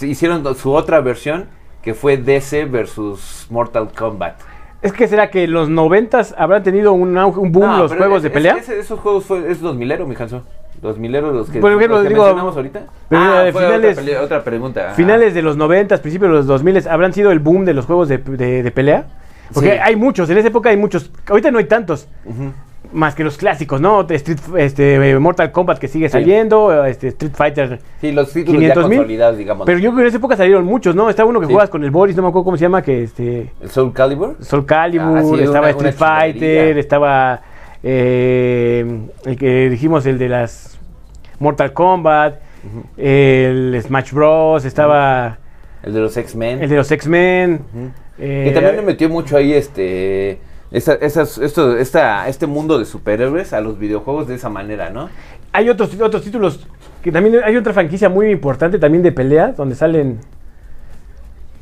hicieron 0.00 0.54
su 0.54 0.72
otra 0.72 1.00
versión 1.00 1.46
que 1.82 1.94
fue 1.94 2.16
DC 2.16 2.64
versus 2.64 3.46
Mortal 3.50 3.90
Kombat. 3.94 4.40
Es 4.84 4.92
que 4.92 5.08
será 5.08 5.30
que 5.30 5.48
los 5.48 5.68
noventas 5.70 6.34
habrán 6.38 6.62
tenido 6.62 6.92
un, 6.92 7.14
auge- 7.16 7.38
un 7.38 7.50
boom 7.52 7.66
No, 7.66 7.78
los 7.78 7.92
juegos 7.94 8.18
es- 8.18 8.22
de 8.24 8.28
es- 8.28 8.34
pelea. 8.34 8.56
ese- 8.56 8.78
esos 8.78 9.00
juegos 9.00 9.24
fue, 9.24 9.50
es 9.50 9.60
2000ero, 9.62 10.06
mi 10.06 10.14
Hanso. 10.14 10.42
2000ero 10.82 11.32
los 11.32 11.48
que, 11.48 11.58
Por 11.60 11.72
ejemplo, 11.72 11.96
los 11.96 12.02
que 12.02 12.08
digo, 12.10 12.22
mencionamos 12.24 12.56
ahorita. 12.56 12.80
pero 13.08 13.22
ah, 13.22 13.42
de 13.44 13.52
fue 13.52 13.62
finales- 13.64 13.98
otra, 13.98 14.20
otra 14.22 14.44
pregunta. 14.44 14.90
Finales 14.94 15.32
de 15.32 15.40
los 15.40 15.56
noventas, 15.56 16.00
principios 16.00 16.30
de 16.30 16.36
los 16.36 16.46
2000 16.46 16.86
habrán 16.88 17.14
sido 17.14 17.32
el 17.32 17.38
boom 17.38 17.64
de 17.64 17.72
los 17.72 17.86
juegos 17.86 18.08
de, 18.08 18.18
de- 18.18 18.62
de 18.62 18.70
pelea. 18.70 19.06
Porque 19.54 19.72
Sí. 19.72 19.78
hay 19.82 19.96
muchos, 19.96 20.28
en 20.30 20.36
esa 20.38 20.48
época 20.48 20.68
hay 20.70 20.76
muchos. 20.76 21.10
Ahorita 21.28 21.50
no 21.50 21.58
hay 21.58 21.64
tantos, 21.64 22.06
Ujú. 22.26 22.52
Más 22.94 23.14
que 23.14 23.24
los 23.24 23.36
clásicos, 23.36 23.80
¿no? 23.80 24.06
Street, 24.08 24.38
este, 24.56 25.18
Mortal 25.18 25.52
Kombat 25.52 25.78
que 25.78 25.88
sigue 25.88 26.08
saliendo, 26.08 26.84
este, 26.86 27.08
Street 27.08 27.32
Fighter. 27.34 27.80
Sí, 28.00 28.12
los 28.12 28.32
títulos 28.32 28.60
500 28.60 28.82
ya 28.84 28.88
consolidados, 28.96 29.36
digamos. 29.38 29.66
Pero 29.66 29.78
yo 29.78 29.90
creo 29.90 29.96
que 29.96 30.02
en 30.02 30.08
esa 30.08 30.16
época 30.18 30.36
salieron 30.36 30.64
muchos, 30.64 30.94
¿no? 30.94 31.10
Estaba 31.10 31.28
uno 31.28 31.40
que 31.40 31.46
Sí. 31.46 31.52
jugabas 31.52 31.70
con 31.70 31.84
el 31.84 31.90
Boris, 31.90 32.16
no 32.16 32.22
me 32.22 32.28
acuerdo 32.28 32.44
cómo 32.44 32.56
se 32.56 32.62
llama, 32.62 32.82
que 32.82 33.02
este. 33.02 33.50
¿El 33.60 33.68
Soul 33.70 33.92
Calibur? 33.92 34.36
Soul 34.40 34.64
Calibur, 34.64 35.18
Ah, 35.18 35.22
sí, 35.22 35.34
estaba 35.42 35.60
una- 35.60 35.70
Street 35.70 35.94
una 35.98 36.06
Fighter, 36.06 36.78
estaba 36.78 37.42
eh, 37.82 39.00
el 39.26 39.36
que 39.36 39.68
dijimos, 39.68 40.06
el 40.06 40.18
de 40.18 40.28
las 40.28 40.78
Mortal 41.38 41.72
Kombat, 41.72 42.36
el 42.96 43.78
Smash 43.82 44.12
Bros, 44.12 44.64
estaba 44.64 45.38
El 45.82 45.92
de 45.92 46.00
los 46.00 46.16
X-Men. 46.16 46.62
el 46.62 46.70
de 46.70 46.76
los 46.76 46.90
X-Men. 46.90 47.60
Eh, 48.18 48.46
Y 48.50 48.54
también 48.54 48.76
le 48.76 48.82
metió 48.82 49.08
mucho 49.08 49.36
ahí 49.36 49.52
este 49.52 50.38
esa- 50.74 50.94
esas, 50.94 51.38
esto, 51.38 51.76
esta, 51.78 52.28
este 52.28 52.46
mundo 52.46 52.78
de 52.78 52.84
superhéroes 52.84 53.52
a 53.52 53.60
los 53.60 53.78
videojuegos 53.78 54.28
de 54.28 54.34
esa 54.34 54.48
manera, 54.50 54.90
¿no? 54.90 55.08
hay 55.52 55.68
otros, 55.68 55.98
otros 56.00 56.22
títulos 56.22 56.66
que 57.02 57.12
también 57.12 57.36
hay 57.44 57.56
otra 57.56 57.72
franquicia 57.72 58.08
muy 58.08 58.30
importante 58.30 58.78
también 58.78 59.02
de 59.04 59.12
pelea, 59.12 59.52
donde 59.56 59.74
salen 59.76 60.18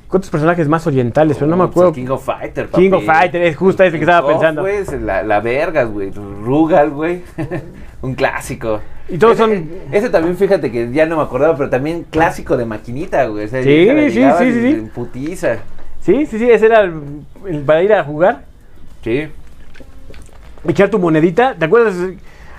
¿cuántos 0.08 0.30
personajes 0.30 0.68
más 0.68 0.86
orientales? 0.86 1.36
Pero 1.36 1.50
no 1.50 1.56
me 1.56 1.64
acuerdo. 1.64 1.92
pues, 1.92 2.02
King 2.04 2.10
of 2.10 2.24
Fighter, 2.24 2.66
King 2.68 2.90
papi. 2.90 2.92
of 2.92 3.04
Fighter, 3.04 3.42
es 3.42 3.56
justo 3.56 3.82
ese 3.82 3.98
que 3.98 4.04
estaba 4.04 4.26
King 4.26 4.32
pensando. 4.34 4.62
güey, 4.62 4.76
es 4.76 4.92
la, 5.00 5.22
la 5.22 5.40
vergas, 5.40 5.90
güey. 5.90 6.10
Rugal, 6.10 6.90
güey. 6.90 7.22
Un 8.02 8.14
clásico. 8.14 8.80
Y 9.08 9.16
todos 9.18 9.34
Ese- 9.34 9.42
son- 9.42 9.68
Ese 9.92 10.10
también, 10.10 10.36
fíjate 10.36 10.70
que 10.72 10.90
ya 10.92 11.06
no 11.06 11.16
me 11.16 11.22
acordaba, 11.22 11.56
pero 11.56 11.70
también 11.70 12.04
clásico 12.10 12.56
de 12.56 12.64
maquinita, 12.66 13.26
güey. 13.26 13.44
O 13.44 13.48
sea, 13.48 13.62
Sí, 13.62 13.88
sí, 13.88 14.10
sí, 14.10 14.52
sí, 14.52 14.72
sí. 14.74 14.88
putiza. 14.94 15.56
Sí, 16.00 16.26
sí, 16.26 16.38
sí, 16.38 16.50
ese 16.50 16.66
era 16.66 16.80
el, 16.80 16.94
el 17.46 17.60
para 17.62 17.82
ir 17.82 17.92
a 17.92 18.02
jugar. 18.04 18.44
Sí. 19.02 19.28
echar 20.68 20.90
tu 20.90 20.98
monedita. 20.98 21.54
¿Te 21.58 21.64
acuerdas? 21.64 21.94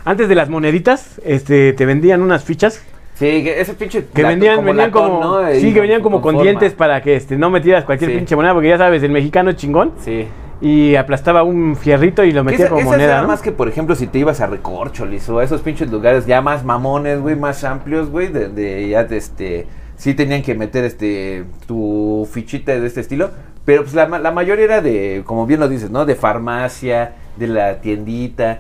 Antes 0.06 0.28
de 0.28 0.36
las 0.36 0.50
moneditas, 0.50 1.22
este, 1.24 1.72
te 1.74 1.86
vendían 1.86 2.22
unas 2.22 2.44
fichas 2.44 2.84
Sí, 3.16 3.44
que 3.44 3.62
ese 3.62 3.74
pinche. 3.76 4.06
que 4.14 4.22
lato- 4.24 4.28
venían, 4.34 4.58
venían 4.66 4.78
latón, 4.91 5.12
como, 5.22 5.39
sí, 5.54 5.74
que 5.74 5.80
venían 5.80 6.02
como 6.02 6.22
con 6.22 6.38
dientes 6.41 6.74
para 6.74 7.02
que 7.02 7.16
este, 7.16 7.38
no 7.38 7.50
metieras 7.50 7.86
cualquier 7.86 8.12
Sí. 8.12 8.18
pinche 8.18 8.36
moneda, 8.36 8.54
porque 8.54 8.70
ya 8.70 8.78
sabes, 8.78 9.02
el 9.04 9.12
mexicano 9.12 9.52
es 9.52 9.56
chingón 9.56 9.94
Sí. 10.04 10.26
y 10.60 10.96
aplastaba 10.96 11.44
un 11.44 11.78
fierrito 11.78 12.26
y 12.26 12.32
lo 12.34 12.44
metía 12.44 12.66
esa- 12.66 12.74
como 12.74 12.82
moneda. 12.91 13.22
más 13.26 13.41
que, 13.41 13.52
por 13.54 13.70
ejemplo, 13.70 13.96
si 13.96 14.08
te 14.08 14.20
ibas 14.20 14.41
a 14.41 14.48
Recorcholis 14.48 15.30
o 15.30 15.39
a 15.39 15.44
esos 15.46 15.62
pinches 15.62 15.89
lugares 15.89 16.26
ya 16.26 16.41
más 16.41 16.66
mamones, 16.66 17.22
güey, 17.22 17.38
más 17.38 17.64
amplios, 17.64 18.10
güey, 18.10 18.28
de, 18.28 18.50
de 18.50 18.89
ya 18.89 19.06
de 19.06 19.16
este 19.18 19.68
sí 19.96 20.14
tenían 20.16 20.41
que 20.41 20.56
meter 20.56 20.84
este 20.84 21.46
tu 21.68 22.28
fichita 22.30 22.78
de 22.78 22.86
este 22.86 23.00
estilo, 23.00 23.30
pero 23.66 23.84
pues 23.84 23.93
la, 23.93 24.07
la 24.07 24.32
mayoría 24.32 24.66
era 24.66 24.82
de, 24.82 25.24
como 25.26 25.45
bien 25.45 25.59
lo 25.59 25.68
dices, 25.70 25.89
¿no? 25.89 26.05
De 26.05 26.16
farmacia, 26.16 27.14
de 27.38 27.47
la 27.47 27.76
tiendita. 27.82 28.59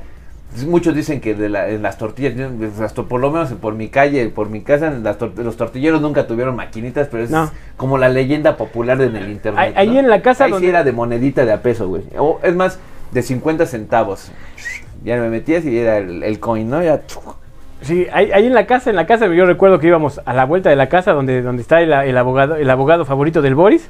Muchos 0.67 0.93
dicen 0.93 1.19
que 1.19 1.33
de 1.33 1.49
la- 1.49 1.67
en 1.69 1.81
las 1.81 1.97
tortillas, 1.97 2.33
pues, 2.59 2.79
hasta 2.79 3.01
por 3.03 3.19
lo 3.19 3.31
menos 3.31 3.51
por 3.53 3.73
mi 3.73 3.87
calle, 3.89 4.29
por 4.29 4.49
mi 4.49 4.61
casa, 4.61 4.87
en 4.87 5.03
las 5.03 5.17
tor- 5.17 5.33
los 5.35 5.57
tortilleros 5.57 5.99
nunca 5.99 6.27
tuvieron 6.27 6.55
maquinitas, 6.55 7.07
pero 7.09 7.23
es 7.23 7.31
No. 7.31 7.49
como 7.75 7.97
la 7.97 8.07
leyenda 8.07 8.55
popular 8.55 9.01
en 9.01 9.15
el 9.15 9.31
internet. 9.31 9.73
Ahí- 9.75 9.97
en 9.97 10.07
la 10.09 10.21
casa 10.21 10.45
Ahí 10.45 10.51
donde- 10.51 10.67
sí 10.67 10.69
era 10.69 10.83
de 10.83 10.91
monedita 10.91 11.43
de 11.45 11.53
a 11.53 11.61
peso, 11.63 11.87
güey. 11.87 12.03
O 12.17 12.39
es 12.43 12.55
más, 12.55 12.77
de 13.11 13.21
50 13.23 13.65
centavos. 13.65 14.31
Ya 15.03 15.17
me 15.17 15.29
metías 15.29 15.65
y 15.65 15.77
era 15.77 15.97
el, 15.97 16.21
el 16.23 16.39
coin, 16.39 16.69
¿no? 16.69 16.81
Ya, 16.83 17.01
Sí, 17.81 18.07
ahí, 18.13 18.31
ahí 18.31 18.45
en 18.45 18.53
la 18.53 18.65
casa, 18.65 18.89
en 18.91 18.95
la 18.95 19.05
casa, 19.05 19.27
yo 19.27 19.45
recuerdo 19.45 19.77
que 19.79 19.87
íbamos 19.87 20.21
a 20.23 20.33
la 20.33 20.45
vuelta 20.45 20.69
de 20.69 20.77
la 20.77 20.87
casa 20.87 21.11
donde, 21.11 21.41
donde 21.41 21.61
está 21.63 21.81
el, 21.81 21.91
el 21.91 22.17
abogado, 22.17 22.55
el 22.55 22.69
abogado 22.69 23.03
favorito 23.05 23.41
del 23.41 23.55
Boris. 23.55 23.89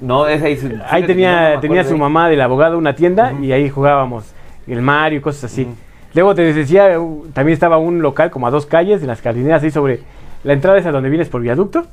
No, 0.00 0.26
es 0.26 0.42
ahí. 0.42 0.80
Ahí 0.88 1.04
tenía, 1.04 1.54
no 1.54 1.60
tenía 1.60 1.84
su 1.84 1.94
ahí. 1.94 2.00
mamá 2.00 2.28
del 2.28 2.40
abogado 2.40 2.78
una 2.78 2.94
tienda 2.94 3.32
y 3.40 3.52
ahí 3.52 3.68
jugábamos 3.68 4.32
el 4.66 4.82
Mario 4.82 5.18
y 5.18 5.22
cosas 5.22 5.44
así. 5.44 5.66
Luego 6.14 6.34
te 6.34 6.52
decía, 6.52 6.98
también 7.32 7.54
estaba 7.54 7.78
un 7.78 8.00
local 8.02 8.30
como 8.30 8.46
a 8.46 8.50
dos 8.50 8.66
calles, 8.66 9.00
en 9.02 9.08
las 9.08 9.20
jardineras, 9.20 9.62
ahí 9.62 9.70
sobre 9.70 10.00
la 10.44 10.52
entrada 10.52 10.78
esa 10.78 10.90
donde 10.90 11.10
vienes 11.10 11.28
por 11.28 11.40
viaducto. 11.42 11.86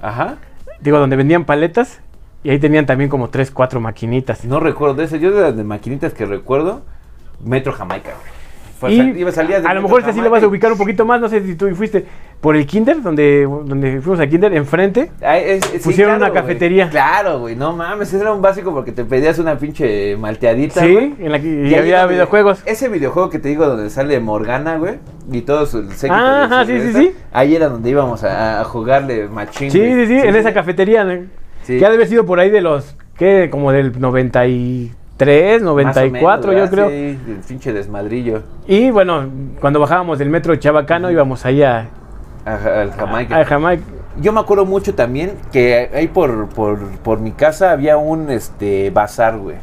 Ajá. 0.00 0.36
Digo, 0.80 0.98
donde 0.98 1.16
vendían 1.16 1.44
paletas. 1.44 2.00
Y 2.44 2.50
ahí 2.50 2.58
tenían 2.58 2.86
también 2.86 3.08
como 3.08 3.28
tres, 3.28 3.52
cuatro 3.52 3.80
maquinitas. 3.80 4.44
No 4.44 4.58
recuerdo 4.58 4.96
de 4.96 5.04
eso. 5.04 5.16
Yo 5.16 5.30
de 5.30 5.42
las 5.42 5.56
de 5.56 5.62
maquinitas 5.62 6.12
que 6.12 6.26
recuerdo, 6.26 6.82
Metro 7.44 7.72
Jamaica. 7.72 8.10
Fue- 8.80 8.92
Y 8.94 8.96
sal- 9.30 9.48
iba- 9.48 9.70
a 9.70 9.74
lo 9.74 9.82
mejor 9.82 10.00
esta 10.00 10.12
sí 10.12 10.20
lo 10.20 10.28
vas 10.28 10.42
a 10.42 10.48
ubicar 10.48 10.72
un 10.72 10.78
poquito 10.78 11.04
más. 11.06 11.20
No 11.20 11.28
sé 11.28 11.40
si 11.44 11.54
tú 11.54 11.72
fuiste 11.76 12.04
por 12.42 12.56
el 12.56 12.66
Kinder, 12.66 13.00
donde, 13.00 13.44
donde 13.44 14.00
fuimos 14.02 14.18
al 14.20 14.28
Kinder, 14.28 14.52
enfrente. 14.52 15.10
Ah, 15.22 15.38
es- 15.38 15.64
es- 15.64 15.70
sí, 15.70 15.78
Pusieron 15.78 16.16
una 16.16 16.32
cafetería. 16.32 16.90
Claro, 16.90 17.38
güey, 17.38 17.54
no 17.56 17.72
mames, 17.72 18.08
ese 18.12 18.20
era 18.20 18.32
un 18.34 18.42
básico 18.42 18.72
porque 18.74 18.90
te 18.92 19.04
pedías 19.04 19.38
una 19.38 19.56
pinche 19.56 20.16
malteadita, 20.16 20.80
Sí, 20.80 20.92
güey. 20.92 21.14
en 21.20 21.30
la 21.32 21.40
que 21.40 21.68
y 21.68 21.74
había 21.76 22.04
videojuegos. 22.06 22.60
Ese 22.66 22.88
videojuego 22.88 23.30
que 23.30 23.38
te 23.38 23.48
digo 23.48 23.64
donde 23.66 23.88
sale 23.90 24.18
Morgana, 24.20 24.76
güey, 24.76 24.96
y 25.30 25.42
todo 25.42 25.64
su 25.66 25.78
el 25.78 25.92
séquito 25.92 26.14
Ajá, 26.20 26.64
su 26.66 26.72
sí, 26.72 26.80
sí, 26.80 26.92
sí. 26.92 27.12
Ahí 27.32 27.54
era 27.54 27.68
donde 27.68 27.88
íbamos 27.88 28.24
a, 28.24 28.60
a 28.60 28.64
jugarle 28.64 29.28
machín. 29.28 29.70
Sí, 29.70 29.78
sí, 29.80 30.06
sí, 30.08 30.14
en 30.18 30.34
esa 30.34 30.52
cafetería. 30.52 31.04
¿no? 31.04 31.12
Que 31.64 31.86
ha 31.86 31.88
de 31.90 31.94
haber 31.94 32.08
sido 32.08 32.26
por 32.26 32.40
ahí 32.40 32.50
de 32.50 32.60
los, 32.60 32.96
¿qué? 33.16 33.48
Como 33.52 33.70
del 33.70 33.92
93, 34.00 35.62
Más 35.62 35.62
o 35.62 35.64
94, 35.64 36.52
menos, 36.52 36.70
yo 36.70 36.76
¿verdad? 36.76 36.88
creo. 36.88 36.88
Sí, 36.88 37.18
el 37.30 37.36
pinche 37.46 37.72
desmadrillo. 37.72 38.42
Y 38.66 38.90
bueno, 38.90 39.26
cuando 39.60 39.78
bajábamos 39.78 40.18
del 40.18 40.28
metro 40.28 40.56
Chabacano 40.56 41.10
íbamos 41.10 41.44
ahí 41.46 41.62
a, 41.62 41.78
Ajá, 41.80 41.90
al 42.44 42.92
Jamaica. 43.44 43.84
Yo 44.20 44.32
me 44.32 44.40
acuerdo 44.40 44.66
mucho 44.66 44.94
también 44.94 45.32
que 45.52 45.88
ahí 45.94 46.08
por, 46.08 46.48
por, 46.50 46.78
por 46.98 47.18
mi 47.20 47.32
casa 47.32 47.70
había 47.72 47.96
un 47.96 48.30
este 48.30 48.90
bazar, 48.90 49.38
güey. 49.38 49.56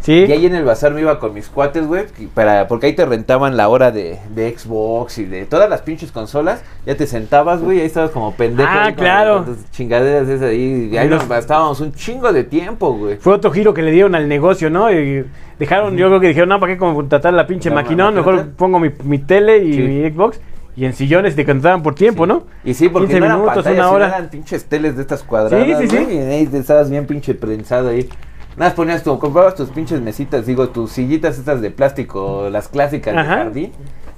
Sí. 0.00 0.24
Y 0.28 0.30
ahí 0.30 0.46
en 0.46 0.54
el 0.54 0.64
bazar 0.64 0.92
me 0.92 1.00
iba 1.00 1.18
con 1.18 1.34
mis 1.34 1.48
cuates, 1.48 1.84
güey, 1.84 2.04
para, 2.32 2.68
porque 2.68 2.86
ahí 2.86 2.92
te 2.92 3.04
rentaban 3.04 3.56
la 3.56 3.68
hora 3.68 3.90
de, 3.90 4.18
de 4.36 4.56
Xbox 4.56 5.18
y 5.18 5.24
de 5.24 5.46
todas 5.46 5.68
las 5.68 5.82
pinches 5.82 6.12
consolas. 6.12 6.62
Ya 6.84 6.94
te 6.96 7.08
sentabas, 7.08 7.60
güey, 7.60 7.78
y 7.78 7.80
ahí 7.80 7.86
estabas 7.86 8.10
como 8.12 8.32
pendejo. 8.34 8.68
Ah, 8.70 8.84
ahí 8.84 8.94
con- 8.94 9.02
claro. 9.02 9.44
con 9.44 9.56
tus 9.56 9.70
chingaderas 9.72 10.28
esas 10.28 10.50
ahí. 10.50 10.90
Y 10.92 10.96
ahí 10.96 11.08
nos 11.08 11.26
gastábamos 11.28 11.80
un 11.80 11.92
chingo 11.92 12.32
de 12.32 12.44
tiempo, 12.44 12.92
güey. 12.92 13.16
Fue 13.16 13.32
otro 13.32 13.50
giro 13.50 13.74
que 13.74 13.82
le 13.82 13.90
dieron 13.90 14.14
al 14.14 14.28
negocio, 14.28 14.70
¿no? 14.70 14.92
Y 14.92 15.24
dejaron, 15.58 15.96
yo 15.96 16.06
creo 16.06 16.20
que 16.20 16.28
dijeron, 16.28 16.50
no, 16.50 16.60
¿para 16.60 16.74
qué 16.74 16.78
contratar 16.78 17.32
la 17.34 17.46
pinche 17.48 17.70
maquinón? 17.72 18.14
Mejor 18.14 18.50
pongo 18.50 18.78
mi, 18.78 18.90
mi 19.02 19.18
tele 19.18 19.58
y 19.64 19.72
Sí. 19.72 19.82
mi 19.82 20.08
Xbox. 20.10 20.38
Y 20.76 20.84
en 20.84 20.92
sillones 20.92 21.34
te 21.34 21.44
contrataban 21.46 21.82
por 21.82 21.94
tiempo, 21.94 22.26
¿no? 22.26 22.44
Y 22.64 22.74
sí, 22.74 22.88
porque 22.90 23.06
15 23.08 23.20
no 23.20 23.26
eran 23.26 23.38
minutos, 23.38 23.64
pantallas, 23.64 23.78
una 23.86 23.90
hora. 23.90 24.08
eran 24.08 24.28
pinches 24.28 24.64
teles 24.66 24.94
de 24.96 25.02
estas 25.02 25.22
cuadradas, 25.22 25.66
Sí, 25.66 25.74
sí, 25.74 25.88
sí. 25.96 26.04
güey, 26.04 26.16
Y 26.18 26.20
ahí 26.20 26.48
estabas 26.52 26.90
bien 26.90 27.06
pinche 27.06 27.34
prensado 27.34 27.88
ahí. 27.88 28.08
Nada 28.56 28.70
más 28.70 28.74
ponías 28.74 29.02
tu, 29.02 29.18
comprabas 29.18 29.54
tus 29.54 29.70
pinches 29.70 30.00
mesitas, 30.00 30.44
digo, 30.46 30.68
tus 30.68 30.90
sillitas 30.92 31.38
estas 31.38 31.60
de 31.60 31.70
plástico, 31.70 32.48
las 32.50 32.68
clásicas 32.68 33.14
de 33.14 33.20
Ajá. 33.20 33.36
jardín. 33.36 33.72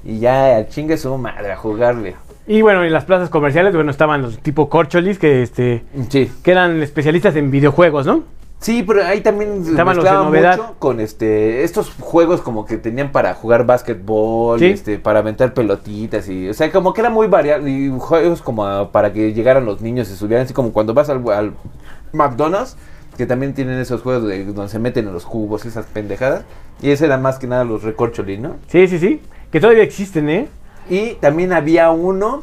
Y 0.04 0.18
ya, 0.20 0.66
chingue 0.68 0.96
su 0.96 1.16
madre, 1.16 1.52
a 1.52 1.56
jugarle. 1.56 2.14
Y 2.46 2.62
bueno, 2.62 2.82
en 2.84 2.92
las 2.92 3.04
plazas 3.04 3.28
comerciales, 3.30 3.74
bueno, 3.74 3.90
estaban 3.90 4.22
los 4.22 4.38
tipo 4.38 4.68
corcholis 4.68 5.18
que, 5.18 5.42
este, 5.42 5.84
Sí. 6.09 6.30
que 6.42 6.50
eran 6.50 6.80
especialistas 6.82 7.36
en 7.36 7.50
videojuegos, 7.50 8.06
¿no? 8.06 8.22
Sí, 8.61 8.82
pero 8.82 9.04
ahí 9.04 9.20
también 9.20 9.62
Estaban 9.64 9.94
los 9.96 10.04
de 10.04 10.11
mezclaba 10.11 10.24
novedad. 10.24 10.56
mucho 10.56 10.74
con 10.80 10.98
este 11.00 11.62
estos 11.62 11.92
juegos 12.00 12.40
como 12.40 12.66
que 12.66 12.76
tenían 12.76 13.12
para 13.12 13.32
jugar 13.34 13.64
básquetbol, 13.66 14.59
Sí. 14.59 14.66
este, 14.66 14.98
para 14.98 15.20
aventar 15.20 15.54
pelotitas 15.54 16.28
y, 16.28 16.48
o 16.48 16.54
sea, 16.54 16.70
como 16.72 16.92
que 16.92 17.00
era 17.02 17.11
muy 17.11 17.28
variado 17.28 17.68
y 17.68 17.88
juegos 17.98 18.42
como 18.42 18.90
para 18.90 19.12
que 19.12 19.32
llegaran 19.32 19.64
los 19.64 19.80
niños 19.80 20.11
y 20.11 20.16
subieran 20.16 20.44
así 20.44 20.54
como 20.54 20.72
cuando 20.72 20.92
vas 20.92 21.09
al, 21.09 21.22
al 21.30 21.52
McDonald's 22.12 22.76
que 23.16 23.26
también 23.26 23.54
tienen 23.54 23.78
esos 23.78 24.02
juegos 24.02 24.26
de 24.28 24.44
donde 24.44 24.68
se 24.70 24.78
meten 24.78 25.06
en 25.06 25.12
los 25.12 25.24
cubos 25.24 25.64
esas 25.64 25.86
pendejadas 25.86 26.42
y 26.82 26.90
ese 26.90 27.06
era 27.06 27.16
más 27.18 27.38
que 27.38 27.46
nada 27.46 27.64
los 27.64 27.82
recorcholis, 27.82 28.38
¿no? 28.40 28.56
Sí, 28.68 28.86
sí, 28.88 28.98
sí. 28.98 29.20
Que 29.52 29.61
todavía 29.61 29.82
existen, 29.82 30.28
¿eh? 30.28 30.48
Y 30.88 31.14
también 31.14 31.52
había 31.52 31.90
uno, 31.90 32.42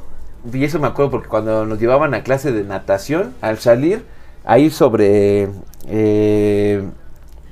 y 0.52 0.64
eso 0.66 0.80
me 0.80 0.88
acuerdo 0.88 1.12
porque 1.12 1.28
cuando 1.30 1.66
nos 1.66 1.80
llevaban 1.80 2.14
a 2.14 2.24
clase 2.24 2.52
de 2.52 2.64
natación, 2.66 3.34
al 3.42 3.58
salir, 3.60 4.04
ahí 4.44 4.70
sobre 4.70 5.48
eh, 5.88 6.84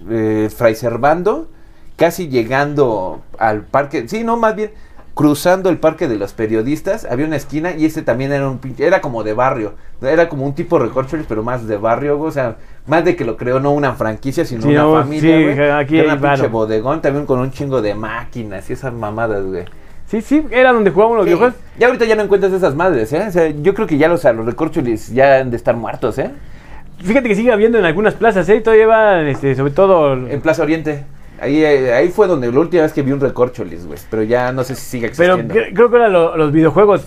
eh, 0.09 0.49
Fray 0.55 0.75
Servando, 0.75 1.47
casi 1.95 2.27
llegando 2.27 3.21
al 3.38 3.61
parque, 3.61 4.07
sí, 4.07 4.23
no, 4.23 4.38
más 4.38 4.55
bien 4.55 4.71
cruzando 5.13 5.69
el 5.69 5.77
parque 5.77 6.07
de 6.07 6.15
los 6.15 6.34
periodistas, 6.34 7.05
había 7.05 7.27
una 7.27 7.36
esquina 7.36 7.73
y 7.77 7.86
ese 7.86 8.01
también 8.01 8.31
era 8.31 8.49
un 8.49 8.57
pinche, 8.57 8.86
era 8.88 8.99
como 8.99 9.23
de 9.23 9.34
barrio, 9.34 9.73
era 10.01 10.27
como 10.27 10.43
un 10.43 10.55
tipo 10.55 10.79
recorcholis, 10.79 11.27
pero 11.29 11.43
más 11.43 11.67
de 11.67 11.77
barrio, 11.77 12.19
o 12.19 12.31
sea, 12.31 12.55
más 12.88 13.05
de 13.05 13.15
que 13.15 13.23
lo 13.23 13.38
creó 13.38 13.59
no 13.59 13.71
una 13.73 13.93
franquicia, 13.93 14.43
sino 14.43 14.63
Sí, 14.63 14.69
una 14.69 14.81
no, 14.81 14.93
familia, 14.93 15.53
sí, 15.55 15.61
aquí 15.71 15.99
era 15.99 16.15
una 16.15 16.29
pinche 16.31 16.47
bodegón 16.47 16.99
también 17.01 17.27
con 17.27 17.39
un 17.39 17.51
chingo 17.51 17.81
de 17.84 17.93
máquinas 17.93 18.67
y 18.69 18.73
esas 18.73 18.91
mamadas, 18.91 19.45
güey. 19.45 19.65
Sí, 20.07 20.21
sí, 20.21 20.45
era 20.49 20.73
donde 20.73 20.89
jugábamos 20.89 21.17
los 21.17 21.25
Sí. 21.25 21.29
videojuegos. 21.29 21.59
Ya 21.77 21.88
ahorita 21.88 22.05
ya 22.05 22.15
no 22.15 22.23
encuentras 22.23 22.51
esas 22.51 22.73
madres, 22.75 23.13
¿eh? 23.13 23.23
O 23.27 23.31
sea, 23.31 23.49
yo 23.49 23.73
creo 23.75 23.86
que 23.88 23.97
ya 23.99 24.07
los, 24.07 24.23
los 24.23 24.45
recorcholis 24.45 25.09
ya 25.13 25.38
han 25.39 25.51
de 25.51 25.57
estar 25.57 25.75
muertos, 25.75 26.17
¿eh? 26.17 26.31
Fíjate 27.02 27.28
que 27.28 27.36
sigue 27.36 27.52
habiendo 27.52 27.78
en 27.80 27.86
algunas 27.86 28.14
plazas, 28.14 28.48
¿eh? 28.50 28.62
Todavía 28.62 28.88
van, 28.88 29.28
este, 29.28 29.56
sobre 29.56 29.72
todo... 29.72 30.14
En 30.14 30.41
Plaza 30.41 30.64
Oriente. 30.64 31.04
Ahí, 31.41 31.62
eh, 31.64 31.94
ahí 31.94 32.10
fue 32.10 32.28
donde 32.28 32.50
la 32.52 32.60
última 32.60 32.84
vez 32.84 32.94
que 32.94 33.02
vi 33.02 33.12
un 33.12 33.20
recorcholis, 33.20 33.86
güey. 33.86 34.00
Pero 34.10 34.24
ya 34.24 34.52
no 34.54 34.64
sé 34.64 34.76
si 34.76 34.82
sigue 34.86 35.12
Pero 35.18 35.36
existiendo. 35.36 35.54
cre- 35.54 35.74
creo 35.76 35.91
que 35.91 35.98
lo- 36.10 36.38
los 36.38 36.52
videojuegos, 36.54 37.04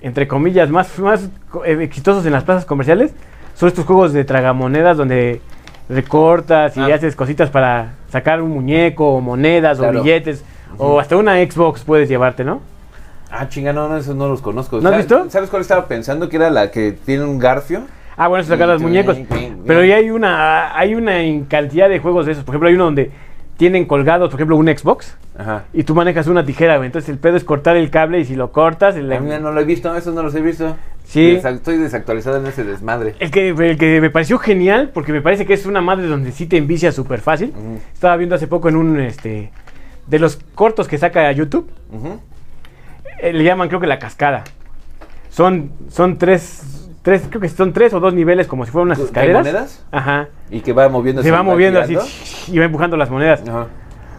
entre 0.00 0.28
comillas, 0.28 0.70
más, 0.70 0.96
más 1.00 1.28
eh, 1.64 1.78
exitosos 1.80 2.24
en 2.26 2.32
las 2.32 2.44
plazas 2.44 2.64
comerciales 2.64 3.12
son 3.56 3.68
estos 3.68 3.84
juegos 3.84 4.12
de 4.12 4.24
tragamonedas 4.24 4.96
donde 4.96 5.40
recortas 5.88 6.76
y 6.76 6.80
Ah. 6.80 6.94
haces 6.94 7.16
cositas 7.16 7.50
para 7.50 7.94
sacar 8.10 8.40
un 8.42 8.50
muñeco 8.50 9.14
o 9.16 9.20
monedas 9.20 9.78
Claro. 9.78 9.98
o 9.98 10.02
billetes 10.02 10.44
o 10.78 11.00
hasta 11.00 11.16
una 11.16 11.34
Xbox 11.42 11.82
puedes 11.82 12.08
llevarte, 12.08 12.44
¿no? 12.44 12.60
Ah, 13.32 13.48
chinga, 13.48 13.72
no, 13.72 13.88
no, 13.88 13.96
esos 13.96 14.14
no 14.14 14.28
los 14.28 14.40
conozco. 14.40 14.80
¿No 14.80 14.88
has 14.88 14.92
¿Sabes- 14.94 15.06
visto? 15.08 15.30
¿Sabes 15.30 15.50
cuál 15.50 15.62
estaba 15.62 15.86
pensando? 15.88 16.28
Que 16.28 16.36
era 16.36 16.50
la 16.50 16.70
que 16.70 16.92
tiene 16.92 17.24
un 17.24 17.38
garfio. 17.40 17.82
Ah, 18.22 18.28
bueno, 18.28 18.42
eso 18.44 18.54
los 18.54 18.82
muñecos. 18.82 19.16
Pero 19.66 19.82
ya 19.82 19.96
hay 19.96 20.10
una, 20.10 20.76
hay 20.78 20.94
una 20.94 21.14
cantidad 21.48 21.88
de 21.88 21.98
juegos 22.00 22.26
de 22.26 22.32
esos. 22.32 22.44
Por 22.44 22.54
ejemplo, 22.54 22.68
hay 22.68 22.74
uno 22.74 22.84
donde 22.84 23.10
tienen 23.56 23.86
colgados, 23.86 24.28
por 24.30 24.38
ejemplo, 24.38 24.56
un 24.56 24.68
Xbox 24.68 25.16
Ajá. 25.38 25.64
y 25.72 25.84
tú 25.84 25.94
manejas 25.94 26.26
una 26.26 26.44
tijera, 26.44 26.76
güey. 26.76 26.86
Entonces 26.86 27.08
el 27.08 27.16
pedo 27.18 27.38
es 27.38 27.44
cortar 27.44 27.76
el 27.76 27.88
cable 27.90 28.20
y 28.20 28.26
si 28.26 28.34
lo 28.36 28.52
cortas, 28.52 28.94
el, 28.96 29.10
A 29.10 29.20
mí 29.20 29.30
no 29.40 29.52
lo 29.52 29.60
he 29.60 29.64
visto, 29.64 29.94
esos 29.96 30.14
no 30.14 30.22
los 30.22 30.34
he 30.34 30.42
visto. 30.42 30.76
Sí. 31.04 31.36
Desa- 31.40 31.54
Estoy 31.54 31.78
desactualizado 31.78 32.36
en 32.38 32.46
ese 32.46 32.62
desmadre. 32.62 33.14
El 33.20 33.30
que, 33.30 33.48
el 33.48 33.78
que 33.78 34.00
me 34.02 34.10
pareció 34.10 34.38
genial, 34.38 34.90
porque 34.92 35.12
me 35.12 35.22
parece 35.22 35.46
que 35.46 35.54
es 35.54 35.64
una 35.64 35.80
madre 35.80 36.06
donde 36.06 36.30
sí 36.32 36.44
te 36.46 36.58
envicia 36.58 36.92
súper 36.92 37.20
fácil. 37.20 37.54
Estaba 37.94 38.16
viendo 38.16 38.34
hace 38.34 38.46
poco 38.46 38.68
en 38.68 38.76
un, 38.76 39.00
este, 39.00 39.50
de 40.06 40.18
los 40.18 40.38
cortos 40.54 40.88
que 40.88 40.98
saca 40.98 41.32
YouTube, 41.32 41.70
Ujú. 41.90 42.20
eh, 43.22 43.32
le 43.32 43.44
llaman 43.44 43.68
creo 43.68 43.80
que 43.80 43.86
la 43.86 43.98
cascada. 43.98 44.44
Son, 45.30 45.70
son 45.90 46.18
tres, 46.18 46.62
tres, 47.02 47.22
creo 47.28 47.40
que 47.40 47.48
son 47.48 47.72
tres 47.72 47.92
o 47.94 48.00
dos 48.00 48.14
niveles 48.14 48.46
como 48.46 48.64
si 48.64 48.70
fueran 48.70 48.88
unas 48.88 48.98
¿Hay 48.98 49.04
escaleras. 49.04 49.38
monedas? 49.46 49.86
Ajá. 49.90 50.28
Y 50.50 50.60
que 50.60 50.72
va 50.72 50.88
moviendo. 50.88 51.22
Se 51.22 51.30
va 51.30 51.42
moviendo 51.42 51.80
así 51.80 51.96
y 52.52 52.58
va 52.58 52.64
empujando 52.64 52.96
las 52.96 53.10
monedas. 53.10 53.42
Ajá. 53.48 53.68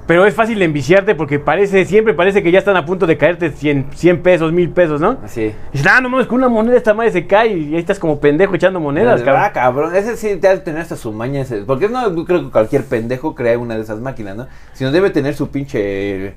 Pero 0.07 0.25
es 0.25 0.33
fácil 0.33 0.59
de 0.59 0.65
enviciarte 0.65 1.15
porque 1.15 1.39
parece, 1.39 1.85
siempre 1.85 2.13
parece 2.13 2.43
que 2.43 2.51
ya 2.51 2.59
están 2.59 2.75
a 2.75 2.85
punto 2.85 3.07
de 3.07 3.17
caerte 3.17 3.51
100, 3.51 3.91
100 3.93 4.21
pesos, 4.21 4.51
1000 4.51 4.69
pesos, 4.71 4.99
¿no? 4.99 5.17
Así. 5.23 5.53
Y 5.71 5.77
dices, 5.77 5.87
ah, 5.89 6.01
no 6.01 6.09
mames, 6.09 6.27
con 6.27 6.39
una 6.39 6.49
moneda 6.49 6.75
esta 6.75 6.93
madre 6.93 7.11
se 7.11 7.27
cae 7.27 7.55
y 7.55 7.75
ahí 7.75 7.79
estás 7.79 7.97
como 7.97 8.19
pendejo 8.19 8.55
echando 8.55 8.79
monedas, 8.81 9.21
cabrón. 9.21 9.43
Ah, 9.45 9.51
cabrón. 9.53 9.95
Ese 9.95 10.17
sí 10.17 10.35
debe 10.35 10.57
tener 10.57 10.81
hasta 10.81 10.97
su 10.97 11.13
maña. 11.13 11.41
Ese, 11.41 11.61
porque 11.61 11.87
no 11.87 12.25
creo 12.25 12.43
que 12.43 12.49
cualquier 12.49 12.83
pendejo 12.83 13.35
crea 13.35 13.57
una 13.57 13.75
de 13.75 13.83
esas 13.83 13.99
máquinas, 13.99 14.35
¿no? 14.35 14.47
Sino 14.73 14.91
debe 14.91 15.11
tener 15.11 15.33
su 15.33 15.49
pinche. 15.49 16.33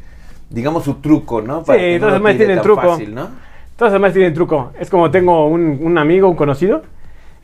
Digamos 0.51 0.85
su 0.85 0.97
truco, 1.01 1.41
¿no? 1.43 1.65
Sí, 1.65 1.73
que 1.73 1.99
las 1.99 2.21
madres 2.21 2.37
tire 2.37 2.47
tienen 2.47 2.63
truco. 2.63 2.83
fácil, 2.83 3.13
¿no? 3.15 3.31
Todas 3.77 3.93
además 3.93 4.13
tienen 4.13 4.35
truco. 4.35 4.73
Es 4.79 4.89
como 4.91 5.11
tengo 5.11 5.47
un, 5.47 5.79
un 5.83 5.99
amigo, 5.99 6.29
un 6.29 6.37
conocido, 6.37 6.83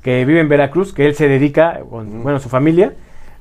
que 0.02 0.24
vive 0.24 0.40
en 0.40 0.48
Veracruz, 0.48 0.92
que 0.92 1.06
él 1.06 1.14
se 1.14 1.28
dedica, 1.28 1.80
con, 1.90 2.22
bueno, 2.22 2.38
su 2.38 2.48
familia, 2.48 2.94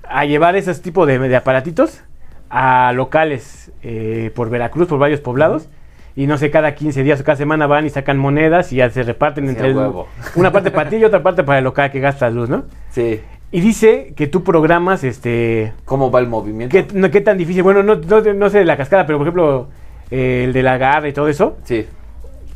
a 0.08 0.26
llevar 0.26 0.56
esos 0.56 0.82
tipos 0.82 1.08
de, 1.08 1.20
de 1.20 1.36
aparatitos 1.36 2.02
a 2.50 2.92
locales 2.94 3.72
eh, 3.84 4.32
por 4.34 4.50
Veracruz, 4.50 4.88
por 4.88 4.98
varios 5.00 5.20
poblados. 5.22 5.70
y 6.16 6.26
no 6.26 6.38
sé, 6.40 6.50
cada 6.50 6.74
15 6.74 7.04
días 7.04 7.22
o 7.22 7.24
cada 7.24 7.36
semana 7.38 7.68
van 7.68 7.86
y 7.86 7.90
sacan 7.92 8.18
monedas 8.18 8.74
y 8.74 8.78
ya 8.78 8.90
se 8.90 9.04
reparten 9.04 9.46
Sí, 9.46 9.52
entre 9.52 9.68
el- 9.68 9.78
huevo. 9.78 10.08
una 10.36 10.52
parte 10.52 10.72
para 10.72 10.90
ti 10.90 10.96
y 10.98 11.06
otra 11.06 11.22
parte 11.22 11.44
para 11.44 11.60
el 11.60 11.64
local 11.64 11.92
que 11.92 12.00
gastas 12.00 12.34
luz, 12.34 12.50
¿no? 12.50 12.64
Sí. 12.90 13.22
Y 13.52 13.62
dice 13.62 14.14
que 14.18 14.28
tú 14.28 14.44
programas 14.44 15.04
este 15.04 15.74
¿Cómo 15.86 16.12
va 16.12 16.20
el 16.20 16.28
movimiento? 16.28 16.72
¿Qué, 16.76 16.88
no, 16.94 17.10
qué 17.10 17.22
tan 17.22 17.38
difícil? 17.38 17.64
Bueno, 17.64 17.84
no, 17.84 17.96
no, 17.96 18.22
no 18.34 18.50
sé 18.50 18.60
de 18.60 18.66
la 18.66 18.76
cascada, 18.78 19.06
pero 19.06 19.18
por 19.20 19.28
ejemplo, 19.28 19.68
eh, 20.12 20.44
el 20.46 20.54
de 20.54 20.64
la 20.64 20.78
garra 20.78 21.08
y 21.08 21.14
todo 21.14 21.28
eso. 21.30 21.58
Sí. 21.64 21.86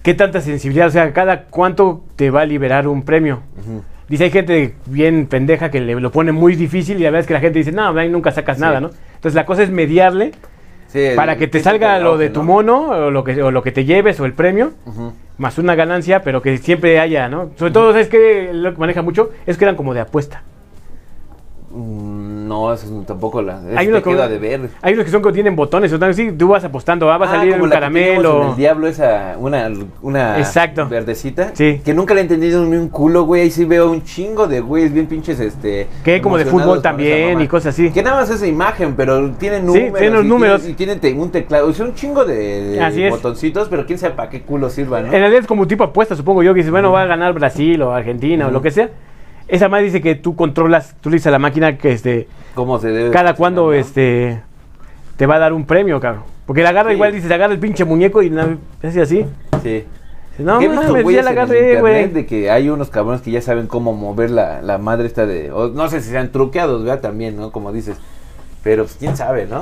¿Qué 0.04 0.14
tanta 0.14 0.42
sensibilidad? 0.42 0.88
O 0.88 0.92
sea, 0.92 1.14
¿cada 1.14 1.46
cuánto 1.46 2.04
te 2.18 2.30
va 2.30 2.42
a 2.42 2.46
liberar 2.46 2.88
un 2.88 3.04
premio? 3.04 3.40
Dice, 4.10 4.26
hay 4.26 4.32
gente 4.32 4.76
bien 4.86 5.28
pendeja 5.28 5.72
que 5.72 5.80
le 5.80 5.96
lo 5.96 6.12
pone 6.12 6.32
muy 6.34 6.56
difícil 6.56 6.98
y 6.98 7.04
la 7.04 7.06
verdad 7.10 7.22
es 7.22 7.28
que 7.28 7.34
la 7.34 7.40
gente 7.40 7.60
dice, 7.60 7.72
no, 7.72 7.98
ahí 7.98 8.10
nunca 8.10 8.32
sacas 8.32 8.58
Sí. 8.58 8.62
nada, 8.62 8.82
¿no? 8.82 8.90
Entonces 9.16 9.34
la 9.34 9.46
cosa 9.46 9.64
es 9.64 9.72
mediarle 9.72 10.34
Sí, 10.88 11.00
el 11.00 11.16
para 11.16 11.38
que 11.38 11.48
te 11.48 11.60
salga 11.62 11.98
lo 12.00 12.18
de 12.18 12.30
tu 12.30 12.42
¿no? 12.42 12.46
mono 12.46 12.82
o 12.90 13.10
lo, 13.12 13.24
que, 13.24 13.42
o 13.42 13.50
lo 13.50 13.64
que 13.64 13.72
te 13.72 13.86
lleves 13.86 14.20
o 14.20 14.26
el 14.26 14.34
premio, 14.34 14.74
más 15.38 15.58
una 15.58 15.74
ganancia, 15.74 16.22
pero 16.22 16.42
que 16.42 16.58
siempre 16.58 17.00
haya, 17.00 17.30
¿no? 17.30 17.52
Sobre 17.56 17.72
todo, 17.72 17.98
es 17.98 18.10
que 18.10 18.50
lo 18.54 18.74
que 18.74 18.80
maneja 18.80 19.02
mucho 19.02 19.32
es 19.48 19.58
que 19.58 19.64
eran 19.66 19.76
como 19.78 19.94
de 19.94 20.02
apuesta. 20.02 20.44
Mm, 21.72 22.33
No, 22.44 22.74
eso 22.74 22.88
no- 22.92 23.02
tampoco 23.04 23.42
la. 23.42 23.60
Hay 23.76 23.86
te 23.86 23.92
unos, 23.92 24.04
queda 24.04 24.28
de 24.28 24.38
ver. 24.38 24.70
hay 24.82 24.94
unos 24.94 25.06
que 25.06 25.12
son 25.12 25.22
que 25.22 25.32
tienen 25.32 25.56
botones, 25.56 25.92
o 25.94 26.00
tal, 26.00 26.14
sí, 26.14 26.32
tú 26.32 26.50
vas 26.50 26.64
apostando, 26.64 27.12
ah, 27.12 27.18
va 27.18 27.26
a 27.26 27.30
Ah, 27.30 27.36
salir 27.38 27.54
un 27.56 27.64
que 27.64 27.70
caramelo. 27.70 28.50
el 28.52 28.56
diablo, 28.56 28.88
esa, 28.88 29.36
una, 29.40 29.70
una 30.02 30.38
Exacto. 30.40 30.88
verdecita. 30.88 31.52
Sí. 31.54 31.82
Que 31.84 31.94
nunca 31.94 32.14
le 32.14 32.22
he 32.22 32.24
entendido 32.24 32.64
ni 32.66 32.76
un 32.78 32.90
culo, 32.90 33.24
güey. 33.24 33.42
Ahí 33.44 33.52
sí 33.52 33.66
veo 33.66 33.90
un 33.92 34.04
chingo 34.04 34.48
de 34.48 34.60
güeyes 34.62 34.94
bien 34.94 35.08
pinches, 35.08 35.40
este. 35.40 35.88
Que 36.04 36.22
como 36.22 36.38
de 36.38 36.46
fútbol 36.46 36.82
también 36.82 37.40
y 37.42 37.48
cosas 37.48 37.74
así. 37.74 37.92
Que 37.92 38.04
nada 38.04 38.18
más 38.22 38.30
esa 38.30 38.46
imagen, 38.48 38.96
pero 38.96 39.32
tienen 39.32 39.62
Sí, 39.62 39.66
números. 39.68 39.94
tienen 40.00 40.14
los 40.14 40.26
y 40.26 40.28
números. 40.28 40.62
tienen- 40.62 40.74
y 40.74 40.76
tienen 40.78 41.00
te- 41.00 41.14
un 41.14 41.32
teclado. 41.32 41.70
Es 41.70 41.80
un 41.80 41.94
chingo 41.96 42.26
de, 42.26 42.78
es. 42.78 43.10
botoncitos, 43.12 43.70
pero 43.70 43.86
quién 43.86 43.98
sabe 44.00 44.14
para 44.16 44.30
qué 44.30 44.42
culo 44.42 44.70
sirvan, 44.70 45.04
¿no? 45.08 45.14
En 45.14 45.20
realidad 45.20 45.42
es 45.42 45.48
como 45.48 45.68
tipo 45.68 45.84
apuesta, 45.84 46.16
supongo 46.16 46.44
yo, 46.44 46.54
que 46.54 46.58
dices, 46.60 46.72
bueno, 46.72 46.92
va 46.92 47.04
a 47.04 47.06
ganar 47.06 47.34
Brasil 47.34 47.82
o 47.82 47.92
Argentina 47.94 48.48
o 48.48 48.52
lo 48.52 48.62
que 48.62 48.72
sea. 48.72 48.90
Esa 49.48 49.70
más 49.70 49.82
dice 49.84 50.02
que 50.02 50.16
tú 50.16 50.36
controlas, 50.36 50.96
tú 51.02 51.10
le 51.10 51.16
dices 51.16 51.28
a 51.28 51.32
la 51.32 51.40
máquina 51.40 51.78
que 51.78 51.92
este, 51.92 52.28
¿Cómo 52.56 52.80
se 52.80 52.90
debe? 52.90 53.12
cada 53.12 53.36
cuando 53.36 53.66
¿no? 53.66 53.74
este 53.74 54.42
te 55.18 55.26
va 55.26 55.36
a 55.36 55.40
dar 55.40 55.54
un 55.54 55.66
premio, 55.66 56.00
cabrón. 56.00 56.24
Porque 56.46 56.64
la 56.64 56.70
agarra 56.70 56.90
Sí. 56.90 56.96
igual, 56.96 57.14
dices, 57.14 57.32
agarra 57.32 57.54
el 57.54 57.60
pinche 57.60 57.86
muñeco 57.86 58.22
y 58.24 58.34
hace 58.82 59.02
así. 59.02 59.26
Sí. 59.62 59.84
No 60.40 60.58
Que 60.60 60.66
he 60.66 60.70
visto 60.70 60.88
mames, 60.94 61.16
ya 61.16 61.22
la 61.22 61.30
agarré, 61.30 61.80
güey. 61.80 62.08
De 62.10 62.26
que 62.26 62.50
hay 62.50 62.68
unos 62.70 62.90
cabrones 62.90 63.22
que 63.22 63.30
ya 63.32 63.40
saben 63.42 63.68
cómo 63.68 63.94
mover 63.94 64.32
la, 64.32 64.62
la 64.64 64.80
madre 64.80 65.06
esta 65.06 65.26
de... 65.28 65.52
o 65.52 65.68
no 65.70 65.88
sé 65.90 66.02
si 66.02 66.10
sean 66.10 66.32
truqueados, 66.32 66.84
¿verdad? 66.84 67.02
También, 67.02 67.38
¿no? 67.38 67.52
Como 67.52 67.72
dices. 67.72 67.98
Pero 68.64 68.84
pues 68.86 68.96
quién 69.00 69.16
sabe, 69.16 69.46
¿no? 69.46 69.62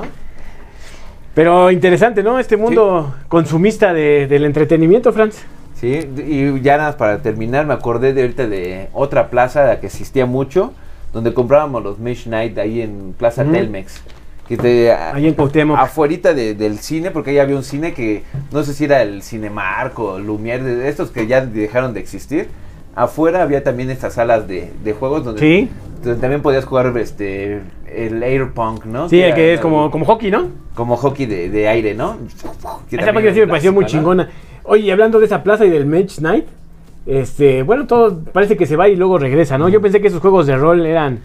Pero 1.34 1.70
interesante, 1.70 2.22
¿no? 2.22 2.38
Este 2.38 2.56
mundo 2.56 3.14
consumista 3.28 3.92
de- 3.92 4.26
del 4.26 4.44
entretenimiento, 4.44 5.12
Franz. 5.12 5.42
Sí, 5.82 5.98
y 6.28 6.60
ya 6.62 6.76
nada 6.76 6.90
más 6.90 6.94
para 6.94 7.22
terminar, 7.22 7.66
me 7.66 7.74
acordé 7.74 8.12
de 8.14 8.22
ahorita 8.22 8.46
de 8.46 8.88
otra 8.92 9.30
plaza 9.30 9.64
la 9.66 9.80
que 9.80 9.86
existía 9.88 10.26
mucho, 10.26 10.72
donde 11.12 11.34
comprábamos 11.34 11.82
los 11.82 11.98
Mesh 11.98 12.28
Night 12.28 12.56
ahí 12.56 12.80
en 12.82 13.14
Plaza 13.18 13.42
Mm. 13.42 13.50
Telmex. 13.52 14.00
Que 14.46 14.56
te, 14.56 14.92
Ahí 14.92 15.26
en 15.26 15.34
Cuauhtémoc. 15.34 15.76
afuerita 15.76 16.34
de- 16.34 16.54
del 16.54 16.78
cine, 16.78 17.10
porque 17.10 17.30
ahí 17.30 17.38
había 17.40 17.56
un 17.56 17.64
cine 17.64 17.94
que 17.94 18.22
no 18.52 18.62
sé 18.62 18.74
si 18.74 18.84
era 18.84 19.02
el 19.02 19.22
Cinemark 19.24 19.98
o 19.98 20.20
Lumière, 20.20 20.62
de 20.62 20.88
estos 20.88 21.10
que 21.10 21.26
ya 21.26 21.44
dejaron 21.44 21.94
de 21.94 22.00
existir. 22.00 22.48
Afuera 22.94 23.42
había 23.42 23.64
también 23.64 23.90
estas 23.90 24.14
salas 24.14 24.46
de, 24.46 24.70
de 24.84 24.92
juegos 24.92 25.24
donde, 25.24 25.40
Sí. 25.40 25.68
también 26.20 26.42
podías 26.42 26.64
jugar 26.64 26.96
este 26.96 27.60
el 27.92 28.22
air 28.22 28.52
punk, 28.52 28.84
¿no? 28.84 29.08
Sí, 29.08 29.20
era- 29.20 29.34
que 29.34 29.54
es 29.54 29.60
como, 29.60 29.90
como 29.90 30.04
hockey, 30.04 30.30
¿no? 30.30 30.46
como 30.74 30.96
hockey 30.96 31.26
de, 31.26 31.50
de 31.50 31.68
aire, 31.68 31.94
¿no? 31.94 32.16
Que 32.88 32.96
Esa 32.96 33.12
máquina 33.12 33.34
sí 33.34 33.40
me 33.40 33.46
pareció 33.48 33.72
muy 33.72 33.84
clásico, 33.84 34.14
¿no? 34.14 34.26
Oye, 34.64 34.90
hablando 34.92 35.18
de 35.18 35.26
esa 35.26 35.42
plaza 35.42 35.64
y 35.64 35.70
del 35.70 35.86
Mage 35.86 36.20
Night, 36.20 36.46
este, 37.06 37.62
bueno, 37.62 37.86
todo 37.86 38.18
parece 38.32 38.56
que 38.56 38.66
se 38.66 38.76
va 38.76 38.88
y 38.88 38.96
luego 38.96 39.18
regresa, 39.18 39.58
¿no? 39.58 39.68
Yo 39.68 39.80
pensé 39.80 40.00
que 40.00 40.06
esos 40.08 40.20
juegos 40.20 40.46
de 40.46 40.56
rol 40.56 40.86
eran 40.86 41.18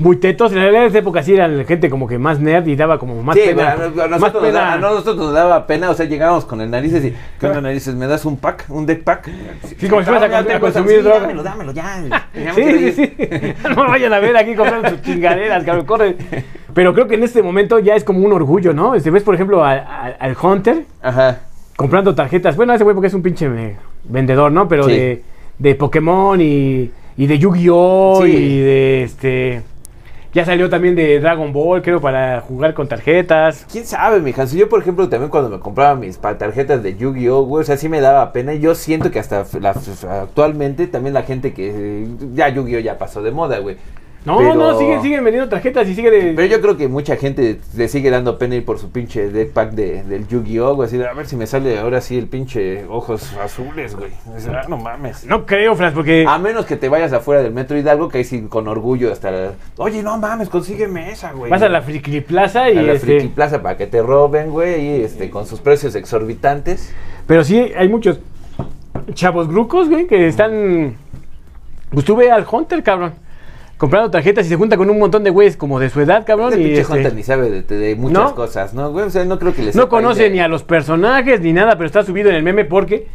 muy 0.00 0.16
tetos. 0.16 0.50
En 0.52 0.58
realidad 0.58 0.82
en 0.84 0.88
esa 0.88 0.98
época 0.98 1.22
sí 1.22 1.34
eran 1.34 1.64
gente 1.66 1.90
como 1.90 2.08
que 2.08 2.18
más 2.18 2.40
nerd 2.40 2.66
y 2.66 2.74
daba 2.76 2.98
como 2.98 3.22
más 3.22 3.36
sí, 3.36 3.42
pena. 3.44 3.72
a, 3.72 3.76
más 3.76 3.94
nosotros, 3.94 4.32
nos 4.32 4.42
pena. 4.42 4.52
da- 4.60 4.72
a 4.72 4.78
nosotros 4.78 5.16
nos 5.16 5.32
daba 5.32 5.66
pena, 5.66 5.90
o 5.90 5.94
sea, 5.94 6.06
llegábamos 6.06 6.44
con 6.44 6.60
el 6.60 6.70
narices 6.70 7.04
y, 7.04 7.14
¿qué 7.38 7.46
onda 7.46 7.60
narices? 7.60 7.94
¿Me 7.94 8.06
das 8.08 8.24
un 8.24 8.36
pack? 8.38 8.64
¿Un 8.68 8.84
deck 8.86 9.04
pack? 9.04 9.30
Sí, 9.78 9.86
como 9.88 10.00
si 10.02 10.08
fueras 10.10 10.30
a- 10.32 10.56
a 10.56 10.60
consumir 10.60 10.96
sí, 10.96 11.02
droga. 11.02 11.20
Dámelo, 11.20 11.42
dámelo, 11.42 11.72
ya. 11.72 12.02
Sí, 12.54 12.62
sí, 12.64 12.92
sí. 12.92 13.14
No 13.76 13.84
vayan 13.86 14.12
a 14.12 14.18
ver 14.18 14.36
aquí 14.36 14.54
comprando 14.56 14.88
sus 14.88 15.02
chingaderas, 15.02 15.62
cabrón, 15.62 15.86
corre. 15.86 16.16
Pero 16.74 16.92
creo 16.92 17.06
que 17.06 17.14
en 17.14 17.22
este 17.22 17.42
momento 17.42 17.78
ya 17.78 17.94
es 17.94 18.02
como 18.04 18.20
un 18.20 18.32
orgullo, 18.32 18.72
¿no? 18.74 18.94
Este, 18.94 19.10
ves, 19.10 19.22
por 19.22 19.34
ejemplo, 19.34 19.62
al 19.64 20.36
Hunter 20.42 20.84
Ajá. 21.00 21.40
Comprando 21.76 22.14
tarjetas. 22.14 22.56
Bueno, 22.56 22.72
ese 22.74 22.84
güey 22.84 22.94
porque 22.94 23.08
es 23.08 23.14
un 23.14 23.22
pinche 23.22 23.48
vendedor, 24.04 24.50
¿no? 24.52 24.68
Pero 24.68 24.84
Sí. 24.84 24.92
de, 24.92 25.22
de 25.58 25.74
Pokémon 25.74 26.40
y, 26.40 26.90
y 27.16 27.26
de 27.26 27.38
Yu-Gi-Oh! 27.38 28.20
Sí. 28.24 28.30
y 28.30 28.58
de 28.60 29.02
este. 29.04 29.62
Ya 30.34 30.44
salió 30.44 30.68
también 30.68 30.94
de 30.94 31.18
Dragon 31.18 31.50
Ball, 31.50 31.80
creo, 31.80 31.98
para 31.98 32.42
jugar 32.42 32.74
con 32.74 32.86
tarjetas. 32.88 33.66
¿Quién 33.72 33.86
sabe, 33.86 34.20
mi 34.20 34.34
Hanso? 34.36 34.54
Yo, 34.54 34.68
por 34.68 34.82
ejemplo, 34.82 35.08
también 35.08 35.30
cuando 35.30 35.48
me 35.48 35.58
compraba 35.60 35.94
mis 35.94 36.18
tarjetas 36.18 36.82
de 36.82 36.94
Yu-Gi-Oh, 36.94 37.44
güey, 37.44 37.62
o 37.62 37.64
sea, 37.64 37.78
sí 37.78 37.88
me 37.88 38.02
daba 38.02 38.32
pena. 38.34 38.52
Y 38.52 38.60
yo 38.60 38.74
siento 38.74 39.10
que 39.10 39.18
hasta 39.18 39.46
la- 39.60 39.74
actualmente 40.20 40.88
también 40.88 41.14
la 41.14 41.22
gente 41.22 41.54
que... 41.54 42.06
Ya 42.34 42.50
Yu-Gi-Oh 42.50 42.80
ya 42.80 42.98
pasó 42.98 43.22
de 43.22 43.30
moda, 43.30 43.60
güey. 43.60 43.76
No, 44.26 44.38
Pero- 44.38 44.54
no, 44.54 44.76
siguen, 44.76 45.00
siguen 45.02 45.22
vendiendo 45.24 45.48
tarjetas 45.48 45.86
y 45.88 45.94
sigue 45.94 46.10
de. 46.10 46.32
Pero 46.34 46.46
yo 46.48 46.60
creo 46.60 46.76
que 46.76 46.88
mucha 46.88 47.14
gente 47.16 47.60
le 47.76 47.86
sigue 47.86 48.10
dando 48.10 48.38
pena 48.38 48.56
ir 48.56 48.64
por 48.64 48.78
su 48.80 48.90
pinche 48.90 49.30
deck 49.30 49.52
pack 49.52 49.70
de, 49.70 50.02
del 50.02 50.26
Yu-Gi-Oh, 50.26 50.74
güey. 50.74 50.88
Así 50.88 50.96
de, 50.98 51.06
a 51.06 51.12
ver 51.12 51.26
si 51.26 51.36
me 51.36 51.46
sale 51.46 51.78
ahora 51.78 52.00
sí 52.00 52.18
el 52.18 52.26
pinche 52.26 52.84
ojos 52.86 53.32
azules, 53.36 53.94
güey. 53.94 54.10
Ah, 54.52 54.62
no 54.68 54.78
mames. 54.78 55.24
No 55.26 55.46
creo, 55.46 55.76
Franz, 55.76 55.94
porque. 55.94 56.24
A 56.28 56.38
menos 56.38 56.66
que 56.66 56.76
te 56.76 56.88
vayas 56.88 57.12
afuera 57.12 57.40
del 57.40 57.52
Metro 57.52 57.78
Hidalgo, 57.78 58.08
que 58.08 58.18
ahí 58.18 58.24
sí 58.24 58.42
con 58.48 58.66
orgullo 58.66 59.12
hasta... 59.12 59.30
la- 59.30 59.52
Oye, 59.76 60.02
no 60.02 60.18
mames, 60.18 60.48
consígueme 60.48 61.12
esa, 61.12 61.30
güey. 61.32 61.48
Vas 61.48 61.62
a 61.62 61.68
la 61.68 61.80
Friki 61.82 62.20
Plaza 62.20 62.68
y 62.68 62.78
a 62.78 62.82
la 62.82 62.92
este, 62.94 63.06
Friki 63.06 63.28
Plaza 63.28 63.62
para 63.62 63.76
que 63.76 63.86
te 63.86 64.02
roben, 64.02 64.50
güey, 64.50 64.84
y 64.98 65.02
este, 65.04 65.30
con 65.30 65.46
sus 65.46 65.60
precios 65.60 65.94
exorbitantes. 65.94 66.92
Pero 67.28 67.44
sí, 67.44 67.70
hay 67.76 67.88
muchos 67.88 68.18
chavos 69.14 69.46
grucos, 69.46 69.88
güey, 69.88 70.08
que 70.08 70.26
están. 70.26 70.96
Pues 71.90 72.04
tú 72.04 72.16
ve 72.16 72.32
al 72.32 72.44
Hunter, 72.50 72.82
cabrón. 72.82 73.12
Comprando 73.78 74.10
tarjetas 74.10 74.46
y 74.46 74.48
se 74.48 74.56
junta 74.56 74.76
con 74.78 74.88
un 74.88 74.98
montón 74.98 75.22
de 75.22 75.30
güeyes 75.30 75.56
como 75.56 75.78
de 75.78 75.90
su 75.90 76.00
edad, 76.00 76.24
cabrón. 76.26 76.52
El 76.54 76.60
y 76.60 76.64
pinche 76.64 76.80
este, 76.80 76.92
Hunter 76.94 77.14
ni 77.14 77.22
sabe 77.22 77.50
de, 77.50 77.62
de 77.62 77.94
muchas 77.94 78.22
¿No? 78.30 78.34
cosas, 78.34 78.72
¿no, 78.72 78.90
güey? 78.90 79.04
O 79.06 79.10
sea, 79.10 79.24
no 79.26 79.38
creo 79.38 79.54
que 79.54 79.62
les 79.62 79.76
no 79.76 79.88
conoce 79.88 80.30
ni 80.30 80.40
a 80.40 80.48
los 80.48 80.62
personajes 80.62 81.40
ni 81.42 81.52
nada, 81.52 81.72
pero 81.76 81.86
está 81.86 82.02
subido 82.02 82.30
en 82.30 82.36
el 82.36 82.42
meme 82.42 82.64
porque 82.64 83.06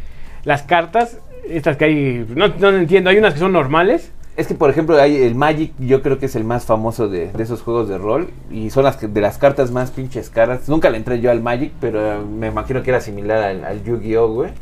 las 0.44 0.62
cartas, 0.62 1.18
estas 1.48 1.76
que 1.76 1.84
hay, 1.86 2.26
no, 2.36 2.48
no 2.48 2.68
entiendo, 2.70 3.10
hay 3.10 3.16
unas 3.18 3.34
que 3.34 3.40
son 3.40 3.52
normales. 3.52 4.12
Es 4.36 4.46
que, 4.46 4.54
por 4.54 4.70
ejemplo, 4.70 4.96
hay 4.98 5.16
el 5.22 5.34
Magic, 5.34 5.72
yo 5.78 6.00
creo 6.00 6.18
que 6.18 6.24
es 6.26 6.36
el 6.36 6.44
más 6.44 6.64
famoso 6.64 7.08
de, 7.08 7.30
de 7.32 7.42
esos 7.42 7.60
juegos 7.60 7.88
de 7.88 7.98
rol. 7.98 8.30
Y 8.50 8.70
son 8.70 8.84
las 8.84 8.96
que- 8.96 9.06
de 9.08 9.20
las 9.20 9.36
cartas 9.36 9.72
más 9.72 9.90
pinches 9.90 10.30
caras. 10.30 10.68
Nunca 10.70 10.88
le 10.88 10.96
entré 10.96 11.20
yo 11.20 11.30
al 11.30 11.42
Magic, 11.42 11.72
pero 11.80 12.24
me 12.24 12.46
imagino 12.46 12.82
que 12.82 12.90
era 12.90 13.00
similar 13.02 13.42
al, 13.42 13.64
al 13.64 13.84
Yu-Gi-Oh, 13.84 14.28
güey. 14.32 14.52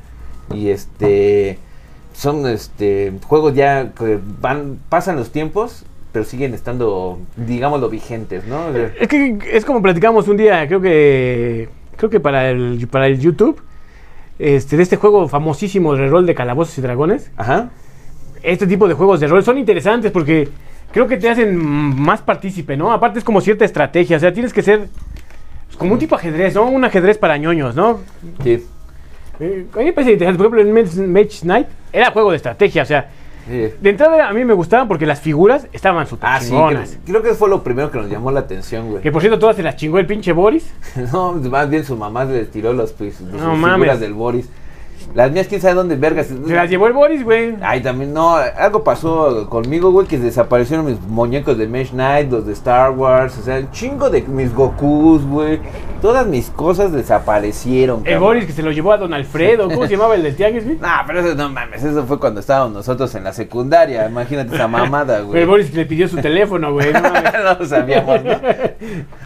Y 0.55 0.70
este. 0.70 1.59
Son 2.14 2.44
este 2.48 3.12
juegos 3.24 3.55
ya 3.55 3.92
que 3.96 4.18
van 4.40 4.80
pasan 4.88 5.14
los 5.14 5.30
tiempos, 5.30 5.84
pero 6.13 6.25
siguen 6.25 6.55
estando, 6.55 7.19
digámoslo, 7.37 7.89
vigentes, 7.89 8.45
¿no? 8.47 8.67
O 8.67 8.73
sea, 8.73 8.93
Es 9.01 9.09
que 9.09 9.39
es 9.53 9.65
como 9.65 9.81
platicamos 9.83 10.27
un 10.29 10.37
día, 10.37 10.67
creo 10.67 10.81
que 10.81 11.69
creo 11.97 12.11
que 12.11 12.21
para 12.21 12.51
el 12.51 12.89
para 12.91 13.07
el 13.07 13.19
YouTube 13.21 13.61
este 14.39 14.77
de 14.77 14.83
este 14.83 14.97
juego 14.97 15.29
famosísimo 15.29 15.95
de 15.95 16.09
rol 16.09 16.25
de 16.27 16.35
calabozos 16.35 16.77
y 16.79 16.81
dragones. 16.81 17.31
Ajá. 17.37 17.71
Este 18.43 18.67
tipo 18.67 18.89
de 18.89 18.95
juegos 18.95 19.21
de 19.21 19.27
rol 19.27 19.45
son 19.45 19.59
interesantes 19.59 20.11
porque 20.11 20.49
creo 20.93 21.07
que 21.07 21.19
te 21.19 21.29
hacen 21.29 21.57
más 21.57 22.23
partícipe, 22.23 22.77
¿no? 22.77 22.91
Aparte 22.91 23.19
es 23.19 23.25
como 23.25 23.41
cierta 23.43 23.65
estrategia, 23.67 24.17
o 24.17 24.21
sea, 24.21 24.33
tienes 24.33 24.53
que 24.55 24.63
ser 24.63 24.89
pues, 25.67 25.77
como 25.77 25.93
un 25.93 25.99
tipo 25.99 26.15
ajedrez, 26.16 26.55
¿no? 26.55 26.65
Un 26.65 26.85
ajedrez 26.85 27.19
para 27.19 27.37
ñoños, 27.37 27.74
¿no? 27.77 28.01
Sí. 28.43 28.65
Eh, 29.41 29.66
a 29.74 29.78
mí 29.78 29.85
me 29.85 29.93
parece 29.93 30.12
interesante. 30.12 30.39
Por 30.49 30.59
ejemplo, 30.59 30.61
en 30.81 30.87
Mage- 30.87 31.07
Mage 31.07 31.41
Knight 31.43 31.66
era 31.93 32.11
juego 32.11 32.31
de 32.31 32.37
estrategia. 32.37 32.82
O 32.82 32.87
sea, 32.87 33.11
sí. 33.47 33.69
de 33.81 33.91
entrada 33.91 34.29
a 34.29 34.33
mí 34.33 34.45
me 34.45 34.55
gustaban 34.55 34.89
porque 34.89 35.07
las 35.07 35.21
figuras 35.21 35.67
estaban 35.73 36.07
súper 36.07 36.29
Ah, 36.31 36.41
sí, 36.41 36.51
creo, 36.51 36.83
creo 37.07 37.23
que 37.23 37.35
fue 37.35 37.49
lo 37.49 37.62
primero 37.62 37.91
que 37.91 37.99
nos 37.99 38.11
llamó 38.11 38.31
la 38.31 38.41
atención, 38.41 38.91
güey. 38.91 39.03
Que 39.03 39.11
por 39.11 39.21
cierto, 39.23 39.39
todas 39.39 39.57
se 39.57 39.62
las 39.62 39.77
chingó 39.77 39.99
el 39.99 40.07
pinche 40.07 40.33
Boris. 40.33 40.73
No, 41.12 41.33
más 41.33 41.69
bien 41.69 41.85
su 41.85 41.97
mamá 41.97 42.25
le 42.25 42.45
tiró 42.45 42.73
los, 42.73 42.93
pues, 42.93 43.17
sus 43.17 43.27
figuras 43.29 44.01
del 44.01 44.15
Boris. 44.15 44.49
Las 45.14 45.32
mías, 45.32 45.48
quién 45.48 45.60
sabe 45.60 45.74
dónde 45.74 45.97
vergas. 45.97 46.27
Se 46.27 46.55
las 46.55 46.70
llevó 46.70 46.86
el 46.86 46.93
Boris, 46.93 47.24
güey. 47.24 47.56
Ay, 47.62 47.81
también, 47.81 48.14
no, 48.14 48.36
algo 48.36 48.85
pasó 48.85 49.48
conmigo, 49.48 49.90
güey, 49.90 50.06
que 50.06 50.18
desaparecieron 50.18 50.86
mis 50.86 51.01
muñecos 51.01 51.59
de 51.59 51.66
Mesh 51.66 51.90
Knight, 51.90 52.31
los 52.31 52.47
de 52.47 52.52
Star 52.52 52.93
Wars, 52.93 53.36
o 53.39 53.43
sea, 53.43 53.59
un 53.59 53.70
chingo 53.72 54.09
de 54.09 54.22
mis 54.22 54.55
Gokus, 54.55 55.24
güey. 55.27 55.60
Todas 56.01 56.27
mis 56.27 56.48
cosas 56.51 56.93
desaparecieron, 56.93 57.98
El 57.98 58.05
cabrón. 58.05 58.20
Boris 58.20 58.47
que 58.47 58.52
se 58.52 58.62
lo 58.62 58.70
llevó 58.70 58.93
a 58.93 58.98
Don 58.98 59.12
Alfredo. 59.12 59.68
¿Cómo 59.68 59.85
se 59.86 59.93
llamaba 59.93 60.14
el 60.14 60.22
del 60.22 60.36
Tianguis, 60.36 60.64
güey? 60.64 60.78
Nah, 60.78 61.05
pero 61.06 61.20
eso 61.20 61.35
no 61.35 61.48
mames, 61.48 61.82
eso 61.82 62.05
fue 62.05 62.18
cuando 62.18 62.40
estábamos 62.40 62.72
nosotros 62.72 63.14
en 63.14 63.24
la 63.24 63.32
secundaria. 63.32 64.09
Imagínate 64.09 64.55
esa 64.55 64.68
mamada, 64.68 65.20
güey. 65.20 65.43
El 65.43 65.48
Boris 65.48 65.74
le 65.74 65.85
pidió 65.86 66.09
su 66.09 66.16
teléfono, 66.18 66.72
güey. 66.72 66.93
No, 66.93 67.01
no 67.02 67.59
lo 67.59 67.66
sabíamos, 67.66 68.24
¿no? 68.24 68.40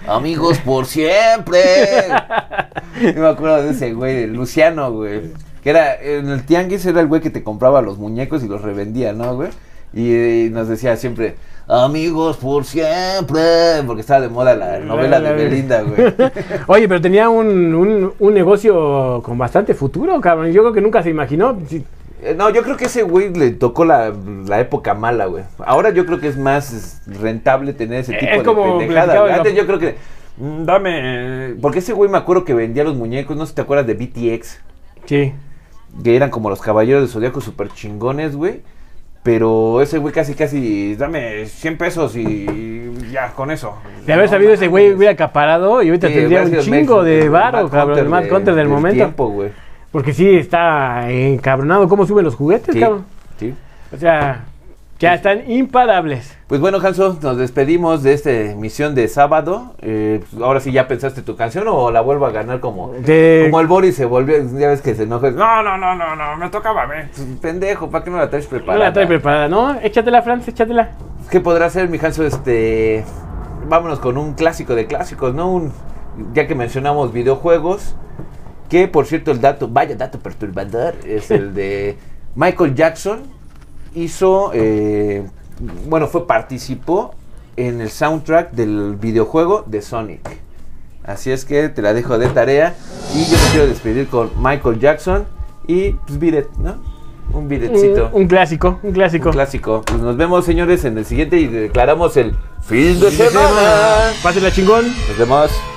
Amigos 0.08 0.58
por 0.58 0.86
siempre. 0.86 1.60
Yo 3.14 3.20
me 3.20 3.28
acuerdo 3.28 3.62
de 3.62 3.70
ese 3.70 3.92
güey, 3.92 4.26
Luciano, 4.26 4.90
güey. 4.92 5.32
Que 5.64 5.70
era, 5.70 6.00
en 6.00 6.28
el 6.28 6.44
tianguis 6.44 6.84
era 6.86 7.00
el 7.00 7.06
güey 7.08 7.20
que 7.22 7.30
te 7.30 7.42
compraba 7.42 7.80
los 7.82 7.98
muñecos 7.98 8.44
y 8.44 8.48
los 8.48 8.62
revendía, 8.62 9.12
¿no, 9.14 9.34
güey? 9.34 9.48
Y, 9.94 10.46
y 10.46 10.50
nos 10.50 10.68
decía 10.68 10.96
siempre, 10.96 11.36
amigos 11.66 12.36
por 12.36 12.64
siempre, 12.64 13.82
porque 13.86 14.02
estaba 14.02 14.20
de 14.20 14.28
moda 14.28 14.54
la 14.54 14.78
novela 14.80 15.20
de 15.20 15.32
Belinda, 15.32 15.82
güey. 15.84 16.12
Oye, 16.66 16.86
pero 16.88 17.00
tenía 17.00 17.28
un, 17.30 17.74
un, 17.74 18.12
un 18.18 18.34
negocio 18.34 19.22
con 19.24 19.38
bastante 19.38 19.72
futuro, 19.72 20.20
cabrón. 20.20 20.52
Yo 20.52 20.62
creo 20.62 20.72
que 20.74 20.80
nunca 20.80 21.02
se 21.02 21.10
imaginó. 21.10 21.56
Eh, 22.22 22.34
No, 22.36 22.50
yo 22.50 22.62
creo 22.62 22.76
que 22.76 22.84
ese 22.86 23.02
güey 23.02 23.32
le 23.32 23.52
tocó 23.52 23.84
la, 23.84 24.12
la 24.46 24.60
época 24.60 24.94
mala, 24.94 25.26
güey. 25.26 25.44
Ahora 25.64 25.90
yo 25.90 26.04
creo 26.04 26.20
que 26.20 26.28
es 26.28 26.36
más 26.36 27.00
rentable 27.06 27.72
tener 27.72 28.00
ese 28.00 28.14
Es 28.14 28.20
tipo 28.20 28.36
de 28.38 28.42
como 28.42 28.78
pendejada. 28.78 29.34
Antes 29.34 29.54
yo 29.54 29.64
creo 29.66 29.78
que, 29.78 29.94
mm, 30.36 30.64
dame... 30.64 31.54
Porque 31.62 31.78
ese 31.78 31.92
güey 31.92 32.10
me 32.10 32.18
acuerdo 32.18 32.44
que 32.44 32.52
vendía 32.52 32.84
los 32.84 32.96
muñecos, 32.96 33.36
no 33.36 33.46
sé 33.46 33.50
si 33.50 33.54
te 33.56 33.62
acuerdas 33.62 33.86
de 33.86 33.94
BTX. 33.94 34.58
Sí. 35.06 35.32
Que 36.02 36.16
eran 36.16 36.30
como 36.30 36.50
los 36.50 36.60
caballeros 36.60 37.02
del 37.02 37.10
zodiaco 37.10 37.40
super 37.40 37.68
chingones, 37.70 38.34
güey. 38.36 38.62
Pero 39.22 39.80
ese 39.80 39.96
güey 39.98 40.12
casi, 40.12 40.34
casi, 40.34 40.96
dame 40.96 41.46
100 41.46 41.78
pesos 41.78 42.14
y 42.14 42.92
ya, 43.10 43.30
con 43.32 43.50
eso. 43.50 43.74
De 44.04 44.12
haber 44.12 44.26
No 44.26 44.30
sabido 44.32 44.52
ese 44.52 44.68
güey 44.68 44.92
hubiera 44.92 45.12
acaparado 45.14 45.82
y 45.82 45.88
ahorita 45.88 46.08
Sí, 46.08 46.14
tendría 46.14 46.42
un 46.42 46.58
chingo 46.58 46.96
Max- 46.96 47.06
de 47.06 47.28
varo, 47.30 47.70
cabrón. 47.70 47.98
El 47.98 48.10
de- 48.10 48.34
Hunter 48.34 48.54
del 48.54 48.68
momento. 48.68 48.96
tiempo, 48.96 49.28
güey. 49.28 49.50
Porque 49.90 50.12
sí, 50.12 50.28
está 50.36 51.10
encabronado 51.10 51.88
cómo 51.88 52.04
suben 52.06 52.24
los 52.24 52.34
juguetes, 52.34 52.74
Sí, 52.74 52.80
cabrón. 52.80 53.06
sí. 53.38 53.54
O 53.94 53.96
sea, 53.96 54.44
ya 54.98 55.14
están 55.14 55.50
imparables. 55.50 56.36
Pues 56.46 56.60
bueno, 56.60 56.78
Hanso, 56.78 57.18
nos 57.20 57.36
despedimos 57.36 58.02
de 58.02 58.12
esta 58.12 58.30
emisión 58.30 58.94
de 58.94 59.08
sábado. 59.08 59.74
Eh, 59.82 60.22
pues 60.30 60.42
ahora 60.42 60.60
sí 60.60 60.72
ya 60.72 60.86
pensaste 60.88 61.22
tu 61.22 61.36
canción 61.36 61.66
o 61.68 61.90
la 61.90 62.00
vuelvo 62.00 62.26
a 62.26 62.30
ganar 62.30 62.60
como, 62.60 62.92
De- 62.92 63.42
como 63.50 63.60
el 63.60 63.66
Boris 63.66 63.96
se 63.96 64.04
volvió, 64.04 64.36
ya 64.58 64.68
ves 64.68 64.80
que 64.82 64.94
se 64.94 65.02
enoja. 65.04 65.30
No, 65.30 65.62
no, 65.62 65.76
no, 65.76 65.94
no, 65.94 66.14
no, 66.16 66.36
me 66.36 66.48
tocaba 66.50 66.82
a 66.82 66.86
ver. 66.86 67.08
Pendejo, 67.40 67.90
¿para 67.90 68.04
qué 68.04 68.10
no 68.10 68.18
la 68.18 68.30
traes 68.30 68.44
No 68.44 68.50
preparada? 68.50 68.84
la 68.84 68.92
trae 68.92 69.06
preparada, 69.06 69.48
¿no? 69.48 69.74
Échatela, 69.80 70.22
Franz, 70.22 70.46
échatela. 70.48 70.90
¿Qué 71.30 71.40
podrá 71.40 71.68
ser, 71.70 71.88
mi 71.88 71.98
Hanso? 71.98 72.24
Este, 72.24 73.04
vámonos 73.68 73.98
con 73.98 74.16
un 74.16 74.34
clásico 74.34 74.74
de 74.74 74.86
clásicos, 74.86 75.34
¿no? 75.34 75.50
Un, 75.50 75.72
ya 76.32 76.46
que 76.46 76.54
mencionamos 76.54 77.12
videojuegos, 77.12 77.96
que 78.68 78.86
por 78.86 79.06
cierto 79.06 79.32
el 79.32 79.40
dato, 79.40 79.68
vaya 79.68 79.96
dato 79.96 80.20
perturbador, 80.20 80.94
es 81.04 81.30
el 81.32 81.52
de 81.54 81.98
Michael 82.36 82.74
Jackson 82.74 83.33
hizo, 83.94 84.50
eh, 84.54 85.26
bueno, 85.86 86.06
fue 86.08 86.26
participó 86.26 87.14
en 87.56 87.80
el 87.80 87.90
soundtrack 87.90 88.52
del 88.52 88.96
videojuego 88.96 89.64
de 89.66 89.82
Sonic. 89.82 90.38
Así 91.04 91.30
es 91.30 91.44
que 91.44 91.68
te 91.68 91.82
la 91.82 91.92
dejo 91.92 92.18
de 92.18 92.28
tarea 92.28 92.74
y 93.14 93.24
yo 93.24 93.36
me 93.36 93.50
quiero 93.52 93.66
despedir 93.66 94.08
con 94.08 94.30
Michael 94.38 94.80
Jackson 94.80 95.26
y 95.66 95.92
pues 95.92 96.18
Beat 96.18 96.34
It, 96.34 96.50
¿no? 96.58 96.76
Un 97.32 97.48
Beat 97.48 97.64
Itcito. 97.64 98.10
Un, 98.12 98.22
un 98.22 98.28
clásico, 98.28 98.78
un 98.82 98.92
clásico. 98.92 99.28
Un 99.28 99.34
clásico. 99.34 99.82
Pues 99.86 100.00
nos 100.00 100.16
vemos, 100.16 100.44
señores, 100.44 100.84
en 100.84 100.96
el 100.98 101.04
siguiente 101.04 101.36
y 101.38 101.46
declaramos 101.46 102.16
el 102.16 102.34
fin 102.62 102.98
de 103.00 103.10
semana. 103.10 104.12
Pásenla 104.22 104.50
chingón. 104.50 104.86
Nos 105.08 105.18
vemos. 105.18 105.73